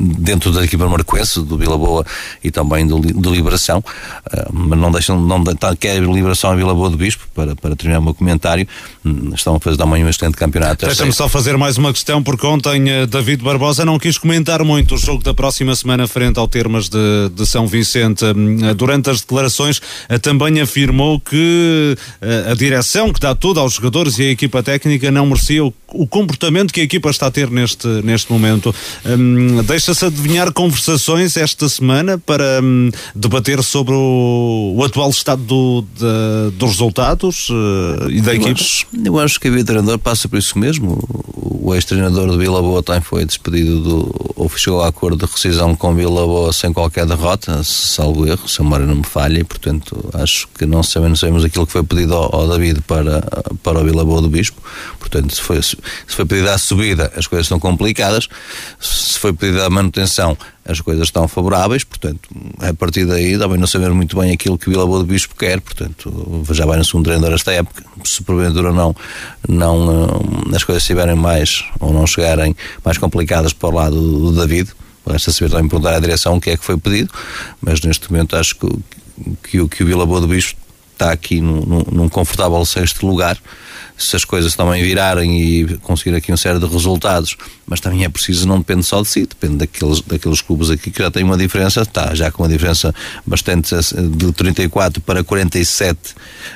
dentro 0.00 0.50
da 0.50 0.64
equipa 0.64 0.88
marquense, 0.88 1.40
do 1.42 1.58
Vila 1.58 1.76
Boa 1.76 2.04
e 2.42 2.50
também 2.50 2.86
do, 2.86 2.98
do 2.98 3.30
Liberação, 3.30 3.78
uh, 3.78 4.50
mas 4.50 4.78
não 4.78 4.90
deixam, 4.90 5.20
não, 5.20 5.44
tá, 5.44 5.76
quer 5.76 6.02
Liberação 6.02 6.54
e 6.54 6.56
Vila 6.56 6.74
Boa 6.74 6.88
do 6.88 6.96
Bispo, 6.96 7.26
para, 7.34 7.54
para 7.54 7.76
terminar 7.76 8.00
o 8.00 8.02
meu 8.02 8.14
comentário, 8.14 8.66
hum, 9.04 9.32
estão 9.34 9.56
a 9.56 9.60
fazer 9.60 9.76
também 9.76 10.04
um 10.04 10.08
excelente 10.08 10.36
campeonato. 10.36 10.86
Deixa-me 10.86 11.12
só 11.12 11.28
fazer 11.28 11.56
mais 11.56 11.76
uma 11.76 11.92
questão, 11.92 12.22
porque 12.22 12.46
ontem 12.46 12.84
uh, 12.84 13.06
David 13.06 13.42
Barbosa 13.42 13.84
não 13.84 13.98
quis 13.98 14.16
comentar 14.16 14.64
muito 14.64 14.94
o 14.94 14.98
jogo 14.98 15.22
da 15.22 15.34
próxima 15.34 15.74
semana 15.76 16.06
frente 16.06 16.38
ao 16.38 16.48
Termas 16.48 16.88
de, 16.88 17.28
de 17.34 17.46
São 17.46 17.66
Vicente. 17.66 18.24
Uh, 18.24 18.74
durante 18.74 19.10
as 19.10 19.20
declarações 19.20 19.80
também 20.22 20.60
afirmou 20.60 21.20
que 21.20 21.96
a 22.50 22.54
direção 22.54 23.12
que 23.12 23.20
dá 23.20 23.34
tudo 23.34 23.60
aos 23.60 23.74
jogadores 23.74 24.18
e 24.18 24.22
a 24.22 24.30
equipa 24.30 24.62
técnica 24.62 25.10
não 25.10 25.26
merecia 25.26 25.64
o, 25.64 25.72
o 25.88 26.06
comportamento 26.06 26.72
que 26.72 26.80
a 26.80 26.84
equipa 26.84 27.10
está 27.10 27.26
a 27.26 27.30
ter 27.30 27.50
neste, 27.50 27.86
neste 28.02 28.32
momento. 28.32 28.74
Um, 29.04 29.58
deixa-se 29.90 30.06
adivinhar 30.06 30.52
conversações 30.52 31.36
esta 31.36 31.68
semana 31.68 32.16
para 32.16 32.60
hum, 32.62 32.90
debater 33.14 33.62
sobre 33.62 33.92
o, 33.92 34.74
o 34.76 34.84
atual 34.84 35.10
estado 35.10 35.42
do, 35.42 35.84
de, 35.96 36.56
dos 36.56 36.70
resultados 36.70 37.48
uh, 37.50 38.08
e 38.08 38.20
da? 38.20 38.32
Acho, 38.32 38.86
eu 39.04 39.18
acho 39.18 39.40
que 39.40 39.48
a 39.48 39.64
treinador 39.64 39.98
passa 39.98 40.28
por 40.28 40.38
isso 40.38 40.58
mesmo. 40.58 40.98
O 41.62 41.74
ex-treinador 41.74 42.28
do 42.28 42.38
Vila 42.38 42.62
Boa 42.62 42.82
também 42.82 43.02
foi 43.02 43.24
despedido 43.24 43.80
do, 43.80 44.32
ou 44.36 44.48
fechou 44.48 44.82
acordo 44.82 45.26
de 45.26 45.30
rescisão 45.30 45.74
com 45.74 45.90
o 45.90 45.94
Vila 45.94 46.24
Boa 46.24 46.52
sem 46.52 46.72
qualquer 46.72 47.04
derrota, 47.04 47.62
salvo 47.64 48.26
erro, 48.26 48.48
se 48.48 48.60
a 48.60 48.64
memória 48.64 48.86
não 48.86 48.96
me 48.96 49.04
falha, 49.04 49.40
e 49.40 49.44
portanto 49.44 50.08
acho 50.14 50.48
que 50.56 50.64
não 50.66 50.82
sabemos, 50.82 51.20
sabemos 51.20 51.44
aquilo 51.44 51.66
que 51.66 51.72
foi 51.72 51.82
pedido 51.82 52.14
ao, 52.14 52.34
ao 52.34 52.48
David 52.48 52.80
para, 52.82 53.20
para 53.62 53.80
o 53.80 53.84
Vila 53.84 54.04
Boa 54.04 54.22
do 54.22 54.28
Bispo. 54.28 54.60
Portanto, 54.98 55.34
se 55.34 55.40
foi, 55.40 55.60
se 55.60 55.76
foi 56.06 56.24
pedido 56.24 56.48
a 56.48 56.58
subida, 56.58 57.12
as 57.16 57.26
coisas 57.26 57.46
estão 57.46 57.58
complicadas. 57.58 58.28
Se 58.78 59.18
foi 59.18 59.32
pedido 59.32 59.69
a 59.70 59.74
manutenção, 59.74 60.36
as 60.64 60.80
coisas 60.80 61.04
estão 61.04 61.26
favoráveis, 61.28 61.84
portanto, 61.84 62.28
a 62.58 62.74
partir 62.74 63.06
daí 63.06 63.38
também 63.38 63.56
não 63.56 63.66
saber 63.66 63.90
muito 63.90 64.18
bem 64.18 64.32
aquilo 64.32 64.58
que 64.58 64.68
o 64.68 64.72
Vila 64.72 64.84
Boa 64.84 64.98
do 64.98 65.06
Bispo 65.06 65.34
quer, 65.36 65.60
portanto, 65.60 66.44
já 66.50 66.66
vai 66.66 66.76
no 66.76 66.84
segundo 66.84 67.04
treinador 67.04 67.32
esta 67.34 67.52
época, 67.52 67.84
se 68.04 68.22
porventura 68.22 68.72
não, 68.72 68.94
não 69.48 70.04
eh, 70.52 70.56
as 70.56 70.64
coisas 70.64 70.82
estiverem 70.82 71.14
mais, 71.14 71.64
ou 71.78 71.92
não 71.92 72.06
chegarem 72.06 72.54
mais 72.84 72.98
complicadas 72.98 73.52
para 73.52 73.68
o 73.68 73.72
lado 73.72 73.94
do 73.96 74.32
David, 74.32 74.70
resta 75.06 75.32
saber 75.32 75.50
também 75.50 75.68
perguntar 75.68 75.94
à 75.94 76.00
direção 76.00 76.36
o 76.36 76.40
que 76.40 76.50
é 76.50 76.56
que 76.56 76.64
foi 76.64 76.76
pedido, 76.76 77.12
mas 77.62 77.80
neste 77.80 78.10
momento 78.10 78.36
acho 78.36 78.56
que, 78.56 78.68
que, 79.44 79.68
que 79.68 79.82
o 79.84 79.86
Vila 79.86 80.04
Boa 80.04 80.20
do 80.20 80.26
Bispo 80.26 80.58
está 80.92 81.12
aqui 81.12 81.40
num, 81.40 81.84
num 81.90 82.08
confortável 82.08 82.64
sexto 82.66 83.06
lugar, 83.06 83.38
se 84.02 84.16
as 84.16 84.24
coisas 84.24 84.54
também 84.54 84.82
virarem 84.82 85.40
e 85.40 85.78
conseguir 85.78 86.16
aqui 86.16 86.32
um 86.32 86.36
série 86.36 86.58
de 86.58 86.66
resultados, 86.66 87.36
mas 87.66 87.80
também 87.80 88.04
é 88.04 88.08
preciso, 88.08 88.48
não 88.48 88.58
depende 88.58 88.82
só 88.84 89.00
de 89.02 89.08
si, 89.08 89.26
depende 89.26 89.58
daqueles, 89.58 90.00
daqueles 90.00 90.40
clubes 90.40 90.70
aqui 90.70 90.90
que 90.90 91.02
já 91.02 91.10
têm 91.10 91.22
uma 91.22 91.36
diferença, 91.36 91.82
está 91.82 92.14
já 92.14 92.30
com 92.30 92.42
uma 92.42 92.48
diferença 92.48 92.94
bastante 93.26 93.74
de 94.16 94.32
34 94.32 95.00
para 95.00 95.22
47, 95.22 95.98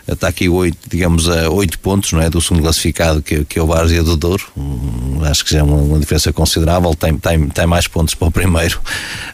está 0.09 0.29
aqui 0.29 0.49
8, 0.49 0.77
digamos, 0.89 1.29
a 1.29 1.49
8 1.51 1.79
pontos, 1.79 2.13
não 2.13 2.21
é? 2.21 2.29
Do 2.29 2.41
segundo 2.41 2.63
classificado 2.63 3.23
que, 3.23 3.45
que 3.45 3.59
é 3.59 3.63
o 3.63 3.67
Várzea 3.67 4.03
do 4.03 4.17
Douro, 4.17 4.45
hum, 4.57 5.21
acho 5.25 5.45
que 5.45 5.53
já 5.53 5.61
é 5.61 5.63
uma, 5.63 5.77
uma, 5.77 5.99
diferença 5.99 6.33
considerável, 6.33 6.95
tem, 6.95 7.17
tem, 7.17 7.49
tem 7.49 7.67
mais 7.67 7.87
pontos 7.87 8.15
para 8.15 8.29
o 8.29 8.31
primeiro. 8.31 8.81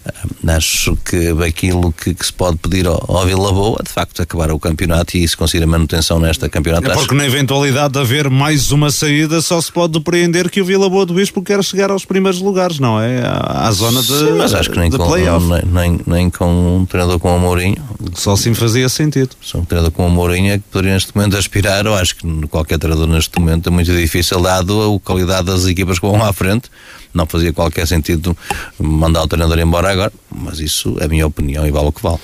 Hum, 0.05 0.51
acho 0.51 0.97
que 1.05 1.31
aquilo 1.47 1.93
que, 1.93 2.13
que 2.15 2.27
se 2.27 2.33
pode 2.33 2.59
pedir 2.59 2.87
ao, 2.87 3.05
ao 3.09 3.25
Vila 3.25 3.53
Boa, 3.53 3.83
de 3.83 3.91
facto, 3.91 4.21
acabar 4.21 4.51
o 4.51 4.59
campeonato 4.59 5.17
e 5.17 5.27
se 5.27 5.37
conseguir 5.37 5.65
a 5.65 5.67
manutenção 5.67 6.19
nesta 6.19 6.49
campeonato. 6.49 6.91
É 6.91 6.95
porque 6.95 7.15
na 7.15 7.25
eventualidade 7.25 7.95
de 7.95 8.00
haver 8.01 8.31
mais 8.31 8.73
uma 8.73 8.91
saída, 8.91 9.41
só 9.41 9.61
se 9.61 9.71
pode 9.71 9.93
depreender 9.93 10.51
que 10.51 10.61
o 10.61 10.65
Vila 10.65 10.89
Boa 10.89 11.07
do 11.07 11.15
Bispo 11.15 11.43
quer 11.43 11.63
chegar 11.63 11.91
aos 11.91 12.05
primeiros 12.05 12.41
lugares, 12.41 12.79
não 12.79 13.01
é? 13.01 13.21
À, 13.23 13.69
à 13.69 13.73
zona 13.73 14.01
de, 14.03 14.09
Sim, 14.09 14.33
mas 14.37 14.55
acho 14.55 14.71
que 14.71 14.79
nem 14.79 14.91
com, 14.91 15.17
nem, 15.17 15.63
nem, 15.67 16.01
nem, 16.07 16.31
com 16.31 16.79
um 16.79 16.87
treinador 16.87 17.19
como 17.19 17.37
o 17.37 17.41
Mourinho. 17.41 17.77
Só 18.15 18.33
assim 18.33 18.55
fazia 18.55 18.89
sentido. 18.89 19.31
Só 19.41 19.59
um 19.59 19.65
treinador 19.65 19.93
como 19.93 20.09
o 20.09 20.11
Mourinho 20.11 20.53
é 20.53 20.59
que 20.59 20.65
poderia 20.71 20.95
neste 20.95 21.15
momento 21.15 21.37
aspirar. 21.37 21.87
Eu 21.87 21.95
acho 21.95 22.17
que 22.17 22.47
qualquer 22.49 22.79
treinador 22.79 23.07
neste 23.07 23.39
momento 23.39 23.69
é 23.69 23.71
muito 23.71 23.93
difícil, 23.93 24.41
dado 24.41 24.97
a 24.97 25.01
qualidade 25.01 25.47
das 25.47 25.67
equipas 25.67 25.99
que 25.99 26.07
vão 26.07 26.23
à 26.25 26.33
frente 26.33 26.71
não 27.13 27.27
fazia 27.27 27.53
qualquer 27.53 27.87
sentido 27.87 28.37
mandar 28.79 29.23
o 29.23 29.29
treinador 29.29 29.59
embora 29.59 29.91
agora, 29.91 30.13
mas 30.35 30.61
isso 30.61 30.97
é 31.01 31.05
a 31.05 31.09
minha 31.09 31.27
opinião 31.27 31.67
e 31.67 31.71
vale 31.71 31.89
o 31.89 31.93
que 31.93 32.03
vale. 32.03 32.19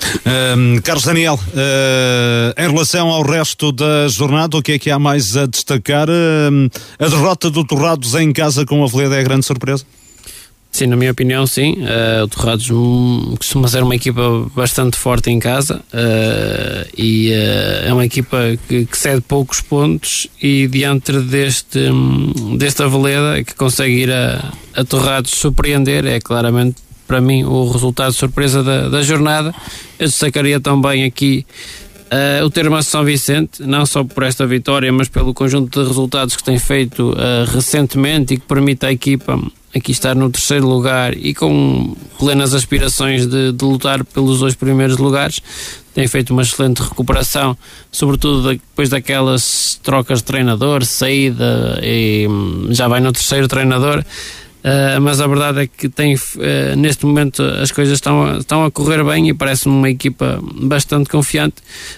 Um, 0.57 0.79
Carlos 0.81 1.05
Daniel, 1.05 1.35
uh, 1.35 2.61
em 2.61 2.69
relação 2.69 3.09
ao 3.09 3.21
resto 3.23 3.71
da 3.71 4.07
jornada, 4.07 4.57
o 4.57 4.61
que 4.61 4.73
é 4.73 4.79
que 4.79 4.89
há 4.89 4.99
mais 4.99 5.35
a 5.35 5.45
destacar? 5.45 6.07
Uh, 6.09 6.69
a 6.99 7.07
derrota 7.07 7.49
do 7.49 7.63
Torrados 7.63 8.15
em 8.15 8.31
casa 8.31 8.65
com 8.65 8.83
a 8.83 8.87
Veleda 8.87 9.15
é 9.15 9.23
grande 9.23 9.45
surpresa? 9.45 9.83
Sim, 10.77 10.85
na 10.85 10.95
minha 10.95 11.11
opinião, 11.11 11.47
sim. 11.47 11.73
Uh, 11.73 12.25
o 12.25 12.27
Torrados 12.27 12.69
hum, 12.69 13.33
costuma 13.35 13.67
ser 13.67 13.81
uma 13.81 13.95
equipa 13.95 14.21
bastante 14.55 14.95
forte 14.95 15.31
em 15.31 15.39
casa 15.39 15.81
uh, 15.91 16.87
e 16.95 17.31
uh, 17.31 17.87
é 17.87 17.91
uma 17.91 18.05
equipa 18.05 18.37
que, 18.67 18.85
que, 18.85 18.95
cede 18.95 19.21
poucos 19.21 19.59
pontos 19.59 20.27
e 20.39 20.67
diante 20.67 21.13
deste, 21.13 21.79
um, 21.79 22.55
desta 22.57 22.87
veleda 22.87 23.43
que 23.43 23.55
consegue 23.55 24.03
ir 24.03 24.11
a, 24.11 24.53
a 24.75 24.83
Torrados 24.83 25.31
surpreender 25.31 26.05
é 26.05 26.19
claramente 26.19 26.75
para 27.07 27.19
mim 27.19 27.43
o 27.43 27.71
resultado 27.71 28.11
surpresa 28.11 28.61
da, 28.61 28.87
da 28.87 29.01
jornada. 29.01 29.55
Eu 29.97 30.05
destacaria 30.05 30.59
também 30.59 31.05
aqui 31.05 31.43
Uh, 32.07 32.45
o 32.45 32.49
termo 32.49 32.81
São 32.81 33.03
Vicente, 33.03 33.63
não 33.63 33.85
só 33.85 34.03
por 34.03 34.23
esta 34.23 34.47
vitória, 34.47 34.91
mas 34.93 35.09
pelo 35.09 35.33
conjunto 35.33 35.81
de 35.81 35.87
resultados 35.87 36.37
que 36.37 36.43
tem 36.43 36.57
feito 36.57 37.11
uh, 37.11 37.45
recentemente 37.53 38.33
e 38.33 38.37
que 38.37 38.45
permite 38.45 38.85
à 38.85 38.91
equipa 38.91 39.37
aqui 39.75 39.91
estar 39.91 40.15
no 40.15 40.29
terceiro 40.29 40.67
lugar 40.67 41.15
e 41.15 41.33
com 41.33 41.95
plenas 42.17 42.53
aspirações 42.53 43.27
de, 43.27 43.51
de, 43.51 43.65
lutar 43.65 44.03
pelos 44.05 44.39
dois 44.39 44.55
primeiros 44.55 44.97
lugares. 44.97 45.41
Tem 45.93 46.07
feito 46.07 46.31
uma 46.31 46.43
excelente 46.43 46.81
recuperação, 46.81 47.57
sobretudo 47.91 48.49
depois 48.53 48.89
daquelas 48.89 49.79
trocas 49.83 50.19
de 50.19 50.25
treinador, 50.25 50.85
saída 50.85 51.79
e 51.83 52.25
hum, 52.29 52.67
já 52.69 52.87
vai 52.87 53.01
no 53.01 53.11
terceiro 53.11 53.47
treinador. 53.47 54.03
Uh, 54.67 54.99
mas 54.99 55.21
a 55.21 55.27
verdade 55.27 55.61
é 55.61 55.67
que 55.67 55.87
tem, 55.87 56.13
uh, 56.15 56.75
neste 56.75 57.05
momento 57.05 57.41
as 57.41 57.71
coisas 57.71 57.93
estão 57.93 58.25
a, 58.25 58.37
estão 58.39 58.65
a 58.65 58.71
correr 58.71 59.01
bem 59.01 59.29
e 59.29 59.33
parece-me 59.33 59.73
uma 59.73 59.89
equipa 59.89 60.41
bastante 60.43 61.09
confiante 61.09 61.55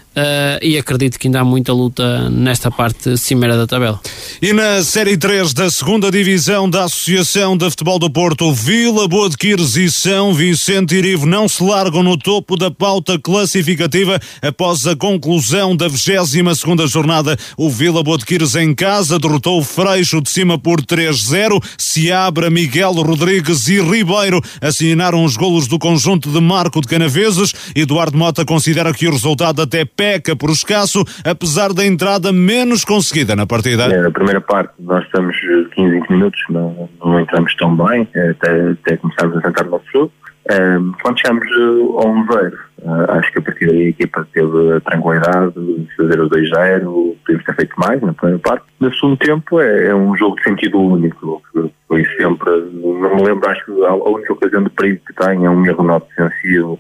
Uh, 0.10 0.58
e 0.62 0.76
acredito 0.76 1.20
que 1.20 1.28
ainda 1.28 1.40
há 1.40 1.46
muita 1.46 1.72
luta 1.72 2.30
nesta 2.32 2.72
parte 2.72 3.16
cimeira 3.16 3.56
da 3.56 3.68
tabela. 3.68 4.02
E 4.42 4.52
na 4.52 4.84
Série 4.84 5.16
3 5.16 5.54
da 5.54 5.70
segunda 5.70 6.10
Divisão 6.10 6.68
da 6.68 6.86
Associação 6.86 7.56
de 7.56 7.70
Futebol 7.70 8.00
do 8.00 8.10
Porto, 8.10 8.52
Vila 8.52 9.08
Boa 9.08 9.30
de 9.30 9.38
Quires 9.38 9.76
e 9.76 9.90
São 9.90 10.34
Vicente 10.34 10.96
Irivo 10.96 11.28
não 11.28 11.48
se 11.48 11.64
largam 11.64 12.02
no 12.02 12.18
topo 12.18 12.58
da 12.58 12.72
pauta 12.72 13.20
classificativa 13.20 14.20
após 14.42 14.88
a 14.88 14.96
conclusão 14.96 15.76
da 15.76 15.88
22 15.88 16.58
segunda 16.58 16.88
jornada. 16.88 17.38
O 17.56 17.70
Vila 17.70 18.02
Boa 18.02 18.18
de 18.18 18.26
Quires 18.26 18.56
em 18.56 18.74
casa 18.74 19.20
derrotou 19.20 19.60
o 19.60 19.64
Freixo 19.64 20.22
de 20.22 20.32
cima 20.32 20.58
por 20.58 20.82
3-0. 20.82 21.64
Seabra, 21.78 22.50
Miguel 22.50 22.94
Rodrigues 22.94 23.68
e 23.68 23.80
Ribeiro 23.80 24.42
assinaram 24.60 25.24
os 25.24 25.38
golos 25.38 25.68
do 25.68 25.78
conjunto 25.78 26.32
de 26.32 26.42
Marco 26.42 26.82
de 26.82 26.88
Canaveses. 26.88 27.54
Eduardo 27.76 28.18
Mota 28.18 28.44
considera 28.44 28.92
que 28.92 29.08
o 29.08 29.12
resultado 29.12 29.62
até 29.62 29.86
peca 30.00 30.34
por 30.34 30.50
escasso, 30.50 31.04
apesar 31.26 31.74
da 31.74 31.86
entrada 31.86 32.32
menos 32.32 32.86
conseguida 32.86 33.36
na 33.36 33.46
partida. 33.46 33.84
É, 33.84 34.02
na 34.02 34.12
primeira 34.12 34.40
parte 34.40 34.72
nós 34.80 35.04
estamos 35.04 35.36
15, 35.76 35.92
20 35.92 36.10
minutos, 36.10 36.42
não, 36.50 36.90
não 37.04 37.20
entramos 37.20 37.54
tão 37.56 37.76
bem, 37.76 38.08
até, 38.32 38.72
até 38.72 38.96
começarmos 38.96 39.36
a 39.38 39.42
sentar 39.42 39.68
o 39.68 39.72
nosso 39.72 39.86
jogo. 39.92 40.12
Um, 40.50 40.94
quando 41.04 41.20
chegamos 41.20 41.46
ao 41.52 42.14
1-0, 42.16 42.54
uh, 42.82 43.12
acho 43.12 43.32
que 43.34 43.40
a 43.40 43.42
partir 43.42 43.68
daí 43.68 43.86
a 43.86 43.90
equipa 43.90 44.28
teve 44.34 44.74
a 44.74 44.80
tranquilidade 44.80 45.54
de 45.54 45.96
fazer 45.96 46.20
o 46.22 46.30
2-0, 46.30 47.16
podíamos 47.26 47.46
ter 47.46 47.56
feito 47.56 47.76
mais 47.78 48.02
na 48.02 48.14
primeira 48.14 48.40
parte. 48.40 48.66
No 48.80 48.92
segundo 48.96 49.18
tempo 49.18 49.60
é, 49.60 49.88
é, 49.88 49.96
um 49.96 50.16
jogo 50.18 50.38
de 50.38 50.44
sentido 50.44 50.80
único, 50.80 51.44
foi 51.88 52.06
sempre, 52.18 52.50
não 52.74 53.16
me 53.18 53.24
lembro, 53.24 53.48
acho 53.50 53.66
que 53.66 53.86
a, 53.86 53.94
única 53.94 54.34
ocasião 54.34 54.64
de 54.64 54.70
perigo 54.70 55.02
que 55.06 55.14
tem 55.14 55.46
é 55.46 55.50
um 55.50 55.64
erro 55.66 55.84
não 55.84 56.00
defensivo 56.00 56.80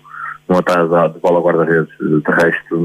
não 0.50 0.58
atrasado 0.58 1.14
de 1.14 1.20
bola 1.20 1.40
guarda-redes. 1.40 1.94
De 2.00 2.32
resto, 2.32 2.78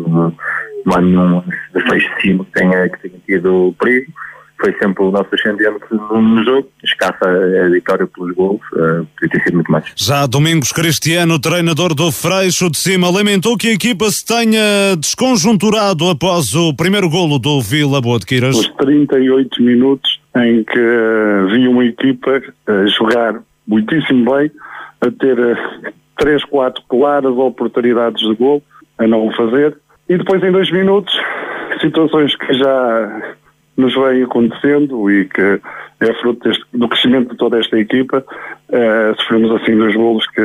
não, 0.87 0.95
há 0.95 1.01
nenhum 1.01 1.43
defeito 1.73 2.15
de 2.15 2.23
cima 2.23 2.45
que 2.45 2.53
tenha, 2.53 2.89
que 2.89 3.09
tenha 3.09 3.21
tido 3.27 3.75
perigo. 3.81 4.13
Foi 4.61 4.73
sempre 4.79 5.03
o 5.03 5.11
nosso 5.11 5.29
ascendente 5.35 5.85
no 5.91 6.45
jogo. 6.45 6.69
Escassa 6.83 7.27
a 7.29 7.69
vitória 7.69 8.07
pelos 8.07 8.35
gols. 8.35 8.61
Uh, 8.73 9.07
podia 9.19 9.31
ter 9.31 9.43
sido 9.43 9.55
muito 9.55 9.71
mais. 9.71 9.85
Já 9.97 10.27
Domingos 10.27 10.71
Cristiano, 10.73 11.39
treinador 11.41 11.93
do 11.93 12.13
Freixo 12.13 12.71
de 12.71 12.79
Cima, 12.79 13.11
lamentou 13.11 13.59
que 13.59 13.69
a 13.69 13.73
equipa 13.73 14.09
se 14.11 14.25
tenha 14.25 14.97
desconjunturado 14.97 16.09
após 16.09 16.55
o 16.55 16.73
primeiro 16.73 17.11
golo 17.11 17.39
do 17.39 17.61
Vila 17.61 18.01
Boa 18.01 18.19
de 18.19 18.27
Quiras. 18.27 18.57
Os 18.57 18.69
38 18.77 19.61
minutos 19.61 20.21
em 20.37 20.65
que 20.65 20.79
uh, 20.79 21.49
vi 21.49 21.67
uma 21.67 21.85
equipa 21.85 22.39
uh, 22.39 22.87
jogar 22.97 23.41
muitíssimo 23.67 24.31
bem, 24.31 24.51
a 25.01 25.11
ter 25.11 25.37
três, 26.17 26.45
quatro 26.45 26.83
claras 26.89 27.33
oportunidades 27.37 28.27
de 28.27 28.35
gol 28.35 28.63
a 28.99 29.07
não 29.07 29.27
o 29.27 29.35
fazer. 29.35 29.77
E 30.09 30.17
depois, 30.17 30.43
em 30.43 30.53
dois 30.53 30.71
minutos, 30.71 31.15
situações 31.81 32.37
que 32.37 32.53
já 32.55 33.35
nos 33.77 33.95
vêm 33.95 34.23
acontecendo 34.23 35.11
e 35.11 35.25
que 35.27 35.61
é 36.01 36.15
fruto 36.21 36.49
deste, 36.49 36.65
do 36.73 36.89
crescimento 36.89 37.31
de 37.31 37.37
toda 37.37 37.59
esta 37.59 37.79
equipa, 37.79 38.25
uh, 38.69 39.21
sofremos 39.21 39.51
assim 39.53 39.77
dois 39.77 39.95
golos 39.97 40.27
que, 40.29 40.43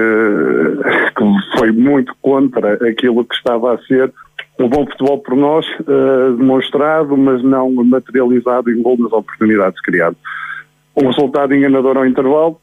que 1.15 1.57
foi 1.57 1.71
muito 1.71 2.15
contra 2.21 2.73
aquilo 2.87 3.25
que 3.25 3.35
estava 3.35 3.73
a 3.73 3.77
ser 3.79 4.11
um 4.59 4.67
bom 4.67 4.85
futebol 4.85 5.19
por 5.19 5.35
nós, 5.35 5.65
uh, 5.81 6.35
demonstrado, 6.37 7.15
mas 7.15 7.41
não 7.43 7.71
materializado 7.71 8.69
em 8.71 8.81
gol 8.81 8.97
nas 8.97 9.11
oportunidades 9.11 9.79
criadas. 9.81 10.17
Um 10.95 11.07
resultado 11.07 11.53
enganador 11.53 11.97
ao 11.97 12.05
intervalo, 12.05 12.59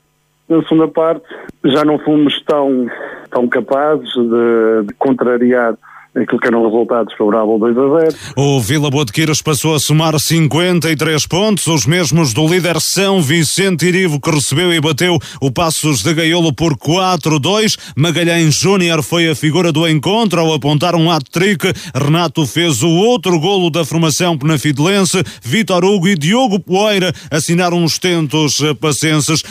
na 0.49 0.63
segunda 0.63 0.89
parte 0.89 1.25
já 1.65 1.85
não 1.85 1.99
fomos 1.99 2.43
tão, 2.43 2.87
tão 3.31 3.49
capazes 3.49 4.09
de, 4.13 4.87
de 4.87 4.95
contrariar 4.95 5.77
aquilo 6.17 6.41
que 6.41 6.47
eram 6.47 6.65
resultados 6.65 7.15
favoráveis 7.15 7.61
2 7.61 7.79
a 7.79 7.99
0. 8.01 8.17
O 8.37 8.61
Vila 8.61 8.91
Boa 8.91 9.05
de 9.05 9.13
Quiros 9.13 9.43
passou 9.43 9.75
a 9.75 9.79
somar 9.79 10.19
53 10.19 11.27
pontos, 11.27 11.67
os 11.67 11.87
mesmos 11.87 12.33
do 12.33 12.47
líder 12.47 12.81
São 12.81 13.21
Vicente 13.21 13.87
Irivo, 13.87 14.21
que 14.21 14.31
recebeu 14.31 14.73
e 14.73 14.81
bateu 14.81 15.19
o 15.41 15.51
Passos 15.51 16.03
de 16.03 16.15
Gaiolo 16.15 16.55
por 16.55 16.77
4-2. 16.77 17.77
Magalhães 17.97 18.55
Júnior 18.55 19.03
foi 19.03 19.29
a 19.29 19.35
figura 19.35 19.71
do 19.71 19.87
encontro 19.87 20.41
ao 20.41 20.55
apontar 20.55 20.95
um 20.95 21.11
hat-trick. 21.11 21.73
Renato 21.95 22.47
fez 22.47 22.83
o 22.83 22.91
outro 22.91 23.39
golo 23.39 23.71
da 23.71 23.85
formação 23.85 24.39
penafidelense. 24.39 25.23
Vitor 25.43 25.85
Hugo 25.85 26.09
e 26.09 26.15
Diogo 26.15 26.59
Poeira 26.59 27.13
assinaram 27.31 27.85
os 27.85 27.99
tentos 27.99 28.63
pacenses. 28.81 29.43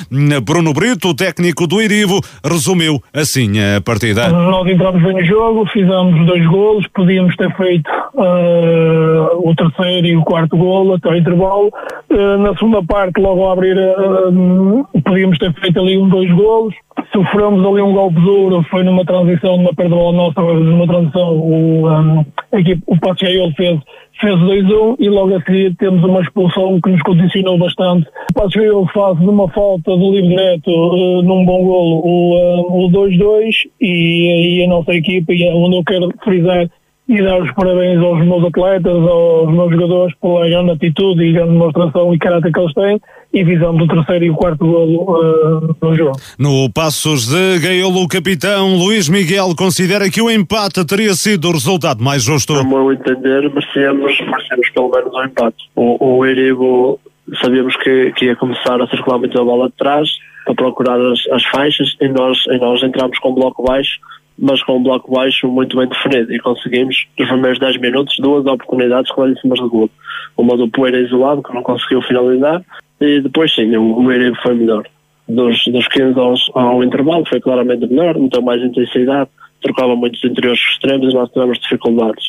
Bruno 0.44 0.74
Brito, 0.74 1.10
o 1.10 1.14
técnico 1.14 1.68
do 1.68 1.82
Irivo, 1.82 2.22
resumiu 2.44 3.02
assim 3.14 3.52
a 3.60 3.82
partida. 3.82 4.30
Nós 4.30 4.68
entramos 4.68 5.02
bem 5.04 5.14
no 5.14 5.26
jogo, 5.26 5.66
fizemos 5.68 6.26
dois 6.26 6.46
golos 6.48 6.55
golos, 6.56 6.88
podíamos 6.88 7.36
ter 7.36 7.54
feito 7.56 7.90
uh, 8.14 9.50
o 9.50 9.54
terceiro 9.56 10.08
e 10.08 10.16
o 10.16 10.24
quarto 10.24 10.56
golo 10.58 10.96
até 10.96 11.10
o 11.10 11.16
intervalo. 11.16 11.72
Uh, 12.10 12.38
na 12.38 12.54
segunda 12.56 12.84
parte, 12.84 13.20
logo 13.20 13.48
a 13.48 13.54
abrir, 13.54 13.78
uh, 13.78 15.02
podíamos 15.04 15.38
ter 15.38 15.54
feito 15.54 15.80
ali 15.80 15.98
um, 15.98 16.08
dois 16.08 16.32
golos. 16.32 16.74
Sofremos 17.12 17.66
ali 17.66 17.82
um 17.82 17.94
golpe 17.94 18.20
duro, 18.22 18.64
foi 18.70 18.84
numa 18.84 19.06
transição, 19.06 19.58
numa 19.58 19.74
perda 19.74 19.96
bola 19.96 20.16
nossa, 20.16 20.42
numa 20.42 20.88
transição, 20.88 21.34
o, 21.38 21.90
um, 21.90 22.26
equipe, 22.54 22.82
o 22.88 23.00
Pacheco 23.00 23.54
fez 23.56 23.80
fez 24.20 24.36
2-1 24.40 24.96
e 25.00 25.10
logo 25.10 25.36
a 25.36 25.42
seguir 25.42 25.76
temos 25.76 26.04
uma 26.04 26.22
expulsão 26.22 26.80
que 26.82 26.90
nos 26.90 27.02
condicionou 27.02 27.58
bastante. 27.58 28.08
O 28.32 28.34
Pacheco 28.34 28.90
faz 28.94 29.20
numa 29.20 29.50
falta 29.50 29.96
do 29.96 30.12
livre 30.12 30.30
direto 30.30 30.70
uh, 30.70 31.22
num 31.22 31.46
bom 31.46 31.64
golo 31.64 32.02
o, 32.06 32.84
uh, 32.84 32.86
o 32.86 32.92
2-2 32.92 33.52
e, 33.82 34.60
e 34.60 34.64
a 34.64 34.68
nossa 34.68 34.94
equipa, 34.94 35.34
e 35.34 35.44
é 35.44 35.54
onde 35.54 35.78
eu 35.78 35.84
quero 35.84 36.10
frisar 36.24 36.70
e 37.08 37.22
dar 37.22 37.42
os 37.42 37.52
parabéns 37.52 38.00
aos 38.00 38.26
meus 38.26 38.44
atletas, 38.46 39.08
aos 39.08 39.54
meus 39.54 39.72
jogadores 39.72 40.16
pela 40.20 40.50
grande 40.50 40.72
atitude 40.72 41.24
e 41.24 41.34
grande 41.34 41.52
demonstração 41.52 42.14
e 42.14 42.18
caráter 42.18 42.52
que 42.52 42.60
eles 42.60 42.74
têm 42.74 43.00
e 43.36 43.44
visão 43.44 43.76
do 43.76 43.86
terceiro 43.86 44.26
e 44.26 44.30
o 44.30 44.36
quarto 44.36 44.66
golo 44.66 45.20
uh, 45.20 45.76
no 45.82 45.94
jogo. 45.94 46.18
No 46.40 46.72
Passos 46.72 47.28
de 47.28 47.60
Gaiolo, 47.60 48.04
o 48.04 48.08
capitão 48.08 48.78
Luís 48.78 49.10
Miguel 49.10 49.54
considera 49.58 50.10
que 50.10 50.22
o 50.22 50.32
empate 50.32 50.86
teria 50.86 51.14
sido 51.14 51.50
o 51.50 51.52
resultado 51.52 52.02
mais 52.02 52.24
justo. 52.24 52.54
No 52.54 52.64
meu 52.64 52.94
entender, 52.94 53.42
merecemos, 53.54 54.18
merecemos 54.22 54.70
pelo 54.70 54.90
menos 54.90 55.14
o 55.14 55.18
um 55.18 55.26
empate. 55.26 55.58
O, 55.76 56.18
o 56.18 56.26
Eribo 56.26 56.98
sabíamos 57.42 57.76
que, 57.84 58.14
que 58.14 58.26
ia 58.26 58.38
começar 58.38 58.82
a 58.82 58.88
circular 58.88 59.20
muito 59.20 59.40
a 59.40 59.44
bola 59.44 59.68
de 59.68 59.76
trás 59.76 60.08
para 60.46 60.56
procurar 60.56 61.00
as, 61.00 61.20
as 61.34 61.44
faixas 61.48 61.94
e 62.00 62.08
nós, 62.08 62.38
e 62.48 62.58
nós 62.58 62.82
entramos 62.84 63.20
com 63.20 63.32
um 63.32 63.36
bloco 63.36 63.64
baixo 63.64 64.00
mas 64.38 64.62
com 64.64 64.78
um 64.78 64.84
bloco 64.84 65.12
baixo 65.14 65.48
muito 65.48 65.78
bem 65.78 65.88
definido 65.88 66.34
e 66.34 66.40
conseguimos, 66.40 67.08
nos 67.18 67.30
primeiros 67.30 67.60
10 67.60 67.78
minutos, 67.80 68.16
duas 68.20 68.46
oportunidades 68.46 69.10
claríssimas 69.12 69.60
de 69.60 69.68
gol. 69.70 69.90
Uma 70.38 70.58
do 70.58 70.68
Poeira 70.68 71.00
isolado, 71.00 71.42
que 71.42 71.54
não 71.54 71.64
conseguiu 71.64 72.02
finalizar, 72.02 72.62
e 73.00 73.22
depois 73.22 73.54
sim, 73.54 73.76
o 73.76 74.02
Meire 74.02 74.34
foi 74.42 74.56
melhor. 74.56 74.86
Dos, 75.28 75.66
dos 75.66 75.88
15 75.88 76.20
aos, 76.20 76.52
ao 76.54 76.84
intervalo 76.84 77.26
foi 77.26 77.42
claramente 77.42 77.88
melhor, 77.88 78.18
meteu 78.18 78.42
mais 78.42 78.62
intensidade, 78.62 79.30
trocava 79.62 79.96
muitos 79.96 80.24
interiores 80.24 80.60
extremos 80.72 81.12
e 81.12 81.16
nós 81.16 81.30
tivemos 81.32 81.60
dificuldades. 81.60 82.28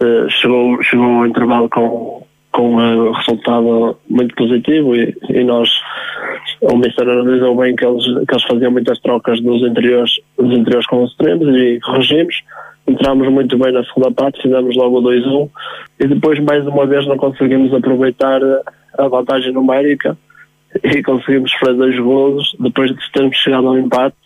Uh, 0.00 0.30
chegou, 0.30 0.82
chegou 0.82 1.04
ao 1.04 1.26
intervalo 1.26 1.68
com, 1.68 2.22
com 2.52 2.76
um 2.76 3.10
resultado 3.10 3.98
muito 4.08 4.34
positivo 4.36 4.94
e, 4.94 5.16
e 5.30 5.42
nós 5.42 5.68
o 6.60 6.76
Mister 6.76 7.08
analisou 7.08 7.56
bem 7.56 7.74
que 7.76 7.84
eles, 7.84 8.04
que 8.04 8.34
eles 8.34 8.44
faziam 8.44 8.70
muitas 8.70 8.98
trocas 9.00 9.40
dos 9.40 9.62
interiores, 9.62 10.12
dos 10.36 10.56
interiores 10.56 10.86
com 10.86 11.02
os 11.02 11.10
extremos 11.10 11.48
e 11.56 11.78
corrigimos. 11.80 12.42
Entramos 12.86 13.28
muito 13.28 13.56
bem 13.58 13.72
na 13.72 13.84
segunda 13.84 14.10
parte, 14.10 14.40
fizemos 14.40 14.74
logo 14.74 14.98
o 14.98 15.02
2-1 15.02 15.50
e 16.00 16.06
depois 16.06 16.38
mais 16.40 16.66
uma 16.66 16.86
vez 16.86 17.06
não 17.06 17.16
conseguimos 17.16 17.72
aproveitar 17.74 18.40
a 18.96 19.08
vantagem 19.08 19.52
numérica 19.52 20.16
e 20.82 21.02
conseguimos 21.02 21.52
fazer 21.54 21.74
dois 21.74 21.98
golos 21.98 22.54
depois 22.58 22.90
de 22.90 23.12
termos 23.12 23.36
chegado 23.36 23.68
ao 23.68 23.78
empate 23.78 24.16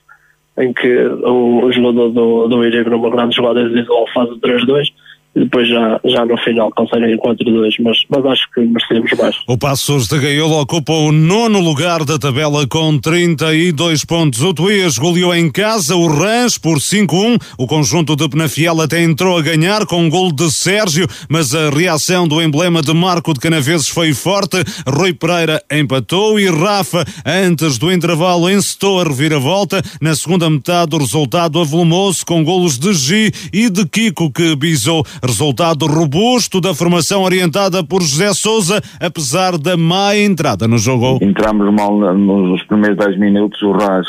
em 0.59 0.73
que 0.73 1.07
o, 1.07 1.71
jogador 1.73 2.11
do, 2.11 2.49
do 2.49 2.65
Irigo 2.65 2.91
numa 2.91 3.11
grande 3.11 3.37
jogada 3.37 3.63
individual 3.63 4.07
faz 4.13 4.31
o 4.31 4.39
3-2 4.39 4.89
e 4.89 4.93
depois 5.35 5.67
já, 5.67 5.99
já 6.05 6.27
no 6.27 6.37
final 6.39 6.71
conseguem 6.73 7.17
4-2, 7.17 7.75
mas, 7.81 7.99
mas 8.11 8.27
acho 8.27 8.51
que 8.55 8.61
merecemos 8.61 9.11
mais. 9.19 9.37
O 9.47 9.57
Passos 9.57 10.07
de 10.07 10.19
Gaiolo 10.19 10.61
ocupa 10.61 10.93
o 10.93 11.11
nono 11.11 11.59
lugar 11.59 12.05
da 12.05 12.19
tabela 12.19 12.67
com 12.67 12.99
32 12.99 14.05
pontos. 14.05 14.43
O 14.43 14.53
Tuías 14.53 14.99
goleou 14.99 15.35
em 15.35 15.51
casa 15.51 15.97
o 15.97 16.07
Rãs 16.07 16.59
por 16.59 16.79
5-1. 16.79 17.41
O 17.57 17.67
conjunto 17.67 18.15
de 18.15 18.29
Penafiel 18.29 18.81
até 18.81 19.03
entrou 19.03 19.39
a 19.39 19.43
ganhar 19.43 19.87
com 19.87 20.03
um 20.03 20.11
gol 20.11 20.31
de 20.31 20.51
Sérgio, 20.51 21.07
mas 21.31 21.55
a 21.55 21.71
reação 21.71 22.29
do 22.29 22.43
emblema 22.43 22.83
de 22.83 22.93
Marco 22.93 23.33
de 23.33 23.41
Canaveses 23.41 23.89
foi 23.89 24.13
forte. 24.13 24.59
Rui 24.87 25.15
Pereira 25.15 25.63
empatou 25.73 26.39
e 26.39 26.47
Rafa, 26.51 27.05
antes 27.25 27.79
do 27.79 27.91
intervalo, 27.91 28.51
encetou 28.51 29.01
a 29.01 29.05
reviravolta. 29.05 29.81
Na 30.01 30.15
segunda 30.15 30.51
metade, 30.51 30.95
o 30.95 30.99
resultado 30.99 31.59
avolumou-se 31.59 32.25
com 32.25 32.45
golos 32.45 32.79
de 32.79 32.93
Gi 32.93 33.33
e 33.51 33.71
de 33.71 33.87
Kiko, 33.87 34.31
que 34.31 34.55
bisou 34.57 35.05
Resultado 35.25 35.87
robusto 35.87 36.61
da 36.61 36.75
formação 36.75 37.23
orientada 37.23 37.85
por 37.85 38.03
José 38.03 38.33
Souza, 38.35 38.81
apesar 39.01 39.57
da 39.57 39.77
má 39.77 40.17
entrada 40.17 40.67
no 40.67 40.77
jogo. 40.77 41.19
Entramos 41.23 41.73
mal 41.73 41.97
nos 42.17 42.61
primeiros 42.65 42.99
10 42.99 43.21
minutos, 43.21 43.63
o 43.63 43.71
Raz, 43.71 44.05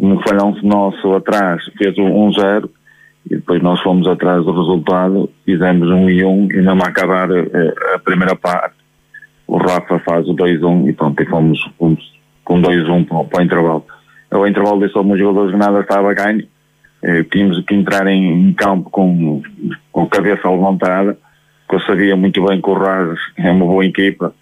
um 0.00 0.20
falhão 0.22 0.52
nosso 0.64 1.14
atrás, 1.14 1.62
fez 1.78 1.96
um 1.96 2.28
1-0 2.30 2.68
e 3.30 3.36
depois 3.36 3.62
nós 3.62 3.80
fomos 3.82 4.08
atrás 4.08 4.44
do 4.44 4.50
resultado, 4.50 5.30
fizemos 5.44 5.88
um 5.88 6.10
e 6.10 6.24
um 6.24 6.48
e 6.50 6.60
não 6.60 6.76
acabar 6.78 7.30
eh, 7.30 7.74
a 7.94 8.00
primeira 8.00 8.34
parte. 8.34 8.74
O 9.46 9.58
Rafa 9.58 10.00
faz 10.00 10.26
o 10.26 10.34
2-1 10.34 10.88
e 10.88 10.92
pronto, 10.92 11.22
e 11.22 11.26
fomos, 11.26 11.70
fomos 11.78 12.00
com 12.44 12.60
2-1 12.60 13.06
para, 13.06 13.24
para 13.24 13.40
o 13.40 13.44
intervalo. 13.44 13.86
O 14.32 14.44
intervalo 14.44 14.84
disse 14.84 14.98
alguns 14.98 15.20
jogadores 15.20 15.56
nada 15.56 15.80
estava 15.80 16.12
ganho 16.14 16.42
eh, 17.02 17.24
tínhamos 17.24 17.60
que 17.64 17.74
entrar 17.74 18.06
em, 18.06 18.48
em, 18.48 18.52
campo 18.52 18.88
com, 18.90 19.42
com 19.90 20.02
a 20.02 20.08
cabeça 20.08 20.48
levantada, 20.48 21.18
que 21.68 21.74
eu 21.74 21.80
sabia 21.80 22.16
muito 22.16 22.44
bem 22.46 22.60
que 22.60 22.70
o 22.70 22.74
Raz 22.74 23.18
é 23.36 23.50
uma 23.50 23.66
boa 23.66 23.84
equipa, 23.84 24.34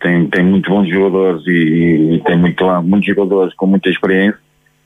tem, 0.00 0.26
tem 0.28 0.42
muito 0.42 0.70
bons 0.70 0.88
jogadores 0.88 1.46
e, 1.46 2.14
e 2.14 2.22
tem 2.24 2.38
muito, 2.38 2.64
muitos 2.82 3.06
jogadores 3.06 3.54
com 3.54 3.66
muita 3.66 3.88
experiência. 3.88 4.38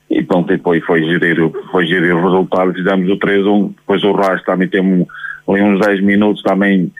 E 0.09 0.21
pronto, 0.21 0.47
depois 0.47 0.83
foi 0.83 1.03
gerir, 1.03 1.37
foi 1.71 1.85
gerir 1.85 2.13
o 2.15 2.21
resultado, 2.21 2.73
fizemos 2.73 3.09
o 3.09 3.17
3-1, 3.17 3.75
depois 3.77 4.03
o 4.03 4.11
Raz 4.11 4.43
também 4.43 4.67
tem 4.67 4.81
um, 4.81 5.05
ali 5.47 5.61
uns 5.61 5.79
10 5.79 6.01
minutos 6.01 6.43
também 6.43 6.91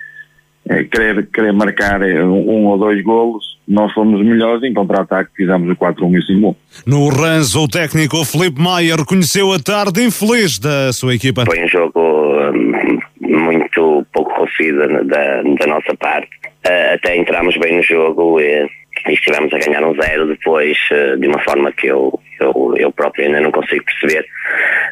é, 0.69 0.83
querer, 0.83 1.27
querer 1.27 1.51
marcar 1.51 2.01
eh, 2.01 2.23
um, 2.23 2.67
ou 2.67 2.77
dois 2.77 3.01
golos, 3.03 3.57
nós 3.67 3.91
fomos 3.93 4.23
melhores 4.23 4.63
em 4.63 4.73
contra-ataque, 4.73 5.31
fizemos 5.35 5.69
o 5.69 5.75
4-1 5.75 6.19
e 6.19 6.25
5 6.25 6.57
No 6.85 7.09
Rans, 7.09 7.55
o 7.55 7.67
técnico 7.67 8.23
Felipe 8.23 8.61
Maia 8.61 8.95
reconheceu 8.95 9.51
a 9.51 9.59
tarde 9.59 10.03
infeliz 10.03 10.59
da 10.59 10.93
sua 10.93 11.15
equipa. 11.15 11.45
Foi 11.45 11.63
um 11.63 11.67
jogo 11.67 11.99
um, 11.99 12.99
muito 13.19 14.05
pouco 14.13 14.33
conseguido 14.35 15.03
da, 15.05 15.41
da 15.41 15.67
nossa 15.67 15.95
parte. 15.99 16.29
Uh, 16.67 16.93
até 16.93 17.17
entramos 17.17 17.57
bem 17.57 17.77
no 17.77 17.83
jogo 17.83 18.39
e 18.39 18.67
e 19.07 19.13
estivemos 19.13 19.53
a 19.53 19.57
ganhar 19.57 19.83
um 19.83 19.95
zero 19.95 20.27
depois 20.27 20.77
uh, 20.91 21.17
de 21.17 21.27
uma 21.27 21.39
forma 21.39 21.71
que 21.71 21.87
eu, 21.87 22.19
eu, 22.39 22.73
eu 22.77 22.91
próprio 22.91 23.25
ainda 23.25 23.41
não 23.41 23.51
consigo 23.51 23.83
perceber 23.85 24.25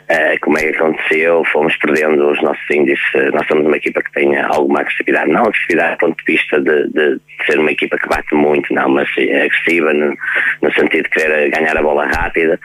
uh, 0.10 0.40
como 0.42 0.58
é 0.58 0.62
que 0.62 0.78
aconteceu, 0.78 1.44
fomos 1.52 1.76
perdendo 1.78 2.30
os 2.30 2.42
nossos 2.42 2.70
índices, 2.70 3.04
nós 3.34 3.48
somos 3.48 3.66
uma 3.66 3.78
equipa 3.78 4.02
que 4.02 4.12
tem 4.12 4.38
alguma 4.38 4.82
agressividade, 4.82 5.32
não 5.32 5.44
agressividade 5.44 5.98
ponto 5.98 6.18
de 6.18 6.34
vista 6.34 6.60
de, 6.62 6.88
de, 6.90 7.20
ser 7.46 7.60
uma 7.60 7.72
equipa 7.72 7.98
que 7.98 8.08
bate 8.08 8.36
muito, 8.36 8.74
não, 8.74 8.90
mas 8.90 9.10
agressiva 9.18 9.94
no, 9.94 10.16
no 10.62 10.74
sentido 10.74 11.04
de 11.04 11.10
querer 11.10 11.50
ganhar 11.52 11.78
a 11.78 11.82
bola 11.82 12.06
rápida 12.06 12.60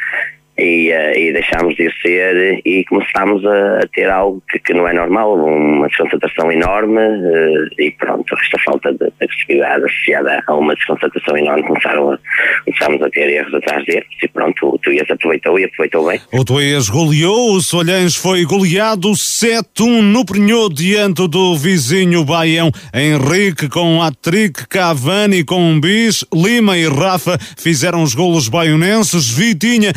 e, 0.59 0.93
uh, 0.93 1.18
e 1.18 1.32
deixámos 1.32 1.74
de 1.76 1.90
ser 2.01 2.60
e 2.64 2.85
começámos 2.85 3.44
a, 3.44 3.81
a 3.81 3.86
ter 3.93 4.09
algo 4.09 4.43
que, 4.51 4.59
que, 4.59 4.74
não 4.74 4.86
é 4.86 4.93
normal, 4.93 5.35
uma 5.35 5.89
desconcentração 5.89 6.51
enorme 6.51 7.01
uh, 7.01 7.81
e 7.81 7.90
pronto, 7.93 8.35
esta 8.40 8.59
falta 8.64 8.93
de 8.93 9.12
agressividade 9.20 9.85
associada 9.85 10.43
a 10.47 10.55
uma 10.55 10.74
desconcentração 10.74 11.36
enorme. 11.36 11.64
Começaram 11.64 12.12
a, 12.12 12.18
começámos 12.64 13.02
a 13.02 13.10
ter 13.10 13.28
erros 13.31 13.55
atrás 13.55 13.85
de 13.85 13.97
erros 13.97 14.14
e 14.22 14.28
pronto, 14.28 14.74
o 14.74 14.78
Tuías 14.78 15.10
aproveitou 15.10 15.59
e 15.59 15.64
aproveitou 15.64 16.06
bem. 16.06 16.20
O 16.32 16.44
Tuías 16.44 16.89
goleou, 16.89 17.55
o 17.55 17.60
Solhães 17.60 18.14
foi 18.14 18.44
goleado 18.44 19.10
7-1 19.10 20.01
no 20.02 20.24
Prenhô 20.24 20.68
diante 20.68 21.26
do 21.28 21.56
vizinho 21.56 22.24
Baião, 22.24 22.70
Henrique 22.94 23.68
com 23.68 24.02
Atric, 24.02 24.68
Cavani 24.68 25.44
com 25.44 25.81
bis, 25.81 26.24
Lima 26.32 26.76
e 26.78 26.89
Rafa 26.89 27.39
fizeram 27.56 28.02
os 28.02 28.14
golos 28.14 28.48
baionenses, 28.48 29.31
Vitinha 29.31 29.93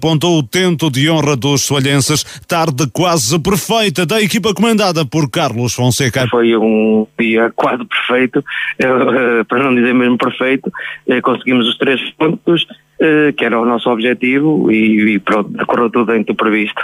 apontou 0.00 0.38
o 0.38 0.42
tento 0.42 0.90
de 0.90 1.10
honra 1.10 1.36
dos 1.36 1.62
soalhenses. 1.62 2.24
Tarde 2.48 2.88
quase 2.90 3.38
perfeita 3.38 4.06
da 4.06 4.20
equipa 4.20 4.54
comandada 4.54 5.04
por 5.04 5.30
Carlos 5.30 5.74
Fonseca. 5.74 6.26
Foi 6.28 6.56
um 6.56 7.06
dia 7.18 7.52
quase 7.54 7.84
perfeito, 7.84 8.42
eh, 8.78 9.44
para 9.46 9.62
não 9.62 9.74
dizer 9.74 9.92
mesmo 9.92 10.16
perfeito. 10.16 10.72
Eh, 11.06 11.20
conseguimos 11.20 11.68
os 11.68 11.76
três 11.76 12.00
pontos 12.12 12.66
eh, 12.98 13.32
que 13.36 13.44
era 13.44 13.60
o 13.60 13.66
nosso 13.66 13.90
objetivo 13.90 14.72
e, 14.72 15.18
pronto, 15.18 15.52
correu 15.66 15.90
tudo 15.90 16.12
dentro 16.12 16.32
do 16.32 16.34
previsto. 16.34 16.80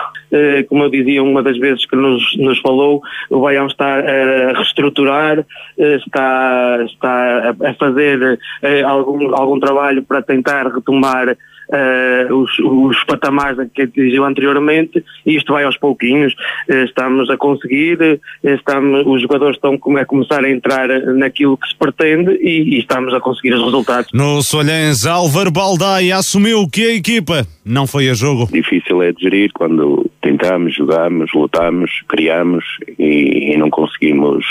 Como 0.68 0.84
eu 0.84 0.90
dizia 0.90 1.22
uma 1.22 1.42
das 1.42 1.56
vezes 1.56 1.86
que 1.86 1.96
nos, 1.96 2.36
nos 2.36 2.58
falou, 2.60 3.00
o 3.30 3.40
Baião 3.40 3.66
está 3.66 3.98
a 3.98 4.52
reestruturar, 4.52 5.44
está, 5.78 6.84
está 6.84 7.54
a 7.64 7.74
fazer 7.74 8.38
algum, 8.84 9.34
algum 9.34 9.58
trabalho 9.58 10.02
para 10.02 10.20
tentar 10.20 10.66
retomar 10.66 11.36
uh, 11.68 12.34
os, 12.34 12.58
os 12.58 13.04
patamares 13.04 13.58
que 13.72 13.82
atingiu 13.82 14.24
anteriormente 14.24 15.04
e 15.24 15.36
isto 15.36 15.52
vai 15.52 15.64
aos 15.64 15.76
pouquinhos. 15.76 16.34
Uh, 16.68 16.84
estamos 16.84 17.28
a 17.30 17.36
conseguir, 17.36 17.98
uh, 18.00 18.48
estamos, 18.48 19.06
os 19.06 19.22
jogadores 19.22 19.56
estão 19.56 19.78
a 19.96 20.04
começar 20.04 20.44
a 20.44 20.50
entrar 20.50 20.88
naquilo 21.14 21.56
que 21.56 21.68
se 21.68 21.76
pretende 21.76 22.32
e, 22.40 22.76
e 22.76 22.78
estamos 22.78 23.12
a 23.14 23.20
conseguir 23.20 23.54
os 23.54 23.64
resultados. 23.64 24.10
No 24.12 24.42
Solhens, 24.42 25.06
Álvaro 25.06 25.50
Baldaia 25.50 26.16
assumiu 26.16 26.68
que 26.68 26.86
a 26.86 26.94
equipa 26.94 27.46
não 27.64 27.86
foi 27.86 28.08
a 28.08 28.14
jogo. 28.14 28.48
Difícil 28.52 29.02
é 29.02 29.12
de 29.12 29.22
gerir 29.22 29.50
quando 29.52 30.08
tentamos, 30.22 30.74
jogamos, 30.74 31.30
lutamos, 31.34 31.90
criamos 32.08 32.64
e, 32.98 33.52
e 33.52 33.56
não 33.56 33.70
conseguimos 33.70 34.44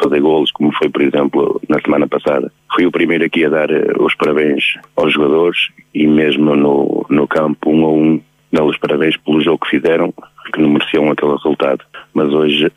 fazer 0.00 0.20
golos, 0.20 0.50
como 0.52 0.72
foi, 0.72 0.88
por 0.88 1.02
exemplo, 1.02 1.60
na 1.68 1.80
semana 1.80 2.06
passada. 2.06 2.52
Fui 2.74 2.86
o 2.86 2.92
primeiro 2.92 3.24
aqui 3.24 3.44
a 3.44 3.48
dar 3.48 3.70
eh, 3.70 3.92
os 3.98 4.14
parabéns 4.14 4.74
aos 4.96 5.12
jogadores 5.12 5.68
e 5.94 6.06
mesmo 6.06 6.54
no, 6.56 7.06
no 7.08 7.26
campo, 7.26 7.70
um 7.70 7.84
a 7.84 7.90
um, 7.90 8.20
dar 8.52 8.64
os 8.64 8.78
parabéns 8.78 9.16
pelo 9.16 9.40
jogo 9.40 9.64
que 9.64 9.70
fizeram, 9.70 10.12
que 10.52 10.60
não 10.60 10.70
mereciam 10.70 11.10
aquele 11.10 11.32
resultado. 11.32 11.84
Mas 12.14 12.32
hoje 12.32 12.70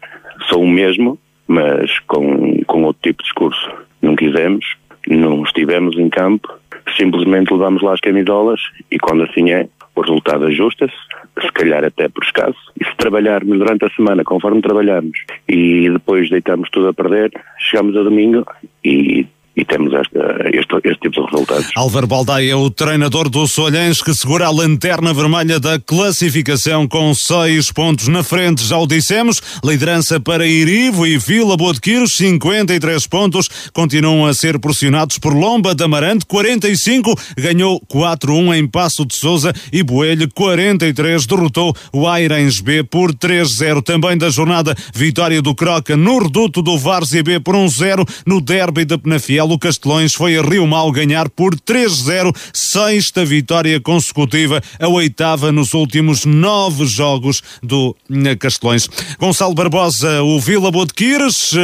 sou 0.50 0.64
o 0.64 0.68
mesmo, 0.68 1.18
mas 1.48 2.00
com, 2.08 2.64
com 2.66 2.84
outro 2.84 3.02
tipo 3.02 3.22
de 3.22 3.28
discurso. 3.28 3.72
Não 4.02 4.16
quisemos, 4.16 4.66
não 5.08 5.44
estivemos 5.44 5.98
em 5.98 6.10
campo, 6.10 6.52
simplesmente 6.98 7.52
levamos 7.52 7.82
lá 7.82 7.94
as 7.94 8.00
camisolas 8.00 8.62
e 8.92 8.98
quando 9.00 9.24
assim 9.24 9.52
é, 9.52 9.68
o 9.96 10.02
resultado 10.02 10.46
ajusta-se, 10.46 10.94
se 11.42 11.52
calhar 11.52 11.84
até 11.84 12.10
por 12.10 12.24
escasso, 12.24 12.60
e 12.80 12.86
se 12.86 12.96
trabalharmos 12.98 13.58
durante 13.58 13.86
a 13.86 13.90
semana 13.90 14.24
conforme 14.24 14.62
trabalhamos 14.62 15.18
e 15.48 15.90
depois 15.90 16.30
deitamos 16.30 16.70
tudo 16.70 16.90
a 16.90 16.94
perder, 16.94 17.32
chegamos 17.58 17.96
a 17.96 18.04
domingo 18.04 18.46
e 18.84 19.26
e 19.56 19.64
temos 19.64 19.94
esta, 19.94 20.20
este, 20.52 20.76
este 20.84 21.00
tipo 21.00 21.22
de 21.22 21.32
resultados. 21.32 21.72
Álvaro 21.76 22.08
Baldaia 22.08 22.52
é 22.52 22.56
o 22.56 22.70
treinador 22.70 23.30
do 23.30 23.48
Solhães 23.48 24.02
que 24.02 24.14
segura 24.14 24.48
a 24.48 24.52
lanterna 24.52 25.14
vermelha 25.14 25.60
da 25.60 25.80
classificação 25.80 26.88
com 26.88 27.14
seis 27.14 27.72
pontos 27.72 28.08
na 28.08 28.22
frente, 28.22 28.66
já 28.66 28.78
o 28.78 28.86
dissemos, 28.86 29.42
liderança 29.64 30.20
para 30.20 30.46
Irivo 30.46 31.08
e 31.08 31.18
Vila 31.18 31.56
Boa 31.56 31.74
de 31.74 31.80
Quiros, 31.80 32.18
53 32.18 33.08
pontos, 33.08 33.50
continuam 33.72 34.26
a 34.26 34.34
ser 34.34 34.60
pressionados 34.60 35.18
por 35.18 35.34
Lomba 35.34 35.74
de 35.74 35.84
Amarante, 35.84 36.26
45, 36.26 37.16
ganhou 37.38 37.82
4-1 37.88 38.58
em 38.58 38.68
Passo 38.68 39.06
de 39.06 39.16
Souza 39.16 39.54
e 39.72 39.84
Boelho, 39.84 40.30
43, 40.34 41.26
derrotou 41.26 41.74
o 41.94 42.08
Airens 42.08 42.60
B 42.60 42.84
por 42.84 43.14
3-0. 43.14 43.82
Também 43.82 44.18
da 44.18 44.30
jornada, 44.30 44.76
vitória 44.94 45.42
do 45.42 45.56
Croca 45.56 45.96
no 45.96 46.20
reduto 46.20 46.62
do 46.62 46.78
Várzea 46.78 47.24
B 47.24 47.40
por 47.40 47.56
1-0 47.56 48.08
no 48.26 48.42
derby 48.42 48.84
de 48.84 48.98
Penafiel 48.98 49.45
Marcelo 49.46 49.60
Castelões 49.60 50.14
foi 50.16 50.38
a 50.38 50.42
Rio 50.42 50.66
Mal 50.66 50.92
ganhar 50.92 51.30
por 51.30 51.56
3-0, 51.56 52.36
sexta 52.52 53.24
vitória 53.24 53.80
consecutiva, 53.80 54.60
a 54.80 54.88
oitava 54.88 55.52
nos 55.52 55.76
últimos 55.76 56.26
nove 56.26 56.86
jogos 56.88 57.44
do 57.62 57.96
Castelões. 58.40 58.90
Gonçalo 59.20 59.54
Barbosa, 59.54 60.24
o 60.24 60.40
Vila 60.40 60.72
Botequires 60.72 61.54
uh, 61.54 61.58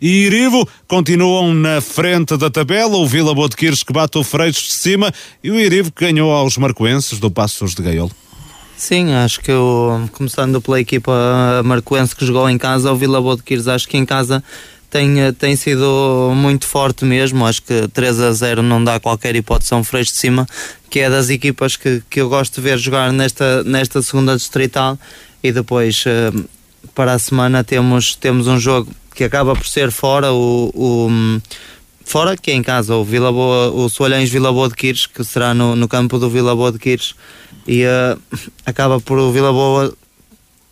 e 0.00 0.24
Irivo 0.24 0.66
continuam 0.88 1.52
na 1.52 1.82
frente 1.82 2.34
da 2.38 2.48
tabela. 2.48 2.96
O 2.96 3.06
Vila 3.06 3.34
Botequires 3.34 3.82
que 3.82 3.92
bate 3.92 4.16
o 4.16 4.24
Freixo 4.24 4.62
de 4.62 4.74
cima 4.74 5.12
e 5.44 5.50
o 5.50 5.60
Irivo 5.60 5.92
que 5.92 6.06
ganhou 6.06 6.32
aos 6.32 6.56
marcoenses 6.56 7.18
do 7.18 7.30
Passos 7.30 7.74
de 7.74 7.82
Gaiolo. 7.82 8.12
Sim, 8.74 9.12
acho 9.12 9.38
que 9.40 9.50
eu, 9.50 10.08
começando 10.12 10.62
pela 10.62 10.80
equipa 10.80 11.12
marcoense 11.62 12.16
que 12.16 12.24
jogou 12.24 12.48
em 12.48 12.56
casa, 12.56 12.90
o 12.90 12.96
Vila 12.96 13.20
Botequires, 13.20 13.68
acho 13.68 13.86
que 13.86 13.98
em 13.98 14.06
casa 14.06 14.42
tem, 14.92 15.22
eh, 15.22 15.32
tem 15.32 15.56
sido 15.56 16.32
muito 16.36 16.66
forte 16.66 17.06
mesmo. 17.06 17.46
Acho 17.46 17.62
que 17.62 17.88
3 17.88 18.20
a 18.20 18.30
0 18.30 18.62
não 18.62 18.84
dá 18.84 19.00
qualquer 19.00 19.34
hipótese 19.34 19.72
a 19.72 19.78
um 19.78 19.82
de 19.82 20.12
cima, 20.12 20.46
que 20.90 21.00
é 21.00 21.08
das 21.08 21.30
equipas 21.30 21.76
que, 21.76 22.02
que 22.10 22.20
eu 22.20 22.28
gosto 22.28 22.56
de 22.56 22.60
ver 22.60 22.78
jogar 22.78 23.10
nesta, 23.10 23.64
nesta 23.64 24.02
segunda 24.02 24.36
distrital. 24.36 24.98
E 25.42 25.50
depois, 25.50 26.04
eh, 26.06 26.30
para 26.94 27.14
a 27.14 27.18
semana, 27.18 27.64
temos, 27.64 28.14
temos 28.14 28.46
um 28.46 28.60
jogo 28.60 28.92
que 29.14 29.24
acaba 29.24 29.56
por 29.56 29.66
ser 29.66 29.90
fora 29.90 30.30
o, 30.30 30.70
o 30.74 31.40
fora 32.04 32.36
que 32.36 32.50
é 32.50 32.54
em 32.54 32.62
casa 32.62 32.94
o 32.94 33.02
Vila 33.02 33.32
Boa, 33.32 33.70
o 33.70 33.88
Soalhães 33.88 34.28
Vila 34.28 34.52
Boa 34.52 34.68
de 34.68 34.74
Quires, 34.74 35.06
que 35.06 35.24
será 35.24 35.54
no, 35.54 35.74
no 35.74 35.88
campo 35.88 36.18
do 36.18 36.28
Vila 36.28 36.54
Boa 36.54 36.70
de 36.70 36.78
Quires 36.78 37.14
e 37.66 37.84
uh, 37.84 38.20
acaba 38.66 39.00
por 39.00 39.18
o 39.18 39.32
Vila 39.32 39.52
Boa 39.52 39.94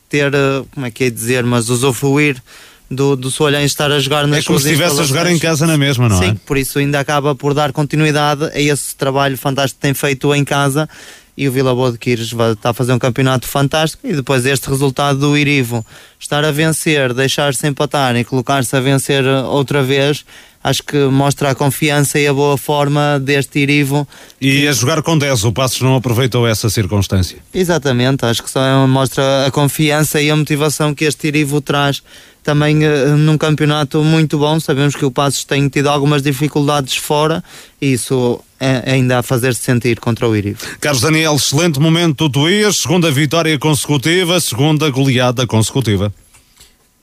ter, 0.09 0.35
uh, 0.35 0.67
como 0.75 0.87
é 0.87 0.91
que 0.91 1.05
é 1.05 1.11
dizer, 1.11 1.45
mas 1.45 1.69
usufruir 1.69 2.43
do, 2.91 3.15
do 3.15 3.31
Soalhães 3.31 3.71
estar 3.71 3.93
a 3.93 4.01
jogar 4.01 4.27
nas 4.27 4.41
É 4.41 4.43
como 4.43 4.59
se 4.59 4.67
estivesse 4.67 5.01
a 5.01 5.05
jogar 5.05 5.27
em 5.29 5.39
casa 5.39 5.67
na 5.67 5.79
mesma, 5.79 6.09
não 6.09 6.19
Sim, 6.19 6.31
é? 6.31 6.37
por 6.45 6.59
isso 6.59 6.79
ainda 6.79 6.99
acaba 6.99 7.35
por 7.35 7.55
dar 7.55 7.73
continuidade 7.73 8.45
a 8.47 8.61
esse 8.61 8.97
trabalho 8.97 9.39
fantástico 9.39 9.81
que 9.81 9.87
tem 9.87 9.95
feito 9.95 10.35
em 10.35 10.45
casa 10.45 10.89
e 11.37 11.49
o 11.49 11.53
Vila 11.53 11.75
Boa 11.75 11.93
de 11.93 11.99
Quires 11.99 12.33
vai, 12.33 12.53
está 12.53 12.71
a 12.71 12.75
fazer 12.75 12.93
um 12.93 12.99
campeonato 12.99 13.47
fantástico 13.47 14.07
e 14.07 14.13
depois 14.13 14.45
este 14.45 14.69
resultado 14.69 15.21
do 15.21 15.39
Irivo 15.39 15.87
estar 16.19 16.45
a 16.45 16.51
vencer, 16.51 17.15
deixar-se 17.15 17.67
empatar 17.67 18.17
e 18.17 18.25
colocar-se 18.25 18.75
a 18.77 18.81
vencer 18.81 19.25
outra 19.25 19.83
vez 19.83 20.25
acho 20.63 20.83
que 20.83 20.99
mostra 21.07 21.51
a 21.51 21.55
confiança 21.55 22.19
e 22.19 22.27
a 22.27 22.35
boa 22.35 22.59
forma 22.59 23.19
deste 23.19 23.61
Irivo 23.61 24.07
E 24.41 24.69
a 24.69 24.73
jogar 24.73 25.01
com 25.03 25.17
10, 25.17 25.45
o 25.45 25.53
Passos 25.53 25.81
não 25.81 25.95
aproveitou 25.95 26.47
essa 26.47 26.69
circunstância. 26.69 27.39
Exatamente, 27.53 28.27
acho 28.27 28.43
que 28.43 28.51
só 28.51 28.87
mostra 28.87 29.47
a 29.47 29.51
confiança 29.51 30.21
e 30.21 30.31
a 30.31 30.37
motivação 30.37 30.95
que 30.95 31.05
este 31.05 31.29
Irivo 31.29 31.61
traz 31.61 32.03
também 32.43 32.85
eh, 32.85 33.07
num 33.17 33.37
campeonato 33.39 34.03
muito 34.03 34.39
bom. 34.39 34.59
Sabemos 34.61 34.95
que 34.95 35.05
o 35.05 35.11
Passos 35.11 35.45
tem 35.45 35.69
tido 35.69 35.89
algumas 35.89 36.23
dificuldades 36.23 36.97
fora 36.97 37.43
e 37.81 37.93
isso 37.93 38.41
é 38.59 38.93
ainda 38.93 39.19
a 39.19 39.23
fazer-se 39.23 39.63
sentir 39.63 39.99
contra 40.01 40.29
o 40.29 40.37
Irivo. 40.37 40.59
Carlos 40.81 41.03
Daniel, 41.03 41.35
excelente 41.37 41.81
momento 41.81 42.29
do 42.29 42.31
Tuías, 42.31 42.77
segunda 42.77 43.11
vitória 43.11 43.59
consecutiva, 43.59 44.39
segunda 44.41 44.91
goleada 44.91 45.47
consecutiva. 45.47 46.13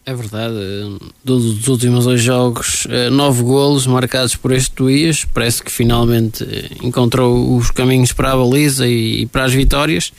É 0.07 0.13
verdade, 0.13 0.55
eh, 0.55 1.05
dos 1.21 1.67
últimos 1.67 2.05
dois 2.05 2.21
jogos, 2.21 2.87
eh, 2.89 3.09
nove 3.09 3.43
golos 3.43 3.85
marcados 3.85 4.37
por 4.37 4.53
este 4.53 4.71
Tuías. 4.71 5.25
Parece 5.25 5.61
que 5.61 5.69
finalmente 5.69 6.45
eh, 6.45 6.69
encontrou 6.81 7.57
os 7.57 7.71
caminhos 7.71 8.13
para 8.13 8.31
a 8.31 8.37
baliza 8.37 8.87
e, 8.87 9.25
para 9.25 9.43
as 9.43 9.51
vitórias. 9.51 10.13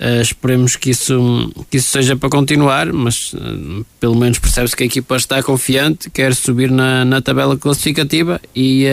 Uh, 0.00 0.22
esperemos 0.22 0.76
que 0.76 0.90
isso, 0.90 1.52
que 1.68 1.76
isso 1.76 1.90
seja 1.90 2.14
para 2.14 2.28
continuar, 2.28 2.92
mas 2.92 3.34
pelo 3.98 4.14
menos 4.14 4.38
percebe-se 4.38 4.76
que 4.76 4.84
a 4.84 4.86
equipa 4.86 5.16
está 5.16 5.42
confiante, 5.42 6.08
quer 6.08 6.36
subir 6.36 6.70
na, 6.70 7.04
na 7.04 7.20
tabela 7.20 7.56
classificativa 7.56 8.40
e, 8.54 8.86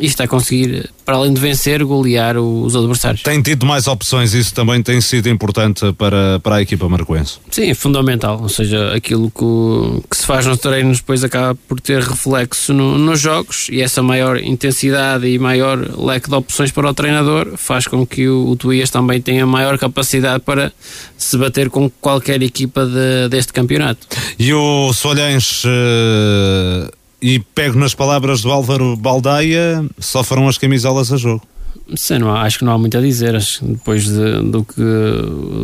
e 0.00 0.06
está 0.06 0.24
a 0.24 0.28
conseguir, 0.28 0.90
para 1.04 1.16
além 1.16 1.32
de 1.32 1.40
vencer, 1.40 1.84
golear 1.84 2.36
os 2.36 2.76
adversários. 2.76 3.22
Tem 3.22 3.40
tido 3.42 3.66
mais 3.66 3.86
opções, 3.86 4.34
isso 4.34 4.54
também 4.54 4.82
tem 4.82 5.00
sido 5.00 5.28
importante 5.28 5.92
para, 5.92 6.40
para 6.40 6.56
a 6.56 6.62
equipa 6.62 6.88
marcoense. 6.88 7.38
Sim, 7.50 7.70
é 7.70 7.74
fundamental, 7.74 8.40
ou 8.40 8.48
seja, 8.48 8.94
aquilo 8.94 9.30
que, 9.30 10.08
que 10.08 10.16
se 10.16 10.26
faz 10.26 10.46
nos 10.46 10.58
treinos 10.58 10.98
depois 10.98 11.24
acaba 11.24 11.54
por 11.68 11.80
ter 11.80 12.02
reflexo 12.02 12.72
no, 12.72 12.98
nos 12.98 13.20
jogos 13.20 13.68
e 13.70 13.80
essa 13.80 14.02
maior 14.02 14.38
intensidade 14.38 15.26
e 15.26 15.38
maior 15.38 15.78
leque 15.98 16.28
de 16.28 16.34
opções 16.34 16.70
para 16.70 16.88
o 16.88 16.94
treinador 16.94 17.56
faz 17.56 17.86
com 17.86 18.06
que 18.06 18.28
o, 18.28 18.50
o 18.50 18.56
Tuías 18.56 18.90
também 18.90 19.20
tenha 19.20 19.46
maior 19.46 19.78
capacidade 19.78 20.42
para 20.44 20.72
se 21.16 21.36
bater 21.36 21.70
com 21.70 21.90
qualquer 22.00 22.42
equipa 22.42 22.86
de, 22.86 23.28
deste 23.28 23.52
campeonato. 23.52 24.06
E 24.38 24.52
o 24.52 24.92
Solhães, 24.92 25.64
uh, 25.64 26.90
e 27.22 27.38
pego 27.38 27.78
nas 27.78 27.94
palavras 27.94 28.42
do 28.42 28.50
Álvaro 28.50 28.96
Baldaia, 28.96 29.86
só 29.98 30.24
foram 30.24 30.48
as 30.48 30.58
camisolas 30.58 31.12
a 31.12 31.16
jogo. 31.16 31.46
Sim, 31.94 32.18
não 32.18 32.34
há, 32.34 32.42
acho 32.42 32.58
que 32.58 32.64
não 32.64 32.72
há 32.72 32.78
muito 32.78 32.98
a 32.98 33.00
dizer. 33.00 33.38
Depois 33.62 34.04
de, 34.04 34.42
do, 34.42 34.64
que, 34.64 34.82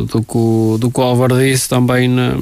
do, 0.09 0.23
que, 0.23 0.79
do 0.79 0.91
que 0.91 0.99
o 0.99 1.03
Álvaro 1.03 1.37
disse 1.37 1.67
também 1.67 2.07
na, 2.07 2.33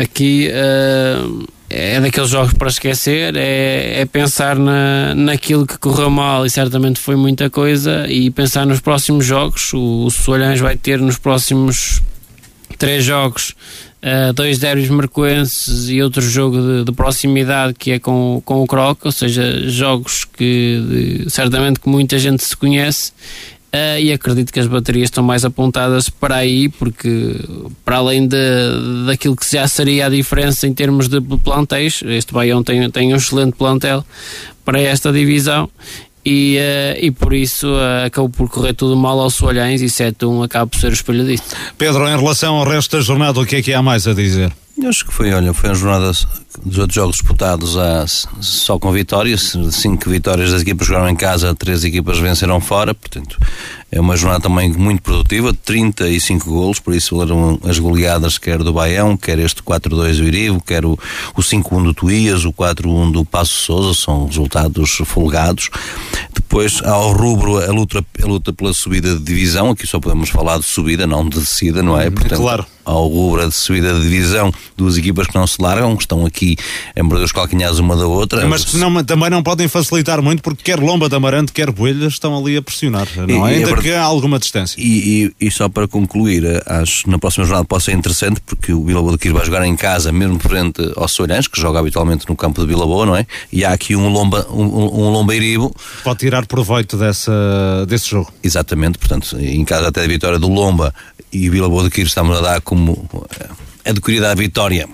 aqui, 0.00 0.48
uh, 0.50 1.46
é 1.68 2.00
daqueles 2.00 2.30
jogos 2.30 2.54
para 2.54 2.68
esquecer, 2.68 3.36
é, 3.36 4.00
é 4.00 4.04
pensar 4.04 4.56
na, 4.56 5.14
naquilo 5.14 5.66
que 5.66 5.78
correu 5.78 6.10
mal 6.10 6.44
e 6.44 6.50
certamente 6.50 6.98
foi 6.98 7.16
muita 7.16 7.48
coisa 7.48 8.06
e 8.08 8.30
pensar 8.30 8.66
nos 8.66 8.80
próximos 8.80 9.24
jogos. 9.24 9.72
O, 9.72 10.06
o 10.06 10.58
vai 10.60 10.76
ter 10.76 10.98
nos 10.98 11.18
próximos 11.18 12.02
três 12.78 13.04
jogos 13.04 13.54
uh, 14.02 14.32
dois 14.32 14.58
débitos 14.58 14.90
marcoenses 14.90 15.88
e 15.88 16.02
outro 16.02 16.22
jogo 16.22 16.60
de, 16.60 16.84
de, 16.84 16.92
proximidade 16.92 17.74
que 17.74 17.92
é 17.92 17.98
com, 17.98 18.42
com 18.44 18.62
o 18.62 18.66
Croc, 18.66 19.04
ou 19.04 19.12
seja, 19.12 19.68
jogos 19.68 20.24
que 20.24 21.24
de, 21.24 21.30
certamente 21.30 21.80
que 21.80 21.88
muita 21.88 22.18
gente 22.18 22.42
se 22.42 22.56
conhece. 22.56 23.12
Uh, 23.66 24.00
e 24.00 24.12
acredito 24.12 24.52
que 24.52 24.60
as 24.60 24.66
baterias 24.66 25.06
estão 25.06 25.22
mais 25.22 25.44
apontadas 25.44 26.08
para 26.08 26.36
aí, 26.36 26.68
porque 26.68 27.36
para 27.84 27.96
além 27.96 28.26
de, 28.26 28.36
daquilo 29.06 29.36
que 29.36 29.50
já 29.50 29.68
seria 29.68 30.06
a 30.06 30.08
diferença 30.08 30.66
em 30.66 30.72
termos 30.72 31.08
de 31.08 31.20
plantéis, 31.20 32.02
este 32.06 32.32
Baião 32.32 32.62
tem, 32.62 32.88
tem 32.90 33.12
um 33.12 33.16
excelente 33.16 33.54
plantel 33.54 34.04
para 34.64 34.80
esta 34.80 35.12
divisão 35.12 35.68
e, 36.26 36.58
uh, 36.58 36.98
e 37.00 37.12
por 37.12 37.32
isso 37.32 37.68
uh, 37.68 38.06
acabou 38.06 38.28
por 38.28 38.50
correr 38.50 38.74
tudo 38.74 38.96
mal 38.96 39.20
aos 39.20 39.34
Soalhães 39.34 39.80
e 39.80 39.86
7-1 39.86 40.44
acaba 40.44 40.66
por 40.66 40.76
ser 40.76 40.88
o 40.88 40.92
espelho 40.92 41.24
disso. 41.24 41.44
Pedro, 41.78 42.08
em 42.08 42.18
relação 42.18 42.56
ao 42.56 42.68
resto 42.68 42.96
da 42.96 43.02
jornada, 43.02 43.38
o 43.38 43.46
que 43.46 43.54
é 43.54 43.62
que 43.62 43.72
há 43.72 43.80
mais 43.80 44.08
a 44.08 44.12
dizer? 44.12 44.52
Eu 44.78 44.90
acho 44.90 45.06
que 45.06 45.12
foi, 45.12 45.32
olha, 45.32 45.54
foi 45.54 45.70
uma 45.70 45.74
jornada 45.74 46.12
dos 46.64 46.78
outros 46.78 46.94
jogos 46.94 47.16
disputados 47.16 47.78
a, 47.78 48.06
só 48.06 48.78
com 48.78 48.92
vitórias, 48.92 49.56
cinco 49.72 50.10
vitórias 50.10 50.52
das 50.52 50.62
equipas 50.62 50.86
jogaram 50.86 51.08
em 51.08 51.16
casa, 51.16 51.54
três 51.54 51.82
equipas 51.82 52.18
venceram 52.18 52.60
fora, 52.60 52.94
portanto 52.94 53.38
é 53.90 54.00
uma 54.00 54.16
jornada 54.16 54.42
também 54.42 54.70
muito 54.72 55.00
produtiva, 55.00 55.54
35 55.54 56.50
golos, 56.50 56.78
por 56.78 56.94
isso 56.94 57.22
eram 57.22 57.58
as 57.64 57.78
goleadas 57.78 58.36
quer 58.36 58.58
do 58.58 58.72
Baião, 58.72 59.16
quer 59.16 59.38
este 59.38 59.62
4-2 59.62 60.16
do 60.16 60.24
Irivo, 60.24 60.60
quer 60.60 60.84
o, 60.84 60.98
o 61.34 61.40
5-1 61.40 61.84
do 61.84 61.94
Tuías, 61.94 62.44
o 62.44 62.52
4-1 62.52 63.12
do 63.12 63.24
Passo 63.24 63.54
Souza, 63.54 63.98
são 63.98 64.26
resultados 64.26 64.90
folgados. 65.04 65.70
Depois 66.34 66.82
ao 66.82 67.12
rubro 67.12 67.58
a 67.58 67.72
luta, 67.72 68.04
a 68.22 68.26
luta 68.26 68.52
pela 68.52 68.74
subida 68.74 69.14
de 69.14 69.22
divisão, 69.22 69.70
aqui 69.70 69.86
só 69.86 70.00
podemos 70.00 70.28
falar 70.28 70.58
de 70.58 70.64
subida, 70.64 71.06
não 71.06 71.26
de 71.26 71.38
descida, 71.38 71.82
não 71.82 71.98
é? 71.98 72.10
Portanto, 72.10 72.40
claro. 72.40 72.66
Ao 72.86 73.08
rubro 73.08 73.46
de 73.48 73.54
subida 73.54 73.92
de 73.94 74.02
divisão, 74.02 74.52
duas 74.76 74.96
equipas 74.96 75.26
que 75.26 75.34
não 75.34 75.46
se 75.46 75.60
largam, 75.60 75.96
que 75.96 76.04
estão 76.04 76.24
aqui 76.24 76.56
em 76.94 77.02
morder 77.02 77.24
os 77.24 77.32
calcanhares 77.32 77.78
uma 77.78 77.96
da 77.96 78.06
outra. 78.06 78.46
Mas 78.46 78.64
que 78.64 78.76
não, 78.76 79.04
também 79.04 79.28
não 79.28 79.42
podem 79.42 79.66
facilitar 79.66 80.22
muito, 80.22 80.40
porque 80.40 80.62
quer 80.62 80.78
Lomba 80.78 81.08
de 81.08 81.16
Amarante, 81.16 81.52
quer 81.52 81.70
Boelhas 81.72 82.12
estão 82.14 82.38
ali 82.38 82.56
a 82.56 82.62
pressionar, 82.62 83.08
não 83.16 83.46
é? 83.46 83.56
Ainda 83.56 83.76
que 83.76 83.92
há 83.92 84.02
alguma 84.02 84.38
distância. 84.38 84.80
E, 84.80 85.32
e, 85.40 85.46
e, 85.46 85.50
só 85.50 85.68
para 85.68 85.88
concluir, 85.88 86.62
acho 86.64 87.10
na 87.10 87.18
próxima 87.18 87.44
jornada 87.44 87.66
pode 87.66 87.82
ser 87.82 87.92
interessante, 87.92 88.40
porque 88.46 88.72
o 88.72 88.80
Boa 88.80 89.12
de 89.12 89.18
Quir 89.18 89.32
vai 89.32 89.44
jogar 89.44 89.66
em 89.66 89.74
casa, 89.74 90.12
mesmo 90.12 90.38
frente 90.38 90.80
ao 90.96 91.08
Soalhães, 91.08 91.48
que 91.48 91.60
joga 91.60 91.80
habitualmente 91.80 92.28
no 92.28 92.36
campo 92.36 92.64
de 92.64 92.72
Boa, 92.72 93.04
não 93.04 93.16
é? 93.16 93.26
E 93.52 93.64
há 93.64 93.72
aqui 93.72 93.96
um 93.96 94.08
Lomba, 94.08 94.46
um, 94.48 94.62
um 94.62 95.10
Lombeiribo. 95.10 95.74
Pode 96.04 96.20
tirar 96.20 96.46
proveito 96.46 96.96
dessa, 96.96 97.32
desse 97.88 98.10
jogo. 98.10 98.32
Exatamente, 98.44 98.96
portanto, 98.98 99.36
em 99.40 99.64
casa 99.64 99.88
até 99.88 100.04
a 100.04 100.06
vitória 100.06 100.38
do 100.38 100.48
Lomba 100.48 100.94
e 101.32 101.48
o 101.48 101.52
Vila 101.52 101.68
Boa 101.68 101.84
de 101.84 101.90
Quir 101.90 102.06
estamos 102.06 102.38
a 102.38 102.40
dar 102.40 102.60
como 102.60 102.75
adquirida 103.84 104.30
a 104.30 104.34
vitória 104.34 104.88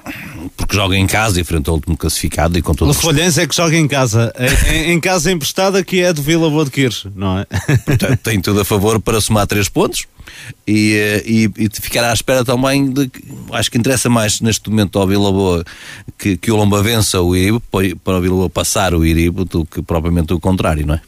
porque 0.57 0.77
joga 0.77 0.97
em 0.97 1.07
casa 1.07 1.41
e 1.41 1.45
frente 1.45 1.69
ao 1.69 1.77
último 1.77 1.97
classificado 1.97 2.59
e 2.59 2.63
com 2.63 2.75
todo 2.75 2.91
o 2.91 2.95
Folhães 2.95 3.39
é 3.39 3.47
que 3.47 3.57
joga 3.57 3.77
em 3.77 3.89
casa 3.89 4.33
em, 4.69 4.93
em, 4.93 5.01
casa 5.01 5.33
emprestada 5.33 5.83
que 5.83 6.01
é 6.01 6.13
do 6.13 6.23
Vila 6.23 6.51
Boa 6.51 6.65
de 6.65 6.71
Quires, 6.71 7.07
não 7.15 7.39
é? 7.39 7.47
Portanto, 7.85 8.21
tem 8.23 8.41
tudo 8.41 8.61
a 8.61 8.65
favor 8.65 9.01
para 9.01 9.21
somar 9.21 9.47
três 9.47 9.69
pontos 9.69 10.05
e, 10.67 10.95
eh, 10.95 11.23
e, 11.25 11.51
e 11.57 11.69
ficar 11.81 12.05
à 12.05 12.13
espera 12.13 12.45
também 12.45 12.91
de 12.91 13.11
acho 13.53 13.71
que 13.71 13.79
interessa 13.79 14.09
mais 14.11 14.41
neste 14.41 14.69
momento 14.69 14.99
ao 14.99 15.07
Vila 15.07 15.33
Boa 15.33 15.65
que, 16.19 16.37
que 16.37 16.51
o 16.51 16.57
Lomba 16.57 16.83
vença 16.83 17.21
o 17.21 17.35
Iribo 17.35 17.63
para 18.05 18.19
o 18.19 18.21
Vila 18.21 18.37
Boa 18.37 18.51
passar 18.51 18.95
o 18.95 19.05
Iribo 19.05 19.45
do 19.45 19.65
que 19.65 19.81
propriamente 19.83 20.33
o 20.35 20.41
contrário, 20.41 20.87
não 20.87 20.95
é? 20.95 21.01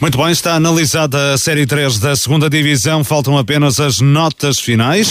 Muito 0.00 0.18
bem, 0.18 0.30
está 0.30 0.54
analisada 0.54 1.34
a 1.34 1.38
Série 1.38 1.66
3 1.66 1.98
da 1.98 2.14
segunda 2.14 2.50
Divisão, 2.50 3.02
faltam 3.02 3.38
apenas 3.38 3.80
as 3.80 4.00
notas 4.00 4.60
finais. 4.60 5.08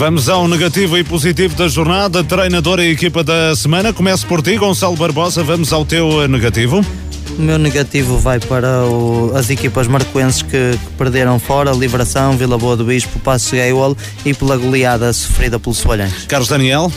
Vamos 0.00 0.30
ao 0.30 0.48
negativo 0.48 0.96
e 0.96 1.04
positivo 1.04 1.54
da 1.54 1.68
jornada. 1.68 2.24
Treinador 2.24 2.80
e 2.80 2.90
equipa 2.90 3.22
da 3.22 3.54
semana. 3.54 3.92
Começo 3.92 4.26
por 4.26 4.40
ti, 4.40 4.56
Gonçalo 4.56 4.96
Barbosa. 4.96 5.44
Vamos 5.44 5.74
ao 5.74 5.84
teu 5.84 6.26
negativo. 6.26 6.84
O 7.38 7.42
meu 7.42 7.58
negativo 7.58 8.16
vai 8.18 8.40
para 8.40 8.84
o, 8.86 9.30
as 9.36 9.50
equipas 9.50 9.86
marcoenses 9.86 10.40
que, 10.40 10.48
que, 10.50 10.90
perderam 10.96 11.38
fora, 11.38 11.70
Liberação, 11.72 12.36
Vila 12.36 12.56
Boa 12.56 12.76
do 12.78 12.84
Bispo, 12.86 13.18
Passo 13.18 13.54
Gaiol 13.54 13.94
e 14.24 14.32
pela 14.32 14.56
goleada 14.56 15.12
sofrida 15.12 15.60
pelo 15.60 15.74
Soalhães. 15.74 16.24
Carlos 16.26 16.48
Daniel. 16.48 16.90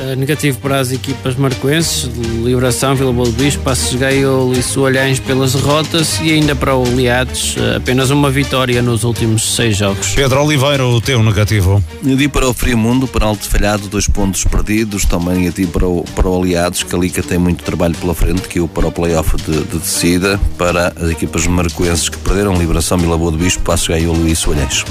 Uh, 0.00 0.14
negativo 0.14 0.60
para 0.60 0.78
as 0.78 0.92
equipas 0.92 1.34
marcoenses, 1.34 2.08
Liberação, 2.44 2.94
Vila 2.94 3.12
Boa 3.12 3.26
do 3.26 3.32
Bispo, 3.32 3.64
Passos 3.64 3.94
Gaiolo 3.96 4.52
e 4.56 4.62
Soalhães 4.62 5.18
pelas 5.18 5.54
derrotas 5.54 6.20
e 6.20 6.30
ainda 6.30 6.54
para 6.54 6.76
o 6.76 6.86
Aliados, 6.86 7.56
uh, 7.56 7.78
apenas 7.78 8.10
uma 8.10 8.30
vitória 8.30 8.80
nos 8.80 9.02
últimos 9.02 9.56
seis 9.56 9.76
jogos. 9.76 10.14
Pedro 10.14 10.44
Oliveira, 10.44 10.86
o 10.86 11.00
teu 11.00 11.20
negativo. 11.20 11.82
Negativo 12.00 12.32
para 12.32 12.48
o 12.48 12.54
Friamundo, 12.54 13.08
para 13.08 13.26
Alto 13.26 13.48
Falhado, 13.48 13.88
dois 13.88 14.06
pontos 14.06 14.44
perdidos, 14.44 15.04
também 15.04 15.38
negativo 15.38 15.72
para 15.72 15.88
o, 15.88 16.04
para 16.14 16.28
o 16.28 16.40
Aliados, 16.40 16.84
que 16.84 16.94
ali 16.94 17.10
que 17.10 17.20
tem 17.20 17.38
muito 17.38 17.64
trabalho 17.64 17.96
pela 17.96 18.14
frente, 18.14 18.42
que 18.42 18.60
o 18.60 18.68
para 18.68 18.86
o 18.86 18.92
playoff 18.92 19.36
de, 19.36 19.64
de 19.64 19.78
descida, 19.78 20.38
para 20.56 20.92
as 20.94 21.10
equipas 21.10 21.44
marcoenses 21.48 22.08
que 22.08 22.18
perderam, 22.18 22.54
Liberação, 22.54 22.98
Vila 22.98 23.18
Boa 23.18 23.32
do 23.32 23.38
Bispo, 23.38 23.64
Passos 23.64 23.88
Gaiolo 23.88 24.28
e 24.28 24.36
Soalhães. 24.36 24.84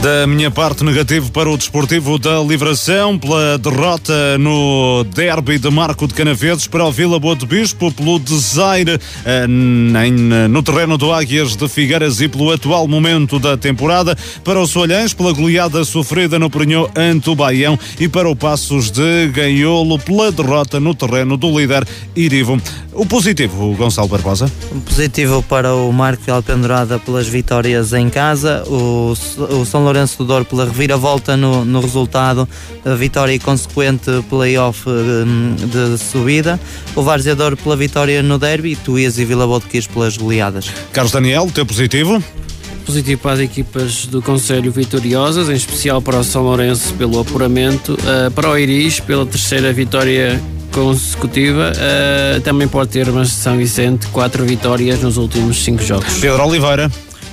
Da 0.00 0.24
minha 0.28 0.52
parte, 0.52 0.84
negativo 0.84 1.32
para 1.32 1.50
o 1.50 1.56
Desportivo 1.56 2.16
da 2.16 2.40
Liberação, 2.40 3.18
pela 3.18 3.58
derrota 3.58 4.38
no 4.38 4.51
no 4.52 5.04
derby 5.04 5.58
de 5.58 5.70
Marco 5.70 6.06
de 6.06 6.12
Canaveses 6.12 6.66
para 6.66 6.84
o 6.84 6.92
Vila 6.92 7.18
Boa 7.18 7.34
de 7.34 7.46
Bispo, 7.46 7.90
pelo 7.90 8.18
desaire 8.18 9.00
eh, 9.24 9.46
no 9.46 10.62
terreno 10.62 10.98
do 10.98 11.10
Águias 11.10 11.56
de 11.56 11.66
Figueiras 11.68 12.20
e 12.20 12.28
pelo 12.28 12.52
atual 12.52 12.86
momento 12.86 13.38
da 13.38 13.56
temporada, 13.56 14.16
para 14.44 14.60
o 14.60 14.66
Solhães 14.66 15.14
pela 15.14 15.32
goleada 15.32 15.82
sofrida 15.84 16.38
no 16.38 16.50
Prenhô 16.50 16.88
ante 16.94 17.30
o 17.30 17.34
Baião 17.34 17.78
e 17.98 18.08
para 18.08 18.28
o 18.28 18.36
Passos 18.36 18.90
de 18.90 19.28
Ganholo 19.28 19.98
pela 19.98 20.30
derrota 20.30 20.78
no 20.78 20.94
terreno 20.94 21.38
do 21.38 21.58
líder 21.58 21.86
Irivo. 22.14 22.60
O 22.94 23.06
positivo, 23.06 23.74
Gonçalo 23.74 24.08
Barbosa? 24.08 24.52
O 24.70 24.80
positivo 24.82 25.42
para 25.42 25.74
o 25.74 25.90
Marco 25.90 26.30
Alpendurada 26.30 26.98
pelas 26.98 27.26
vitórias 27.26 27.94
em 27.94 28.10
casa, 28.10 28.64
o, 28.66 29.14
o 29.38 29.64
São 29.64 29.82
Lourenço 29.82 30.18
do 30.18 30.26
Douro 30.26 30.44
pela 30.44 30.66
reviravolta 30.66 31.34
no, 31.34 31.64
no 31.64 31.80
resultado, 31.80 32.46
a 32.84 32.94
vitória 32.94 33.38
consequente 33.40 34.10
playoff 34.42 34.88
hum, 34.88 35.54
de, 35.54 35.96
subida, 35.96 36.58
o 36.96 37.02
Varzeador 37.02 37.56
pela 37.56 37.76
vitória 37.76 38.20
no 38.24 38.40
derby 38.40 38.72
e 38.72 38.76
Tuías 38.76 39.16
e 39.16 39.24
Vila 39.24 39.46
Boa 39.46 39.62
pelas 39.94 40.16
goleadas. 40.16 40.68
Carlos 40.92 41.12
Daniel, 41.12 41.48
teu 41.54 41.64
positivo? 41.64 42.22
positivo 42.84 43.20
para 43.20 43.32
as 43.34 43.38
equipas 43.38 44.06
do 44.06 44.20
Conselho 44.20 44.72
vitoriosas, 44.72 45.48
em 45.48 45.54
especial 45.54 46.02
para 46.02 46.18
o 46.18 46.24
São 46.24 46.42
Lourenço 46.42 46.92
pelo 46.94 47.20
apuramento, 47.20 47.92
uh, 47.94 48.28
para 48.32 48.50
o 48.50 48.58
Iris 48.58 48.98
pela 48.98 49.24
terceira 49.24 49.72
vitória 49.72 50.42
consecutiva, 50.72 51.70
uh, 51.70 52.40
também 52.40 52.66
pode 52.66 52.90
ter, 52.90 53.08
mas 53.12 53.30
São 53.30 53.56
Vicente, 53.56 54.08
quatro 54.08 54.44
vitórias 54.44 55.00
nos 55.00 55.16
últimos 55.16 55.62
cinco 55.62 55.84
jogos. 55.84 56.18
Pedro 56.18 56.44
Oliveira. 56.44 56.90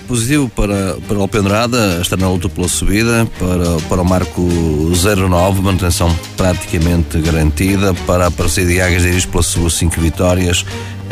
Positivo 0.10 0.50
para, 0.50 0.98
para 1.08 1.20
o 1.20 1.22
Alpendrada, 1.22 2.00
está 2.02 2.18
na 2.18 2.28
luta 2.28 2.50
pela 2.50 2.68
subida, 2.68 3.28
para, 3.38 3.80
para 3.88 4.02
o 4.02 4.04
marco 4.06 4.42
09, 4.92 5.62
manutenção 5.62 6.12
praticamente 6.36 7.22
garantida, 7.22 7.94
para 8.08 8.26
a 8.26 8.32
parceria 8.32 8.74
de 8.74 8.82
Águas 8.82 9.04
de 9.04 9.28
pelas 9.28 9.46
suas 9.46 9.76
cinco 9.76 10.02
vitórias 10.02 10.66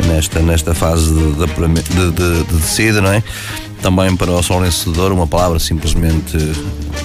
nesta, 0.04 0.40
nesta 0.40 0.74
fase 0.74 1.14
de, 1.14 1.32
de, 1.32 2.10
de, 2.10 2.42
de 2.42 2.56
descida, 2.56 3.00
não 3.00 3.12
é? 3.12 3.22
Também 3.80 4.16
para 4.16 4.32
o 4.32 4.42
São 4.42 4.60
de 4.68 4.98
uma 4.98 5.28
palavra 5.28 5.60
simplesmente, 5.60 6.36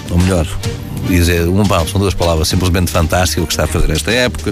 ou 0.10 0.18
melhor, 0.18 0.48
dizer 1.08 1.48
uma 1.48 1.64
são 1.88 2.02
duas 2.02 2.16
palavras, 2.16 2.48
simplesmente 2.48 2.90
fantástica 2.90 3.44
o 3.44 3.46
que 3.46 3.54
está 3.54 3.66
a 3.66 3.68
fazer 3.68 3.92
esta 3.92 4.12
época 4.12 4.52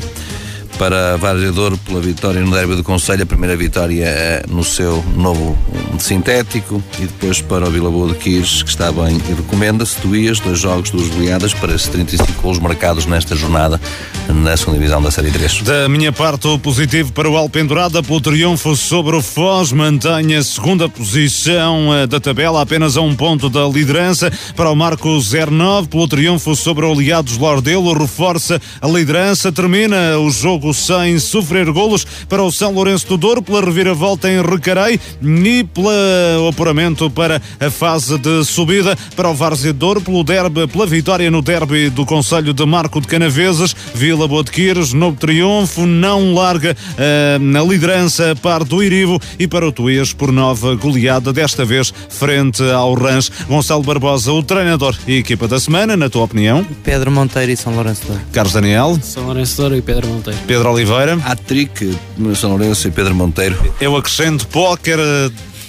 para 0.77 1.18
Vargedor 1.18 1.77
pela 1.77 1.99
vitória 1.99 2.41
no 2.41 2.52
derby 2.52 2.76
do 2.76 2.84
Conselho, 2.84 3.23
a 3.23 3.26
primeira 3.26 3.56
vitória 3.56 4.03
é 4.03 4.43
no 4.48 4.64
seu 4.64 5.03
novo 5.15 5.57
sintético 5.99 6.84
e 6.99 7.03
depois 7.03 7.41
para 7.41 7.68
o 7.68 7.72
Vila 7.72 7.89
Boa 7.89 8.14
de 8.14 8.15
Quires, 8.15 8.64
que 8.64 8.69
está 8.69 8.91
bem 8.91 9.22
e 9.30 9.34
recomenda-se 9.34 9.98
Tuías, 9.98 10.39
dois 10.39 10.60
jogos, 10.60 10.89
duas 10.89 11.07
goleadas 11.10 11.53
para 11.53 11.73
esses 11.73 11.88
35 11.88 12.41
gols 12.41 12.60
marcados 12.60 13.06
nesta 13.06 13.35
jornada 13.35 13.80
na 14.27 14.56
segunda 14.56 14.77
divisão 14.77 15.02
da 15.02 15.11
Série 15.11 15.31
3. 15.31 15.61
Da 15.61 15.89
minha 15.89 16.11
parte, 16.11 16.48
o 16.48 16.57
positivo 16.57 17.11
para 17.11 17.30
o 17.30 17.38
Alpendurada 17.38 18.02
pelo 18.02 18.22
triunfo 18.22 18.76
sobre 18.76 19.15
o 19.15 19.22
Foz, 19.22 19.72
mantém 19.72 20.35
a 20.35 20.43
segunda 20.43 20.88
posição 20.88 21.93
eh, 21.93 22.07
da 22.07 22.19
tabela, 22.19 22.61
apenas 22.61 22.98
a 22.98 23.02
um 23.02 23.15
ponto 23.15 23.49
da 23.49 23.68
liderança. 23.68 24.31
Para 24.56 24.69
o 24.69 24.76
Marco 24.76 25.10
09, 25.19 25.88
pelo 25.88 26.07
triunfo 26.07 26.56
sobre 26.56 26.85
o 26.85 26.91
Aliados 26.91 27.38
Lordelo, 27.38 27.93
reforça 27.93 28.61
a 28.81 28.88
liderança, 28.88 29.52
termina 29.52 30.18
o 30.18 30.30
jogo 30.30 30.61
sem 30.74 31.20
sofrer 31.20 31.70
golos 31.72 32.06
para 32.30 32.44
o 32.44 32.52
São 32.52 32.72
Lourenço 32.72 33.08
do 33.08 33.18
Douro, 33.18 33.42
pela 33.42 33.62
reviravolta 33.62 34.30
em 34.30 34.42
Recarei 34.42 35.00
e 35.22 35.64
pelo 35.64 36.48
apuramento 36.48 37.10
para 37.10 37.42
a 37.60 37.70
fase 37.70 38.18
de 38.18 38.44
subida 38.46 38.98
para 39.16 39.30
o 39.30 39.34
Várzea 39.34 39.74
Douro, 39.74 40.02
pelo 40.02 40.24
derby, 40.24 40.68
pela 40.68 40.86
vitória 40.86 41.30
no 41.32 41.42
derby 41.42 41.90
do 41.90 42.06
Conselho 42.06 42.54
de 42.54 42.66
Marco 42.66 43.02
de 43.02 43.08
Canaveses, 43.08 43.76
Vila 43.94 44.28
Boa 44.28 44.44
de 44.44 44.52
Quires, 44.52 44.94
novo 44.94 45.18
triunfo, 45.18 45.86
não 45.86 46.34
larga 46.34 46.76
uh, 46.76 47.40
na 47.40 47.64
liderança 47.64 48.36
par 48.42 48.64
do 48.64 48.84
Irivo 48.84 49.20
e 49.40 49.48
para 49.48 49.68
o 49.68 49.72
Tuías 49.72 50.14
por 50.14 50.32
nova 50.32 50.76
goleada, 50.76 51.34
desta 51.34 51.66
vez 51.66 51.94
frente 52.10 52.64
ao 52.64 52.94
Rãs. 52.94 53.32
Gonçalo 53.48 53.84
Barbosa, 53.84 54.32
o 54.32 54.44
treinador 54.44 54.96
e 55.08 55.18
equipa 55.18 55.48
da 55.48 55.60
semana, 55.60 55.98
na 55.98 56.10
tua 56.10 56.24
opinião? 56.24 56.66
Pedro 56.84 57.12
Monteiro 57.12 57.52
e 57.52 57.58
São 57.58 57.74
Lourenço 57.74 58.06
Douro. 58.08 58.22
Carlos 58.32 58.54
Daniel? 58.54 59.00
São 59.02 59.26
Lourenço 59.26 59.58
Douro 59.58 59.76
e 59.76 59.82
Pedro 59.82 60.08
Monteiro. 60.08 60.40
Pedro 60.52 60.69
Oliveira. 60.73 61.18
Hat-trick, 61.23 61.98
São 62.36 62.49
Lourenço 62.49 62.86
e 62.86 62.91
Pedro 62.91 63.15
Monteiro. 63.15 63.56
Eu 63.80 63.95
acrescento 63.95 64.45
póquer, 64.48 64.99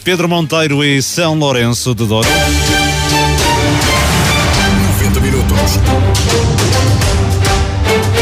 Pedro 0.02 0.28
Monteiro 0.28 0.82
e 0.82 1.00
São 1.00 1.38
Lourenço 1.38 1.94
de 1.94 2.04
Douro. 2.04 2.26
90 4.98 5.20
minutos. 5.20 5.60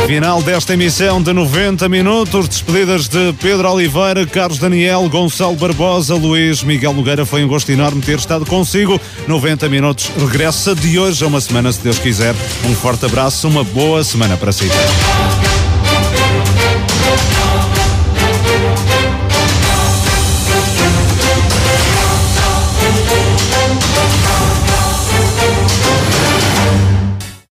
Final 0.06 0.42
desta 0.42 0.74
emissão 0.74 1.22
de 1.22 1.32
90 1.32 1.88
minutos, 1.88 2.46
despedidas 2.46 3.08
de 3.08 3.32
Pedro 3.40 3.70
Oliveira, 3.70 4.26
Carlos 4.26 4.58
Daniel, 4.58 5.08
Gonçalo 5.08 5.56
Barbosa, 5.56 6.14
Luís 6.14 6.62
Miguel 6.62 6.92
Nogueira. 6.92 7.24
Foi 7.24 7.42
um 7.42 7.48
gosto 7.48 7.72
enorme 7.72 8.02
ter 8.02 8.18
estado 8.18 8.44
consigo. 8.44 9.00
90 9.26 9.66
minutos 9.70 10.10
regressa 10.18 10.74
de 10.74 10.98
hoje 10.98 11.24
a 11.24 11.26
uma 11.26 11.40
semana, 11.40 11.72
se 11.72 11.80
Deus 11.80 11.98
quiser. 11.98 12.34
Um 12.68 12.74
forte 12.74 13.06
abraço, 13.06 13.48
uma 13.48 13.64
boa 13.64 14.04
semana 14.04 14.36
para 14.36 14.52
si. 14.52 14.68